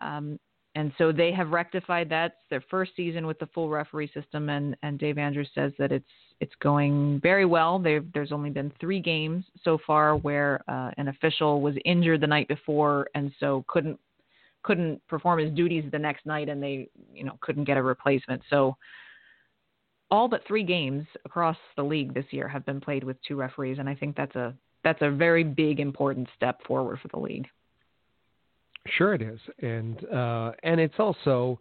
Um, 0.00 0.38
and 0.74 0.92
so 0.98 1.10
they 1.10 1.32
have 1.32 1.50
rectified 1.50 2.08
that. 2.10 2.26
It's 2.26 2.50
their 2.50 2.64
first 2.70 2.92
season 2.94 3.26
with 3.26 3.38
the 3.38 3.48
full 3.48 3.68
referee 3.68 4.12
system, 4.14 4.48
and, 4.48 4.76
and 4.82 4.98
Dave 4.98 5.18
Andrews 5.18 5.50
says 5.54 5.72
that 5.78 5.92
it's 5.92 6.06
it's 6.40 6.54
going 6.62 7.18
very 7.20 7.44
well. 7.44 7.80
They've, 7.80 8.06
there's 8.12 8.30
only 8.30 8.50
been 8.50 8.72
three 8.80 9.00
games 9.00 9.44
so 9.64 9.78
far 9.84 10.16
where 10.16 10.60
uh, 10.68 10.92
an 10.96 11.08
official 11.08 11.60
was 11.60 11.74
injured 11.84 12.20
the 12.20 12.28
night 12.28 12.46
before, 12.46 13.08
and 13.16 13.32
so 13.40 13.64
couldn't 13.66 13.98
couldn't 14.62 15.06
perform 15.08 15.38
his 15.38 15.52
duties 15.52 15.84
the 15.90 15.98
next 15.98 16.26
night, 16.26 16.48
and 16.48 16.62
they 16.62 16.88
you 17.12 17.24
know 17.24 17.38
couldn't 17.40 17.64
get 17.64 17.76
a 17.76 17.82
replacement. 17.82 18.42
So 18.50 18.76
all 20.10 20.28
but 20.28 20.46
three 20.46 20.64
games 20.64 21.06
across 21.24 21.56
the 21.76 21.82
league 21.82 22.14
this 22.14 22.24
year 22.30 22.48
have 22.48 22.64
been 22.64 22.80
played 22.80 23.04
with 23.04 23.16
two 23.26 23.36
referees, 23.36 23.78
and 23.78 23.88
I 23.88 23.94
think 23.94 24.16
that's 24.16 24.34
a 24.36 24.54
that's 24.84 25.02
a 25.02 25.10
very 25.10 25.44
big 25.44 25.80
important 25.80 26.28
step 26.36 26.60
forward 26.66 26.98
for 27.00 27.08
the 27.08 27.18
league. 27.18 27.46
Sure, 28.96 29.14
it 29.14 29.22
is, 29.22 29.40
and 29.60 30.04
uh, 30.12 30.52
and 30.62 30.80
it's 30.80 30.98
also 30.98 31.58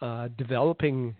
uh, 0.00 0.28
developing. 0.38 1.14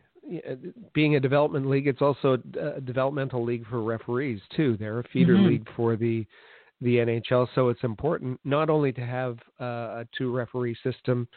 Being 0.93 1.17
a 1.17 1.21
development 1.21 1.69
league, 1.69 1.89
it's 1.89 2.03
also 2.03 2.39
a 2.61 2.81
developmental 2.81 3.43
league 3.43 3.67
for 3.69 3.83
referees 3.83 4.41
too. 4.55 4.77
They're 4.79 5.01
a 5.01 5.05
feeder 5.13 5.35
mm-hmm. 5.35 5.47
league 5.47 5.69
for 5.75 5.97
the 5.97 6.25
the 6.81 6.97
NHL, 6.97 7.49
so 7.55 7.69
it's 7.69 7.85
important 7.85 8.41
not 8.45 8.71
only 8.71 8.93
to 8.93 9.05
have 9.05 9.39
uh, 9.61 10.03
a 10.03 10.07
two 10.17 10.33
referee 10.33 10.77
system, 10.83 11.29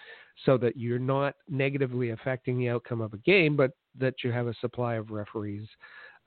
so 0.46 0.58
that 0.58 0.78
you're 0.78 1.00
not 1.00 1.36
negatively 1.50 2.12
affecting 2.12 2.58
the 2.58 2.70
outcome 2.70 3.02
of 3.02 3.14
a 3.14 3.18
game, 3.18 3.56
but 3.56 3.72
that 3.98 4.16
you 4.24 4.32
have 4.32 4.48
a 4.48 4.54
supply 4.56 4.96
of 4.96 5.12
referees 5.12 5.68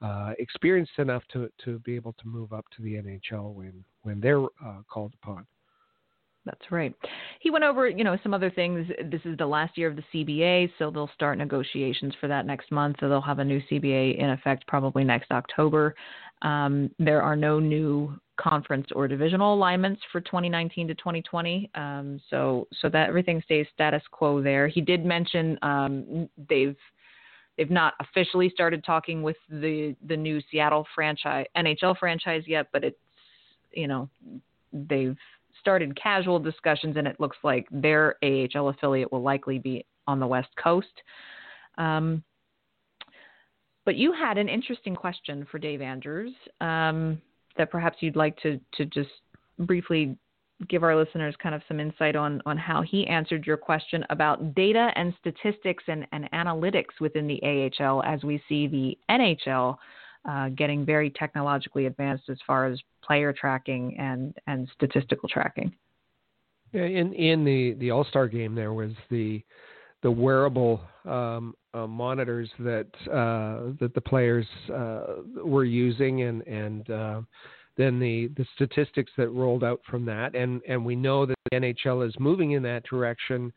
uh, 0.02 0.32
experienced 0.38 0.98
enough 0.98 1.22
to 1.32 1.50
to 1.64 1.78
be 1.80 1.94
able 1.94 2.12
to 2.14 2.28
move 2.28 2.52
up 2.52 2.66
to 2.76 2.82
the 2.82 2.94
NHL 2.94 3.54
when 3.54 3.84
when 4.02 4.20
they're 4.20 4.44
uh, 4.44 4.82
called 4.88 5.14
upon. 5.22 5.46
That's 6.46 6.70
right. 6.70 6.94
He 7.40 7.50
went 7.50 7.64
over, 7.64 7.88
you 7.88 8.04
know, 8.04 8.16
some 8.22 8.32
other 8.32 8.50
things. 8.50 8.86
This 9.10 9.20
is 9.24 9.36
the 9.36 9.46
last 9.46 9.76
year 9.76 9.88
of 9.88 9.96
the 9.96 10.04
CBA, 10.14 10.70
so 10.78 10.90
they'll 10.90 11.10
start 11.12 11.36
negotiations 11.36 12.14
for 12.20 12.28
that 12.28 12.46
next 12.46 12.70
month. 12.70 12.96
So 13.00 13.08
they'll 13.08 13.20
have 13.20 13.40
a 13.40 13.44
new 13.44 13.60
CBA 13.70 14.18
in 14.18 14.30
effect 14.30 14.66
probably 14.68 15.02
next 15.02 15.32
October. 15.32 15.94
Um, 16.42 16.90
there 17.00 17.20
are 17.20 17.34
no 17.34 17.58
new 17.58 18.18
conference 18.36 18.86
or 18.94 19.08
divisional 19.08 19.54
alignments 19.54 20.00
for 20.12 20.20
2019 20.20 20.88
to 20.88 20.94
2020. 20.94 21.70
Um, 21.74 22.20
so 22.30 22.68
so 22.80 22.88
that 22.90 23.08
everything 23.08 23.42
stays 23.44 23.66
status 23.74 24.02
quo 24.12 24.40
there. 24.40 24.68
He 24.68 24.80
did 24.80 25.04
mention 25.04 25.58
um, 25.62 26.28
they've 26.48 26.76
they've 27.58 27.70
not 27.70 27.94
officially 28.00 28.50
started 28.50 28.84
talking 28.84 29.22
with 29.22 29.36
the 29.50 29.96
the 30.06 30.16
new 30.16 30.40
Seattle 30.50 30.86
franchise 30.94 31.46
NHL 31.56 31.98
franchise 31.98 32.44
yet, 32.46 32.68
but 32.72 32.84
it's 32.84 32.98
you 33.72 33.88
know 33.88 34.08
they've 34.72 35.16
started 35.66 36.00
casual 36.00 36.38
discussions, 36.38 36.96
and 36.96 37.08
it 37.08 37.18
looks 37.18 37.36
like 37.42 37.66
their 37.72 38.14
AHL 38.22 38.68
affiliate 38.68 39.10
will 39.10 39.22
likely 39.22 39.58
be 39.58 39.84
on 40.06 40.20
the 40.20 40.26
West 40.26 40.50
Coast. 40.62 40.86
Um, 41.76 42.22
but 43.84 43.96
you 43.96 44.12
had 44.12 44.38
an 44.38 44.48
interesting 44.48 44.94
question 44.94 45.44
for 45.50 45.58
Dave 45.58 45.82
Andrews 45.82 46.32
um, 46.60 47.20
that 47.56 47.72
perhaps 47.72 47.96
you'd 47.98 48.14
like 48.14 48.36
to, 48.42 48.60
to 48.74 48.84
just 48.84 49.10
briefly 49.58 50.16
give 50.68 50.84
our 50.84 50.94
listeners 50.94 51.34
kind 51.42 51.54
of 51.54 51.62
some 51.66 51.80
insight 51.80 52.14
on, 52.14 52.40
on 52.46 52.56
how 52.56 52.80
he 52.80 53.04
answered 53.08 53.44
your 53.44 53.56
question 53.56 54.04
about 54.08 54.54
data 54.54 54.90
and 54.94 55.12
statistics 55.18 55.82
and, 55.88 56.06
and 56.12 56.30
analytics 56.30 57.00
within 57.00 57.26
the 57.26 57.40
AHL 57.42 58.04
as 58.04 58.22
we 58.22 58.40
see 58.48 58.68
the 58.68 58.96
NHL 59.10 59.76
uh, 60.28 60.48
getting 60.50 60.84
very 60.84 61.10
technologically 61.10 61.86
advanced 61.86 62.28
as 62.28 62.38
far 62.46 62.66
as 62.66 62.80
player 63.02 63.32
tracking 63.32 63.96
and, 63.98 64.34
and 64.46 64.68
statistical 64.74 65.28
tracking. 65.28 65.72
Yeah, 66.72 66.84
in 66.84 67.12
in 67.14 67.44
the, 67.44 67.74
the 67.78 67.90
All 67.92 68.04
Star 68.04 68.26
game, 68.26 68.54
there 68.54 68.72
was 68.72 68.90
the 69.08 69.42
the 70.02 70.10
wearable 70.10 70.80
um, 71.04 71.54
uh, 71.74 71.86
monitors 71.86 72.50
that 72.58 72.86
uh, 73.10 73.72
that 73.80 73.92
the 73.94 74.00
players 74.00 74.46
uh, 74.72 75.22
were 75.44 75.64
using, 75.64 76.22
and 76.22 76.42
and 76.42 76.90
uh, 76.90 77.20
then 77.76 77.98
the 77.98 78.28
the 78.36 78.46
statistics 78.54 79.12
that 79.16 79.28
rolled 79.28 79.64
out 79.64 79.80
from 79.88 80.04
that, 80.06 80.34
and 80.34 80.60
and 80.68 80.84
we 80.84 80.96
know 80.96 81.24
that 81.24 81.36
the 81.50 81.56
NHL 81.58 82.06
is 82.06 82.14
moving 82.18 82.52
in 82.52 82.62
that 82.64 82.84
direction, 82.84 83.52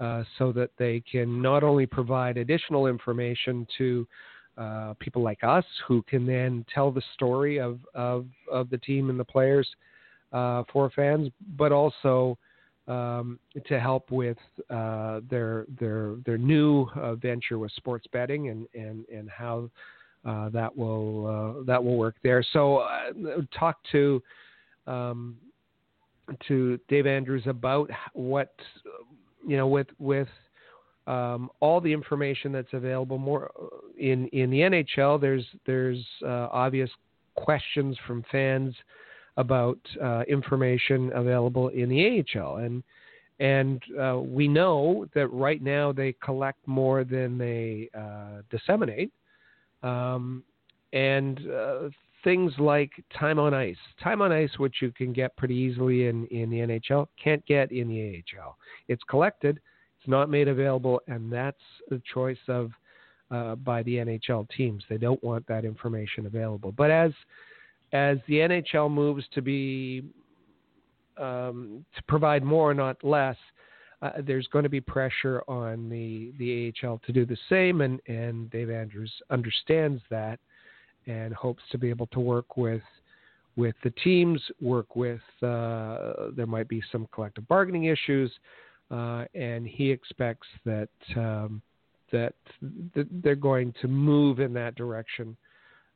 uh, 0.00 0.24
so 0.38 0.52
that 0.52 0.70
they 0.78 1.02
can 1.10 1.40
not 1.40 1.62
only 1.62 1.86
provide 1.86 2.36
additional 2.36 2.86
information 2.86 3.66
to 3.78 4.06
uh, 4.56 4.94
people 4.98 5.22
like 5.22 5.42
us 5.42 5.64
who 5.86 6.02
can 6.02 6.26
then 6.26 6.64
tell 6.72 6.90
the 6.90 7.02
story 7.14 7.58
of, 7.58 7.78
of, 7.94 8.26
of 8.50 8.70
the 8.70 8.78
team 8.78 9.10
and 9.10 9.20
the 9.20 9.24
players 9.24 9.68
uh, 10.32 10.64
for 10.72 10.90
fans, 10.90 11.30
but 11.56 11.72
also 11.72 12.38
um, 12.88 13.38
to 13.66 13.80
help 13.80 14.10
with 14.10 14.38
uh, 14.70 15.20
their 15.28 15.66
their 15.80 16.16
their 16.24 16.38
new 16.38 16.86
uh, 16.94 17.14
venture 17.14 17.58
with 17.58 17.72
sports 17.72 18.06
betting 18.12 18.48
and 18.48 18.66
and 18.74 19.04
and 19.08 19.28
how 19.28 19.68
uh, 20.24 20.48
that 20.50 20.76
will 20.76 21.64
that 21.66 21.82
will 21.82 21.96
work 21.96 22.16
there. 22.22 22.44
So 22.52 22.86
talk 23.58 23.78
to 23.92 24.22
um, 24.86 25.36
to 26.48 26.78
Dave 26.88 27.06
Andrews 27.06 27.44
about 27.46 27.90
what 28.12 28.54
you 29.46 29.56
know 29.56 29.66
with 29.66 29.88
with 29.98 30.28
um, 31.06 31.50
all 31.60 31.80
the 31.80 31.92
information 31.92 32.52
that's 32.52 32.72
available. 32.72 33.18
More 33.18 33.50
in 33.98 34.26
in 34.28 34.50
the 34.50 34.60
NHL, 34.60 35.20
there's 35.20 35.44
there's 35.66 36.04
uh, 36.24 36.48
obvious 36.50 36.90
questions 37.34 37.96
from 38.06 38.24
fans 38.32 38.74
about 39.36 39.78
uh, 40.02 40.22
information 40.28 41.12
available 41.14 41.68
in 41.68 41.88
the 41.88 42.24
AHL, 42.38 42.56
and 42.56 42.82
and 43.38 43.82
uh, 44.00 44.18
we 44.18 44.48
know 44.48 45.06
that 45.14 45.28
right 45.28 45.62
now 45.62 45.92
they 45.92 46.14
collect 46.24 46.66
more 46.66 47.04
than 47.04 47.36
they 47.36 47.88
uh, 47.96 48.42
disseminate, 48.50 49.12
um, 49.82 50.42
and 50.92 51.40
uh, 51.50 51.88
things 52.24 52.52
like 52.58 52.90
time 53.16 53.38
on 53.38 53.54
ice, 53.54 53.76
time 54.02 54.22
on 54.22 54.32
ice, 54.32 54.50
which 54.58 54.76
you 54.80 54.90
can 54.90 55.12
get 55.12 55.36
pretty 55.36 55.54
easily 55.54 56.06
in 56.06 56.26
in 56.28 56.50
the 56.50 56.58
NHL, 56.58 57.06
can't 57.22 57.44
get 57.46 57.70
in 57.70 57.88
the 57.88 58.24
AHL. 58.38 58.56
It's 58.88 59.02
collected, 59.04 59.60
it's 60.06 60.10
not 60.10 60.30
made 60.30 60.46
available, 60.46 61.00
and 61.08 61.32
that's 61.32 61.56
the 61.90 62.00
choice 62.14 62.38
of 62.46 62.70
uh, 63.32 63.56
by 63.56 63.82
the 63.82 63.96
NHL 63.96 64.48
teams. 64.56 64.84
They 64.88 64.98
don't 64.98 65.22
want 65.24 65.44
that 65.48 65.64
information 65.64 66.26
available. 66.26 66.70
But 66.70 66.92
as 66.92 67.10
as 67.92 68.18
the 68.28 68.34
NHL 68.34 68.88
moves 68.88 69.24
to 69.34 69.42
be 69.42 70.04
um, 71.18 71.84
to 71.96 72.02
provide 72.04 72.44
more, 72.44 72.72
not 72.72 73.02
less, 73.02 73.36
uh, 74.00 74.10
there's 74.24 74.46
going 74.48 74.62
to 74.62 74.68
be 74.68 74.80
pressure 74.80 75.42
on 75.48 75.88
the 75.88 76.32
the 76.38 76.72
AHL 76.84 77.00
to 77.04 77.12
do 77.12 77.26
the 77.26 77.38
same, 77.48 77.80
and 77.80 78.00
and 78.06 78.48
Dave 78.50 78.70
Andrews 78.70 79.12
understands 79.30 80.00
that 80.08 80.38
and 81.08 81.34
hopes 81.34 81.62
to 81.72 81.78
be 81.78 81.90
able 81.90 82.06
to 82.08 82.20
work 82.20 82.56
with 82.56 82.82
with 83.56 83.74
the 83.82 83.90
teams, 84.04 84.40
work 84.60 84.94
with 84.94 85.20
uh, 85.42 86.30
there 86.36 86.46
might 86.46 86.68
be 86.68 86.80
some 86.92 87.08
collective 87.12 87.48
bargaining 87.48 87.84
issues, 87.84 88.30
uh, 88.90 89.24
and 89.34 89.66
he 89.66 89.90
expects 89.90 90.46
that 90.64 90.88
um, 91.16 91.62
that, 92.12 92.34
that 92.94 93.06
they're 93.22 93.34
going 93.34 93.74
to 93.80 93.88
move 93.88 94.38
in 94.38 94.52
that 94.52 94.76
direction 94.76 95.36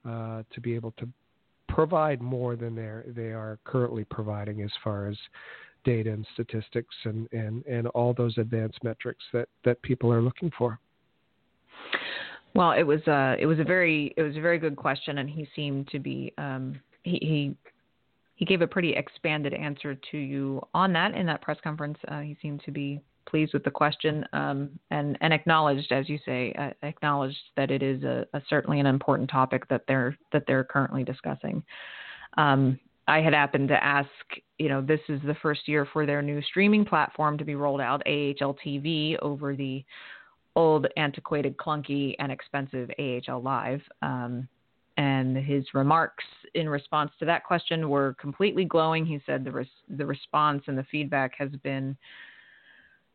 uh, 0.09 0.43
to 0.53 0.61
be 0.61 0.75
able 0.75 0.93
to 0.93 1.09
provide 1.69 2.21
more 2.21 2.57
than 2.57 2.75
they 2.75 3.13
they 3.13 3.31
are 3.33 3.59
currently 3.65 4.05
providing 4.05 4.63
as 4.63 4.71
far 4.83 5.07
as 5.07 5.17
data 5.85 6.11
and 6.11 6.27
statistics 6.35 6.95
and, 7.05 7.29
and, 7.33 7.65
and 7.67 7.87
all 7.89 8.13
those 8.13 8.37
advanced 8.39 8.79
metrics 8.83 9.25
that, 9.33 9.49
that 9.65 9.81
people 9.83 10.13
are 10.13 10.21
looking 10.21 10.51
for. 10.59 10.79
Well, 12.55 12.73
it 12.73 12.83
was 12.83 13.01
a 13.07 13.13
uh, 13.13 13.37
it 13.39 13.47
was 13.47 13.61
a 13.61 13.65
very 13.65 14.13
it 14.17 14.23
was 14.23 14.37
a 14.37 14.41
very 14.41 14.59
good 14.59 14.75
question, 14.75 15.19
and 15.19 15.31
he 15.31 15.49
seemed 15.55 15.87
to 15.89 16.01
be 16.01 16.33
um, 16.37 16.81
he, 17.05 17.19
he 17.23 17.57
he 18.41 18.47
gave 18.47 18.63
a 18.63 18.67
pretty 18.67 18.95
expanded 18.95 19.53
answer 19.53 19.95
to 20.11 20.17
you 20.17 20.67
on 20.73 20.95
that 20.95 21.15
in 21.15 21.27
that 21.27 21.43
press 21.43 21.59
conference. 21.63 21.99
Uh, 22.09 22.21
he 22.21 22.35
seemed 22.41 22.63
to 22.65 22.71
be 22.71 22.99
pleased 23.29 23.53
with 23.53 23.63
the 23.65 23.71
question 23.71 24.25
um, 24.33 24.71
and 24.91 25.19
and 25.21 25.35
acknowledged, 25.35 25.93
as 25.93 26.09
you 26.09 26.19
say, 26.25 26.55
uh, 26.59 26.71
acknowledged 26.83 27.37
that 27.59 27.71
it 27.71 27.83
is 27.83 28.03
a, 28.03 28.25
a, 28.33 28.41
certainly 28.49 28.81
an 28.81 28.87
important 28.87 29.29
topic 29.29 29.69
that 29.69 29.83
they're 29.87 30.17
that 30.33 30.45
they're 30.47 30.65
currently 30.65 31.05
discussing. 31.05 31.63
Um, 32.39 32.81
I 33.07 33.21
had 33.21 33.35
happened 33.35 33.69
to 33.69 33.85
ask, 33.85 34.09
you 34.59 34.71
know, 34.71 34.81
this 34.81 35.01
is 35.11 35.21
the 35.27 35.37
first 35.43 35.69
year 35.69 35.87
for 35.93 36.07
their 36.07 36.23
new 36.23 36.41
streaming 36.41 36.87
platform 36.87 37.37
to 37.37 37.45
be 37.45 37.57
rolled 37.57 37.83
out, 37.83 38.01
AHL 38.07 38.57
TV, 38.65 39.19
over 39.21 39.55
the 39.55 39.85
old, 40.57 40.87
antiquated, 40.97 41.59
clunky, 41.59 42.15
and 42.19 42.33
expensive 42.33 42.89
AHL 42.99 43.43
Live. 43.43 43.83
Um, 44.01 44.49
and 45.01 45.35
his 45.35 45.65
remarks 45.73 46.25
in 46.55 46.69
response 46.69 47.11
to 47.19 47.25
that 47.25 47.43
question 47.43 47.89
were 47.89 48.15
completely 48.21 48.67
glowing. 48.67 49.07
He 49.07 49.19
said 49.25 49.45
the 49.45 49.51
res- 49.51 49.83
the 49.89 50.05
response 50.05 50.63
and 50.67 50.77
the 50.77 50.85
feedback 50.91 51.33
has 51.39 51.51
been 51.63 51.97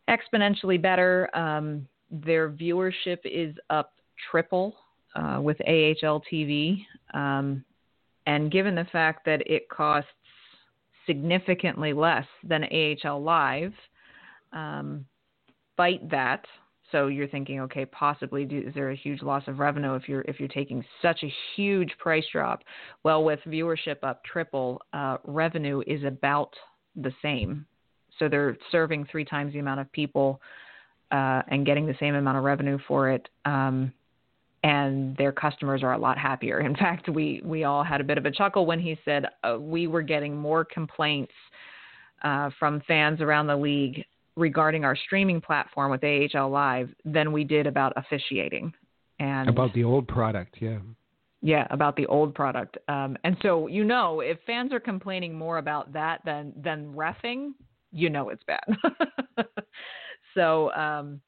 exponentially 0.10 0.82
better. 0.82 1.30
Um, 1.38 1.88
their 2.10 2.50
viewership 2.50 3.20
is 3.24 3.56
up 3.70 3.94
triple 4.32 4.76
uh, 5.16 5.40
with 5.40 5.58
AHL 5.62 6.24
TV. 6.32 6.84
Um, 7.14 7.64
and 8.26 8.52
given 8.52 8.74
the 8.74 8.88
fact 8.92 9.24
that 9.26 9.44
it 9.46 9.70
costs 9.70 10.10
significantly 11.06 11.94
less 11.94 12.26
than 12.44 12.64
AHL 12.64 13.22
Live, 13.22 13.74
um, 14.54 15.06
bite 15.78 16.10
that. 16.10 16.46
So 16.92 17.08
you're 17.08 17.28
thinking, 17.28 17.60
okay, 17.62 17.86
possibly 17.86 18.46
do, 18.46 18.64
is 18.66 18.74
there 18.74 18.92
a 18.92 18.96
huge 18.96 19.22
loss 19.22 19.44
of 19.48 19.60
revenue 19.60 19.96
if 19.96 20.08
you're 20.08 20.22
if 20.22 20.40
you're 20.40 20.48
taking 20.48 20.84
such 21.02 21.24
a 21.24 21.34
huge 21.56 21.92
price 21.98 22.26
drop? 22.32 22.64
Well, 23.04 23.24
with 23.24 23.40
viewership 23.48 23.98
up 24.04 24.24
triple, 24.24 24.82
uh, 24.94 25.18
revenue 25.26 25.82
is 25.88 26.04
about 26.04 26.54
the 26.96 27.12
same 27.22 27.66
so 28.20 28.30
they're 28.30 28.58
serving 28.72 29.08
three 29.12 29.26
times 29.26 29.54
the 29.54 29.60
amount 29.60 29.82
of 29.82 29.92
people 29.92 30.42
uh, 31.12 31.42
and 31.48 31.66
getting 31.66 31.86
the 31.86 31.96
same 32.00 32.16
amount 32.16 32.38
of 32.38 32.44
revenue 32.44 32.78
for 32.88 33.10
it. 33.10 33.28
Um, 33.46 33.92
and 34.64 35.16
their 35.18 35.32
customers 35.32 35.84
are 35.84 35.94
a 35.94 35.98
lot 35.98 36.18
happier. 36.18 36.60
In 36.66 36.76
fact, 36.76 37.10
we 37.10 37.42
we 37.44 37.64
all 37.64 37.84
had 37.84 38.02
a 38.02 38.04
bit 38.04 38.18
of 38.18 38.26
a 38.26 38.32
chuckle 38.32 38.66
when 38.66 38.80
he 38.80 38.98
said 39.06 39.26
uh, 39.44 39.58
we 39.60 39.88
were 39.88 40.02
getting 40.02 40.36
more 40.36 40.66
complaints 40.66 41.34
uh, 42.24 42.50
from 42.58 42.82
fans 42.88 43.22
around 43.22 43.48
the 43.48 43.56
league 43.56 44.04
regarding 44.36 44.84
our 44.84 44.96
streaming 44.96 45.42
platform 45.42 45.92
with 45.92 46.04
AHL 46.04 46.50
Live 46.50 46.90
than 47.06 47.32
we 47.32 47.44
did 47.44 47.68
about 47.68 47.94
officiating. 47.96 48.74
And 49.20 49.50
about 49.50 49.74
the 49.74 49.84
old 49.84 50.08
product, 50.08 50.58
yeah. 50.60 50.80
Yeah, 51.42 51.68
about 51.70 51.96
the 51.96 52.06
old 52.08 52.34
product. 52.34 52.78
Um, 52.88 53.18
and 53.24 53.38
so 53.42 53.68
you 53.68 53.84
know, 53.84 54.20
if 54.20 54.38
fans 54.46 54.74
are 54.74 54.80
complaining 54.80 55.34
more 55.38 55.58
about 55.58 55.94
that 55.94 56.22
than 56.26 56.54
than 56.58 56.94
refing, 56.94 57.52
you 57.92 58.10
know 58.10 58.30
it's 58.30 58.44
bad. 58.44 58.66
so, 60.34 60.72
um, 60.74 61.22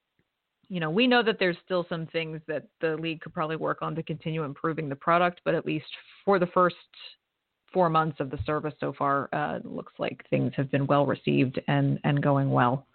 you 0.70 0.80
know, 0.80 0.90
we 0.90 1.08
know 1.08 1.24
that 1.24 1.38
there's 1.40 1.56
still 1.64 1.86
some 1.88 2.08
things 2.08 2.42
that 2.48 2.68
the 2.82 2.98
league 2.98 3.22
could 3.22 3.34
probably 3.34 3.56
work 3.56 3.82
on 3.82 3.96
to 3.96 4.04
continue 4.04 4.44
improving 4.44 4.90
the 4.90 4.96
product, 4.96 5.42
but 5.46 5.56
at 5.56 5.66
least 5.66 5.86
for 6.26 6.40
the 6.40 6.48
first 6.48 6.76
four 7.74 7.90
months 7.90 8.20
of 8.20 8.30
the 8.30 8.40
service 8.46 8.74
so 8.80 8.94
far, 8.98 9.30
uh, 9.34 9.60
looks 9.64 9.94
like 10.00 10.24
things 10.30 10.52
have 10.56 10.72
been 10.72 10.88
well 10.88 11.06
received 11.06 11.60
and, 11.68 12.00
and 12.04 12.22
going 12.22 12.50
well. 12.50 12.86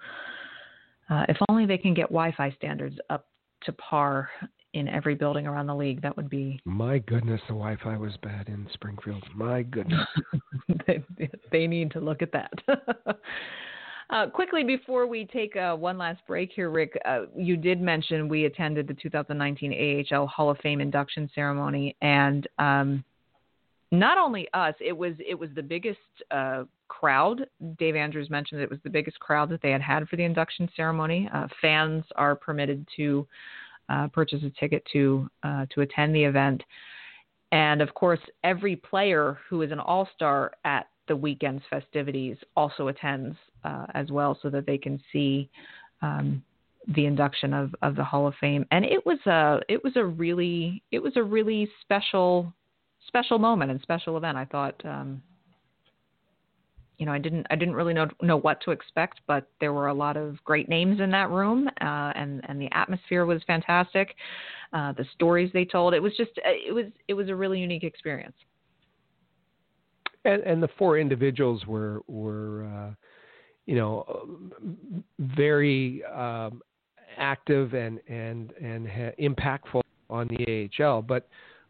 Uh, 1.11 1.25
if 1.29 1.37
only 1.49 1.67
they 1.67 1.79
can 1.79 1.95
get 1.95 2.05
Wi-Fi 2.05 2.51
standards 2.57 2.97
up 3.11 3.27
to 3.65 3.73
par 3.73 4.31
in 4.75 4.89
every 4.89 5.15
building 5.15 5.47
around 5.47 5.67
the 5.67 5.75
league, 5.75 6.01
that 6.01 6.17
would 6.17 6.31
be. 6.31 6.61
My 6.65 6.99
goodness, 6.99 7.41
the 7.47 7.55
Wi-Fi 7.55 7.97
was 7.99 8.17
bad 8.23 8.49
in 8.49 8.67
Springfield. 8.73 9.23
My 9.35 9.63
goodness. 9.63 10.07
they, 10.87 11.05
they 11.51 11.67
need 11.67 11.91
to 11.91 12.01
look 12.01 12.23
at 12.23 12.33
that. 12.33 12.53
Uh, 14.13 14.27
quickly 14.29 14.63
before 14.63 15.07
we 15.07 15.25
take 15.25 15.57
uh, 15.57 15.75
one 15.75 15.97
last 15.97 16.21
break 16.27 16.51
here, 16.55 16.69
Rick, 16.69 17.01
uh, 17.07 17.23
you 17.35 17.57
did 17.57 17.81
mention 17.81 18.29
we 18.29 18.45
attended 18.45 18.87
the 18.87 18.93
2019 18.93 20.05
AHL 20.13 20.27
Hall 20.27 20.51
of 20.51 20.59
Fame 20.59 20.83
induction 20.83 21.31
ceremony, 21.35 21.97
and 22.03 22.47
um, 22.59 23.03
not 23.93 24.17
only 24.17 24.49
us, 24.55 24.75
it 24.81 24.97
was 24.97 25.13
it 25.19 25.39
was 25.39 25.51
the 25.55 25.63
biggest 25.63 25.99
uh, 26.31 26.65
crowd. 26.89 27.47
Dave 27.79 27.95
Andrews 27.95 28.31
mentioned 28.31 28.63
it 28.63 28.71
was 28.71 28.79
the 28.83 28.91
biggest 28.91 29.21
crowd 29.21 29.51
that 29.51 29.61
they 29.63 29.71
had 29.71 29.83
had 29.83 30.09
for 30.09 30.17
the 30.17 30.25
induction 30.25 30.69
ceremony. 30.75 31.29
Uh, 31.33 31.47
fans 31.61 32.03
are 32.17 32.35
permitted 32.35 32.89
to 32.97 33.29
uh, 33.91 34.09
purchase 34.09 34.43
a 34.45 34.51
ticket 34.59 34.83
to 34.95 35.29
uh, 35.43 35.67
to 35.75 35.83
attend 35.83 36.15
the 36.15 36.25
event. 36.25 36.63
And 37.53 37.83
of 37.83 37.93
course, 37.93 38.21
every 38.43 38.77
player 38.77 39.39
who 39.49 39.61
is 39.61 39.71
an 39.71 39.79
all 39.79 40.09
star 40.15 40.53
at 40.65 40.89
the 41.07 41.15
weekend's 41.15 41.63
festivities 41.69 42.39
also 42.57 42.89
attends 42.89 43.37
uh, 43.63 43.87
as 43.93 44.11
well, 44.11 44.39
so 44.41 44.49
that 44.49 44.65
they 44.65 44.79
can 44.79 44.99
see 45.13 45.51
um, 46.01 46.43
the 46.97 47.05
induction 47.05 47.53
of, 47.53 47.75
of 47.83 47.95
the 47.95 48.05
Hall 48.05 48.27
of 48.27 48.35
Fame. 48.41 48.65
And 48.71 48.87
it 48.87 49.05
was 49.05 49.19
a 49.27 49.61
it 49.69 49.85
was 49.85 49.97
a 49.97 50.05
really 50.05 50.83
it 50.91 50.99
was 50.99 51.13
a 51.17 51.23
really 51.23 51.69
special 51.83 52.55
special 53.07 53.39
moment 53.39 53.71
and 53.71 53.81
special 53.81 54.17
event. 54.17 54.37
I 54.37 54.45
thought 54.45 54.81
um, 54.85 55.23
you 57.03 57.07
know, 57.07 57.13
I 57.13 57.19
didn't 57.19 57.47
I 57.51 57.57
didn't 57.57 57.75
really 57.75 57.95
know 57.95 58.07
know 58.23 58.37
what 58.37 58.61
to 58.61 58.71
expect, 58.71 59.23
but 59.27 59.49
there 59.59 59.73
were 59.73 59.89
a 59.89 59.95
lot 59.95 60.17
of 60.17 60.37
great 60.45 60.69
names 60.69 61.01
in 61.01 61.11
that 61.11 61.31
room, 61.31 61.69
uh, 61.81 62.13
and 62.15 62.41
and 62.49 62.61
the 62.61 62.69
atmosphere 62.73 63.27
was 63.27 63.43
fantastic. 63.45 64.15
Uh, 64.73 64.93
the 64.93 65.05
stories 65.13 65.51
they 65.53 65.65
told, 65.65 65.95
it 65.95 66.01
was 66.01 66.17
just 66.17 66.31
uh, 66.39 66.51
it 66.51 66.73
was 66.73 66.85
it 67.09 67.15
was 67.15 67.29
a 67.29 67.35
really 67.35 67.59
unique 67.59 67.83
experience. 67.83 68.37
And, 70.25 70.45
and 70.45 70.63
the 70.63 70.69
four 70.79 70.97
individuals 70.97 71.67
were 71.67 72.03
were 72.07 72.67
uh, 72.67 72.95
you 73.67 73.75
know 73.75 74.39
very 75.19 76.05
um, 76.05 76.63
active 77.17 77.75
and 77.75 77.99
and 78.07 78.53
and 78.63 78.87
impactful 79.19 79.81
on 80.09 80.29
the 80.29 80.71
AHL, 80.79 81.03
but 81.03 81.29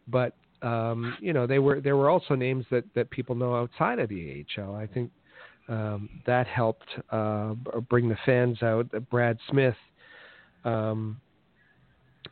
but 0.09 0.37
um, 0.63 1.17
you 1.21 1.33
know, 1.33 1.47
they 1.47 1.59
were 1.59 1.81
there 1.81 1.97
were 1.97 2.09
also 2.09 2.35
names 2.35 2.65
that, 2.71 2.85
that 2.95 3.11
people 3.11 3.35
know 3.35 3.57
outside 3.57 3.99
of 3.99 4.09
the 4.09 4.45
AHL. 4.59 4.75
I 4.75 4.87
think 4.87 5.11
um, 5.69 6.09
that 6.27 6.47
helped 6.47 6.89
uh, 7.11 7.55
bring 7.89 8.09
the 8.09 8.19
fans 8.25 8.63
out. 8.63 8.89
Brad 9.11 9.39
Smith 9.51 9.75
um, 10.65 11.21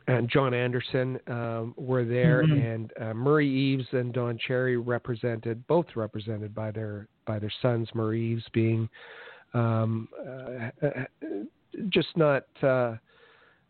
and 0.07 0.29
John 0.29 0.53
Anderson 0.53 1.19
um, 1.27 1.73
were 1.77 2.05
there, 2.05 2.43
mm-hmm. 2.43 2.65
and 2.65 2.93
uh, 3.01 3.13
Murray 3.13 3.49
Eaves 3.49 3.85
and 3.91 4.13
Don 4.13 4.37
Cherry 4.47 4.77
represented, 4.77 5.65
both 5.67 5.87
represented 5.95 6.55
by 6.55 6.71
their 6.71 7.07
by 7.25 7.39
their 7.39 7.51
sons. 7.61 7.89
Murray 7.93 8.21
Eaves 8.21 8.45
being 8.53 8.89
um, 9.53 10.07
uh, 10.25 10.85
uh 10.85 10.89
just 11.89 12.15
not 12.15 12.45
uh, 12.63 12.95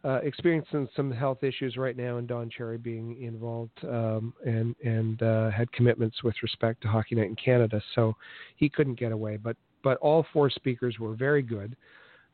uh, 0.03 0.19
experiencing 0.23 0.87
some 0.95 1.11
health 1.11 1.43
issues 1.43 1.77
right 1.77 1.95
now, 1.95 2.17
and 2.17 2.27
Don 2.27 2.49
Cherry 2.49 2.77
being 2.77 3.21
involved 3.21 3.77
um, 3.83 4.33
and 4.45 4.75
and 4.83 5.21
uh, 5.21 5.51
had 5.51 5.71
commitments 5.71 6.23
with 6.23 6.35
respect 6.41 6.81
to 6.81 6.87
Hockey 6.87 7.15
Night 7.15 7.27
in 7.27 7.35
Canada, 7.35 7.81
so 7.95 8.15
he 8.55 8.69
couldn't 8.69 8.99
get 8.99 9.11
away. 9.11 9.37
But 9.37 9.57
but 9.83 9.97
all 9.97 10.25
four 10.33 10.49
speakers 10.49 10.99
were 10.99 11.13
very 11.15 11.41
good 11.41 11.75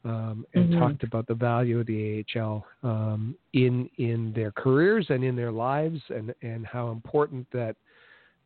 um, 0.06 0.46
and 0.54 0.70
mm-hmm. 0.70 0.80
talked 0.80 1.04
about 1.04 1.28
the 1.28 1.34
value 1.34 1.80
of 1.80 1.88
the 1.88 2.24
AHL 2.36 2.66
um, 2.84 3.36
in 3.54 3.90
in 3.98 4.32
their 4.34 4.52
careers 4.52 5.08
and 5.10 5.24
in 5.24 5.36
their 5.36 5.52
lives, 5.52 6.00
and 6.10 6.34
and 6.42 6.66
how 6.66 6.92
important 6.92 7.46
that 7.52 7.76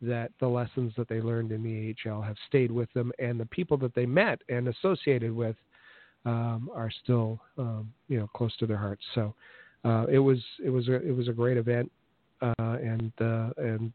that 0.01 0.31
the 0.39 0.47
lessons 0.47 0.93
that 0.97 1.07
they 1.07 1.21
learned 1.21 1.51
in 1.51 1.61
the 1.61 1.95
AHL 2.09 2.21
have 2.21 2.37
stayed 2.47 2.71
with 2.71 2.91
them, 2.93 3.11
and 3.19 3.39
the 3.39 3.45
people 3.47 3.77
that 3.77 3.93
they 3.93 4.05
met 4.05 4.41
and 4.49 4.67
associated 4.67 5.31
with 5.31 5.55
um, 6.25 6.69
are 6.73 6.91
still 7.03 7.39
um, 7.57 7.91
you 8.07 8.19
know 8.19 8.27
close 8.35 8.55
to 8.57 8.67
their 8.67 8.77
hearts. 8.77 9.03
So 9.15 9.33
uh, 9.83 10.05
it 10.09 10.19
was 10.19 10.39
it 10.63 10.69
was 10.69 10.87
a 10.87 10.95
it 10.95 11.15
was 11.15 11.27
a 11.27 11.33
great 11.33 11.57
event, 11.57 11.91
uh, 12.41 12.53
and 12.59 13.11
uh, 13.19 13.49
and 13.57 13.91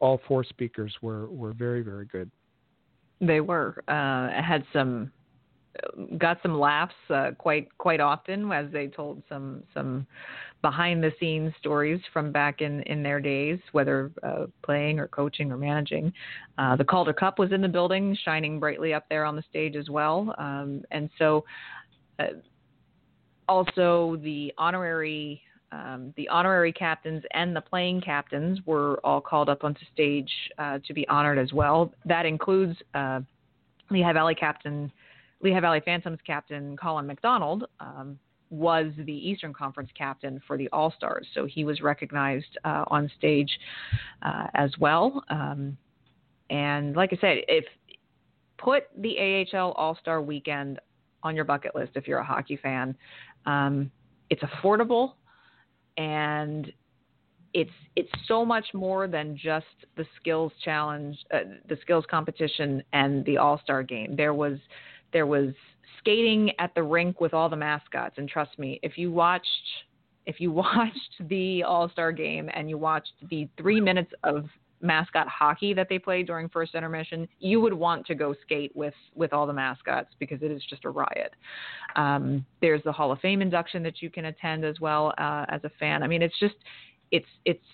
all 0.00 0.20
four 0.28 0.44
speakers 0.44 0.94
were 1.02 1.26
were 1.28 1.52
very 1.52 1.82
very 1.82 2.06
good. 2.06 2.30
They 3.20 3.40
were 3.40 3.82
uh, 3.88 4.42
had 4.42 4.64
some 4.72 5.12
got 6.18 6.38
some 6.42 6.58
laughs 6.58 6.94
uh, 7.10 7.30
quite 7.38 7.66
quite 7.78 8.00
often 8.00 8.50
as 8.52 8.70
they 8.72 8.88
told 8.88 9.22
some 9.28 9.62
some 9.72 10.06
behind 10.60 11.02
the 11.02 11.10
scenes 11.18 11.52
stories 11.58 12.00
from 12.12 12.30
back 12.30 12.60
in 12.60 12.82
in 12.82 13.02
their 13.02 13.20
days, 13.20 13.58
whether 13.72 14.10
uh, 14.22 14.46
playing 14.62 14.98
or 14.98 15.08
coaching 15.08 15.50
or 15.50 15.56
managing. 15.56 16.12
Uh, 16.58 16.76
the 16.76 16.84
Calder 16.84 17.12
Cup 17.12 17.38
was 17.38 17.52
in 17.52 17.60
the 17.60 17.68
building, 17.68 18.16
shining 18.24 18.60
brightly 18.60 18.92
up 18.94 19.04
there 19.08 19.24
on 19.24 19.36
the 19.36 19.42
stage 19.48 19.76
as 19.76 19.88
well, 19.88 20.34
um, 20.38 20.82
and 20.90 21.08
so 21.18 21.44
uh, 22.18 22.26
also 23.48 24.18
the 24.22 24.52
honorary. 24.58 25.42
Um, 25.74 26.12
the 26.18 26.28
honorary 26.28 26.70
captains 26.70 27.24
and 27.32 27.56
the 27.56 27.62
playing 27.62 28.02
captains 28.02 28.58
were 28.66 29.00
all 29.04 29.22
called 29.22 29.48
up 29.48 29.64
onto 29.64 29.80
stage 29.90 30.30
uh, 30.58 30.80
to 30.86 30.92
be 30.92 31.08
honored 31.08 31.38
as 31.38 31.50
well. 31.54 31.90
That 32.04 32.26
includes 32.26 32.76
uh, 32.92 33.20
Lehigh 33.90 34.12
Valley 34.12 34.34
captain 34.34 34.92
Lehigh 35.42 35.60
Valley 35.60 35.82
Phantoms 35.84 36.18
captain 36.26 36.76
Colin 36.76 37.06
McDonald 37.06 37.64
um, 37.80 38.18
was 38.50 38.92
the 38.98 39.12
Eastern 39.12 39.52
Conference 39.52 39.90
captain 39.96 40.40
for 40.46 40.56
the 40.56 40.68
All 40.72 40.92
Stars, 40.96 41.26
so 41.34 41.46
he 41.46 41.64
was 41.64 41.80
recognized 41.80 42.58
uh, 42.64 42.84
on 42.88 43.10
stage 43.16 43.50
uh, 44.22 44.46
as 44.54 44.70
well. 44.78 45.24
Um, 45.30 45.76
and 46.50 46.94
like 46.94 47.12
I 47.12 47.18
said, 47.20 47.38
if 47.48 47.64
put 48.58 48.84
the 48.98 49.46
AHL 49.52 49.72
All 49.72 49.96
Star 50.00 50.20
Weekend 50.20 50.78
on 51.22 51.34
your 51.34 51.44
bucket 51.44 51.74
list 51.74 51.92
if 51.94 52.06
you're 52.06 52.18
a 52.18 52.24
hockey 52.24 52.56
fan, 52.56 52.94
um, 53.46 53.90
it's 54.30 54.42
affordable 54.42 55.14
and 55.96 56.72
it's 57.54 57.70
it's 57.96 58.10
so 58.26 58.44
much 58.44 58.66
more 58.72 59.06
than 59.08 59.36
just 59.36 59.66
the 59.96 60.06
skills 60.20 60.52
challenge, 60.64 61.16
uh, 61.34 61.40
the 61.68 61.76
skills 61.82 62.04
competition, 62.10 62.82
and 62.92 63.24
the 63.24 63.36
All 63.36 63.60
Star 63.62 63.82
game. 63.82 64.14
There 64.16 64.34
was 64.34 64.58
there 65.12 65.26
was 65.26 65.52
skating 65.98 66.52
at 66.58 66.74
the 66.74 66.82
rink 66.82 67.20
with 67.20 67.34
all 67.34 67.48
the 67.48 67.56
mascots. 67.56 68.16
And 68.18 68.28
trust 68.28 68.58
me, 68.58 68.80
if 68.82 68.98
you 68.98 69.10
watched 69.12 69.46
if 70.26 70.40
you 70.40 70.52
watched 70.52 71.28
the 71.28 71.62
All 71.62 71.88
Star 71.90 72.12
game 72.12 72.48
and 72.54 72.68
you 72.68 72.78
watched 72.78 73.12
the 73.30 73.48
three 73.56 73.80
minutes 73.80 74.12
of 74.24 74.46
mascot 74.80 75.28
hockey 75.28 75.72
that 75.72 75.88
they 75.88 75.98
played 75.98 76.26
during 76.26 76.48
first 76.48 76.74
intermission, 76.74 77.28
you 77.38 77.60
would 77.60 77.72
want 77.72 78.04
to 78.06 78.14
go 78.14 78.34
skate 78.42 78.74
with 78.74 78.94
with 79.14 79.32
all 79.32 79.46
the 79.46 79.52
mascots 79.52 80.10
because 80.18 80.42
it 80.42 80.50
is 80.50 80.62
just 80.68 80.84
a 80.84 80.90
riot. 80.90 81.34
Um, 81.96 82.44
there's 82.60 82.82
the 82.84 82.92
Hall 82.92 83.12
of 83.12 83.20
Fame 83.20 83.42
induction 83.42 83.82
that 83.84 84.02
you 84.02 84.10
can 84.10 84.26
attend 84.26 84.64
as 84.64 84.80
well 84.80 85.14
uh, 85.18 85.46
as 85.48 85.62
a 85.64 85.70
fan. 85.78 86.02
I 86.02 86.08
mean, 86.08 86.22
it's 86.22 86.38
just 86.38 86.56
it's 87.10 87.26
it's 87.44 87.64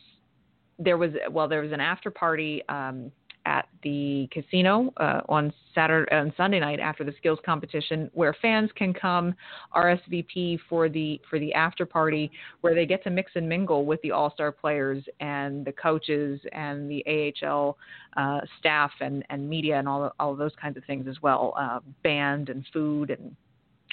there 0.78 0.96
was 0.96 1.12
well 1.30 1.48
there 1.48 1.62
was 1.62 1.72
an 1.72 1.80
after 1.80 2.10
party 2.10 2.62
um, 2.68 3.10
at 3.48 3.66
the 3.82 4.28
casino 4.30 4.92
uh, 4.98 5.22
on 5.26 5.50
Saturday 5.74 6.06
and 6.14 6.32
Sunday 6.36 6.60
night 6.60 6.80
after 6.80 7.02
the 7.02 7.14
skills 7.16 7.38
competition, 7.46 8.10
where 8.12 8.36
fans 8.42 8.70
can 8.76 8.92
come 8.92 9.34
RSVP 9.74 10.58
for 10.68 10.90
the 10.90 11.18
for 11.30 11.38
the 11.38 11.54
after 11.54 11.86
party, 11.86 12.30
where 12.60 12.74
they 12.74 12.84
get 12.84 13.02
to 13.04 13.10
mix 13.10 13.32
and 13.36 13.48
mingle 13.48 13.86
with 13.86 14.02
the 14.02 14.10
All 14.10 14.30
Star 14.30 14.52
players 14.52 15.02
and 15.20 15.64
the 15.64 15.72
coaches 15.72 16.38
and 16.52 16.90
the 16.90 17.02
AHL 17.42 17.78
uh, 18.18 18.40
staff 18.58 18.90
and 19.00 19.24
and 19.30 19.48
media 19.48 19.78
and 19.78 19.88
all 19.88 20.12
all 20.20 20.36
those 20.36 20.52
kinds 20.60 20.76
of 20.76 20.84
things 20.84 21.06
as 21.08 21.16
well, 21.22 21.54
uh, 21.58 21.80
band 22.02 22.50
and 22.50 22.66
food 22.70 23.08
and 23.08 23.34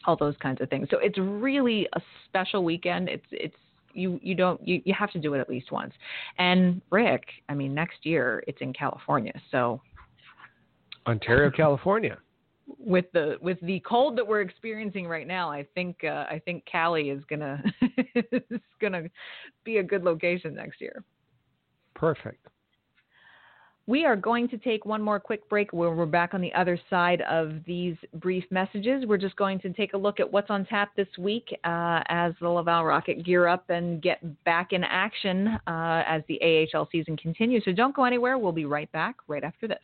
all 0.05 0.17
those 0.17 0.35
kinds 0.41 0.59
of 0.59 0.69
things. 0.69 0.89
So 0.91 0.97
it's 0.99 1.17
really 1.17 1.87
a 1.93 2.01
special 2.27 2.65
weekend. 2.65 3.07
It's 3.07 3.25
it's 3.31 3.55
you 3.95 4.19
you 4.21 4.35
don't 4.35 4.65
you, 4.67 4.81
you 4.85 4.93
have 4.93 5.11
to 5.11 5.19
do 5.19 5.33
it 5.33 5.39
at 5.39 5.49
least 5.49 5.71
once. 5.71 5.93
And 6.37 6.81
Rick, 6.91 7.23
I 7.49 7.53
mean, 7.53 7.73
next 7.73 8.05
year 8.05 8.43
it's 8.47 8.59
in 8.61 8.73
California, 8.73 9.33
so 9.51 9.81
Ontario, 11.07 11.51
California. 11.51 12.17
With 12.79 13.05
the 13.13 13.37
with 13.41 13.59
the 13.61 13.79
cold 13.81 14.17
that 14.17 14.27
we're 14.27 14.41
experiencing 14.41 15.07
right 15.07 15.27
now, 15.27 15.51
I 15.51 15.67
think 15.75 16.03
uh, 16.03 16.25
I 16.29 16.41
think 16.43 16.65
Cali 16.65 17.09
is 17.09 17.23
gonna 17.29 17.63
is 18.15 18.61
gonna 18.81 19.03
be 19.63 19.77
a 19.77 19.83
good 19.83 20.03
location 20.03 20.55
next 20.55 20.81
year. 20.81 21.03
Perfect. 21.93 22.47
We 23.87 24.03
are 24.03 24.15
going 24.15 24.47
to 24.49 24.57
take 24.57 24.83
one 24.83 25.01
more 25.03 25.19
quick 25.19 25.47
break 25.47 25.71
where 25.71 25.91
we're 25.91 26.07
back 26.07 26.33
on 26.33 26.41
the 26.41 26.51
other 26.53 26.79
side 26.89 27.21
of 27.29 27.63
these 27.67 27.95
brief 28.15 28.43
messages. 28.49 29.05
We're 29.05 29.17
just 29.17 29.35
going 29.35 29.59
to 29.59 29.71
take 29.73 29.93
a 29.93 29.97
look 29.97 30.19
at 30.19 30.31
what's 30.31 30.49
on 30.49 30.65
tap 30.65 30.95
this 30.95 31.07
week 31.19 31.49
uh, 31.63 32.01
as 32.07 32.33
the 32.41 32.49
Laval 32.49 32.83
Rocket 32.83 33.23
gear 33.23 33.45
up 33.47 33.69
and 33.69 34.01
get 34.01 34.43
back 34.43 34.73
in 34.73 34.83
action 34.83 35.49
uh, 35.67 36.03
as 36.07 36.23
the 36.27 36.67
AHL 36.73 36.89
season 36.91 37.15
continues. 37.15 37.63
So 37.63 37.73
don't 37.73 37.95
go 37.95 38.05
anywhere. 38.05 38.39
We'll 38.39 38.51
be 38.51 38.65
right 38.65 38.91
back 38.91 39.17
right 39.27 39.43
after 39.43 39.67
this. 39.67 39.77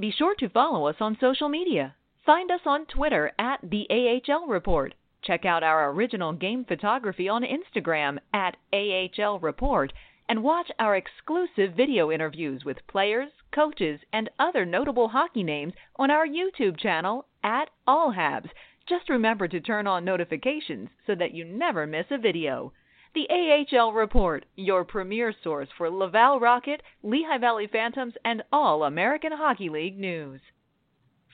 Be 0.00 0.10
sure 0.10 0.34
to 0.36 0.48
follow 0.48 0.86
us 0.86 0.96
on 1.00 1.18
social 1.20 1.50
media. 1.50 1.94
Find 2.24 2.50
us 2.50 2.60
on 2.64 2.86
Twitter 2.86 3.32
at 3.38 3.60
the 3.62 3.86
AHL 3.90 4.46
Report. 4.46 4.94
Check 5.22 5.44
out 5.44 5.62
our 5.62 5.90
original 5.90 6.32
game 6.32 6.64
photography 6.64 7.28
on 7.28 7.44
Instagram 7.44 8.16
at 8.32 8.56
AHL 8.72 9.40
Report 9.40 9.92
and 10.28 10.42
watch 10.42 10.70
our 10.78 10.96
exclusive 10.96 11.74
video 11.76 12.10
interviews 12.10 12.64
with 12.64 12.86
players, 12.86 13.30
coaches, 13.54 14.00
and 14.12 14.30
other 14.38 14.64
notable 14.64 15.08
hockey 15.08 15.42
names 15.42 15.74
on 15.96 16.10
our 16.10 16.26
YouTube 16.26 16.78
channel 16.78 17.26
at 17.42 17.70
All 17.86 18.12
Habs. 18.12 18.48
Just 18.88 19.08
remember 19.08 19.48
to 19.48 19.60
turn 19.60 19.86
on 19.86 20.04
notifications 20.04 20.88
so 21.06 21.14
that 21.14 21.34
you 21.34 21.44
never 21.44 21.86
miss 21.86 22.06
a 22.10 22.18
video. 22.18 22.72
The 23.14 23.28
AHL 23.30 23.92
Report, 23.92 24.44
your 24.56 24.84
premier 24.84 25.32
source 25.42 25.68
for 25.78 25.88
Laval 25.88 26.40
Rocket, 26.40 26.82
Lehigh 27.02 27.38
Valley 27.38 27.68
Phantoms, 27.70 28.14
and 28.24 28.42
all 28.52 28.82
American 28.84 29.32
Hockey 29.32 29.68
League 29.68 29.98
news. 29.98 30.40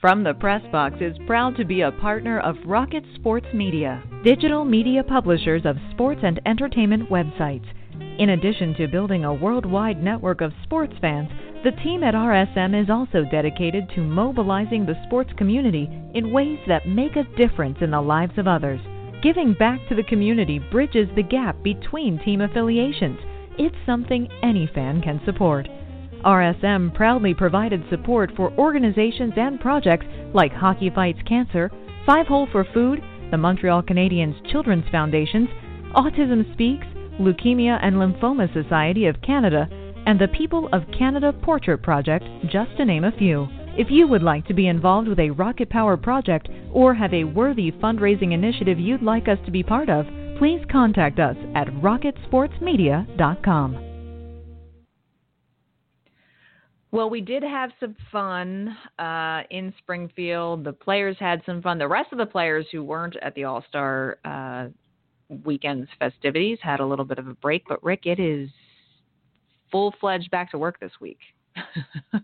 From 0.01 0.23
the 0.25 0.35
Press 0.35 0.62
Box 0.73 0.97
is 1.01 1.17
proud 1.27 1.57
to 1.57 1.65
be 1.65 1.83
a 1.83 1.93
partner 1.93 2.41
of 2.41 2.57
Rocket 2.65 3.05
Sports 3.17 3.49
Media, 3.53 4.03
digital 4.25 4.65
media 4.65 5.03
publishers 5.03 5.62
of 5.65 5.77
sports 5.91 6.21
and 6.23 6.41
entertainment 6.47 7.11
websites. 7.11 7.67
In 8.18 8.31
addition 8.31 8.74
to 8.74 8.89
building 8.89 9.24
a 9.24 9.32
worldwide 9.32 10.02
network 10.02 10.40
of 10.40 10.52
sports 10.62 10.94
fans, 11.01 11.31
the 11.64 11.72
team 11.82 12.02
at 12.02 12.14
RSM 12.14 12.81
is 12.81 12.90
also 12.90 13.24
dedicated 13.31 13.89
to 13.94 14.01
mobilizing 14.01 14.85
the 14.85 15.01
sports 15.06 15.31
community 15.36 15.89
in 16.14 16.32
ways 16.32 16.59
that 16.66 16.89
make 16.89 17.16
a 17.16 17.24
difference 17.36 17.78
in 17.81 17.90
the 17.90 18.01
lives 18.01 18.36
of 18.39 18.48
others. 18.48 18.81
Giving 19.22 19.55
back 19.55 19.81
to 19.89 19.94
the 19.94 20.02
community 20.02 20.59
bridges 20.59 21.09
the 21.14 21.22
gap 21.22 21.62
between 21.62 22.18
team 22.24 22.40
affiliations. 22.40 23.18
It's 23.59 23.77
something 23.85 24.28
any 24.43 24.66
fan 24.74 25.02
can 25.02 25.20
support. 25.27 25.68
RSM 26.24 26.94
proudly 26.94 27.35
provided 27.35 27.82
support 27.90 28.31
for 28.36 28.52
organizations 28.52 29.35
and 29.36 29.60
projects 29.60 30.06
like 30.35 30.52
Hockey 30.52 30.90
Fights 30.90 31.20
Cancer, 31.27 31.70
Five 32.06 32.27
Hole 32.27 32.48
for 32.51 32.64
Food, 32.72 33.02
the 33.31 33.36
Montreal 33.36 33.82
Canadiens 33.82 34.35
Children's 34.51 34.89
Foundations, 34.90 35.48
Autism 35.94 36.51
Speaks, 36.52 36.86
Leukemia 37.21 37.79
and 37.83 37.97
Lymphoma 37.97 38.53
Society 38.53 39.07
of 39.07 39.23
Canada, 39.23 39.69
and 40.07 40.19
the 40.19 40.29
People 40.29 40.69
of 40.73 40.83
Canada 40.99 41.33
Portrait 41.33 41.83
Project, 41.83 42.25
just 42.47 42.77
to 42.79 42.85
name 42.85 43.05
a 43.05 43.13
few. 43.13 43.47
If 43.77 43.89
you 43.91 44.09
would 44.09 44.23
like 44.23 44.47
to 44.47 44.55
be 44.55 44.69
involved 44.69 45.07
with 45.07 45.21
a 45.21 45.29
Rocket 45.31 45.71
Power 45.71 45.97
project 45.97 46.49
or 46.73 46.93
have 46.95 47.15
a 47.15 47.23
worthy 47.25 47.71
fundraising 47.71 48.33
initiative 48.33 48.81
you'd 48.81 49.03
like 49.03 49.29
us 49.29 49.39
to 49.45 49.51
be 49.51 49.63
part 49.63 49.91
of, 49.91 50.07
please 50.39 50.65
contact 50.73 51.21
us 51.21 51.37
at 51.55 51.69
rocketsportsmedia.com. 51.69 53.87
Well, 56.93 57.09
we 57.09 57.21
did 57.21 57.45
have 57.45 57.71
some 57.79 57.95
fun 58.11 58.77
uh, 58.99 59.43
in 59.51 59.73
Springfield. 59.79 60.65
The 60.65 60.73
players 60.73 61.17
had 61.21 61.41
some 61.47 61.63
fun. 61.63 61.79
The 61.79 61.87
rest 61.87 62.11
of 62.11 62.19
the 62.19 62.27
players 62.27 62.67
who 62.73 62.83
weren't 62.83 63.15
at 63.23 63.37
the 63.37 63.45
All 63.45 63.65
Star 63.69 64.19
uh, 64.25 64.71
weekend's 65.44 65.89
festivities, 65.98 66.59
had 66.62 66.81
a 66.81 66.86
little 66.86 67.05
bit 67.05 67.19
of 67.19 67.28
a 67.28 67.35
break. 67.35 67.65
But 67.69 67.82
Rick, 67.82 68.07
it 68.07 68.19
is 68.20 68.48
full 69.70 69.94
fledged 70.01 70.31
back 70.31 70.51
to 70.51 70.59
work 70.59 70.81
this 70.81 70.93
week. 71.01 71.19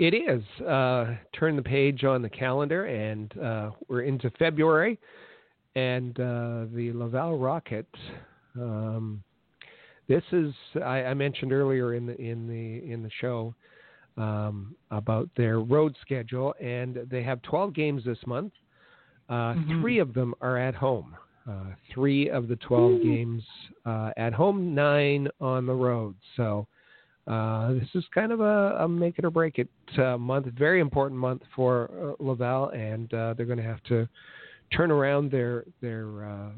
it 0.00 0.14
is. 0.14 0.42
Uh, 0.64 1.16
turn 1.38 1.56
the 1.56 1.62
page 1.62 2.04
on 2.04 2.22
the 2.22 2.30
calendar, 2.30 2.86
and 2.86 3.36
uh, 3.38 3.70
we're 3.88 4.02
into 4.02 4.30
February. 4.38 4.98
and 5.76 6.18
uh, 6.20 6.66
the 6.72 6.92
Laval 6.94 7.38
Rocket. 7.38 7.86
Um, 8.56 9.22
this 10.08 10.22
is 10.32 10.52
I, 10.76 11.04
I, 11.04 11.14
mentioned 11.14 11.52
earlier 11.52 11.94
in 11.94 12.06
the 12.06 12.20
in 12.20 12.46
the 12.46 12.92
in 12.92 13.02
the 13.02 13.10
show 13.20 13.54
um, 14.16 14.76
about 14.90 15.28
their 15.36 15.60
road 15.60 15.96
schedule, 16.00 16.54
and 16.60 16.98
they 17.10 17.22
have 17.22 17.42
12 17.42 17.74
games 17.74 18.04
this 18.04 18.18
month. 18.26 18.52
Uh, 19.28 19.54
mm-hmm. 19.54 19.80
Three 19.80 19.98
of 19.98 20.14
them 20.14 20.34
are 20.40 20.58
at 20.58 20.74
home. 20.74 21.16
Uh, 21.48 21.74
three 21.92 22.30
of 22.30 22.48
the 22.48 22.56
12 22.56 23.02
games 23.02 23.42
uh, 23.84 24.12
at 24.16 24.32
home, 24.32 24.74
nine 24.74 25.28
on 25.42 25.66
the 25.66 25.72
road. 25.74 26.14
So 26.36 26.66
uh, 27.26 27.74
this 27.74 27.88
is 27.94 28.04
kind 28.14 28.32
of 28.32 28.40
a, 28.40 28.78
a, 28.80 28.88
make 28.88 29.18
it 29.18 29.26
or 29.26 29.30
break 29.30 29.58
it 29.58 29.68
uh, 29.98 30.16
month. 30.16 30.46
Very 30.58 30.80
important 30.80 31.20
month 31.20 31.42
for 31.54 31.90
uh, 32.18 32.24
Laval, 32.24 32.70
and 32.70 33.10
they're 33.10 33.46
going 33.46 33.58
to 33.58 33.62
have 33.62 33.82
to 33.84 34.08
turn 34.74 34.90
around 34.90 35.30
their 35.30 35.64
their 35.82 36.54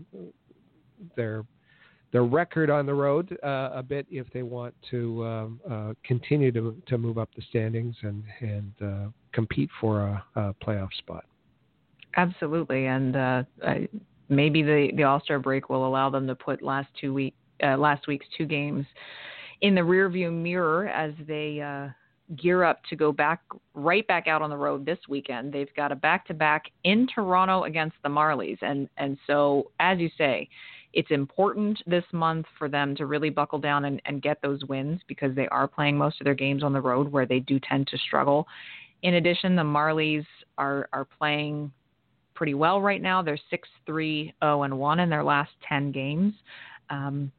their 1.16 1.44
their 2.12 2.24
record 2.24 2.70
on 2.70 2.86
the 2.86 2.94
road 2.94 3.36
uh, 3.42 3.70
a 3.74 3.82
bit 3.82 4.06
if 4.10 4.26
they 4.32 4.42
want 4.42 4.74
to 4.90 5.24
um, 5.24 5.60
uh, 5.70 5.92
continue 6.04 6.52
to 6.52 6.80
to 6.86 6.96
move 6.96 7.18
up 7.18 7.28
the 7.36 7.42
standings 7.50 7.96
and 8.02 8.22
and 8.40 8.72
uh, 8.82 9.08
compete 9.32 9.70
for 9.80 10.00
a, 10.00 10.24
a, 10.36 10.54
playoff 10.64 10.92
spot. 10.98 11.24
Absolutely, 12.16 12.86
and 12.86 13.16
I, 13.16 13.88
maybe 14.28 14.62
the 14.62 14.90
the 14.96 15.02
All 15.04 15.20
Star 15.20 15.38
break 15.38 15.68
will 15.68 15.86
allow 15.86 16.10
them 16.10 16.26
to 16.26 16.34
put 16.34 16.62
last 16.62 16.88
two 17.00 17.14
week 17.14 17.34
uh, 17.62 17.76
last 17.76 18.06
week's 18.06 18.26
two 18.36 18.46
games 18.46 18.86
in 19.62 19.74
the 19.74 19.80
rearview 19.80 20.32
mirror 20.32 20.88
as 20.88 21.12
they 21.26 21.60
uh, 21.60 21.88
gear 22.36 22.64
up 22.64 22.80
to 22.90 22.96
go 22.96 23.12
back 23.12 23.40
right 23.74 24.06
back 24.06 24.26
out 24.26 24.42
on 24.42 24.50
the 24.50 24.56
road 24.56 24.84
this 24.84 24.98
weekend. 25.08 25.52
They've 25.52 25.72
got 25.76 25.92
a 25.92 25.96
back 25.96 26.26
to 26.26 26.34
back 26.34 26.64
in 26.84 27.06
Toronto 27.12 27.64
against 27.64 27.96
the 28.02 28.08
Marlies, 28.08 28.58
and 28.62 28.88
and 28.96 29.18
so 29.26 29.70
as 29.80 29.98
you 29.98 30.10
say. 30.16 30.48
It's 30.92 31.10
important 31.10 31.78
this 31.86 32.04
month 32.12 32.46
for 32.56 32.70
them 32.70 32.96
to 32.96 33.04
really 33.04 33.28
buckle 33.28 33.58
down 33.58 33.84
and, 33.84 34.00
and 34.06 34.22
get 34.22 34.40
those 34.40 34.64
wins 34.64 35.02
because 35.06 35.34
they 35.34 35.46
are 35.48 35.68
playing 35.68 35.98
most 35.98 36.22
of 36.22 36.24
their 36.24 36.32
games 36.32 36.62
on 36.62 36.72
the 36.72 36.80
road 36.80 37.12
where 37.12 37.26
they 37.26 37.38
do 37.40 37.60
tend 37.60 37.86
to 37.88 37.98
struggle. 37.98 38.48
In 39.02 39.14
addition, 39.14 39.56
the 39.56 39.62
Marlies 39.62 40.24
are 40.56 40.88
are 40.94 41.04
playing 41.04 41.70
pretty 42.36 42.54
well 42.54 42.80
right 42.80 43.02
now. 43.02 43.22
They're 43.22 43.38
6 43.50 43.68
3 43.86 44.34
0 44.42 44.62
and 44.62 44.78
1 44.78 45.00
in 45.00 45.10
their 45.10 45.24
last 45.24 45.50
10 45.68 45.90
games. 45.90 46.34
Um, 46.90 47.32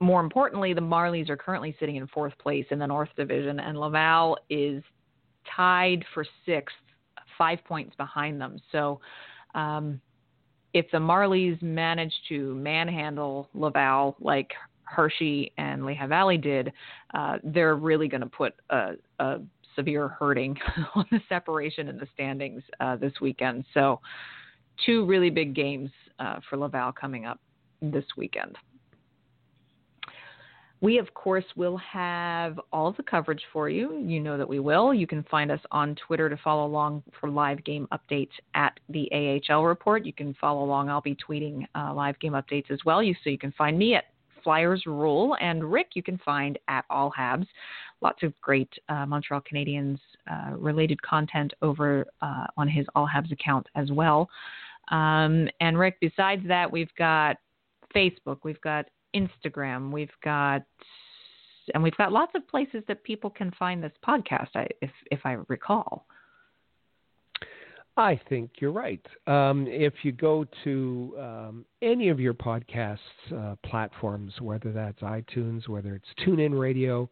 more 0.00 0.20
importantly, 0.20 0.74
the 0.74 0.80
Marlies 0.80 1.30
are 1.30 1.36
currently 1.36 1.74
sitting 1.78 1.96
in 1.96 2.06
fourth 2.08 2.36
place 2.38 2.66
in 2.70 2.78
the 2.78 2.86
North 2.86 3.08
Division, 3.16 3.60
and 3.60 3.78
Laval 3.78 4.36
is 4.50 4.82
tied 5.54 6.04
for 6.12 6.26
sixth, 6.44 6.74
five 7.38 7.58
points 7.64 7.94
behind 7.96 8.40
them. 8.40 8.58
So, 8.72 9.00
um, 9.54 10.00
if 10.74 10.84
the 10.92 10.98
Marlies 10.98 11.60
manage 11.62 12.12
to 12.28 12.54
manhandle 12.56 13.48
Laval 13.54 14.16
like 14.20 14.50
Hershey 14.82 15.52
and 15.56 15.86
Lehigh 15.86 16.06
Valley 16.06 16.36
did, 16.36 16.72
uh, 17.14 17.38
they're 17.42 17.76
really 17.76 18.08
going 18.08 18.20
to 18.20 18.26
put 18.26 18.52
a, 18.68 18.92
a 19.18 19.38
severe 19.76 20.08
hurting 20.08 20.56
on 20.94 21.06
the 21.10 21.20
separation 21.28 21.88
in 21.88 21.96
the 21.96 22.08
standings 22.14 22.62
uh, 22.80 22.96
this 22.96 23.12
weekend. 23.20 23.64
So, 23.74 24.00
two 24.84 25.06
really 25.06 25.30
big 25.30 25.54
games 25.54 25.90
uh, 26.18 26.40
for 26.48 26.56
Laval 26.56 26.92
coming 26.92 27.24
up 27.24 27.38
this 27.80 28.04
weekend. 28.16 28.56
We, 30.82 30.98
of 30.98 31.12
course, 31.14 31.44
will 31.56 31.78
have 31.78 32.60
all 32.70 32.92
the 32.92 33.02
coverage 33.02 33.42
for 33.50 33.70
you. 33.70 33.98
You 33.98 34.20
know 34.20 34.36
that 34.36 34.48
we 34.48 34.58
will. 34.58 34.92
You 34.92 35.06
can 35.06 35.22
find 35.24 35.50
us 35.50 35.60
on 35.70 35.94
Twitter 36.06 36.28
to 36.28 36.36
follow 36.36 36.66
along 36.66 37.02
for 37.18 37.30
live 37.30 37.64
game 37.64 37.88
updates 37.92 38.32
at 38.54 38.78
the 38.90 39.10
AHL 39.50 39.64
Report. 39.64 40.04
You 40.04 40.12
can 40.12 40.34
follow 40.34 40.62
along. 40.62 40.90
I'll 40.90 41.00
be 41.00 41.16
tweeting 41.16 41.66
uh, 41.74 41.94
live 41.94 42.18
game 42.18 42.32
updates 42.32 42.70
as 42.70 42.78
well. 42.84 43.02
You 43.02 43.14
so 43.24 43.30
you 43.30 43.38
can 43.38 43.52
find 43.52 43.78
me 43.78 43.94
at 43.94 44.04
Flyers 44.44 44.84
Rule, 44.86 45.36
and 45.40 45.64
Rick 45.72 45.88
you 45.94 46.02
can 46.02 46.18
find 46.18 46.58
at 46.68 46.84
All 46.90 47.12
Habs. 47.18 47.46
Lots 48.02 48.22
of 48.22 48.38
great 48.40 48.72
uh, 48.88 49.06
Montreal 49.06 49.42
Canadiens 49.50 49.98
uh, 50.30 50.52
related 50.56 51.00
content 51.02 51.52
over 51.62 52.06
uh, 52.20 52.46
on 52.56 52.68
his 52.68 52.86
All 52.94 53.08
Habs 53.08 53.32
account 53.32 53.66
as 53.74 53.90
well. 53.90 54.28
Um, 54.90 55.48
and 55.60 55.78
Rick, 55.78 55.96
besides 56.00 56.42
that, 56.46 56.70
we've 56.70 56.94
got 56.96 57.36
Facebook, 57.94 58.38
we've 58.44 58.60
got 58.60 58.86
Instagram, 59.14 59.90
we've 59.90 60.10
got 60.22 60.62
and 61.74 61.82
we've 61.82 61.96
got 61.96 62.12
lots 62.12 62.32
of 62.36 62.46
places 62.46 62.84
that 62.86 63.02
people 63.02 63.28
can 63.28 63.50
find 63.58 63.82
this 63.82 63.92
podcast. 64.06 64.48
if 64.54 64.90
if 65.10 65.20
I 65.24 65.38
recall. 65.48 66.06
I 67.98 68.20
think 68.28 68.50
you're 68.60 68.72
right. 68.72 69.04
Um, 69.26 69.66
if 69.68 69.94
you 70.02 70.12
go 70.12 70.44
to 70.64 71.16
um, 71.18 71.64
any 71.80 72.10
of 72.10 72.20
your 72.20 72.34
podcasts 72.34 72.98
uh, 73.34 73.56
platforms, 73.64 74.34
whether 74.40 74.70
that's 74.70 75.00
iTunes, 75.00 75.66
whether 75.66 75.94
it's 75.94 76.08
TuneIn 76.26 76.58
Radio, 76.58 77.08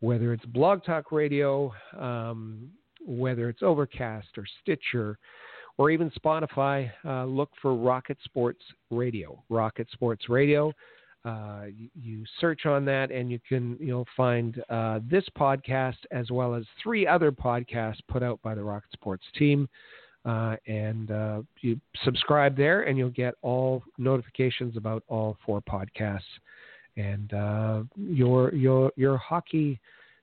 whether 0.00 0.32
it's 0.32 0.44
Blog 0.46 0.84
Talk 0.84 1.12
Radio, 1.12 1.72
um, 1.98 2.70
whether 3.04 3.48
it's 3.48 3.62
Overcast 3.62 4.28
or 4.36 4.44
Stitcher, 4.62 5.18
or 5.78 5.90
even 5.90 6.10
Spotify, 6.10 6.90
uh, 7.04 7.24
look 7.24 7.50
for 7.62 7.74
Rocket 7.74 8.18
Sports 8.24 8.62
Radio. 8.90 9.42
Rocket 9.48 9.88
Sports 9.92 10.28
Radio. 10.28 10.72
Uh, 11.24 11.64
you, 12.00 12.24
search 12.40 12.64
on 12.64 12.84
that, 12.86 13.10
and 13.10 13.30
you 13.30 13.38
can 13.46 13.76
you'll 13.78 14.06
find 14.16 14.62
uh, 14.70 15.00
this 15.10 15.24
podcast 15.38 15.96
as 16.10 16.30
well 16.30 16.54
as 16.54 16.64
three 16.82 17.06
other 17.06 17.30
podcasts 17.30 18.00
put 18.08 18.22
out 18.22 18.40
by 18.42 18.54
the 18.54 18.62
Rocket 18.62 18.90
Sports 18.92 19.24
team. 19.38 19.68
Uh, 20.24 20.56
and 20.66 21.10
uh, 21.10 21.40
you 21.60 21.80
subscribe 22.04 22.56
there, 22.56 22.82
and 22.82 22.98
you'll 22.98 23.10
get 23.10 23.34
all 23.42 23.82
notifications 23.98 24.76
about 24.76 25.02
all 25.08 25.36
four 25.44 25.62
podcasts. 25.62 26.20
And 27.00 27.32
uh, 27.32 27.82
your 27.96 28.54
your 28.54 28.92
your 28.96 29.16
hockey 29.16 29.80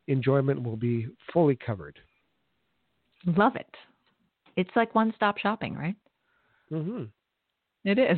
enjoyment 0.08 0.62
will 0.62 0.78
be 0.78 1.08
fully 1.34 1.56
covered. 1.56 2.00
Love 3.26 3.56
it. 3.56 3.74
It's 4.56 4.70
like 4.76 4.94
one 4.96 5.14
stop 5.16 5.38
shopping, 5.38 5.76
right? 5.76 5.96
Mm-hmm. 6.72 7.04
It 7.86 8.00
is. 8.00 8.18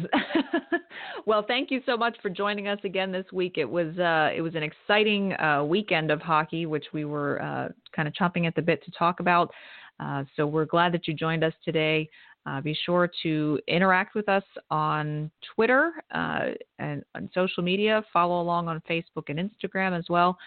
well, 1.26 1.44
thank 1.48 1.69
you 1.69 1.81
so 1.86 1.95
much 1.95 2.18
for 2.22 2.30
joining 2.30 2.68
us 2.68 2.80
again 2.84 3.11
this 3.11 3.26
week. 3.31 3.53
It 3.57 3.69
was 3.69 3.98
uh, 3.99 4.31
it 4.36 4.41
was 4.41 4.56
an 4.56 4.64
exciting 4.64 5.34
uh, 5.34 5.64
weekend 5.64 6.11
of 6.11 6.22
hockey, 6.22 6.65
which 6.65 6.86
we 6.94 7.06
were 7.06 7.41
uh, 7.41 7.69
kind 7.95 8.07
of 8.07 8.14
chomping 8.14 8.48
at 8.48 8.56
the 8.56 8.61
bit 8.61 8.84
to 8.86 8.91
talk 8.91 9.19
about. 9.19 9.52
Uh, 9.99 10.23
so 10.36 10.48
we're 10.48 10.65
glad 10.65 10.94
that 10.94 11.07
you 11.07 11.14
joined 11.14 11.44
us 11.44 11.53
today. 11.64 12.10
Uh, 12.50 12.62
be 12.62 12.78
sure 12.86 13.10
to 13.24 13.60
interact 13.68 14.16
with 14.16 14.28
us 14.28 14.44
on 14.72 15.30
Twitter 15.56 15.92
uh, 16.14 16.48
and 16.80 17.04
on 17.16 17.30
social 17.34 17.62
media. 17.62 18.04
Follow 18.12 18.42
along 18.42 18.68
on 18.68 18.82
Facebook 18.90 19.26
and 19.28 19.38
Instagram 19.40 19.98
as 19.98 20.06
well. 20.10 20.38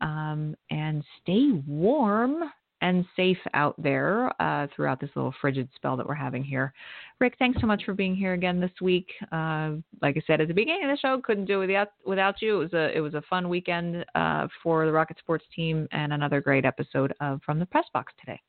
Um, 0.00 0.56
and 0.70 1.04
stay 1.22 1.52
warm 1.66 2.44
and 2.80 3.04
safe 3.14 3.38
out 3.54 3.80
there 3.80 4.32
uh, 4.42 4.66
throughout 4.74 5.00
this 5.00 5.10
little 5.14 5.32
frigid 5.40 5.68
spell 5.76 5.96
that 5.96 6.06
we're 6.06 6.14
having 6.14 6.42
here. 6.42 6.72
Rick, 7.20 7.36
thanks 7.38 7.60
so 7.60 7.66
much 7.66 7.84
for 7.84 7.94
being 7.94 8.16
here 8.16 8.32
again 8.32 8.58
this 8.58 8.72
week. 8.80 9.08
Uh, 9.30 9.74
like 10.00 10.16
I 10.16 10.22
said 10.26 10.40
at 10.40 10.48
the 10.48 10.54
beginning 10.54 10.84
of 10.84 10.90
the 10.90 10.98
show, 10.98 11.20
couldn't 11.22 11.44
do 11.44 11.62
it 11.62 11.68
without 11.68 11.88
without 12.04 12.42
you. 12.42 12.56
It 12.56 12.64
was 12.64 12.72
a 12.72 12.96
it 12.96 13.00
was 13.00 13.14
a 13.14 13.22
fun 13.30 13.48
weekend 13.48 14.04
uh, 14.16 14.48
for 14.64 14.84
the 14.84 14.92
Rocket 14.92 15.18
Sports 15.18 15.44
team 15.54 15.86
and 15.92 16.12
another 16.12 16.40
great 16.40 16.64
episode 16.64 17.14
of 17.20 17.40
From 17.46 17.60
the 17.60 17.66
Press 17.66 17.86
Box 17.94 18.12
today. 18.18 18.40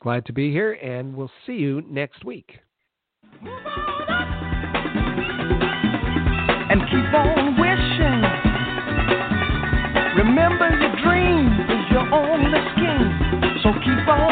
Glad 0.00 0.24
to 0.26 0.32
be 0.32 0.50
here, 0.50 0.72
and 0.72 1.14
we'll 1.14 1.30
see 1.46 1.52
you 1.52 1.82
next 1.88 2.24
week. 2.24 2.58
And 6.70 6.80
keep 6.88 7.14
on 7.14 7.60
wishing. 7.60 8.22
Remember, 10.16 10.70
your 10.80 10.96
dream 11.04 11.46
is 11.68 11.90
your 11.92 12.06
only. 12.14 12.50
So 13.62 13.68
keep 13.84 14.08
on. 14.08 14.29